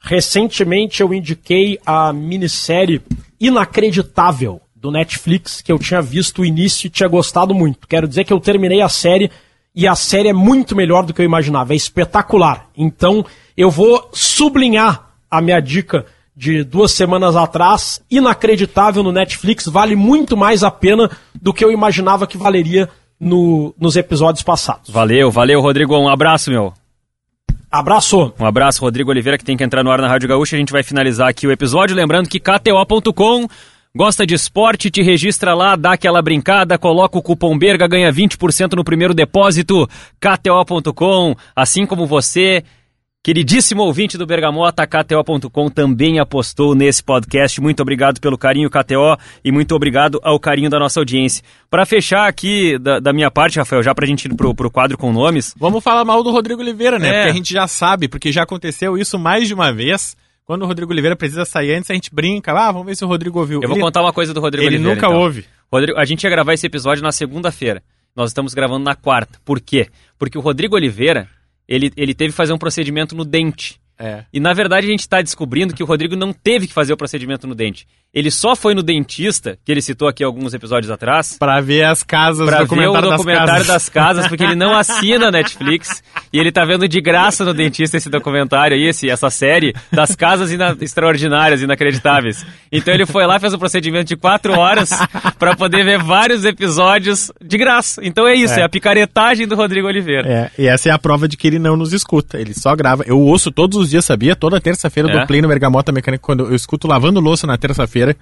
Recentemente 0.00 1.00
eu 1.00 1.12
indiquei 1.12 1.78
a 1.84 2.12
minissérie 2.12 3.02
Inacreditável 3.40 4.60
do 4.74 4.90
Netflix, 4.90 5.60
que 5.60 5.70
eu 5.70 5.78
tinha 5.78 6.00
visto 6.00 6.42
o 6.42 6.44
início 6.44 6.86
e 6.86 6.90
tinha 6.90 7.08
gostado 7.08 7.54
muito. 7.54 7.86
Quero 7.86 8.06
dizer 8.06 8.24
que 8.24 8.32
eu 8.32 8.40
terminei 8.40 8.80
a 8.80 8.88
série 8.88 9.30
e 9.74 9.86
a 9.86 9.94
série 9.94 10.28
é 10.28 10.32
muito 10.32 10.74
melhor 10.74 11.04
do 11.04 11.12
que 11.12 11.20
eu 11.20 11.24
imaginava, 11.24 11.72
é 11.72 11.76
espetacular. 11.76 12.68
Então 12.76 13.24
eu 13.56 13.70
vou 13.70 14.08
sublinhar 14.12 15.10
a 15.30 15.40
minha 15.40 15.60
dica 15.60 16.06
de 16.38 16.62
duas 16.62 16.92
semanas 16.92 17.34
atrás, 17.34 18.00
inacreditável 18.08 19.02
no 19.02 19.10
Netflix, 19.10 19.66
vale 19.66 19.96
muito 19.96 20.36
mais 20.36 20.62
a 20.62 20.70
pena 20.70 21.10
do 21.34 21.52
que 21.52 21.64
eu 21.64 21.72
imaginava 21.72 22.28
que 22.28 22.38
valeria 22.38 22.88
no, 23.18 23.74
nos 23.76 23.96
episódios 23.96 24.44
passados. 24.44 24.88
Valeu, 24.88 25.32
valeu, 25.32 25.60
Rodrigo. 25.60 25.98
Um 25.98 26.08
abraço, 26.08 26.48
meu. 26.48 26.72
Abraço. 27.68 28.32
Um 28.38 28.46
abraço, 28.46 28.80
Rodrigo 28.80 29.10
Oliveira, 29.10 29.36
que 29.36 29.44
tem 29.44 29.56
que 29.56 29.64
entrar 29.64 29.82
no 29.82 29.90
ar 29.90 30.00
na 30.00 30.06
Rádio 30.06 30.28
Gaúcha. 30.28 30.54
A 30.54 30.58
gente 30.60 30.70
vai 30.70 30.84
finalizar 30.84 31.28
aqui 31.28 31.44
o 31.44 31.50
episódio. 31.50 31.96
Lembrando 31.96 32.28
que 32.28 32.38
KTO.com 32.38 33.48
gosta 33.96 34.24
de 34.24 34.34
esporte, 34.34 34.92
te 34.92 35.02
registra 35.02 35.54
lá, 35.54 35.74
dá 35.74 35.94
aquela 35.94 36.22
brincada, 36.22 36.78
coloca 36.78 37.18
o 37.18 37.22
cupom 37.22 37.58
BERGA, 37.58 37.88
ganha 37.88 38.12
20% 38.12 38.74
no 38.74 38.84
primeiro 38.84 39.12
depósito. 39.12 39.88
KTO.com, 40.20 41.34
assim 41.56 41.84
como 41.84 42.06
você 42.06 42.62
Queridíssimo 43.28 43.82
ouvinte 43.82 44.16
do 44.16 44.24
Bergamota, 44.24 44.86
KTO.com 44.86 45.68
também 45.68 46.18
apostou 46.18 46.74
nesse 46.74 47.04
podcast. 47.04 47.60
Muito 47.60 47.82
obrigado 47.82 48.22
pelo 48.22 48.38
carinho, 48.38 48.70
KTO, 48.70 49.18
e 49.44 49.52
muito 49.52 49.74
obrigado 49.74 50.18
ao 50.22 50.40
carinho 50.40 50.70
da 50.70 50.78
nossa 50.78 50.98
audiência. 50.98 51.44
Para 51.68 51.84
fechar 51.84 52.26
aqui 52.26 52.78
da, 52.78 52.98
da, 52.98 53.12
minha 53.12 53.30
parte, 53.30 53.58
Rafael, 53.58 53.82
já 53.82 53.94
pra 53.94 54.06
gente 54.06 54.24
ir 54.24 54.34
pro, 54.34 54.54
pro 54.54 54.70
quadro 54.70 54.96
com 54.96 55.12
nomes. 55.12 55.54
Vamos 55.58 55.84
falar 55.84 56.06
mal 56.06 56.22
do 56.22 56.30
Rodrigo 56.30 56.62
Oliveira, 56.62 56.98
né? 56.98 57.08
É. 57.08 57.12
Porque 57.12 57.28
a 57.28 57.34
gente 57.34 57.52
já 57.52 57.68
sabe, 57.68 58.08
porque 58.08 58.32
já 58.32 58.44
aconteceu 58.44 58.96
isso 58.96 59.18
mais 59.18 59.46
de 59.46 59.52
uma 59.52 59.70
vez. 59.74 60.16
Quando 60.46 60.62
o 60.62 60.66
Rodrigo 60.66 60.90
Oliveira 60.90 61.14
precisa 61.14 61.44
sair 61.44 61.74
antes, 61.74 61.90
a 61.90 61.94
gente 61.94 62.08
brinca. 62.10 62.52
Ah, 62.52 62.72
vamos 62.72 62.86
ver 62.86 62.96
se 62.96 63.04
o 63.04 63.08
Rodrigo 63.08 63.38
ouviu. 63.38 63.60
Eu 63.60 63.68
vou 63.68 63.76
ele, 63.76 63.84
contar 63.84 64.00
uma 64.00 64.12
coisa 64.14 64.32
do 64.32 64.40
Rodrigo 64.40 64.66
ele 64.66 64.76
Oliveira. 64.76 64.94
nunca 64.94 65.06
então. 65.06 65.20
ouve. 65.20 65.44
Rodrigo, 65.70 65.98
a 65.98 66.04
gente 66.06 66.24
ia 66.24 66.30
gravar 66.30 66.54
esse 66.54 66.66
episódio 66.66 67.02
na 67.02 67.12
segunda-feira. 67.12 67.82
Nós 68.16 68.30
estamos 68.30 68.54
gravando 68.54 68.84
na 68.86 68.94
quarta. 68.94 69.38
Por 69.44 69.60
quê? 69.60 69.88
Porque 70.18 70.38
o 70.38 70.40
Rodrigo 70.40 70.76
Oliveira, 70.76 71.28
ele, 71.68 71.92
ele 71.96 72.14
teve 72.14 72.32
que 72.32 72.36
fazer 72.36 72.52
um 72.52 72.58
procedimento 72.58 73.14
no 73.14 73.24
dente. 73.24 73.80
É. 73.98 74.24
E 74.32 74.38
na 74.40 74.52
verdade 74.52 74.86
a 74.86 74.90
gente 74.90 75.00
está 75.00 75.20
descobrindo 75.20 75.74
que 75.74 75.82
o 75.82 75.86
Rodrigo 75.86 76.14
não 76.14 76.32
teve 76.32 76.66
que 76.68 76.72
fazer 76.72 76.92
o 76.92 76.96
procedimento 76.96 77.46
no 77.46 77.54
dente. 77.54 77.86
Ele 78.14 78.30
só 78.30 78.56
foi 78.56 78.72
no 78.74 78.82
dentista, 78.82 79.58
que 79.64 79.70
ele 79.70 79.82
citou 79.82 80.08
aqui 80.08 80.24
alguns 80.24 80.54
episódios 80.54 80.90
atrás, 80.90 81.36
Pra 81.38 81.60
ver 81.60 81.84
as 81.84 82.02
casas, 82.02 82.48
pra 82.48 82.64
ver 82.64 82.88
o 82.88 83.00
documentário, 83.02 83.52
das, 83.58 83.66
das 83.66 83.88
casas, 83.90 84.26
porque 84.28 84.42
ele 84.44 84.54
não 84.54 84.74
assina 84.74 85.28
a 85.28 85.30
Netflix 85.30 86.02
e 86.32 86.38
ele 86.38 86.50
tá 86.50 86.64
vendo 86.64 86.88
de 86.88 87.00
graça 87.02 87.44
no 87.44 87.52
dentista 87.52 87.98
esse 87.98 88.08
documentário 88.08 88.74
aí, 88.76 88.84
esse, 88.84 89.10
essa 89.10 89.28
série 89.28 89.74
das 89.92 90.16
casas 90.16 90.50
ina- 90.50 90.74
extraordinárias, 90.80 91.60
inacreditáveis. 91.60 92.46
Então 92.72 92.94
ele 92.94 93.04
foi 93.04 93.26
lá, 93.26 93.38
fez 93.38 93.52
um 93.52 93.58
procedimento 93.58 94.06
de 94.08 94.16
quatro 94.16 94.52
horas 94.58 94.90
pra 95.38 95.54
poder 95.54 95.84
ver 95.84 96.02
vários 96.02 96.44
episódios 96.46 97.30
de 97.44 97.58
graça. 97.58 98.00
Então 98.02 98.26
é 98.26 98.34
isso, 98.34 98.54
é, 98.54 98.60
É. 98.60 98.64
a 98.64 98.68
picaretagem 98.68 99.46
do 99.46 99.54
Rodrigo 99.54 99.86
Oliveira. 99.86 100.26
É, 100.56 100.62
e 100.62 100.66
essa 100.66 100.88
é 100.88 100.92
a 100.92 100.98
prova 100.98 101.28
de 101.28 101.36
que 101.36 101.46
ele 101.46 101.58
não 101.58 101.76
nos 101.76 101.92
escuta. 101.92 102.40
Ele 102.40 102.54
só 102.54 102.74
grava. 102.74 103.04
Eu 103.06 103.18
ouço 103.20 103.50
todos 103.52 103.76
os 103.78 103.87
dias, 103.90 104.04
sabia? 104.04 104.34
Toda 104.36 104.60
terça-feira 104.60 105.10
É? 105.10 105.20
do 105.20 105.26
Play 105.26 105.40
no 105.42 105.48
Bergamota 105.48 105.92
Mecânica, 105.92 106.22
quando 106.22 106.44
eu 106.44 106.54
escuto 106.54 106.86
lavando 106.86 107.20
louça 107.20 107.46
na 107.46 107.56
terça-feira. 107.56 108.16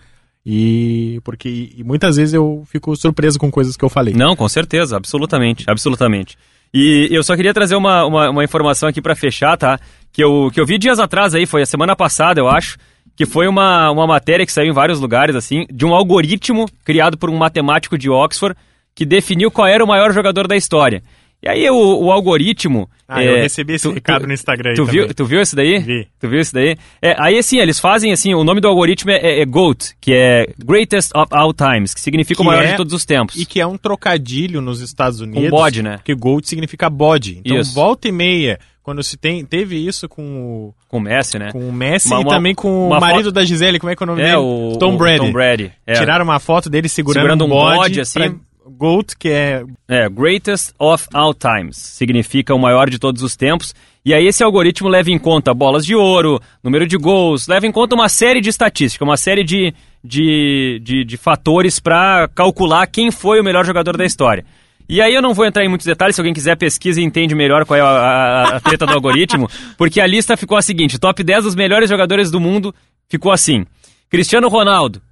E 0.45 1.21
porque 1.25 1.73
e 1.77 1.83
muitas 1.83 2.17
vezes 2.17 2.33
eu 2.33 2.63
fico 2.71 2.95
surpreso 2.95 3.39
com 3.39 3.51
coisas 3.51 3.77
que 3.77 3.85
eu 3.85 3.89
falei. 3.89 4.15
Não, 4.15 4.37
com 4.37 4.49
certeza, 4.49 4.97
absolutamente, 4.97 5.65
absolutamente. 5.67 6.39
E 6.73 7.09
eu 7.11 7.23
só 7.23 7.35
queria 7.35 7.53
trazer 7.53 7.75
uma, 7.75 8.05
uma, 8.05 8.31
uma 8.31 8.45
informação 8.45 8.89
aqui 8.89 9.03
pra 9.03 9.17
fechar, 9.17 9.57
tá? 9.57 9.79
Que 10.13 10.23
eu, 10.23 10.51
que 10.53 10.61
eu 10.61 10.67
vi 10.67 10.79
dias 10.79 11.01
atrás 11.01 11.35
aí, 11.35 11.47
foi 11.47 11.63
a 11.63 11.67
semana 11.67 11.97
passada, 11.97 12.41
eu 12.41 12.49
acho, 12.49 12.79
que 13.17 13.27
foi 13.27 13.49
uma, 13.49 13.91
uma 13.91 14.07
matéria 14.07 14.47
que 14.47 14.53
saiu 14.53 14.71
em 14.71 14.75
vários 14.75 15.01
lugares, 15.01 15.35
assim, 15.35 15.67
de 15.73 15.85
um 15.85 15.95
algoritmo 15.95 16.67
criado 16.85 17.19
por 17.19 17.29
um 17.29 17.37
matemático 17.37 17.99
de 17.99 18.09
Oxford 18.09 18.57
que 18.95 19.05
definiu 19.05 19.51
qual 19.51 19.67
era 19.67 19.85
o 19.85 19.89
maior 19.89 20.13
jogador 20.13 20.47
da 20.47 20.57
história. 20.57 21.03
E 21.43 21.49
aí 21.49 21.69
o, 21.71 21.77
o 22.05 22.11
algoritmo... 22.11 22.89
Ah, 23.09 23.23
é, 23.23 23.29
eu 23.31 23.37
recebi 23.37 23.75
esse 23.75 23.89
recado 23.89 24.27
no 24.27 24.33
Instagram 24.33 24.71
aí 24.71 24.77
Tu 24.77 24.85
viu, 24.85 25.15
tu 25.15 25.25
viu 25.25 25.41
esse 25.41 25.55
daí? 25.55 25.79
Vi. 25.79 26.09
Tu 26.19 26.29
viu 26.29 26.41
esse 26.41 26.53
daí? 26.53 26.77
É, 27.01 27.15
aí 27.19 27.39
assim, 27.39 27.59
eles 27.59 27.79
fazem 27.79 28.11
assim, 28.11 28.35
o 28.35 28.43
nome 28.43 28.61
do 28.61 28.67
algoritmo 28.67 29.13
é, 29.13 29.17
é, 29.19 29.41
é 29.43 29.45
GOAT, 29.45 29.95
que 30.01 30.13
é 30.13 30.49
Greatest 30.59 31.13
of 31.15 31.29
All 31.31 31.53
Times, 31.55 31.95
que 31.95 32.01
significa 32.01 32.41
o 32.41 32.45
Que 32.45 32.51
maior 32.51 32.65
é- 32.65 32.71
de 32.73 32.77
todos 32.77 32.93
os 32.93 33.05
tempos. 33.05 33.37
E 33.37 33.47
que 33.47 33.61
é 33.61 33.67
um 33.67 33.77
trocadilho 33.79 34.61
nos 34.61 34.81
Estados 34.81 35.21
Unidos. 35.21 35.51
bode, 35.51 35.83
né? 35.83 35.99
Porque 35.99 36.15
gold 36.15 36.49
significa 36.49 36.91
bode. 36.91 37.41
Então, 37.45 37.59
Isso. 37.61 37.73
volta 37.75 38.09
e 38.09 38.13
meia, 38.13 38.59
quando 38.83 39.01
se 39.05 39.17
tem. 39.17 39.45
Teve 39.45 39.77
isso 39.77 40.09
com 40.09 40.23
o, 40.23 40.75
Com 40.89 40.97
o 40.99 41.01
Messi, 41.01 41.39
né? 41.39 41.53
com 41.53 41.69
o 41.69 41.73
Messi 41.73 42.09
Uma- 42.09 42.21
e 42.21 42.25
uma- 42.25 42.31
também 42.33 42.55
com 42.57 42.89
o 42.89 42.91
marido 43.01 43.25
foto- 43.27 43.33
da 43.33 43.45
Gisele, 43.45 43.79
como 43.79 43.93
é 43.93 43.95
que 43.95 44.03
é 44.03 44.05
o 44.05 44.07
nome 44.07 44.23
É, 44.23 44.25
dele? 44.27 44.37
o 44.39 44.77
Tom 44.81 44.95
o 44.95 44.99
Brady. 44.99 45.19
Tom 45.19 45.33
Brady. 45.33 45.73
É. 45.87 45.93
Tiraram 45.95 46.25
uma 46.25 46.41
foto 46.41 46.69
dele 46.69 46.89
segurando, 46.89 47.23
Segurando 47.23 47.43
um 47.45 47.47
um 47.47 47.51
bode, 47.51 48.01
assim. 48.01 48.19
pra- 48.19 48.35
Goat, 48.71 49.17
que 49.17 49.29
é 49.29 49.65
É, 49.89 50.09
Greatest 50.09 50.75
of 50.79 51.07
All 51.13 51.33
Times. 51.33 51.77
Significa 51.77 52.55
o 52.55 52.59
maior 52.59 52.91
de 52.91 52.99
todos 52.99 53.23
os 53.23 53.37
tempos. 53.37 53.75
E 54.05 54.15
aí 54.15 54.27
esse 54.27 54.43
algoritmo 54.45 54.89
leva 54.89 55.11
em 55.11 55.19
conta 55.19 55.53
bolas 55.53 55.85
de 55.85 55.95
ouro, 55.95 56.41
número 56.63 56.87
de 56.87 56.97
gols, 56.97 57.49
leva 57.49 57.67
em 57.67 57.73
conta 57.73 57.95
uma 57.95 58.09
série 58.09 58.41
de 58.41 58.49
estatísticas, 58.51 59.07
uma 59.07 59.17
série 59.17 59.43
de, 59.43 59.75
de, 60.03 60.81
de, 60.83 61.05
de 61.05 61.17
fatores 61.17 61.81
para 61.81 62.29
calcular 62.29 62.87
quem 62.87 63.11
foi 63.11 63.41
o 63.41 63.45
melhor 63.45 63.65
jogador 63.65 63.97
da 63.97 64.05
história. 64.05 64.45
E 64.89 65.01
aí 65.03 65.13
eu 65.13 65.21
não 65.21 65.35
vou 65.35 65.45
entrar 65.45 65.65
em 65.65 65.69
muitos 65.69 65.87
detalhes, 65.87 66.15
se 66.15 66.21
alguém 66.21 66.33
quiser 66.33 66.57
pesquisa 66.57 67.01
e 67.01 67.05
entende 67.05 67.35
melhor 67.35 67.65
qual 67.65 67.77
é 67.77 67.81
a, 67.81 67.87
a, 67.87 68.57
a 68.57 68.61
treta 68.61 68.87
do 68.87 68.93
algoritmo, 68.93 69.51
porque 69.77 70.01
a 70.01 70.07
lista 70.07 70.37
ficou 70.37 70.57
a 70.57 70.63
seguinte, 70.63 71.01
top 71.01 71.25
10 71.25 71.43
dos 71.43 71.55
melhores 71.57 71.91
jogadores 71.91 72.31
do 72.31 72.39
mundo 72.39 72.73
ficou 73.09 73.33
assim. 73.33 73.67
Cristiano 74.09 74.49
Ronaldo, 74.49 75.03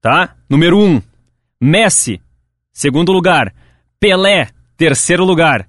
tá? 0.00 0.34
Número 0.48 0.78
1. 0.78 1.02
Messi, 1.60 2.20
segundo 2.74 3.12
lugar. 3.12 3.54
Pelé, 3.98 4.48
terceiro 4.76 5.24
lugar. 5.24 5.66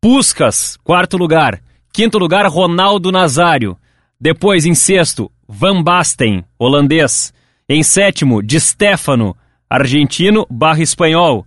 Puskas, 0.00 0.76
quarto 0.84 1.16
lugar. 1.16 1.60
Quinto 1.92 2.18
lugar, 2.18 2.44
Ronaldo 2.46 3.10
Nazário. 3.10 3.78
Depois, 4.20 4.66
em 4.66 4.74
sexto, 4.74 5.30
Van 5.48 5.82
Basten, 5.82 6.44
holandês. 6.58 7.32
Em 7.68 7.82
sétimo, 7.82 8.42
Di 8.42 8.60
Stefano, 8.60 9.34
argentino 9.70 10.46
barra 10.50 10.82
espanhol. 10.82 11.46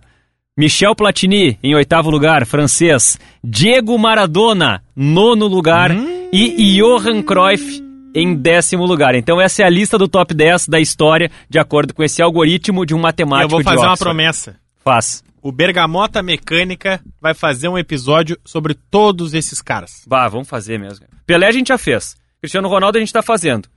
Michel 0.56 0.94
Platini, 0.94 1.58
em 1.62 1.74
oitavo 1.74 2.10
lugar, 2.10 2.44
francês. 2.44 3.18
Diego 3.42 3.96
Maradona, 3.96 4.82
nono 4.96 5.46
lugar. 5.46 5.90
E 6.32 6.76
Johan 6.78 7.22
Cruyff, 7.22 7.82
em 8.14 8.34
décimo 8.34 8.84
lugar. 8.84 9.14
Então 9.14 9.40
essa 9.40 9.62
é 9.62 9.66
a 9.66 9.70
lista 9.70 9.96
do 9.96 10.06
top 10.08 10.34
10 10.34 10.68
da 10.68 10.78
história, 10.80 11.30
de 11.48 11.58
acordo 11.58 11.94
com 11.94 12.02
esse 12.02 12.20
algoritmo 12.22 12.84
de 12.84 12.94
um 12.94 12.98
matemático 12.98 13.44
eu 13.46 13.48
vou 13.48 13.58
de 13.60 13.64
fazer 13.64 13.78
uma 13.78 13.92
Oxford. 13.92 14.04
promessa. 14.04 14.56
Faz. 14.84 15.22
O 15.42 15.50
Bergamota 15.50 16.22
Mecânica 16.22 17.00
vai 17.20 17.32
fazer 17.34 17.68
um 17.68 17.78
episódio 17.78 18.38
sobre 18.44 18.74
todos 18.74 19.32
esses 19.34 19.62
caras. 19.62 20.02
Bah, 20.06 20.28
vamos 20.28 20.48
fazer 20.48 20.78
mesmo. 20.78 21.06
Pelé 21.26 21.46
a 21.46 21.52
gente 21.52 21.68
já 21.68 21.78
fez. 21.78 22.14
Cristiano 22.40 22.68
Ronaldo 22.68 22.98
a 22.98 23.00
gente 23.00 23.12
tá 23.12 23.22
fazendo. 23.22 23.68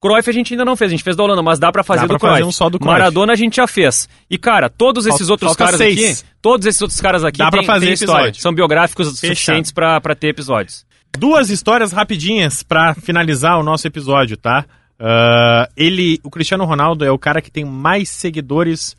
Cruyff 0.00 0.30
a 0.30 0.32
gente 0.32 0.52
ainda 0.54 0.64
não 0.64 0.76
fez, 0.76 0.90
a 0.90 0.92
gente 0.92 1.02
fez 1.02 1.16
da 1.16 1.24
Holanda, 1.24 1.42
mas 1.42 1.58
dá 1.58 1.72
pra 1.72 1.82
fazer 1.82 2.02
Dá 2.02 2.06
do 2.06 2.10
pra 2.10 2.18
fazer 2.20 2.32
Cruyff. 2.42 2.48
um 2.48 2.52
só 2.52 2.70
do 2.70 2.78
Cruyff. 2.78 2.92
Maradona 2.98 3.32
a 3.32 3.36
gente 3.36 3.56
já 3.56 3.66
fez. 3.66 4.08
E 4.30 4.38
cara, 4.38 4.68
todos 4.68 5.06
esses 5.06 5.18
Falta- 5.26 5.32
outros 5.32 5.48
falta 5.56 5.64
caras 5.64 5.78
seis. 5.78 6.20
aqui, 6.20 6.30
todos 6.40 6.66
esses 6.66 6.80
outros 6.82 7.00
caras 7.00 7.24
aqui 7.24 7.38
Dá 7.38 7.50
pra 7.50 7.60
têm- 7.60 7.66
fazer 7.66 7.86
têm 7.86 7.94
episódio. 7.94 8.20
história. 8.26 8.40
São 8.40 8.54
biográficos 8.54 9.06
Fechado. 9.08 9.34
suficientes 9.34 9.72
pra 9.72 10.00
pra 10.00 10.14
ter 10.14 10.28
episódios. 10.28 10.86
Duas 11.18 11.50
histórias 11.50 11.90
rapidinhas 11.90 12.62
pra 12.62 12.94
finalizar 12.94 13.58
o 13.58 13.62
nosso 13.64 13.86
episódio, 13.88 14.36
tá? 14.36 14.64
Ah, 15.00 15.68
ele, 15.76 16.20
o 16.22 16.30
Cristiano 16.30 16.64
Ronaldo 16.64 17.04
é 17.04 17.10
o 17.10 17.18
cara 17.18 17.40
que 17.42 17.50
tem 17.50 17.64
mais 17.64 18.08
seguidores. 18.08 18.94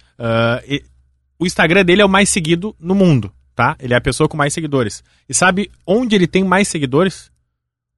e- 0.68 0.84
o 1.40 1.46
Instagram 1.46 1.84
dele 1.86 2.02
é 2.02 2.06
o 2.06 2.10
mais 2.10 2.30
seguido 2.30 2.76
no 2.80 2.94
mundo, 2.94 3.32
tá? 3.56 3.76
Ele 3.80 3.94
é 3.94 3.98
a 3.98 4.02
pessoa 4.02 4.28
com 4.28 4.36
mais 4.38 4.54
seguidores. 4.54 5.04
E 5.28 5.34
sabe 5.34 5.72
onde 5.88 6.16
ele 6.16 6.28
tem 6.28 6.44
mais 6.44 6.68
seguidores? 6.68 7.32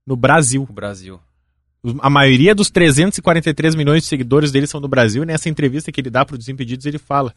No 0.06 0.16
Brasil. 0.16 0.66
O 0.70 0.74
Brasil. 0.74 1.20
Os- 1.84 1.96
A 2.00 2.10
maioria 2.10 2.54
dos 2.54 2.70
343 2.70 3.76
milhões 3.76 4.04
de 4.04 4.10
seguidores 4.10 4.52
dele 4.52 4.68
são 4.68 4.80
do 4.80 4.88
Brasil. 4.88 5.24
E 5.24 5.26
nessa 5.26 5.50
entrevista 5.50 5.92
que 5.92 6.00
ele 6.02 6.10
dá 6.10 6.24
para 6.26 6.38
Desimpedidos, 6.38 6.86
ele 6.86 6.98
fala 7.00 7.34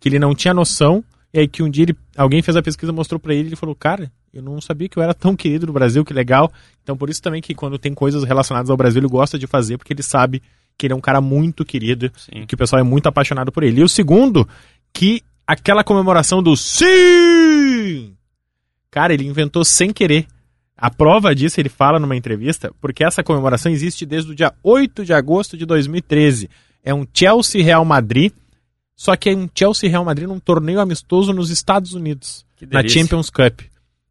que 0.00 0.08
ele 0.08 0.18
não 0.18 0.34
tinha 0.34 0.54
noção. 0.54 1.02
E 1.32 1.40
aí 1.40 1.48
que 1.48 1.62
um 1.62 1.68
dia 1.68 1.84
ele- 1.84 1.96
alguém 2.16 2.40
fez 2.40 2.56
a 2.56 2.62
pesquisa, 2.62 2.90
mostrou 2.92 3.18
para 3.20 3.34
ele, 3.34 3.44
e 3.44 3.48
ele 3.50 3.56
falou, 3.56 3.74
cara, 3.74 4.10
eu 4.32 4.42
não 4.42 4.60
sabia 4.60 4.88
que 4.88 4.96
eu 4.98 5.02
era 5.02 5.12
tão 5.12 5.36
querido 5.36 5.66
no 5.66 5.72
Brasil, 5.72 6.04
que 6.04 6.14
legal. 6.14 6.50
Então 6.82 6.96
por 6.96 7.10
isso 7.10 7.20
também 7.20 7.42
que 7.42 7.54
quando 7.54 7.78
tem 7.78 7.92
coisas 7.92 8.24
relacionadas 8.24 8.70
ao 8.70 8.76
Brasil, 8.76 9.00
ele 9.00 9.08
gosta 9.08 9.38
de 9.38 9.46
fazer, 9.46 9.76
porque 9.76 9.92
ele 9.92 10.02
sabe 10.02 10.42
que 10.78 10.86
ele 10.86 10.94
é 10.94 10.96
um 10.96 11.00
cara 11.00 11.20
muito 11.20 11.64
querido, 11.64 12.10
Sim. 12.16 12.46
que 12.46 12.54
o 12.54 12.58
pessoal 12.58 12.80
é 12.80 12.82
muito 12.82 13.08
apaixonado 13.08 13.50
por 13.52 13.62
ele. 13.62 13.80
E 13.80 13.84
o 13.84 13.88
segundo, 13.88 14.48
que 14.92 15.22
aquela 15.48 15.82
comemoração 15.82 16.42
do 16.42 16.54
sim! 16.54 18.14
Cara, 18.90 19.14
ele 19.14 19.26
inventou 19.26 19.64
sem 19.64 19.90
querer. 19.94 20.26
A 20.76 20.90
prova 20.90 21.34
disso 21.34 21.58
ele 21.58 21.70
fala 21.70 21.98
numa 21.98 22.14
entrevista, 22.14 22.70
porque 22.82 23.02
essa 23.02 23.24
comemoração 23.24 23.72
existe 23.72 24.04
desde 24.04 24.30
o 24.30 24.34
dia 24.34 24.52
8 24.62 25.06
de 25.06 25.14
agosto 25.14 25.56
de 25.56 25.64
2013. 25.64 26.50
É 26.84 26.92
um 26.92 27.06
Chelsea 27.12 27.64
Real 27.64 27.84
Madrid, 27.84 28.30
só 28.94 29.16
que 29.16 29.30
é 29.30 29.34
um 29.34 29.48
Chelsea 29.52 29.88
Real 29.88 30.04
Madrid 30.04 30.28
num 30.28 30.38
torneio 30.38 30.80
amistoso 30.80 31.32
nos 31.32 31.48
Estados 31.48 31.94
Unidos, 31.94 32.44
na. 32.70 32.86
Champions 32.86 33.30
Cup. 33.30 33.60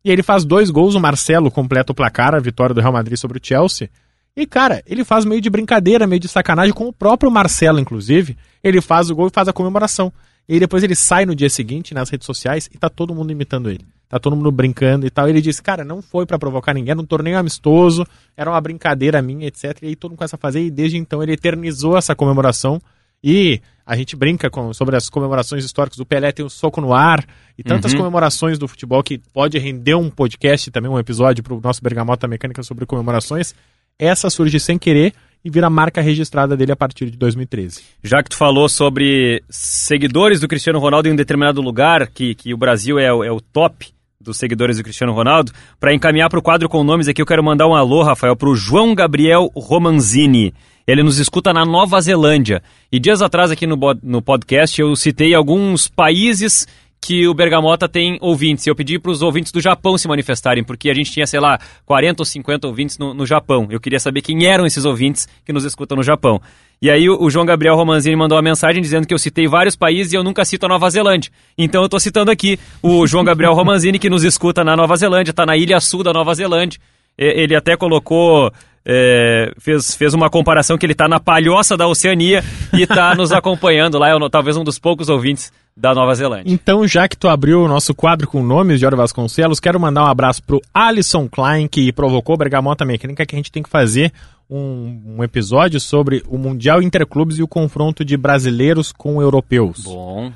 E 0.03 0.09
ele 0.09 0.23
faz 0.23 0.43
dois 0.43 0.71
gols, 0.71 0.95
o 0.95 0.99
Marcelo 0.99 1.51
completa 1.51 1.91
o 1.91 1.95
placar, 1.95 2.33
a 2.33 2.39
vitória 2.39 2.73
do 2.73 2.81
Real 2.81 2.93
Madrid 2.93 3.17
sobre 3.17 3.37
o 3.37 3.41
Chelsea. 3.41 3.89
E, 4.35 4.45
cara, 4.45 4.83
ele 4.85 5.03
faz 5.03 5.23
meio 5.25 5.41
de 5.41 5.49
brincadeira, 5.49 6.07
meio 6.07 6.19
de 6.19 6.27
sacanagem 6.27 6.73
com 6.73 6.87
o 6.87 6.93
próprio 6.93 7.31
Marcelo, 7.31 7.79
inclusive. 7.79 8.37
Ele 8.63 8.81
faz 8.81 9.09
o 9.09 9.15
gol 9.15 9.27
e 9.27 9.31
faz 9.31 9.47
a 9.47 9.53
comemoração. 9.53 10.11
E 10.47 10.53
aí 10.53 10.59
depois 10.59 10.83
ele 10.83 10.95
sai 10.95 11.25
no 11.25 11.35
dia 11.35 11.49
seguinte 11.49 11.93
nas 11.93 12.09
redes 12.09 12.25
sociais 12.25 12.69
e 12.73 12.77
tá 12.77 12.89
todo 12.89 13.13
mundo 13.13 13.31
imitando 13.31 13.69
ele. 13.69 13.85
Tá 14.09 14.17
todo 14.17 14.35
mundo 14.35 14.49
brincando 14.51 15.05
e 15.05 15.09
tal. 15.09 15.27
E 15.27 15.31
ele 15.31 15.41
diz, 15.41 15.59
cara, 15.59 15.83
não 15.83 16.01
foi 16.01 16.25
pra 16.25 16.39
provocar 16.39 16.73
ninguém, 16.73 16.91
era 16.91 17.01
um 17.01 17.05
torneio 17.05 17.37
amistoso, 17.37 18.05
era 18.37 18.49
uma 18.49 18.61
brincadeira 18.61 19.21
minha, 19.21 19.45
etc. 19.47 19.77
E 19.81 19.87
aí 19.87 19.95
todo 19.95 20.11
mundo 20.11 20.19
começa 20.19 20.37
a 20.37 20.39
fazer 20.39 20.61
e 20.63 20.71
desde 20.71 20.97
então 20.97 21.21
ele 21.21 21.33
eternizou 21.33 21.97
essa 21.97 22.15
comemoração. 22.15 22.81
E 23.21 23.59
a 23.85 23.97
gente 23.97 24.15
brinca 24.15 24.49
com- 24.49 24.71
sobre 24.73 24.95
as 24.95 25.09
comemorações 25.09 25.65
históricas. 25.65 25.99
O 25.99 26.05
Pelé 26.05 26.31
tem 26.31 26.45
o 26.45 26.49
soco 26.49 26.79
no 26.79 26.93
ar 26.93 27.25
e 27.57 27.63
tantas 27.63 27.91
Uhum. 27.91 27.97
comemorações 27.99 28.57
do 28.57 28.67
futebol 28.67 29.01
que 29.03 29.17
pode 29.17 29.57
render 29.57 29.95
um 29.95 30.09
podcast 30.09 30.71
também, 30.71 30.89
um 30.89 30.99
episódio 30.99 31.43
pro 31.43 31.59
nosso 31.61 31.81
Bergamota 31.81 32.27
Mecânica 32.27 32.63
sobre 32.63 32.85
comemorações. 32.85 33.53
Essa 33.99 34.29
surge 34.29 34.59
sem 34.59 34.77
querer 34.77 35.13
e 35.47 35.49
vira 35.49 35.69
marca 35.69 36.01
registrada 36.01 36.57
dele 36.57 36.73
a 36.73 36.75
partir 36.75 37.09
de 37.09 37.17
2013. 37.17 37.81
Já 38.03 38.21
que 38.21 38.29
tu 38.29 38.35
falou 38.35 38.67
sobre 38.67 39.41
seguidores 39.49 40.41
do 40.41 40.47
Cristiano 40.47 40.77
Ronaldo 40.77 41.07
em 41.07 41.13
um 41.13 41.15
determinado 41.15 41.61
lugar, 41.61 42.07
que, 42.07 42.35
que 42.35 42.53
o 42.53 42.57
Brasil 42.57 42.99
é, 42.99 43.13
o- 43.13 43.23
é 43.23 43.31
o 43.31 43.39
top 43.39 43.87
dos 44.19 44.35
seguidores 44.37 44.75
do 44.75 44.83
Cristiano 44.83 45.13
Ronaldo. 45.13 45.53
Para 45.79 45.93
encaminhar 45.93 46.29
para 46.29 46.39
o 46.39 46.41
quadro 46.41 46.67
com 46.67 46.83
nomes 46.83 47.07
aqui, 47.07 47.21
eu 47.21 47.25
quero 47.25 47.41
mandar 47.41 47.65
um 47.65 47.73
alô, 47.75 48.03
Rafael, 48.03 48.35
para 48.35 48.49
o 48.49 48.55
João 48.55 48.93
Gabriel 48.93 49.49
Romanzini. 49.55 50.53
Ele 50.85 51.01
nos 51.03 51.17
escuta 51.17 51.53
na 51.53 51.65
Nova 51.65 51.99
Zelândia. 52.01 52.61
E 52.91 52.99
dias 52.99 53.21
atrás, 53.21 53.51
aqui 53.51 53.65
no, 53.65 53.77
no 54.03 54.21
podcast, 54.21 54.81
eu 54.81 54.95
citei 54.97 55.33
alguns 55.33 55.87
países 55.87 56.67
que 57.01 57.27
o 57.27 57.33
Bergamota 57.33 57.87
tem 57.87 58.17
ouvintes. 58.21 58.67
Eu 58.67 58.75
pedi 58.75 58.99
para 58.99 59.11
os 59.11 59.21
ouvintes 59.21 59.51
do 59.51 59.61
Japão 59.61 59.97
se 59.97 60.07
manifestarem, 60.07 60.63
porque 60.63 60.89
a 60.89 60.93
gente 60.93 61.11
tinha, 61.11 61.25
sei 61.25 61.39
lá, 61.39 61.59
40 61.85 62.21
ou 62.21 62.25
50 62.25 62.67
ouvintes 62.67 62.97
no, 62.97 63.13
no 63.13 63.25
Japão. 63.25 63.67
Eu 63.69 63.79
queria 63.79 63.99
saber 63.99 64.21
quem 64.21 64.45
eram 64.45 64.65
esses 64.65 64.85
ouvintes 64.85 65.27
que 65.45 65.53
nos 65.53 65.63
escutam 65.63 65.95
no 65.95 66.03
Japão. 66.03 66.41
E 66.81 66.91
aí 66.91 67.09
o, 67.09 67.21
o 67.21 67.29
João 67.29 67.45
Gabriel 67.45 67.75
Romanzini 67.75 68.15
mandou 68.15 68.35
uma 68.35 68.41
mensagem 68.41 68.81
dizendo 68.81 69.07
que 69.07 69.13
eu 69.13 69.17
citei 69.17 69.47
vários 69.47 69.75
países 69.75 70.13
e 70.13 70.15
eu 70.15 70.23
nunca 70.23 70.45
cito 70.45 70.65
a 70.65 70.69
Nova 70.69 70.89
Zelândia. 70.89 71.31
Então 71.57 71.81
eu 71.81 71.85
estou 71.85 71.99
citando 71.99 72.29
aqui 72.29 72.59
o 72.81 73.07
João 73.07 73.23
Gabriel 73.23 73.53
Romanzini, 73.53 73.97
que 73.97 74.09
nos 74.09 74.23
escuta 74.23 74.63
na 74.63 74.75
Nova 74.75 74.95
Zelândia, 74.95 75.31
está 75.31 75.45
na 75.45 75.57
Ilha 75.57 75.79
Sul 75.79 76.03
da 76.03 76.13
Nova 76.13 76.33
Zelândia. 76.35 76.79
Ele 77.17 77.55
até 77.55 77.75
colocou 77.75 78.51
é, 78.85 79.53
fez, 79.59 79.95
fez 79.95 80.13
uma 80.13 80.29
comparação 80.29 80.77
que 80.77 80.85
ele 80.85 80.93
está 80.93 81.07
na 81.07 81.19
palhoça 81.19 81.75
da 81.75 81.87
Oceania 81.87 82.43
e 82.73 82.83
está 82.83 83.13
nos 83.17 83.31
acompanhando 83.31 83.97
lá, 83.97 84.09
é 84.09 84.29
talvez 84.29 84.57
um 84.57 84.63
dos 84.63 84.79
poucos 84.79 85.09
ouvintes 85.09 85.51
da 85.75 85.93
Nova 85.93 86.15
Zelândia. 86.15 86.51
Então, 86.51 86.87
já 86.87 87.07
que 87.07 87.15
tu 87.15 87.27
abriu 87.27 87.61
o 87.61 87.67
nosso 87.67 87.93
quadro 87.93 88.27
com 88.27 88.41
nomes 88.41 88.77
de 88.77 88.81
Jorge 88.81 88.97
Vasconcelos, 88.97 89.59
quero 89.59 89.79
mandar 89.79 90.03
um 90.03 90.07
abraço 90.07 90.41
pro 90.41 90.61
Alisson 90.73 91.29
Klein, 91.29 91.67
que 91.67 91.91
provocou 91.93 92.35
Bergamota 92.35 92.83
Mecânica, 92.83 93.25
que 93.25 93.35
a 93.35 93.37
gente 93.37 93.51
tem 93.51 93.61
que 93.61 93.69
fazer 93.69 94.11
um, 94.49 95.17
um, 95.17 95.23
episódio 95.23 95.79
sobre 95.79 96.23
o 96.27 96.37
Mundial 96.37 96.81
Interclubes 96.81 97.37
e 97.37 97.43
o 97.43 97.47
confronto 97.47 98.03
de 98.03 98.17
brasileiros 98.17 98.91
com 98.91 99.21
europeus. 99.21 99.83
Bom. 99.83 100.31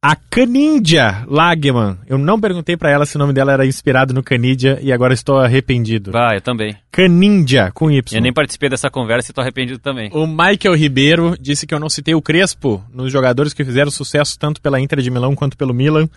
A 0.00 0.14
Canidia 0.14 1.24
Lagman. 1.26 1.98
Eu 2.06 2.18
não 2.18 2.40
perguntei 2.40 2.76
para 2.76 2.88
ela 2.88 3.04
se 3.04 3.16
o 3.16 3.18
nome 3.18 3.32
dela 3.32 3.52
era 3.52 3.66
inspirado 3.66 4.14
no 4.14 4.22
Canidia 4.22 4.78
e 4.80 4.92
agora 4.92 5.12
estou 5.12 5.38
arrependido. 5.38 6.12
Ah, 6.14 6.36
eu 6.36 6.40
também. 6.40 6.76
Canidia, 6.88 7.72
com 7.72 7.90
Y. 7.90 8.16
Eu 8.16 8.22
nem 8.22 8.32
participei 8.32 8.68
dessa 8.68 8.88
conversa 8.88 9.28
e 9.28 9.32
estou 9.32 9.42
arrependido 9.42 9.80
também. 9.80 10.08
O 10.14 10.24
Michael 10.24 10.76
Ribeiro 10.76 11.36
disse 11.40 11.66
que 11.66 11.74
eu 11.74 11.80
não 11.80 11.90
citei 11.90 12.14
o 12.14 12.22
Crespo 12.22 12.80
nos 12.92 13.10
jogadores 13.10 13.52
que 13.52 13.64
fizeram 13.64 13.90
sucesso 13.90 14.38
tanto 14.38 14.62
pela 14.62 14.78
Inter 14.80 15.00
de 15.00 15.10
Milão 15.10 15.34
quanto 15.34 15.56
pelo 15.56 15.74
Milan. 15.74 16.08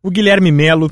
O 0.00 0.08
Guilherme 0.08 0.52
Melo, 0.52 0.88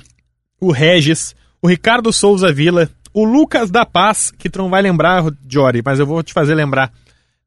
o 0.61 0.73
Regis, 0.73 1.37
o 1.63 1.69
Ricardo 1.69 2.13
Souza 2.13 2.53
Vila, 2.53 2.91
o 3.13 3.25
Lucas 3.25 3.71
da 3.71 3.87
Paz, 3.87 4.33
que 4.33 4.51
tu 4.51 4.59
não 4.59 4.71
vai 4.71 4.83
lembrar, 4.83 5.23
Jory, 5.49 5.83
mas 5.85 6.01
eu 6.01 6.07
vou 6.07 6.21
te 6.21 6.33
fazer 6.33 6.57
lembrar. 6.57 6.93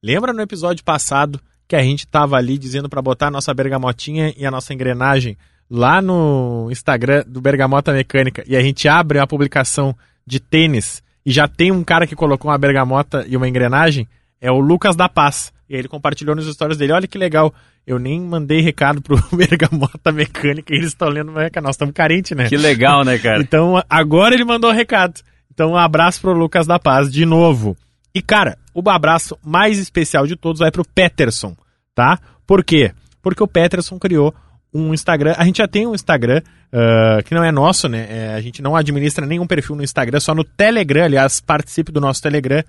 Lembra 0.02 0.32
no 0.32 0.42
episódio 0.42 0.82
passado 0.86 1.42
que 1.68 1.76
a 1.76 1.82
gente 1.82 1.99
estava 1.99 2.38
ali 2.38 2.57
dizendo 2.57 2.88
para 2.88 3.01
botar 3.01 3.28
a 3.28 3.32
nossa 3.32 3.53
bergamotinha 3.53 4.34
e 4.38 4.45
a 4.45 4.51
nossa 4.51 4.74
engrenagem 4.74 5.38
lá 5.70 6.01
no 6.01 6.70
Instagram 6.72 7.24
do 7.28 7.41
Bergamota 7.41 7.91
Mecânica 7.91 8.43
e 8.47 8.55
a 8.55 8.61
gente 8.61 8.88
abre 8.88 9.20
a 9.20 9.28
publicação 9.28 9.95
de 10.26 10.39
tênis 10.39 11.03
e 11.28 11.32
já 11.32 11.45
tem 11.45 11.74
um 11.74 11.84
cara 11.84 12.07
que 12.07 12.15
colocou 12.15 12.49
uma 12.49 12.57
bergamota 12.57 13.26
e 13.28 13.36
uma 13.36 13.49
engrenagem? 13.49 14.07
É 14.39 14.49
o 14.49 14.61
Lucas 14.61 14.95
da 14.95 15.09
Paz. 15.09 15.51
E 15.70 15.76
ele 15.76 15.89
compartilhou 15.89 16.34
nos 16.34 16.47
stories 16.47 16.78
dele. 16.78 16.93
Olha 16.93 17.05
que 17.05 17.18
legal. 17.18 17.53
Eu 17.86 17.99
nem 17.99 18.22
mandei 18.22 18.61
recado 18.61 19.01
pro 19.01 19.22
Bergamota 19.36 20.09
Mecânica 20.13 20.74
e 20.74 20.78
eles 20.78 20.88
estão 20.88 21.09
lendo 21.09 21.34
meu 21.34 21.41
recado. 21.41 21.65
Nós 21.65 21.76
estamos 21.76 21.93
carentes, 21.93 22.32
né? 22.32 22.47
Que 22.47 22.55
legal, 22.55 23.03
né, 23.03 23.18
cara? 23.18 23.39
então, 23.43 23.84
agora 23.89 24.36
ele 24.36 24.45
mandou 24.45 24.70
o 24.70 24.74
recado. 24.74 25.20
Então, 25.53 25.72
um 25.72 25.78
abraço 25.78 26.22
pro 26.22 26.32
Lucas 26.32 26.65
da 26.65 26.80
Paz 26.80 27.11
de 27.11 27.26
novo. 27.26 27.76
E, 28.15 28.22
cara, 28.22 28.57
o 28.86 28.90
abraço 28.90 29.38
mais 29.44 29.80
especial 29.80 30.28
de 30.28 30.36
todos 30.36 30.60
vai 30.60 30.72
pro 30.72 30.86
Peterson, 30.86 31.56
tá? 31.96 32.20
Por 32.46 32.64
quê? 32.64 32.92
Porque 33.22 33.44
o 33.44 33.48
Peterson 33.48 33.98
criou 33.98 34.34
um 34.74 34.94
Instagram. 34.94 35.34
A 35.38 35.46
gente 35.46 35.58
já 35.58 35.68
tem 35.68 35.88
um 35.88 35.96
Instagram 35.96 36.42
uh, 36.72 37.24
que 37.24 37.34
não 37.34 37.44
é 37.44 37.52
nosso, 37.52 37.90
né? 37.90 38.08
É, 38.10 38.34
a 38.36 38.42
gente 38.42 38.62
não 38.62 38.76
administra 38.76 39.26
nenhum 39.26 39.48
perfil 39.48 39.76
no 39.76 39.84
Instagram, 39.84 40.20
só 40.20 40.36
no 40.36 40.44
Telegram. 40.44 41.06
Aliás, 41.06 41.40
participe 41.40 41.92
do 41.92 42.00
nosso 42.00 42.22
Telegram. 42.22 42.64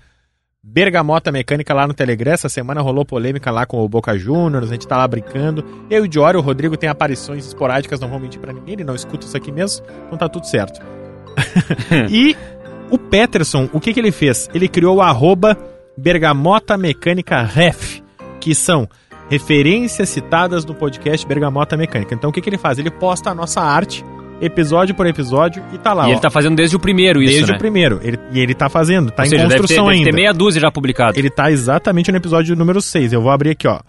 Bergamota 0.63 1.31
Mecânica 1.31 1.73
lá 1.75 1.87
no 1.87 1.95
Telegram. 1.95 2.33
Essa 2.33 2.49
semana 2.49 2.81
rolou 2.81 3.05
polêmica 3.05 3.51
lá 3.51 3.67
com 3.67 3.81
o 3.81 3.89
Boca 3.89 4.17
Juniors, 4.19 4.71
a 4.71 4.73
gente 4.73 4.89
tá 4.89 4.97
lá 4.97 5.07
brincando. 5.07 5.65
Eu 5.89 6.05
e 6.05 6.07
o 6.07 6.09
Diório, 6.09 6.41
o 6.41 6.43
Rodrigo 6.43 6.77
tem 6.77 6.89
aparições 6.89 7.47
esporádicas, 7.47 8.01
não 8.01 8.09
vou 8.09 8.19
mentir 8.19 8.41
pra 8.41 8.53
ninguém, 8.53 8.75
ele 8.75 8.85
não 8.85 8.95
escuta 8.95 9.25
isso 9.25 9.37
aqui 9.37 9.53
mesmo, 9.53 9.87
então 10.07 10.19
tá 10.19 10.29
tudo 10.29 10.47
certo. 10.47 10.81
e 12.11 12.37
o 12.91 12.99
Peterson, 12.99 13.69
o 13.73 13.81
que, 13.81 13.95
que 13.95 14.01
ele 14.01 14.11
fez? 14.11 14.51
Ele 14.53 14.69
criou 14.69 14.97
o 14.97 15.01
arroba 15.01 15.57
Bergamota 15.99 16.79
Mecânica 16.79 17.43
Ref, 17.43 18.01
que 18.41 18.55
são 18.55 18.89
referências 19.29 20.09
citadas 20.09 20.65
no 20.65 20.73
podcast 20.73 21.27
Bergamota 21.27 21.77
Mecânica. 21.77 22.15
Então 22.15 22.31
o 22.31 22.33
que, 22.33 22.41
que 22.41 22.49
ele 22.49 22.57
faz? 22.57 22.79
Ele 22.79 22.91
posta 22.91 23.31
a 23.31 23.35
nossa 23.35 23.61
arte, 23.61 24.05
episódio 24.41 24.95
por 24.95 25.09
episódio, 25.09 25.61
e 25.73 25.79
tá 25.79 25.93
lá. 25.93 26.05
E 26.05 26.07
ó. 26.07 26.13
ele 26.13 26.21
tá 26.21 26.31
fazendo 26.31 26.55
desde 26.55 26.77
o 26.77 26.79
primeiro 26.79 27.21
isso, 27.21 27.33
Desde 27.33 27.51
né? 27.51 27.57
o 27.57 27.59
primeiro. 27.59 27.99
Ele, 28.01 28.17
e 28.31 28.39
ele 28.39 28.55
tá 28.55 28.69
fazendo, 28.69 29.11
tá 29.11 29.25
Ou 29.25 29.27
em 29.27 29.31
seja, 29.31 29.43
construção 29.43 29.87
deve 29.87 29.89
ter, 29.89 29.91
ainda. 29.91 30.05
Deve 30.05 30.17
ter 30.17 30.23
meia 30.23 30.33
dúzia 30.33 30.61
já 30.61 30.71
publicado. 30.71 31.19
Ele 31.19 31.29
tá 31.29 31.51
exatamente 31.51 32.13
no 32.13 32.17
episódio 32.17 32.55
número 32.55 32.81
6. 32.81 33.13
Eu 33.13 33.21
vou 33.21 33.33
abrir 33.33 33.51
aqui, 33.51 33.67
ó. 33.67 33.81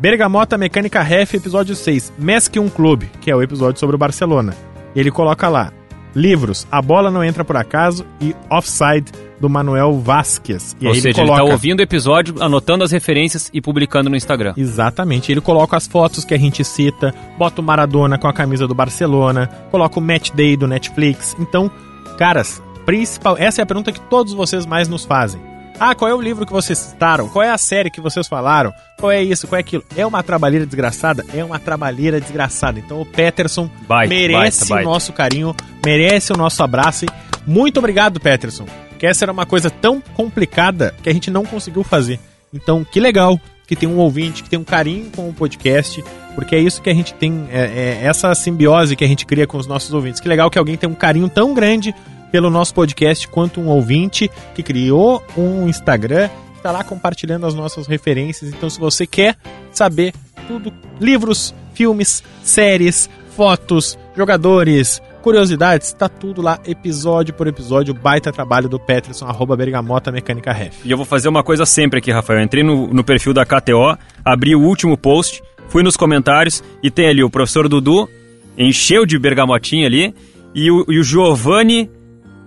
Bergamota 0.00 0.58
Mecânica 0.58 1.02
Ref, 1.02 1.34
episódio 1.34 1.76
6. 1.76 2.14
Mesque 2.18 2.58
um 2.58 2.68
Clube, 2.68 3.08
que 3.20 3.30
é 3.30 3.36
o 3.36 3.40
episódio 3.40 3.78
sobre 3.78 3.94
o 3.94 3.98
Barcelona. 3.98 4.54
Ele 4.94 5.10
coloca 5.10 5.48
lá. 5.48 5.72
Livros, 6.14 6.66
A 6.70 6.80
Bola 6.80 7.10
Não 7.10 7.24
Entra 7.24 7.44
Por 7.44 7.56
Acaso 7.56 8.04
e 8.20 8.34
Offside, 8.50 9.12
do 9.40 9.48
Manuel 9.48 9.98
Vasquez. 10.00 10.76
E 10.80 10.86
Ou 10.86 10.92
aí 10.92 11.00
seja, 11.00 11.20
ele 11.20 11.26
coloca... 11.26 11.42
ele 11.42 11.48
tá 11.48 11.52
ouvindo 11.52 11.80
o 11.80 11.82
episódio, 11.82 12.34
anotando 12.40 12.84
as 12.84 12.92
referências 12.92 13.50
e 13.52 13.60
publicando 13.60 14.08
no 14.08 14.16
Instagram. 14.16 14.54
Exatamente. 14.56 15.30
Ele 15.30 15.40
coloca 15.40 15.76
as 15.76 15.86
fotos 15.86 16.24
que 16.24 16.32
a 16.32 16.38
gente 16.38 16.64
cita, 16.64 17.14
bota 17.36 17.60
o 17.60 17.64
Maradona 17.64 18.16
com 18.16 18.28
a 18.28 18.32
camisa 18.32 18.66
do 18.66 18.74
Barcelona, 18.74 19.48
coloca 19.70 19.98
o 19.98 20.02
Match 20.02 20.30
Day 20.30 20.56
do 20.56 20.66
Netflix. 20.66 21.36
Então, 21.38 21.70
caras, 22.16 22.62
principal, 22.86 23.36
essa 23.38 23.60
é 23.60 23.64
a 23.64 23.66
pergunta 23.66 23.92
que 23.92 24.00
todos 24.00 24.32
vocês 24.32 24.64
mais 24.64 24.88
nos 24.88 25.04
fazem. 25.04 25.53
Ah, 25.78 25.94
qual 25.94 26.10
é 26.10 26.14
o 26.14 26.20
livro 26.20 26.46
que 26.46 26.52
vocês 26.52 26.78
citaram? 26.78 27.28
Qual 27.28 27.42
é 27.42 27.50
a 27.50 27.58
série 27.58 27.90
que 27.90 28.00
vocês 28.00 28.28
falaram? 28.28 28.72
Qual 28.98 29.10
é 29.10 29.22
isso? 29.22 29.46
Qual 29.48 29.56
é 29.56 29.60
aquilo? 29.60 29.84
É 29.96 30.06
uma 30.06 30.22
trabalheira 30.22 30.64
desgraçada? 30.64 31.24
É 31.34 31.44
uma 31.44 31.58
trabalheira 31.58 32.20
desgraçada. 32.20 32.78
Então 32.78 33.00
o 33.00 33.06
Peterson 33.06 33.68
Baita, 33.86 34.14
merece 34.14 34.60
baita, 34.60 34.74
baita. 34.74 34.88
o 34.88 34.92
nosso 34.92 35.12
carinho, 35.12 35.56
merece 35.84 36.32
o 36.32 36.36
nosso 36.36 36.62
abraço. 36.62 37.06
Muito 37.46 37.78
obrigado, 37.78 38.20
Peterson. 38.20 38.66
Porque 38.88 39.06
essa 39.06 39.24
era 39.24 39.32
uma 39.32 39.44
coisa 39.44 39.68
tão 39.68 40.00
complicada 40.00 40.94
que 41.02 41.08
a 41.08 41.12
gente 41.12 41.30
não 41.30 41.44
conseguiu 41.44 41.82
fazer. 41.82 42.20
Então, 42.52 42.84
que 42.84 43.00
legal 43.00 43.38
que 43.66 43.74
tem 43.74 43.88
um 43.88 43.98
ouvinte 43.98 44.42
que 44.42 44.50
tem 44.50 44.58
um 44.58 44.64
carinho 44.64 45.10
com 45.10 45.28
o 45.28 45.32
podcast, 45.32 46.04
porque 46.34 46.54
é 46.54 46.60
isso 46.60 46.82
que 46.82 46.90
a 46.90 46.94
gente 46.94 47.14
tem, 47.14 47.46
é, 47.50 48.00
é 48.02 48.06
essa 48.06 48.34
simbiose 48.34 48.94
que 48.94 49.04
a 49.04 49.08
gente 49.08 49.24
cria 49.24 49.46
com 49.46 49.56
os 49.56 49.66
nossos 49.66 49.92
ouvintes. 49.92 50.20
Que 50.20 50.28
legal 50.28 50.50
que 50.50 50.58
alguém 50.58 50.76
tem 50.76 50.88
um 50.88 50.94
carinho 50.94 51.28
tão 51.28 51.54
grande 51.54 51.94
pelo 52.30 52.50
nosso 52.50 52.74
podcast 52.74 53.28
quanto 53.28 53.60
um 53.60 53.68
ouvinte 53.68 54.30
que 54.54 54.62
criou 54.62 55.22
um 55.36 55.68
Instagram, 55.68 56.28
está 56.56 56.70
lá 56.72 56.82
compartilhando 56.82 57.46
as 57.46 57.54
nossas 57.54 57.86
referências. 57.86 58.50
Então, 58.50 58.70
se 58.70 58.80
você 58.80 59.06
quer 59.06 59.36
saber 59.70 60.14
tudo, 60.48 60.72
livros, 61.00 61.54
filmes, 61.74 62.22
séries, 62.42 63.10
fotos, 63.36 63.98
jogadores, 64.16 65.02
curiosidades, 65.22 65.92
tá 65.92 66.08
tudo 66.08 66.42
lá, 66.42 66.60
episódio 66.66 67.34
por 67.34 67.46
episódio, 67.46 67.94
baita 67.94 68.30
trabalho 68.30 68.68
do 68.68 68.78
Peterson, 68.78 69.26
arroba 69.26 69.56
Bergamota 69.56 70.12
Mecânica 70.12 70.52
Ref. 70.52 70.74
E 70.84 70.90
eu 70.90 70.96
vou 70.96 71.06
fazer 71.06 71.28
uma 71.28 71.42
coisa 71.42 71.64
sempre 71.64 71.98
aqui, 71.98 72.10
Rafael. 72.10 72.42
Entrei 72.42 72.62
no, 72.62 72.88
no 72.88 73.02
perfil 73.02 73.32
da 73.32 73.44
KTO, 73.44 73.96
abri 74.24 74.54
o 74.54 74.60
último 74.60 74.96
post, 74.96 75.42
fui 75.68 75.82
nos 75.82 75.96
comentários 75.96 76.62
e 76.82 76.90
tem 76.90 77.08
ali 77.08 77.24
o 77.24 77.30
professor 77.30 77.68
Dudu, 77.68 78.08
encheu 78.56 79.06
de 79.06 79.18
bergamotinha 79.18 79.86
ali, 79.86 80.14
e 80.54 80.70
o, 80.70 80.84
e 80.88 80.98
o 80.98 81.02
Giovanni 81.02 81.90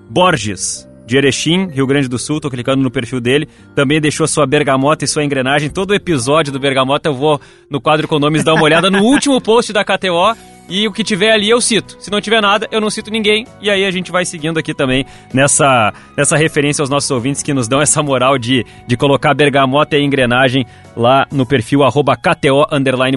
Borges, 0.09 0.87
de 1.05 1.17
Erechim, 1.17 1.67
Rio 1.67 1.87
Grande 1.87 2.07
do 2.07 2.19
Sul, 2.19 2.41
tô 2.41 2.49
clicando 2.49 2.83
no 2.83 2.91
perfil 2.91 3.21
dele, 3.21 3.47
também 3.73 4.01
deixou 4.01 4.27
sua 4.27 4.45
bergamota 4.45 5.05
e 5.05 5.07
sua 5.07 5.23
engrenagem. 5.23 5.69
Todo 5.69 5.93
episódio 5.95 6.51
do 6.51 6.59
Bergamota 6.59 7.09
eu 7.09 7.13
vou 7.13 7.39
no 7.69 7.79
quadro 7.79 8.07
com 8.07 8.19
nomes 8.19 8.43
dar 8.43 8.53
uma 8.53 8.63
olhada 8.63 8.91
no 8.91 9.01
último 9.03 9.39
post 9.39 9.71
da 9.71 9.85
KTO 9.85 10.35
e 10.70 10.88
o 10.88 10.91
que 10.91 11.03
tiver 11.03 11.32
ali 11.32 11.49
eu 11.49 11.61
cito. 11.61 11.97
Se 11.99 12.11
não 12.11 12.20
tiver 12.20 12.41
nada, 12.41 12.68
eu 12.72 12.82
não 12.82 12.89
cito 12.89 13.09
ninguém. 13.09 13.45
E 13.61 13.69
aí 13.69 13.85
a 13.85 13.91
gente 13.91 14.11
vai 14.11 14.26
seguindo 14.26 14.57
aqui 14.57 14.73
também 14.73 15.06
nessa, 15.34 15.94
nessa 16.15 16.35
referência 16.35 16.81
aos 16.81 16.89
nossos 16.89 17.10
ouvintes 17.10 17.41
que 17.41 17.53
nos 17.53 17.68
dão 17.68 17.81
essa 17.81 18.03
moral 18.03 18.38
de, 18.38 18.65
de 18.85 18.98
colocar 18.98 19.34
bergamota 19.34 19.98
e 19.98 20.03
engrenagem 20.03 20.65
lá 20.95 21.27
no 21.31 21.45
perfil 21.45 21.84
KTO 22.15 22.65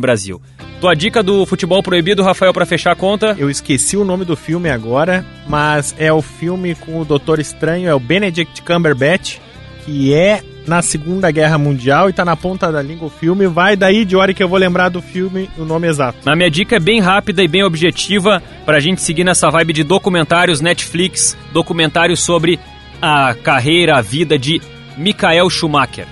Brasil. 0.00 0.40
Tua 0.80 0.94
dica 0.94 1.22
do 1.22 1.44
futebol 1.44 1.82
proibido, 1.82 2.22
Rafael, 2.22 2.54
para 2.54 2.64
fechar 2.64 2.92
a 2.92 2.96
conta. 2.96 3.36
Eu 3.38 3.50
esqueci 3.50 3.96
o 3.96 4.04
nome 4.04 4.24
do 4.24 4.34
filme 4.36 4.70
agora, 4.70 5.24
mas 5.46 5.94
é 5.98 6.10
o 6.12 6.22
filme 6.22 6.74
com 6.74 7.00
o 7.00 7.04
Doutor 7.04 7.38
Estranho, 7.38 7.88
é 7.88 7.94
o 7.94 8.00
Benedict 8.00 8.62
Cumberbatch, 8.62 9.38
que 9.84 10.14
é 10.14 10.42
na 10.66 10.82
Segunda 10.82 11.30
Guerra 11.30 11.58
Mundial 11.58 12.08
e 12.08 12.12
tá 12.12 12.24
na 12.24 12.36
ponta 12.36 12.70
da 12.70 12.80
língua 12.82 13.06
o 13.08 13.10
filme. 13.10 13.46
Vai 13.46 13.76
daí 13.76 14.04
de 14.04 14.14
hora 14.16 14.32
que 14.34 14.42
eu 14.42 14.48
vou 14.48 14.58
lembrar 14.58 14.88
do 14.88 15.00
filme 15.02 15.48
o 15.58 15.64
nome 15.64 15.88
exato. 15.88 16.18
Na 16.24 16.36
minha 16.36 16.50
dica 16.50 16.76
é 16.76 16.80
bem 16.80 17.00
rápida 17.00 17.42
e 17.42 17.48
bem 17.48 17.64
objetiva 17.64 18.42
pra 18.64 18.78
gente 18.80 19.00
seguir 19.02 19.24
nessa 19.24 19.50
vibe 19.50 19.72
de 19.72 19.82
documentários 19.84 20.60
Netflix, 20.60 21.36
documentários 21.52 22.20
sobre 22.20 22.58
a 23.02 23.34
carreira, 23.34 23.96
a 23.96 24.00
vida 24.02 24.38
de 24.38 24.60
Michael 24.96 25.48
Schumacher. 25.50 26.06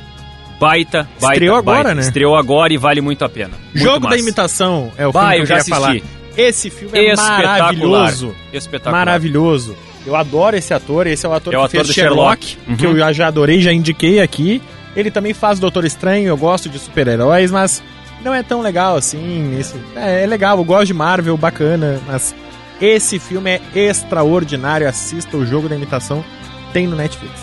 Baita, 0.58 1.08
baita, 1.20 1.34
Estreou 1.34 1.56
agora, 1.56 1.76
baita. 1.84 1.94
né? 1.94 2.00
Estreou 2.00 2.34
agora 2.36 2.72
e 2.72 2.76
vale 2.76 3.00
muito 3.00 3.24
a 3.24 3.28
pena. 3.28 3.52
Muito 3.72 3.78
Jogo 3.84 4.00
da 4.00 4.08
massa. 4.10 4.20
imitação 4.20 4.90
é 4.98 5.06
o 5.06 5.12
Bah, 5.12 5.30
filme 5.30 5.34
que 5.34 5.38
eu 5.38 5.42
eu 5.42 5.46
já 5.46 5.58
queria 5.64 5.74
falar. 5.74 5.88
assisti. 5.90 6.08
Esse 6.36 6.70
filme 6.70 6.98
é 6.98 7.12
Espetacular. 7.12 7.58
maravilhoso. 7.58 8.34
Espetacular. 8.52 9.06
Maravilhoso. 9.06 9.76
Eu 10.08 10.16
adoro 10.16 10.56
esse 10.56 10.72
ator, 10.72 11.06
esse 11.06 11.26
é 11.26 11.28
o 11.28 11.32
ator 11.34 11.52
É 11.52 11.58
o 11.58 11.60
que 11.60 11.66
ator 11.66 11.70
fez 11.84 11.86
do 11.88 11.92
Sherlock, 11.92 12.46
Sherlock. 12.46 12.70
Uhum. 12.70 12.76
que 12.76 12.86
eu 13.02 13.12
já, 13.14 13.26
adorei, 13.26 13.60
já 13.60 13.72
indiquei 13.72 14.20
aqui. 14.20 14.62
Ele 14.96 15.10
também 15.10 15.34
faz 15.34 15.60
Doutor 15.60 15.84
Estranho, 15.84 16.28
eu 16.28 16.36
gosto 16.36 16.68
de 16.68 16.78
super-heróis, 16.78 17.50
mas 17.50 17.82
não 18.24 18.32
é 18.34 18.42
tão 18.42 18.60
legal 18.62 18.96
assim. 18.96 19.54
Esse, 19.60 19.74
é, 19.94 20.24
é 20.24 20.26
legal, 20.26 20.56
eu 20.58 20.64
gosto 20.64 20.86
de 20.86 20.94
Marvel, 20.94 21.36
bacana, 21.36 22.00
mas 22.06 22.34
esse 22.80 23.18
filme 23.18 23.50
é 23.50 23.60
extraordinário. 23.74 24.88
Assista 24.88 25.36
o 25.36 25.44
jogo 25.44 25.68
da 25.68 25.76
imitação, 25.76 26.24
tem 26.72 26.86
no 26.86 26.96
Netflix. 26.96 27.34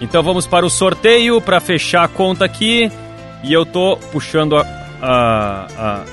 Então 0.00 0.22
vamos 0.22 0.46
para 0.46 0.64
o 0.64 0.70
sorteio 0.70 1.40
para 1.40 1.60
fechar 1.60 2.04
a 2.04 2.08
conta 2.08 2.44
aqui. 2.44 2.90
E 3.44 3.52
eu 3.52 3.66
tô 3.66 3.96
puxando 4.10 4.56
a- 4.56 4.66
a- 5.02 5.66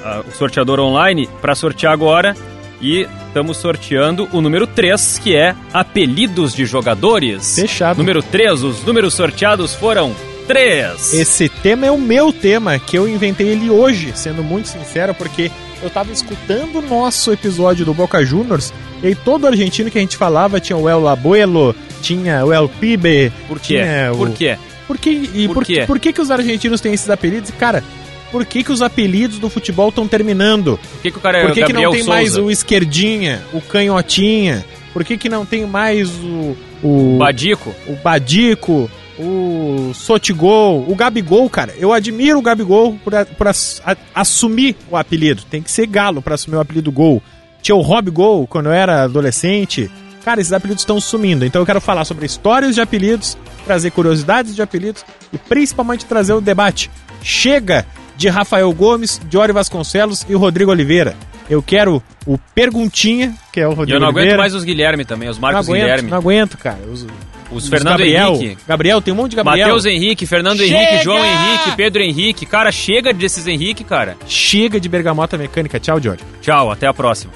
a- 0.04 0.24
o 0.28 0.32
sorteador 0.32 0.80
online 0.80 1.28
para 1.42 1.56
sortear 1.56 1.94
agora. 1.94 2.36
E 2.82 3.08
estamos 3.28 3.58
sorteando 3.58 4.28
o 4.32 4.42
número 4.42 4.68
3, 4.68 5.20
que 5.24 5.36
é 5.36 5.56
apelidos 5.74 6.54
de 6.54 6.66
jogadores. 6.66 7.56
Fechado. 7.56 7.98
Número 7.98 8.22
3, 8.22 8.64
os 8.64 8.84
números 8.84 9.14
sorteados 9.14 9.74
foram 9.74 10.14
3. 10.48 11.14
Esse 11.14 11.50
tema 11.50 11.86
é 11.86 11.92
o 11.92 11.98
meu 11.98 12.32
tema, 12.32 12.78
que 12.78 12.98
eu 12.98 13.08
inventei 13.08 13.48
ele 13.48 13.70
hoje, 13.70 14.12
sendo 14.16 14.44
muito 14.44 14.68
sincero, 14.68 15.14
porque 15.14 15.50
eu 15.82 15.90
tava 15.90 16.12
escutando 16.12 16.80
o 16.80 16.82
nosso 16.82 17.32
episódio 17.32 17.86
do 17.86 17.94
Boca 17.94 18.24
Juniors, 18.26 18.72
e 19.02 19.08
aí 19.08 19.16
todo 19.16 19.48
argentino 19.48 19.90
que 19.90 19.98
a 19.98 20.02
gente 20.02 20.18
falava 20.18 20.60
tinha 20.60 20.78
o 20.78 20.88
El 20.90 21.08
Abuelo, 21.08 21.76
tinha 22.02 22.46
o 22.46 22.54
El 22.54 22.70
Pibe, 22.70 23.32
Por 23.48 23.60
quê? 23.60 23.82
tinha 23.82 24.12
o... 24.14 24.18
Por 24.18 24.32
quê? 24.32 24.58
Por 24.88 24.98
que, 25.00 25.10
e 25.34 25.48
Por 25.48 25.54
por, 25.56 25.66
quê? 25.66 25.84
por 25.88 26.00
que, 26.00 26.14
que 26.14 26.22
os 26.22 26.30
argentinos 26.30 26.80
têm 26.80 26.94
esses 26.94 27.10
apelidos? 27.10 27.50
Cara, 27.58 27.84
por 28.32 28.46
que, 28.46 28.64
que 28.64 28.72
os 28.72 28.82
apelidos 28.82 29.40
do 29.40 29.50
futebol 29.50 29.90
estão 29.90 30.08
terminando? 30.08 30.78
Por 30.94 31.02
que, 31.02 31.12
que 31.12 31.18
o 31.18 31.22
cara 31.22 31.38
é 31.40 31.46
Por 31.46 31.54
que, 31.54 31.64
que 31.66 31.74
não 31.74 31.92
tem 31.92 32.04
Souza? 32.04 32.10
mais 32.10 32.38
o 32.38 32.50
esquerdinha, 32.52 33.42
o 33.54 33.62
canhotinha? 33.62 34.66
Por 34.94 35.04
que, 35.04 35.18
que 35.18 35.30
não 35.30 35.46
tem 35.46 35.66
mais 35.66 36.10
o. 36.10 36.56
o 36.84 37.18
Badico? 37.18 37.74
o 37.88 37.96
Badico, 38.04 38.90
o 39.20 39.92
Sotigol, 39.94 40.86
o 40.88 40.96
Gabigol, 40.96 41.50
cara. 41.50 41.74
Eu 41.78 41.92
admiro 41.94 42.40
o 42.40 42.42
Gabigol 42.42 42.98
por, 43.04 43.14
a- 43.16 43.26
por 43.26 43.48
ass- 43.48 43.82
a- 43.86 43.96
assumir 44.14 44.76
o 44.90 44.96
apelido. 44.98 45.44
Tem 45.50 45.62
que 45.62 45.72
ser 45.72 45.86
galo 45.88 46.22
pra 46.22 46.36
assumir 46.36 46.58
o 46.58 46.62
apelido 46.62 46.92
Gol. 46.92 47.22
Tinha 47.62 47.76
o 47.76 47.82
Rob 47.82 48.10
Gol 48.12 48.48
quando 48.48 48.68
eu 48.68 48.72
era 48.74 49.04
adolescente. 49.04 49.90
Cara, 50.24 50.40
esses 50.42 50.54
apelidos 50.54 50.82
estão 50.82 51.00
sumindo. 51.00 51.46
Então 51.46 51.62
eu 51.62 51.66
quero 51.66 51.82
falar 51.82 52.04
sobre 52.06 52.26
histórias 52.26 52.74
de 52.76 52.82
apelidos, 52.82 53.38
trazer 53.66 53.92
curiosidades 53.92 54.56
de 54.56 54.62
apelidos 54.62 55.04
e 55.34 55.38
principalmente 55.38 56.06
trazer 56.06 56.34
o 56.34 56.42
debate. 56.42 56.90
Chega 57.22 57.86
de 58.18 58.28
Rafael 58.30 58.72
Gomes, 58.74 59.20
Diori 59.30 59.52
Vasconcelos 59.54 60.26
e 60.30 60.36
o 60.36 60.38
Rodrigo 60.40 60.72
Oliveira. 60.72 61.16
Eu 61.50 61.62
quero 61.62 62.02
o 62.26 62.38
Perguntinha, 62.56 63.34
que 63.54 63.60
é 63.60 63.68
o 63.68 63.72
E 63.72 63.76
Rodrigo 63.76 63.98
eu 63.98 64.00
não 64.00 64.08
aguento 64.08 64.18
Oliveira. 64.22 64.38
mais 64.40 64.56
os 64.56 64.64
Guilherme 64.64 65.06
também, 65.06 65.30
os 65.30 65.38
não 65.38 65.42
Marcos 65.42 65.68
aguento, 65.70 65.82
Guilherme. 65.84 66.10
não 66.10 66.18
aguento, 66.18 66.58
cara. 66.58 66.80
Os, 66.92 67.04
Os 67.52 67.64
os 67.64 67.70
Fernando 67.70 67.92
Gabriel, 68.00 68.34
Henrique. 68.34 68.58
Gabriel, 68.68 69.02
tem 69.02 69.14
um 69.14 69.18
monte 69.18 69.32
de 69.32 69.36
Gabriel. 69.38 69.68
Matheus 69.68 69.86
Henrique, 69.86 70.26
Fernando 70.26 70.58
Chega! 70.58 70.74
Henrique, 70.76 71.04
João 71.04 71.24
Henrique, 71.24 71.72
Pedro 71.78 72.02
Henrique. 72.02 72.46
Cara, 72.48 72.72
chega 72.72 73.14
desses 73.14 73.46
Henrique, 73.46 73.84
cara. 73.84 74.18
Chega 74.28 74.80
de 74.80 74.90
bergamota 74.90 75.38
mecânica. 75.38 75.80
Tchau, 75.80 76.00
Johnny. 76.00 76.18
Tchau, 76.42 76.72
até 76.72 76.88
a 76.88 76.94
próxima. 76.94 77.32